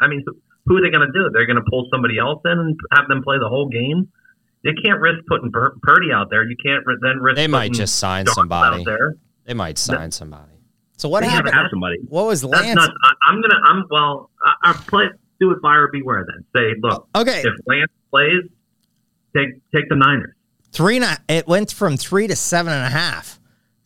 I 0.00 0.06
mean, 0.08 0.24
who- 0.66 0.76
are 0.78 0.82
they 0.82 0.90
going 0.90 1.06
to 1.06 1.12
do? 1.12 1.30
They're 1.32 1.46
going 1.46 1.56
to 1.62 1.64
pull 1.70 1.88
somebody 1.92 2.18
else 2.18 2.40
in 2.44 2.52
and 2.52 2.76
have 2.92 3.08
them 3.08 3.22
play 3.22 3.36
the 3.38 3.48
whole 3.48 3.68
game. 3.68 4.08
They 4.64 4.72
can't 4.72 5.00
risk 5.00 5.24
putting 5.28 5.52
Pur- 5.52 5.76
Purdy 5.82 6.12
out 6.12 6.28
there. 6.30 6.42
You 6.44 6.56
can't 6.56 6.84
then 7.02 7.18
risk. 7.20 7.36
They 7.36 7.46
might 7.46 7.72
just 7.72 7.96
sign 7.96 8.26
Darnold 8.26 8.34
somebody. 8.34 8.84
They 9.44 9.54
might 9.54 9.78
sign 9.78 10.10
somebody. 10.10 10.52
So 10.96 11.08
what 11.08 11.20
They 11.22 11.28
happened? 11.28 11.54
somebody. 11.70 11.98
What 12.08 12.26
was 12.26 12.42
Lance? 12.42 12.74
not. 12.74 12.90
I, 13.04 13.12
I'm 13.28 13.40
gonna. 13.42 13.60
I'm 13.64 13.84
well. 13.90 14.30
I, 14.42 14.70
I 14.70 14.72
play. 14.72 15.04
Do 15.38 15.50
it 15.52 15.60
buyer 15.62 15.88
beware. 15.92 16.26
Then 16.26 16.44
say, 16.56 16.74
look, 16.80 17.06
okay, 17.14 17.42
if 17.42 17.54
Lance 17.66 17.92
plays, 18.10 18.42
take 19.36 19.48
take 19.74 19.88
the 19.90 19.94
Niners. 19.96 20.34
three 20.72 20.96
and 20.96 21.04
a, 21.04 21.18
it 21.28 21.46
went 21.46 21.70
from 21.70 21.96
three 21.98 22.26
to 22.26 22.34
seven 22.34 22.72
and 22.72 22.82
a 22.84 22.88
half. 22.88 23.35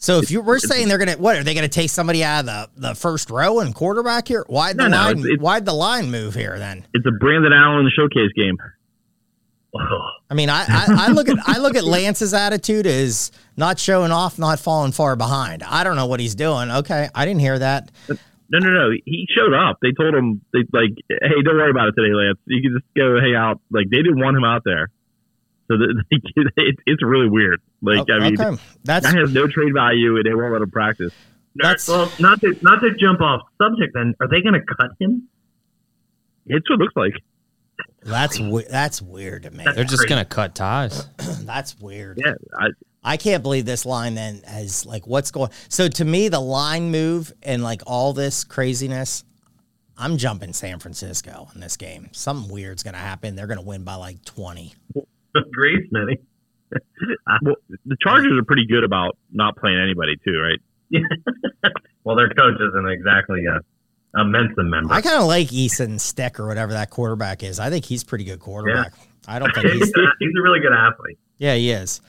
So 0.03 0.19
if 0.19 0.31
you 0.31 0.41
we're 0.41 0.59
saying 0.59 0.89
they're 0.89 0.97
gonna 0.99 1.13
what 1.19 1.37
are 1.37 1.45
they 1.45 1.55
gonna 1.55 1.69
take 1.69 1.91
somebody 1.91 2.25
out 2.25 2.41
of 2.41 2.47
the, 2.47 2.89
the 2.89 2.95
first 2.95 3.29
row 3.31 3.61
and 3.61 3.75
quarterback 3.75 4.27
here? 4.29 4.45
Why'd 4.49 4.77
the 4.79 4.85
No, 4.85 4.89
no, 4.89 4.97
line 4.97 5.11
it's- 5.13 5.25
it's- 5.27 5.41
why'd 5.41 5.67
the 5.67 5.75
line 5.75 6.11
move 6.11 6.35
here 6.35 6.59
then? 6.59 6.87
It's 6.95 7.05
a 7.07 7.11
Brandon 7.21 7.53
Allen 7.53 7.89
showcase 7.95 8.31
game. 8.35 8.57
I 10.29 10.35
mean 10.35 10.49
I, 10.51 10.65
I, 10.67 10.87
I 10.89 11.13
look 11.13 11.29
at 11.29 11.37
I 11.47 11.59
look 11.59 11.77
at 11.77 11.85
Lance's 11.85 12.35
attitude 12.35 12.87
as 12.87 13.31
not 13.57 13.79
showing 13.79 14.11
off, 14.11 14.37
not 14.39 14.59
falling 14.59 14.91
far 14.93 15.15
behind. 15.17 15.63
I 15.63 15.85
don't 15.85 15.95
know 15.97 16.07
what 16.07 16.19
he's 16.19 16.35
doing. 16.35 16.71
Okay, 16.71 17.09
I 17.15 17.25
didn't 17.25 17.41
hear 17.41 17.59
that. 17.59 17.91
No, 18.09 18.59
no, 18.59 18.69
no. 18.69 18.91
He 19.05 19.29
showed 19.31 19.55
up. 19.55 19.79
They 19.81 19.93
told 19.93 20.13
him, 20.13 20.41
they 20.53 20.61
like, 20.73 20.91
hey, 21.09 21.43
don't 21.45 21.55
worry 21.55 21.71
about 21.71 21.87
it 21.87 21.95
today, 21.97 22.13
Lance. 22.13 22.39
You 22.47 22.61
can 22.63 22.73
just 22.81 22.87
go 22.97 23.15
hang 23.21 23.37
out. 23.37 23.61
Like 23.71 23.87
they 23.91 23.99
didn't 23.99 24.19
want 24.19 24.37
him 24.37 24.43
out 24.45 24.63
there, 24.65 24.89
so 25.71 25.79
the, 25.79 26.03
it, 26.57 26.77
it's 26.85 27.03
really 27.03 27.29
weird. 27.29 27.61
Like 27.81 28.09
I 28.11 28.19
mean, 28.19 28.41
okay, 28.41 28.61
that's 28.83 29.07
guy 29.11 29.19
has 29.21 29.33
no 29.33 29.47
trade 29.47 29.73
value, 29.73 30.17
and 30.17 30.25
they 30.27 30.35
won't 30.35 30.53
let 30.53 30.63
him 30.63 30.71
practice. 30.71 31.13
That's- 31.55 31.89
well, 31.89 32.11
not 32.19 32.41
to 32.41 32.57
not 32.61 32.81
to 32.81 32.91
jump 32.99 33.21
off 33.21 33.43
subject. 33.63 33.93
Then 33.95 34.15
are 34.21 34.29
they 34.29 34.41
going 34.41 34.55
to 34.55 34.75
cut 34.77 34.91
him? 34.99 35.29
It's 36.47 36.69
what 36.69 36.81
it 36.81 36.83
looks 36.83 36.97
like. 36.97 37.13
that's 38.03 38.41
that's 38.69 39.01
weird 39.01 39.45
to 39.45 39.51
me. 39.51 39.65
They're 39.65 39.85
just 39.85 39.99
crazy. 39.99 40.09
gonna 40.09 40.25
cut 40.25 40.55
ties. 40.55 41.07
That's 41.45 41.79
weird. 41.79 42.19
Yeah, 42.25 42.35
I, 42.59 42.69
I 43.05 43.17
can't 43.17 43.43
believe 43.43 43.67
this 43.67 43.87
line 43.87 44.15
then 44.15 44.43
has 44.47 44.85
like 44.85 45.07
what's 45.07 45.31
going. 45.31 45.51
So 45.69 45.87
to 45.87 46.05
me, 46.05 46.29
the 46.29 46.41
line 46.41 46.91
move 46.91 47.33
and 47.43 47.63
like 47.63 47.83
all 47.87 48.13
this 48.13 48.43
craziness, 48.43 49.23
I'm 49.97 50.17
jumping 50.17 50.53
San 50.55 50.79
Francisco 50.79 51.49
in 51.55 51.61
this 51.61 51.77
game. 51.77 52.09
Something 52.13 52.51
weird's 52.51 52.83
gonna 52.83 52.99
happen. 52.99 53.37
They're 53.37 53.47
gonna 53.47 53.63
win 53.63 53.85
by 53.85 53.95
like 53.95 54.25
20. 54.25 54.75
Agreed, 55.37 55.91
Smitty. 55.93 56.19
well, 57.43 57.57
the 57.85 57.97
Chargers 58.01 58.39
are 58.39 58.45
pretty 58.45 58.67
good 58.67 58.85
about 58.85 59.17
not 59.33 59.57
playing 59.57 59.79
anybody 59.81 60.17
too, 60.25 60.39
right? 60.39 60.61
Well, 62.05 62.17
their 62.17 62.31
coach 62.31 62.55
isn't 62.55 62.89
exactly 62.89 63.45
a, 63.45 64.21
a 64.21 64.25
Mensa 64.25 64.63
member. 64.63 64.93
I 64.93 65.03
kind 65.03 65.17
of 65.21 65.25
like 65.25 65.53
Easton 65.53 65.99
Stick 65.99 66.41
or 66.41 66.47
whatever 66.47 66.73
that 66.73 66.91
quarterback 66.91 67.43
is. 67.43 67.61
I 67.61 67.71
think 67.71 67.85
he's 67.85 68.05
pretty 68.05 68.25
good 68.25 68.41
quarterback. 68.41 68.95
I 69.29 69.39
don't 69.39 69.55
think 69.55 69.67
he's, 69.67 69.75
he's. 69.75 69.89
a, 69.89 70.07
he's 70.19 70.33
a 70.39 70.43
really 70.43 70.61
good 70.61 70.73
athlete. 70.73 71.19
Yeah, 71.39 71.55
he 71.55 71.71
is. 71.71 72.01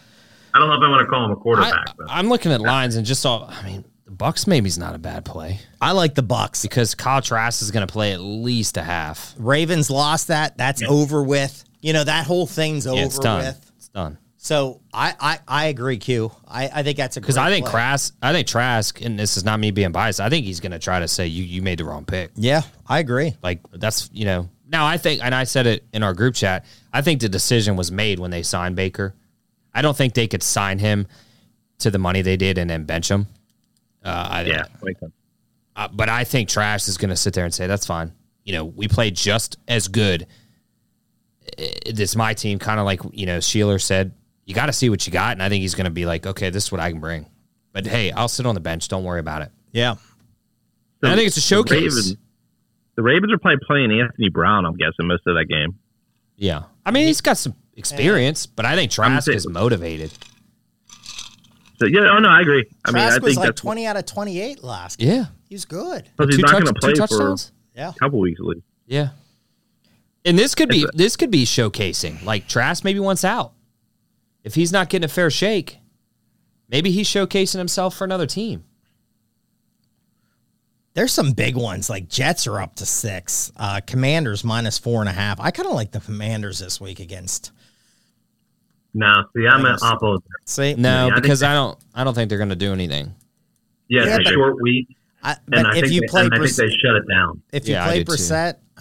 I 0.54 0.60
don't 0.60 0.70
know 0.70 0.76
if 0.76 0.82
I 0.82 0.90
want 0.90 1.02
to 1.02 1.08
call 1.08 1.26
him 1.26 1.32
a 1.32 1.36
quarterback. 1.36 1.98
but 1.98 2.10
I'm 2.10 2.30
looking 2.30 2.52
at 2.52 2.62
lines 2.62 2.96
and 2.96 3.06
just 3.06 3.26
all. 3.26 3.50
I 3.50 3.64
mean, 3.64 3.86
the 4.06 4.12
Bucks 4.12 4.48
maybe 4.48 4.68
is 4.68 4.78
not 4.78 4.96
a 4.96 4.98
bad 4.98 5.24
play 5.24 5.60
I 5.80 5.92
like 5.92 6.16
the 6.16 6.24
Bucks. 6.24 6.62
because 6.62 6.96
Kyle 6.96 7.22
Trask 7.22 7.62
is 7.62 7.72
gonna 7.72 7.88
play 7.88 8.14
at 8.14 8.22
least 8.22 8.78
a 8.78 8.84
half. 8.84 9.36
Ravens 9.38 9.90
lost 9.90 10.28
that. 10.30 10.58
That's 10.58 10.82
over 10.84 11.22
with. 11.24 11.64
You 11.82 11.94
know 11.94 12.04
that 12.04 12.26
whole 12.26 12.48
thing's 12.48 12.88
over 12.88 13.02
it's 13.02 13.20
done. 13.20 13.46
with. 13.46 13.72
It's 13.78 13.90
done. 13.90 14.18
So 14.38 14.82
I, 14.92 15.14
I 15.20 15.40
I 15.48 15.66
agree, 15.66 15.98
Q. 15.98 16.32
I, 16.48 16.68
I 16.74 16.84
think 16.84 16.98
that's 16.98 17.18
a 17.18 17.22
Because 17.22 17.36
great 17.36 17.44
I 17.46 17.50
think 17.52 17.66
play. 17.66 17.74
Trask, 17.74 18.16
I 18.22 18.32
think 18.34 18.48
Trask, 18.48 19.00
and 19.02 19.20
this 19.20 19.38
is 19.38 19.44
not 19.44 19.60
me 19.60 19.70
being 19.72 19.92
biased. 19.92 20.20
I 20.20 20.30
think 20.30 20.46
he's 20.46 20.60
gonna 20.60 20.80
try 20.80 21.00
to 21.00 21.08
say 21.08 21.28
you 21.28 21.44
you 21.44 21.62
made 21.62 21.78
the 21.78 21.86
wrong 21.86 22.06
pick. 22.06 22.32
Yeah, 22.36 22.62
I 22.88 23.00
agree. 23.00 23.36
Like 23.44 23.60
that's 23.74 24.10
you 24.12 24.26
know. 24.26 24.50
Now 24.68 24.86
I 24.88 24.98
think, 24.98 25.24
and 25.24 25.36
I 25.36 25.44
said 25.44 25.68
it 25.68 25.84
in 25.94 26.02
our 26.02 26.14
group 26.14 26.34
chat. 26.34 26.66
I 26.94 27.02
think 27.02 27.22
the 27.22 27.30
decision 27.30 27.76
was 27.76 27.92
made 27.92 28.20
when 28.20 28.32
they 28.32 28.42
signed 28.42 28.76
Baker. 28.76 29.14
I 29.74 29.82
don't 29.82 29.96
think 29.96 30.14
they 30.14 30.28
could 30.28 30.44
sign 30.44 30.80
him 30.80 31.08
to 31.80 31.92
the 31.92 32.00
money 32.00 32.22
they 32.22 32.38
did 32.38 32.58
and 32.58 32.70
then 32.70 32.86
bench 32.86 33.12
him. 33.12 33.28
Uh, 34.04 34.28
I, 34.32 34.42
Yeah. 34.44 34.64
Uh, 35.76 35.88
but 35.92 36.10
I 36.10 36.24
think 36.24 36.50
Trask 36.50 36.88
is 36.88 36.98
going 36.98 37.10
to 37.10 37.16
sit 37.16 37.34
there 37.34 37.46
and 37.46 37.54
say 37.54 37.68
that's 37.68 37.86
fine. 37.86 38.14
You 38.44 38.54
know, 38.54 38.66
we 38.66 38.88
played 38.88 39.16
just 39.16 39.58
as 39.68 39.88
good. 39.88 40.28
Uh, 41.60 41.92
This 41.94 42.16
my 42.16 42.34
team, 42.34 42.60
kind 42.60 42.80
of 42.80 42.86
like 42.86 43.02
you 43.12 43.26
know 43.26 43.38
Sheeler 43.40 43.82
said. 43.82 44.14
You 44.46 44.56
got 44.56 44.66
to 44.66 44.74
see 44.74 44.90
what 44.90 45.06
you 45.06 45.14
got, 45.14 45.34
and 45.34 45.44
I 45.44 45.50
think 45.50 45.62
he's 45.62 45.76
going 45.76 45.86
to 45.86 45.92
be 45.92 46.06
like, 46.06 46.26
okay, 46.26 46.50
this 46.50 46.66
is 46.66 46.72
what 46.72 46.82
I 46.82 46.92
can 46.92 47.00
bring. 47.00 47.28
But 47.74 47.86
hey, 47.86 48.12
I'll 48.12 48.28
sit 48.28 48.46
on 48.46 48.56
the 48.56 48.60
bench. 48.60 48.88
Don't 48.88 49.04
worry 49.04 49.20
about 49.20 49.44
it. 49.44 49.52
Yeah. 49.72 49.96
And 51.04 51.12
I 51.12 51.16
think 51.16 51.28
it's 51.28 51.38
a 51.38 51.40
The 51.40 51.42
showcase. 51.42 51.82
Ravens, 51.84 52.16
the 52.96 53.04
Ravens 53.04 53.32
are 53.32 53.38
probably 53.38 53.60
playing 53.66 53.92
Anthony 53.98 54.30
Brown. 54.30 54.66
I'm 54.66 54.76
guessing 54.76 55.08
most 55.08 55.22
of 55.28 55.36
that 55.36 55.46
game. 55.46 55.78
Yeah, 56.38 56.64
I 56.86 56.92
mean 56.92 57.06
he's 57.08 57.22
got 57.22 57.38
some 57.38 57.54
experience, 57.76 58.46
but 58.48 58.66
I 58.66 58.76
think 58.76 58.92
Trask 58.92 59.26
saying- 59.26 59.38
is 59.38 59.48
motivated. 59.48 60.12
So 61.80 61.88
yeah, 61.88 62.10
oh 62.12 62.20
no, 62.20 62.30
I 62.30 62.42
agree. 62.42 62.66
I 62.86 62.92
mean, 62.92 62.98
I 62.98 63.06
Trask 63.06 63.14
think 63.16 63.24
was 63.26 63.38
like 63.38 63.46
that's 63.48 63.62
20 63.62 63.86
out 63.88 63.98
of 63.98 64.06
28 64.06 64.64
last 64.64 65.00
game. 65.00 65.10
Yeah, 65.10 65.26
he's 65.50 65.66
good. 65.66 66.10
because 66.18 66.36
he's 66.36 66.38
two, 66.38 66.42
not 66.52 66.52
going 66.52 66.66
to 66.66 66.74
play 66.74 66.92
for 66.92 66.96
touchdowns. 66.98 67.52
Yeah. 67.76 67.90
a 67.90 67.94
couple 67.94 68.20
weeks 68.20 68.40
at 68.40 68.46
least. 68.46 68.66
Yeah, 68.86 69.10
and 70.26 70.38
this 70.38 70.56
could 70.56 70.70
be 70.70 70.86
this 70.94 71.16
could 71.16 71.32
be 71.32 71.46
showcasing. 71.46 72.24
Like 72.24 72.48
Trask 72.48 72.84
maybe 72.84 73.00
wants 73.00 73.24
out 73.24 73.54
if 74.44 74.56
he's 74.56 74.72
not 74.72 74.90
getting 74.90 75.06
a 75.06 75.08
fair 75.08 75.30
shake. 75.30 75.78
Maybe 76.70 76.92
he's 76.92 77.08
showcasing 77.10 77.58
himself 77.58 77.96
for 77.98 78.06
another 78.06 78.26
team. 78.28 78.64
There's 80.94 81.14
some 81.14 81.32
big 81.32 81.56
ones 81.56 81.90
like 81.90 82.10
Jets 82.10 82.48
are 82.48 82.60
up 82.60 82.76
to 82.76 82.86
six. 82.86 83.52
Uh, 83.56 83.80
Commanders 83.86 84.44
minus 84.44 84.78
four 84.78 85.00
and 85.00 85.08
a 85.10 85.14
half. 85.14 85.40
I 85.40 85.52
kind 85.52 85.68
of 85.68 85.74
like 85.74 85.92
the 85.92 86.02
Commanders 86.02 86.60
this 86.60 86.82
week 86.82 87.00
against. 87.00 87.52
no, 88.94 89.24
see, 89.36 89.48
I'm 89.48 89.66
an 89.66 89.78
opposite. 89.82 90.24
See, 90.46 90.74
No, 90.76 91.08
I 91.08 91.10
think 91.12 91.22
because 91.24 91.40
that- 91.40 91.52
I 91.52 91.54
don't. 91.54 91.80
I 91.96 92.04
don't 92.04 92.14
think 92.14 92.28
they're 92.30 92.38
going 92.38 92.50
to 92.50 92.56
do 92.58 92.74
anything. 92.74 93.16
Yeah, 93.88 94.04
Yeah, 94.06 94.16
it's 94.18 94.24
but- 94.26 94.34
a 94.34 94.36
short 94.36 94.62
week, 94.62 94.88
I, 95.24 95.32
and 95.32 95.40
but 95.48 95.66
I 95.68 95.70
if 95.78 95.82
think 95.84 95.94
you 95.94 96.02
they, 96.02 96.08
play 96.08 96.22
I 96.22 96.30
think 96.30 96.36
Brissett, 96.44 96.58
they 96.58 96.70
shut 96.78 96.96
it 96.96 97.04
down. 97.10 97.42
if 97.54 97.68
you 97.70 97.74
Yeah, 97.76 97.86
play 97.86 98.04
do 98.04 98.06
too. 98.06 98.12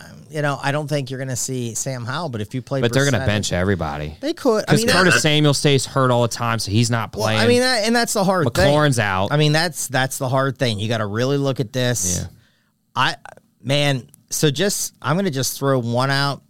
Brissett, 0.00 0.32
you 0.32 0.42
know, 0.42 0.58
I 0.62 0.72
don't 0.72 0.86
think 0.88 1.10
you're 1.10 1.18
going 1.18 1.28
to 1.28 1.36
see 1.36 1.74
Sam 1.74 2.04
Howell, 2.04 2.28
but 2.28 2.40
if 2.40 2.54
you 2.54 2.62
play, 2.62 2.80
But 2.80 2.92
they're 2.92 3.08
going 3.08 3.20
to 3.20 3.26
bench 3.26 3.52
everybody. 3.52 4.16
They 4.20 4.32
could. 4.32 4.64
I 4.68 4.72
Because 4.72 4.84
mean, 4.84 4.94
Curtis 4.94 5.14
that- 5.14 5.20
Samuel 5.20 5.54
stays 5.54 5.86
hurt 5.86 6.10
all 6.10 6.22
the 6.22 6.28
time, 6.28 6.58
so 6.58 6.70
he's 6.70 6.90
not 6.90 7.14
well, 7.14 7.24
playing. 7.24 7.40
I 7.40 7.46
mean, 7.46 7.60
that, 7.60 7.84
and 7.84 7.94
that's 7.94 8.12
the 8.12 8.24
hard 8.24 8.52
thing. 8.54 8.66
McLaurin's 8.66 8.98
out. 8.98 9.32
I 9.32 9.36
mean, 9.36 9.52
that's 9.52 9.88
that's 9.88 10.18
the 10.18 10.28
hard 10.28 10.58
thing. 10.58 10.78
You 10.78 10.88
got 10.88 10.98
to 10.98 11.06
really 11.06 11.36
look 11.36 11.60
at 11.60 11.72
this. 11.72 12.20
Yeah. 12.20 12.28
I 12.94 13.16
man, 13.62 14.08
so 14.30 14.50
just 14.50 14.94
I'm 15.02 15.16
going 15.16 15.24
to 15.26 15.30
just 15.30 15.58
throw 15.58 15.78
one 15.78 16.10
out. 16.10 16.42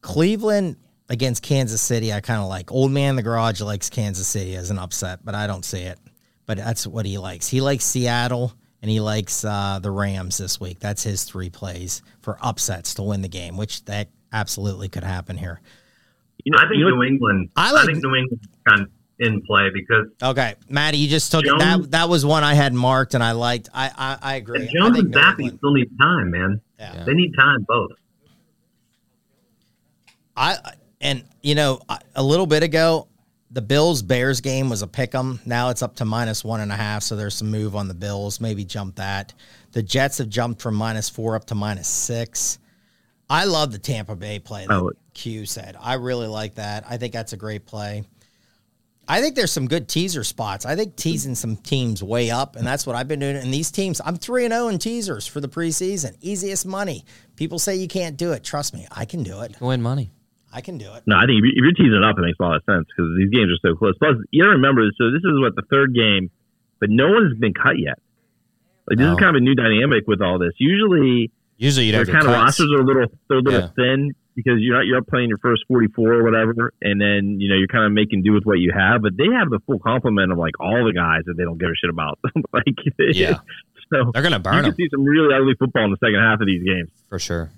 Cleveland 0.00 0.76
against 1.08 1.42
Kansas 1.42 1.80
City, 1.80 2.12
I 2.12 2.20
kind 2.20 2.40
of 2.40 2.48
like. 2.48 2.70
Old 2.70 2.92
man 2.92 3.10
in 3.10 3.16
the 3.16 3.22
garage 3.22 3.60
likes 3.60 3.90
Kansas 3.90 4.26
City 4.26 4.54
as 4.56 4.70
an 4.70 4.78
upset, 4.78 5.24
but 5.24 5.34
I 5.34 5.46
don't 5.46 5.64
see 5.64 5.82
it. 5.82 5.98
But 6.46 6.58
that's 6.58 6.86
what 6.86 7.06
he 7.06 7.18
likes. 7.18 7.48
He 7.48 7.60
likes 7.60 7.84
Seattle 7.84 8.52
and 8.86 8.92
he 8.92 9.00
likes 9.00 9.44
uh, 9.44 9.80
the 9.82 9.90
Rams 9.90 10.38
this 10.38 10.60
week. 10.60 10.78
That's 10.78 11.02
his 11.02 11.24
three 11.24 11.50
plays 11.50 12.02
for 12.20 12.38
upsets 12.40 12.94
to 12.94 13.02
win 13.02 13.20
the 13.20 13.26
game, 13.28 13.56
which 13.56 13.84
that 13.86 14.10
absolutely 14.32 14.88
could 14.88 15.02
happen 15.02 15.36
here. 15.36 15.60
You 16.44 16.52
know, 16.52 16.58
I 16.58 16.68
think 16.68 16.76
you 16.78 16.84
know, 16.88 16.94
New 16.94 17.02
England. 17.02 17.50
I 17.56 17.70
I, 17.70 17.72
like- 17.72 17.86
think 17.86 18.04
New 18.04 18.14
England 18.14 18.48
kind 18.68 18.86
in 19.18 19.42
play 19.42 19.70
because 19.74 20.06
Okay, 20.22 20.54
Maddie, 20.68 20.98
you 20.98 21.08
just 21.08 21.32
took. 21.32 21.44
Jones- 21.44 21.58
That 21.60 21.90
that 21.90 22.08
was 22.08 22.24
one 22.24 22.44
I 22.44 22.54
had 22.54 22.74
marked 22.74 23.14
and 23.14 23.24
I 23.24 23.32
liked. 23.32 23.70
I 23.74 23.90
I, 23.96 24.18
I 24.22 24.34
agree. 24.36 24.60
and 24.60 24.70
Jones 24.70 24.94
think 24.94 25.06
and 25.06 25.14
Zappe 25.16 25.58
still 25.58 25.72
need 25.72 25.90
time, 26.00 26.30
man. 26.30 26.60
Yeah. 26.78 27.02
They 27.02 27.14
need 27.14 27.32
time 27.36 27.64
both. 27.66 27.90
I 30.36 30.58
and 31.00 31.24
you 31.42 31.56
know 31.56 31.80
a 32.14 32.22
little 32.22 32.46
bit 32.46 32.62
ago, 32.62 33.08
the 33.56 33.62
Bills 33.62 34.02
Bears 34.02 34.42
game 34.42 34.68
was 34.68 34.82
a 34.82 34.86
pick 34.86 35.14
'em. 35.14 35.40
Now 35.46 35.70
it's 35.70 35.80
up 35.80 35.96
to 35.96 36.04
minus 36.04 36.44
one 36.44 36.60
and 36.60 36.70
a 36.70 36.76
half, 36.76 37.02
so 37.02 37.16
there's 37.16 37.34
some 37.34 37.50
move 37.50 37.74
on 37.74 37.88
the 37.88 37.94
Bills. 37.94 38.38
Maybe 38.38 38.66
jump 38.66 38.96
that. 38.96 39.32
The 39.72 39.82
Jets 39.82 40.18
have 40.18 40.28
jumped 40.28 40.60
from 40.60 40.74
minus 40.74 41.08
four 41.08 41.34
up 41.36 41.46
to 41.46 41.54
minus 41.54 41.88
six. 41.88 42.58
I 43.30 43.46
love 43.46 43.72
the 43.72 43.78
Tampa 43.78 44.14
Bay 44.14 44.38
play. 44.40 44.66
That 44.66 44.74
Oh. 44.74 44.90
Q 45.14 45.46
said 45.46 45.74
I 45.80 45.94
really 45.94 46.26
like 46.26 46.56
that. 46.56 46.84
I 46.86 46.98
think 46.98 47.14
that's 47.14 47.32
a 47.32 47.38
great 47.38 47.64
play. 47.64 48.04
I 49.08 49.22
think 49.22 49.36
there's 49.36 49.52
some 49.52 49.68
good 49.68 49.88
teaser 49.88 50.22
spots. 50.22 50.66
I 50.66 50.76
think 50.76 50.94
teasing 50.96 51.34
some 51.34 51.56
teams 51.56 52.02
way 52.02 52.30
up, 52.30 52.56
and 52.56 52.66
that's 52.66 52.86
what 52.86 52.94
I've 52.94 53.08
been 53.08 53.20
doing. 53.20 53.36
And 53.36 53.54
these 53.54 53.70
teams, 53.70 54.02
I'm 54.04 54.18
three 54.18 54.44
and 54.44 54.52
zero 54.52 54.68
in 54.68 54.78
teasers 54.78 55.26
for 55.26 55.40
the 55.40 55.48
preseason. 55.48 56.14
Easiest 56.20 56.66
money. 56.66 57.06
People 57.36 57.58
say 57.58 57.76
you 57.76 57.88
can't 57.88 58.18
do 58.18 58.32
it. 58.32 58.44
Trust 58.44 58.74
me, 58.74 58.86
I 58.92 59.06
can 59.06 59.22
do 59.22 59.40
it. 59.40 59.58
win 59.62 59.80
money. 59.80 60.10
I 60.56 60.62
can 60.62 60.78
do 60.78 60.88
it. 60.94 61.02
No, 61.06 61.16
I 61.16 61.26
think 61.28 61.44
if 61.44 61.44
you- 61.44 61.60
you're 61.62 61.72
teasing 61.76 61.92
it 61.92 62.02
up, 62.02 62.16
it 62.18 62.22
makes 62.22 62.40
a 62.40 62.42
lot 62.42 62.56
of 62.56 62.64
sense 62.64 62.86
because 62.88 63.12
these 63.18 63.28
games 63.28 63.52
are 63.52 63.60
so 63.60 63.76
close. 63.76 63.92
Plus, 63.98 64.16
you 64.32 64.40
got 64.42 64.48
to 64.48 64.56
remember, 64.56 64.88
so 64.96 65.10
this 65.12 65.20
is 65.20 65.36
what 65.38 65.54
the 65.54 65.62
third 65.70 65.92
game, 65.94 66.30
but 66.80 66.88
no 66.88 67.10
one 67.12 67.28
has 67.28 67.36
been 67.38 67.52
cut 67.52 67.78
yet. 67.78 68.00
Like 68.88 68.96
this 68.98 69.04
No. 69.06 69.12
is 69.12 69.18
kind 69.18 69.36
of 69.36 69.40
a 69.42 69.44
new 69.44 69.54
dynamic 69.54 70.08
with 70.08 70.22
all 70.22 70.38
this. 70.38 70.52
Usually, 70.58 71.30
Usually 71.58 71.90
their 71.90 72.04
kind 72.06 72.24
of 72.26 72.32
rosters 72.32 72.70
are 72.72 72.80
a 72.80 72.84
little 72.84 73.06
they're 73.28 73.38
a 73.38 73.42
little 73.42 73.60
Yeah. 73.60 73.68
thin 73.76 74.12
because 74.34 74.60
you're 74.60 74.76
not 74.76 74.86
you're 74.86 74.98
up 74.98 75.06
playing 75.08 75.28
your 75.30 75.38
first 75.38 75.64
44 75.68 76.12
or 76.14 76.22
whatever, 76.22 76.72
and 76.82 77.00
then 77.00 77.40
you 77.40 77.48
know 77.48 77.54
you're 77.56 77.66
kind 77.68 77.84
of 77.84 77.92
making 77.92 78.22
do 78.22 78.32
with 78.32 78.44
what 78.44 78.58
you 78.60 78.72
have. 78.72 79.02
But 79.02 79.16
they 79.16 79.26
have 79.32 79.50
the 79.50 79.58
full 79.66 79.78
complement 79.78 80.30
of 80.32 80.38
like 80.38 80.54
all 80.60 80.84
the 80.84 80.92
guys 80.92 81.22
that 81.26 81.36
they 81.36 81.44
don't 81.44 81.58
give 81.58 81.70
a 81.70 81.74
shit 81.74 81.90
about. 81.90 82.18
like 82.52 82.64
Yeah. 82.98 83.38
so 83.92 84.10
They're 84.12 84.22
gonna 84.22 84.38
burn. 84.38 84.56
you 84.56 84.62
can 84.62 84.74
see 84.74 84.88
some 84.90 85.04
really 85.04 85.34
ugly 85.34 85.54
football 85.58 85.84
in 85.84 85.90
the 85.90 85.96
second 85.98 86.20
half 86.20 86.40
of 86.40 86.46
these 86.46 86.62
games. 86.62 86.90
for 87.08 87.18
sure. 87.18 87.50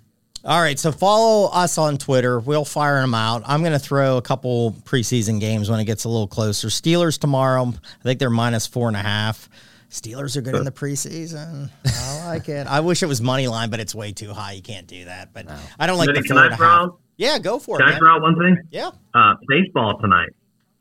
All 0.49 0.63
right, 0.63 0.79
so 0.79 0.91
follow 0.93 1.51
us 1.51 1.77
on 1.77 1.99
Twitter. 1.99 2.41
We'll 2.41 2.65
fire 2.65 3.03
them 3.03 3.15
out. 3.15 3.43
I'm 3.45 3.61
going 3.61 3.75
to 3.75 3.79
throw 3.79 4.17
a 4.17 4.23
couple 4.23 4.73
preseason 4.85 5.41
games 5.41 5.69
when 5.69 5.79
it 5.79 5.85
gets 5.85 6.05
a 6.05 6.09
little 6.09 6.27
closer. 6.27 6.69
Steelers 6.69 7.19
tomorrow. 7.21 7.67
I 7.67 8.03
think 8.03 8.19
they're 8.19 8.31
minus 8.31 8.67
four 8.67 8.89
and 8.89 8.97
a 8.97 9.01
half. 9.03 9.51
Steelers 9.91 10.39
are 10.39 10.41
good 10.41 10.55
in 10.55 10.65
the 10.65 10.73
preseason. 10.73 11.69
I 11.85 12.25
like 12.27 12.49
it. 12.49 12.67
I 12.67 12.81
wish 12.81 13.03
it 13.03 13.07
was 13.07 13.21
money 13.21 13.47
line, 13.47 13.69
but 13.69 13.79
it's 13.79 13.95
way 13.95 14.13
too 14.13 14.33
high. 14.33 14.53
You 14.53 14.63
can't 14.63 14.87
do 14.87 15.05
that. 15.05 15.35
But 15.35 15.49
I 15.79 15.87
don't 15.87 15.99
like 15.99 16.09
Smitty, 16.09 16.15
the 16.15 16.23
can 16.23 16.37
four 16.37 16.53
I 16.53 16.57
throw 16.57 16.99
Yeah, 17.19 17.39
go 17.39 17.59
for 17.59 17.77
Can 17.77 17.89
it. 17.89 17.91
Can 17.91 17.93
I 17.93 17.93
man. 17.93 18.01
throw 18.01 18.15
out 18.17 18.23
one 18.23 18.39
thing? 18.39 18.57
Yeah. 18.71 18.91
Uh, 19.15 19.35
baseball 19.49 19.99
tonight. 20.01 20.31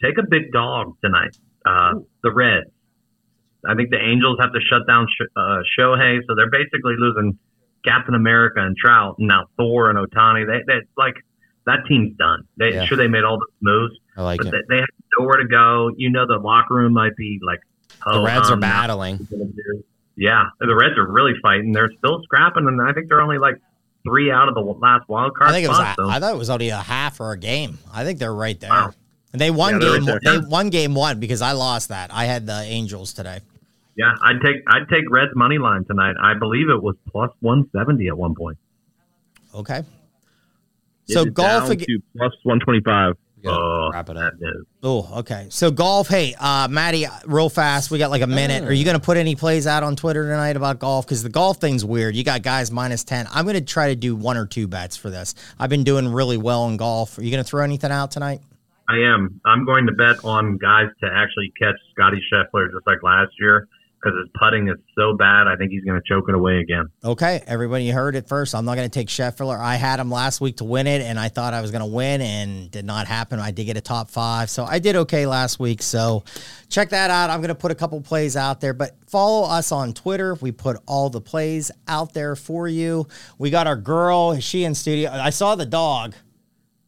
Take 0.01 0.17
a 0.17 0.23
big 0.29 0.53
dog 0.53 0.95
tonight. 1.03 1.35
Uh, 1.65 1.95
the 2.23 2.31
Reds. 2.31 2.69
I 3.67 3.75
think 3.75 3.89
the 3.89 3.99
Angels 3.99 4.37
have 4.39 4.53
to 4.53 4.59
shut 4.61 4.87
down 4.87 5.07
Sh- 5.09 5.27
uh, 5.35 5.59
Shohei, 5.77 6.19
so 6.25 6.35
they're 6.35 6.49
basically 6.49 6.95
losing 6.97 7.37
Captain 7.87 8.13
America 8.15 8.59
and 8.59 8.75
Trout, 8.75 9.15
and 9.19 9.27
now 9.27 9.45
Thor 9.57 9.89
and 9.89 9.97
Ohtani. 9.97 10.45
They, 10.45 10.63
they 10.67 10.79
like 10.97 11.15
that 11.65 11.79
team's 11.87 12.15
done. 12.17 12.43
They 12.57 12.73
Yeah. 12.73 12.85
sure 12.85 12.97
they 12.97 13.07
made 13.07 13.23
all 13.23 13.37
the 13.39 13.45
moves, 13.61 13.95
I 14.17 14.23
like 14.23 14.37
but 14.39 14.47
it. 14.47 14.51
they, 14.51 14.75
they 14.75 14.79
have 14.81 14.89
nowhere 15.19 15.37
to 15.37 15.47
go. 15.47 15.91
You 15.95 16.09
know, 16.09 16.25
the 16.27 16.37
locker 16.37 16.75
room 16.75 16.93
might 16.93 17.15
be 17.15 17.39
like 17.45 17.59
The 18.05 18.21
Reds 18.21 18.49
are 18.49 18.57
battling. 18.57 19.27
Yeah, 20.15 20.45
the 20.59 20.75
Reds 20.75 20.97
are 20.97 21.09
really 21.11 21.33
fighting. 21.41 21.71
They're 21.73 21.91
still 21.97 22.21
scrapping, 22.23 22.67
and 22.67 22.81
I 22.81 22.91
think 22.93 23.07
they're 23.07 23.21
only 23.21 23.37
like 23.37 23.55
three 24.07 24.31
out 24.31 24.47
of 24.47 24.55
the 24.55 24.61
last 24.61 25.07
wild 25.07 25.35
card 25.35 25.49
I 25.51 25.53
think 25.53 25.65
it 25.65 25.69
was. 25.69 25.77
spot. 25.77 25.99
A, 25.99 26.03
so- 26.03 26.09
I 26.09 26.19
thought 26.19 26.33
it 26.33 26.37
was 26.37 26.49
only 26.49 26.69
a 26.69 26.77
half 26.77 27.19
or 27.19 27.31
a 27.33 27.37
game. 27.37 27.77
I 27.93 28.03
think 28.03 28.17
they're 28.19 28.33
right 28.33 28.59
there. 28.59 28.69
Wow. 28.69 28.91
And 29.33 29.41
they 29.41 29.51
won 29.51 29.79
Yeah, 29.81 29.97
game. 29.97 30.05
right 30.05 30.21
they 30.23 30.37
won 30.39 30.69
game 30.69 30.95
one 30.95 31.19
because 31.19 31.41
I 31.41 31.51
lost 31.51 31.89
that. 31.89 32.11
I 32.13 32.25
had 32.25 32.47
the 32.47 32.61
Angels 32.61 33.13
today. 33.13 33.41
Yeah, 33.97 34.13
I'd 34.21 34.39
take 34.41 34.57
I'd 34.67 34.87
take 34.89 35.09
Reds 35.09 35.31
money 35.35 35.57
line 35.57 35.83
tonight. 35.85 36.15
I 36.21 36.35
believe 36.35 36.69
it 36.69 36.81
was 36.81 36.95
plus 37.11 37.31
one 37.39 37.69
seventy 37.75 38.07
at 38.07 38.17
one 38.17 38.35
point. 38.35 38.57
Okay. 39.53 39.83
So 41.05 41.25
golf 41.25 41.63
down 41.63 41.71
ag- 41.71 41.79
to 41.85 41.99
plus 42.17 42.33
125. 42.43 43.15
Oh, 43.45 43.91
wrap 43.93 44.09
it 44.09 44.17
up. 44.17 44.33
Oh, 44.83 45.19
okay. 45.19 45.47
So 45.49 45.71
golf. 45.71 46.09
Hey, 46.09 46.35
uh, 46.37 46.67
Maddie, 46.69 47.05
real 47.25 47.49
fast. 47.49 47.89
We 47.89 47.97
got 47.97 48.09
like 48.11 48.23
a 48.23 48.27
minute. 48.27 48.63
Are 48.63 48.73
you 48.73 48.83
going 48.83 48.99
to 48.99 49.03
put 49.03 49.15
any 49.15 49.35
plays 49.35 49.65
out 49.65 49.83
on 49.83 49.95
Twitter 49.95 50.23
tonight 50.23 50.57
about 50.57 50.79
golf? 50.79 51.05
Because 51.05 51.23
the 51.23 51.29
golf 51.29 51.57
thing's 51.57 51.85
weird. 51.85 52.15
You 52.15 52.23
got 52.23 52.41
guys 52.41 52.71
minus 52.71 53.03
ten. 53.03 53.25
I'm 53.31 53.45
going 53.45 53.55
to 53.55 53.61
try 53.61 53.87
to 53.87 53.95
do 53.95 54.15
one 54.15 54.37
or 54.37 54.45
two 54.45 54.67
bets 54.67 54.97
for 54.97 55.09
this. 55.09 55.33
I've 55.59 55.69
been 55.69 55.85
doing 55.85 56.11
really 56.11 56.37
well 56.37 56.67
in 56.67 56.77
golf. 56.77 57.17
Are 57.17 57.23
you 57.23 57.31
going 57.31 57.43
to 57.43 57.49
throw 57.49 57.63
anything 57.63 57.91
out 57.91 58.11
tonight? 58.11 58.41
I 58.89 58.97
am. 58.97 59.39
I'm 59.45 59.65
going 59.65 59.85
to 59.85 59.93
bet 59.93 60.25
on 60.25 60.57
guys 60.57 60.87
to 61.01 61.09
actually 61.09 61.53
catch 61.59 61.75
Scotty 61.91 62.21
Scheffler 62.31 62.71
just 62.71 62.85
like 62.85 63.01
last 63.03 63.31
year 63.39 63.67
because 64.01 64.17
his 64.17 64.29
putting 64.39 64.67
is 64.67 64.77
so 64.97 65.15
bad. 65.15 65.47
I 65.47 65.55
think 65.55 65.71
he's 65.71 65.83
going 65.83 65.99
to 65.99 66.07
choke 66.07 66.25
it 66.29 66.35
away 66.35 66.59
again. 66.59 66.89
Okay, 67.03 67.41
everybody, 67.47 67.89
heard 67.89 68.15
it 68.15 68.27
first. 68.27 68.53
I'm 68.53 68.65
not 68.65 68.75
going 68.75 68.89
to 68.89 68.93
take 68.93 69.07
Scheffler. 69.07 69.59
I 69.59 69.75
had 69.75 69.99
him 69.99 70.11
last 70.11 70.39
week 70.41 70.57
to 70.57 70.63
win 70.63 70.87
it, 70.87 71.01
and 71.01 71.19
I 71.19 71.29
thought 71.29 71.53
I 71.53 71.61
was 71.61 71.71
going 71.71 71.81
to 71.81 71.87
win, 71.87 72.21
and 72.21 72.69
did 72.69 72.85
not 72.85 73.07
happen. 73.07 73.39
I 73.39 73.51
did 73.51 73.65
get 73.65 73.77
a 73.77 73.81
top 73.81 74.09
five, 74.09 74.49
so 74.49 74.63
I 74.63 74.79
did 74.79 74.95
okay 74.95 75.25
last 75.25 75.59
week. 75.59 75.81
So 75.81 76.23
check 76.69 76.89
that 76.89 77.09
out. 77.09 77.29
I'm 77.29 77.39
going 77.39 77.49
to 77.49 77.55
put 77.55 77.71
a 77.71 77.75
couple 77.75 77.99
plays 78.01 78.35
out 78.35 78.61
there, 78.61 78.73
but 78.73 78.91
follow 79.07 79.47
us 79.47 79.71
on 79.71 79.93
Twitter. 79.93 80.35
We 80.35 80.51
put 80.51 80.77
all 80.85 81.09
the 81.09 81.21
plays 81.21 81.71
out 81.87 82.13
there 82.13 82.35
for 82.35 82.67
you. 82.67 83.07
We 83.37 83.49
got 83.49 83.67
our 83.67 83.75
girl. 83.75 84.39
She 84.39 84.63
in 84.63 84.75
studio? 84.75 85.09
I 85.11 85.31
saw 85.31 85.55
the 85.55 85.65
dog. 85.65 86.15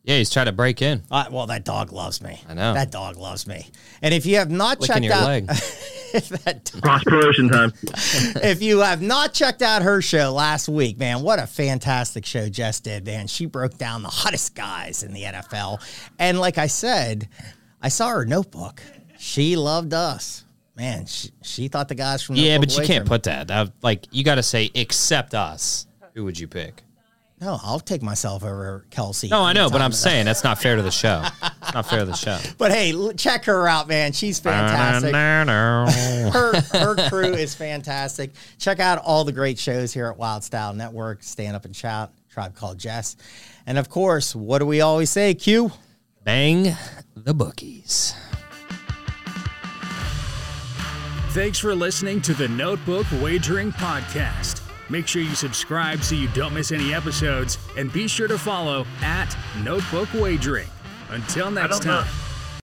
Yeah, 0.09 0.17
he's 0.17 0.31
trying 0.31 0.47
to 0.47 0.51
break 0.51 0.81
in. 0.81 1.03
Uh, 1.11 1.25
well, 1.29 1.45
that 1.45 1.63
dog 1.63 1.91
loves 1.91 2.19
me. 2.19 2.41
I 2.49 2.55
know. 2.55 2.73
that 2.73 2.89
dog 2.89 3.17
loves 3.17 3.45
me. 3.45 3.67
And 4.01 4.11
if 4.11 4.25
you 4.25 4.37
have 4.37 4.49
not 4.49 4.79
Licking 4.79 4.93
checked 4.95 5.05
your 5.05 5.13
out, 5.13 5.23
leg. 5.23 5.45
if 5.51 6.29
that 6.29 6.65
dog- 6.65 6.81
Cross 6.81 7.03
promotion 7.03 7.47
time. 7.47 7.73
if 8.41 8.59
you 8.63 8.79
have 8.79 9.03
not 9.03 9.35
checked 9.35 9.61
out 9.61 9.83
her 9.83 10.01
show 10.01 10.31
last 10.33 10.67
week, 10.67 10.97
man, 10.97 11.21
what 11.21 11.37
a 11.37 11.45
fantastic 11.45 12.25
show 12.25 12.49
Jess 12.49 12.79
did, 12.79 13.05
man. 13.05 13.27
She 13.27 13.45
broke 13.45 13.77
down 13.77 14.01
the 14.01 14.09
hottest 14.09 14.55
guys 14.55 15.03
in 15.03 15.13
the 15.13 15.21
NFL. 15.21 15.79
And 16.17 16.39
like 16.39 16.57
I 16.57 16.65
said, 16.65 17.29
I 17.79 17.89
saw 17.89 18.09
her 18.09 18.25
notebook. 18.25 18.81
She 19.19 19.57
loved 19.57 19.93
us. 19.93 20.43
Man, 20.75 21.05
she, 21.05 21.29
she 21.43 21.67
thought 21.67 21.87
the 21.87 21.93
guys 21.93 22.23
from 22.23 22.35
Yeah, 22.35 22.57
but 22.57 22.75
you 22.75 22.83
can't 22.83 23.05
put 23.05 23.21
that. 23.23 23.49
that 23.49 23.73
like 23.83 24.07
you 24.09 24.23
got 24.23 24.35
to 24.35 24.43
say 24.43 24.71
except 24.73 25.35
us. 25.35 25.85
Who 26.15 26.23
would 26.23 26.39
you 26.39 26.47
pick? 26.47 26.81
No, 27.41 27.57
I'll 27.63 27.79
take 27.79 28.01
myself 28.01 28.43
over 28.43 28.85
Kelce. 28.89 29.29
No, 29.29 29.41
I 29.41 29.53
know, 29.53 29.69
but. 29.69 29.81
I'm 29.81 29.93
saying 29.93 30.25
that's 30.25 30.43
not 30.43 30.61
fair 30.61 30.75
to 30.75 30.81
the 30.81 30.91
show. 30.91 31.23
It's 31.61 31.73
not 31.73 31.85
fair 31.85 31.99
to 31.99 32.05
the 32.05 32.13
show. 32.15 32.37
But 32.57 32.71
hey, 32.71 32.93
check 33.15 33.45
her 33.45 33.67
out, 33.67 33.87
man. 33.87 34.11
She's 34.11 34.39
fantastic. 34.39 35.11
her 36.33 36.61
her 36.73 37.09
crew 37.09 37.33
is 37.33 37.55
fantastic. 37.55 38.31
Check 38.57 38.79
out 38.79 39.01
all 39.03 39.23
the 39.23 39.31
great 39.31 39.57
shows 39.57 39.93
here 39.93 40.07
at 40.07 40.17
Wylde 40.17 40.43
Style 40.43 40.73
Network, 40.73 41.23
Stand 41.23 41.55
Up 41.55 41.63
and 41.63 41.75
Shout, 41.75 42.11
Tribe 42.29 42.55
Called 42.55 42.77
Jess. 42.77 43.15
And 43.65 43.77
of 43.77 43.89
course, 43.89 44.35
what 44.35 44.59
do 44.59 44.65
we 44.65 44.81
always 44.81 45.09
say, 45.09 45.33
Q? 45.33 45.71
Bang 46.23 46.75
the 47.15 47.33
bookies. 47.33 48.13
Thanks 51.29 51.59
for 51.59 51.75
listening 51.75 52.21
to 52.23 52.33
the 52.33 52.47
Notebook 52.47 53.05
Wagering 53.21 53.71
Podcast. 53.71 54.58
Make 54.89 55.07
sure 55.07 55.21
you 55.21 55.35
subscribe 55.35 56.03
so 56.03 56.15
you 56.15 56.27
don't 56.29 56.53
miss 56.53 56.71
any 56.71 56.93
episodes, 56.93 57.57
and 57.77 57.91
be 57.93 58.07
sure 58.07 58.27
to 58.27 58.37
follow 58.37 58.85
at 59.01 59.35
Notebook 59.63 60.09
Wagering. 60.13 60.67
Until 61.11 61.51
next 61.51 61.79
don't 61.79 61.85
know. 61.85 62.01
time. 62.01 62.28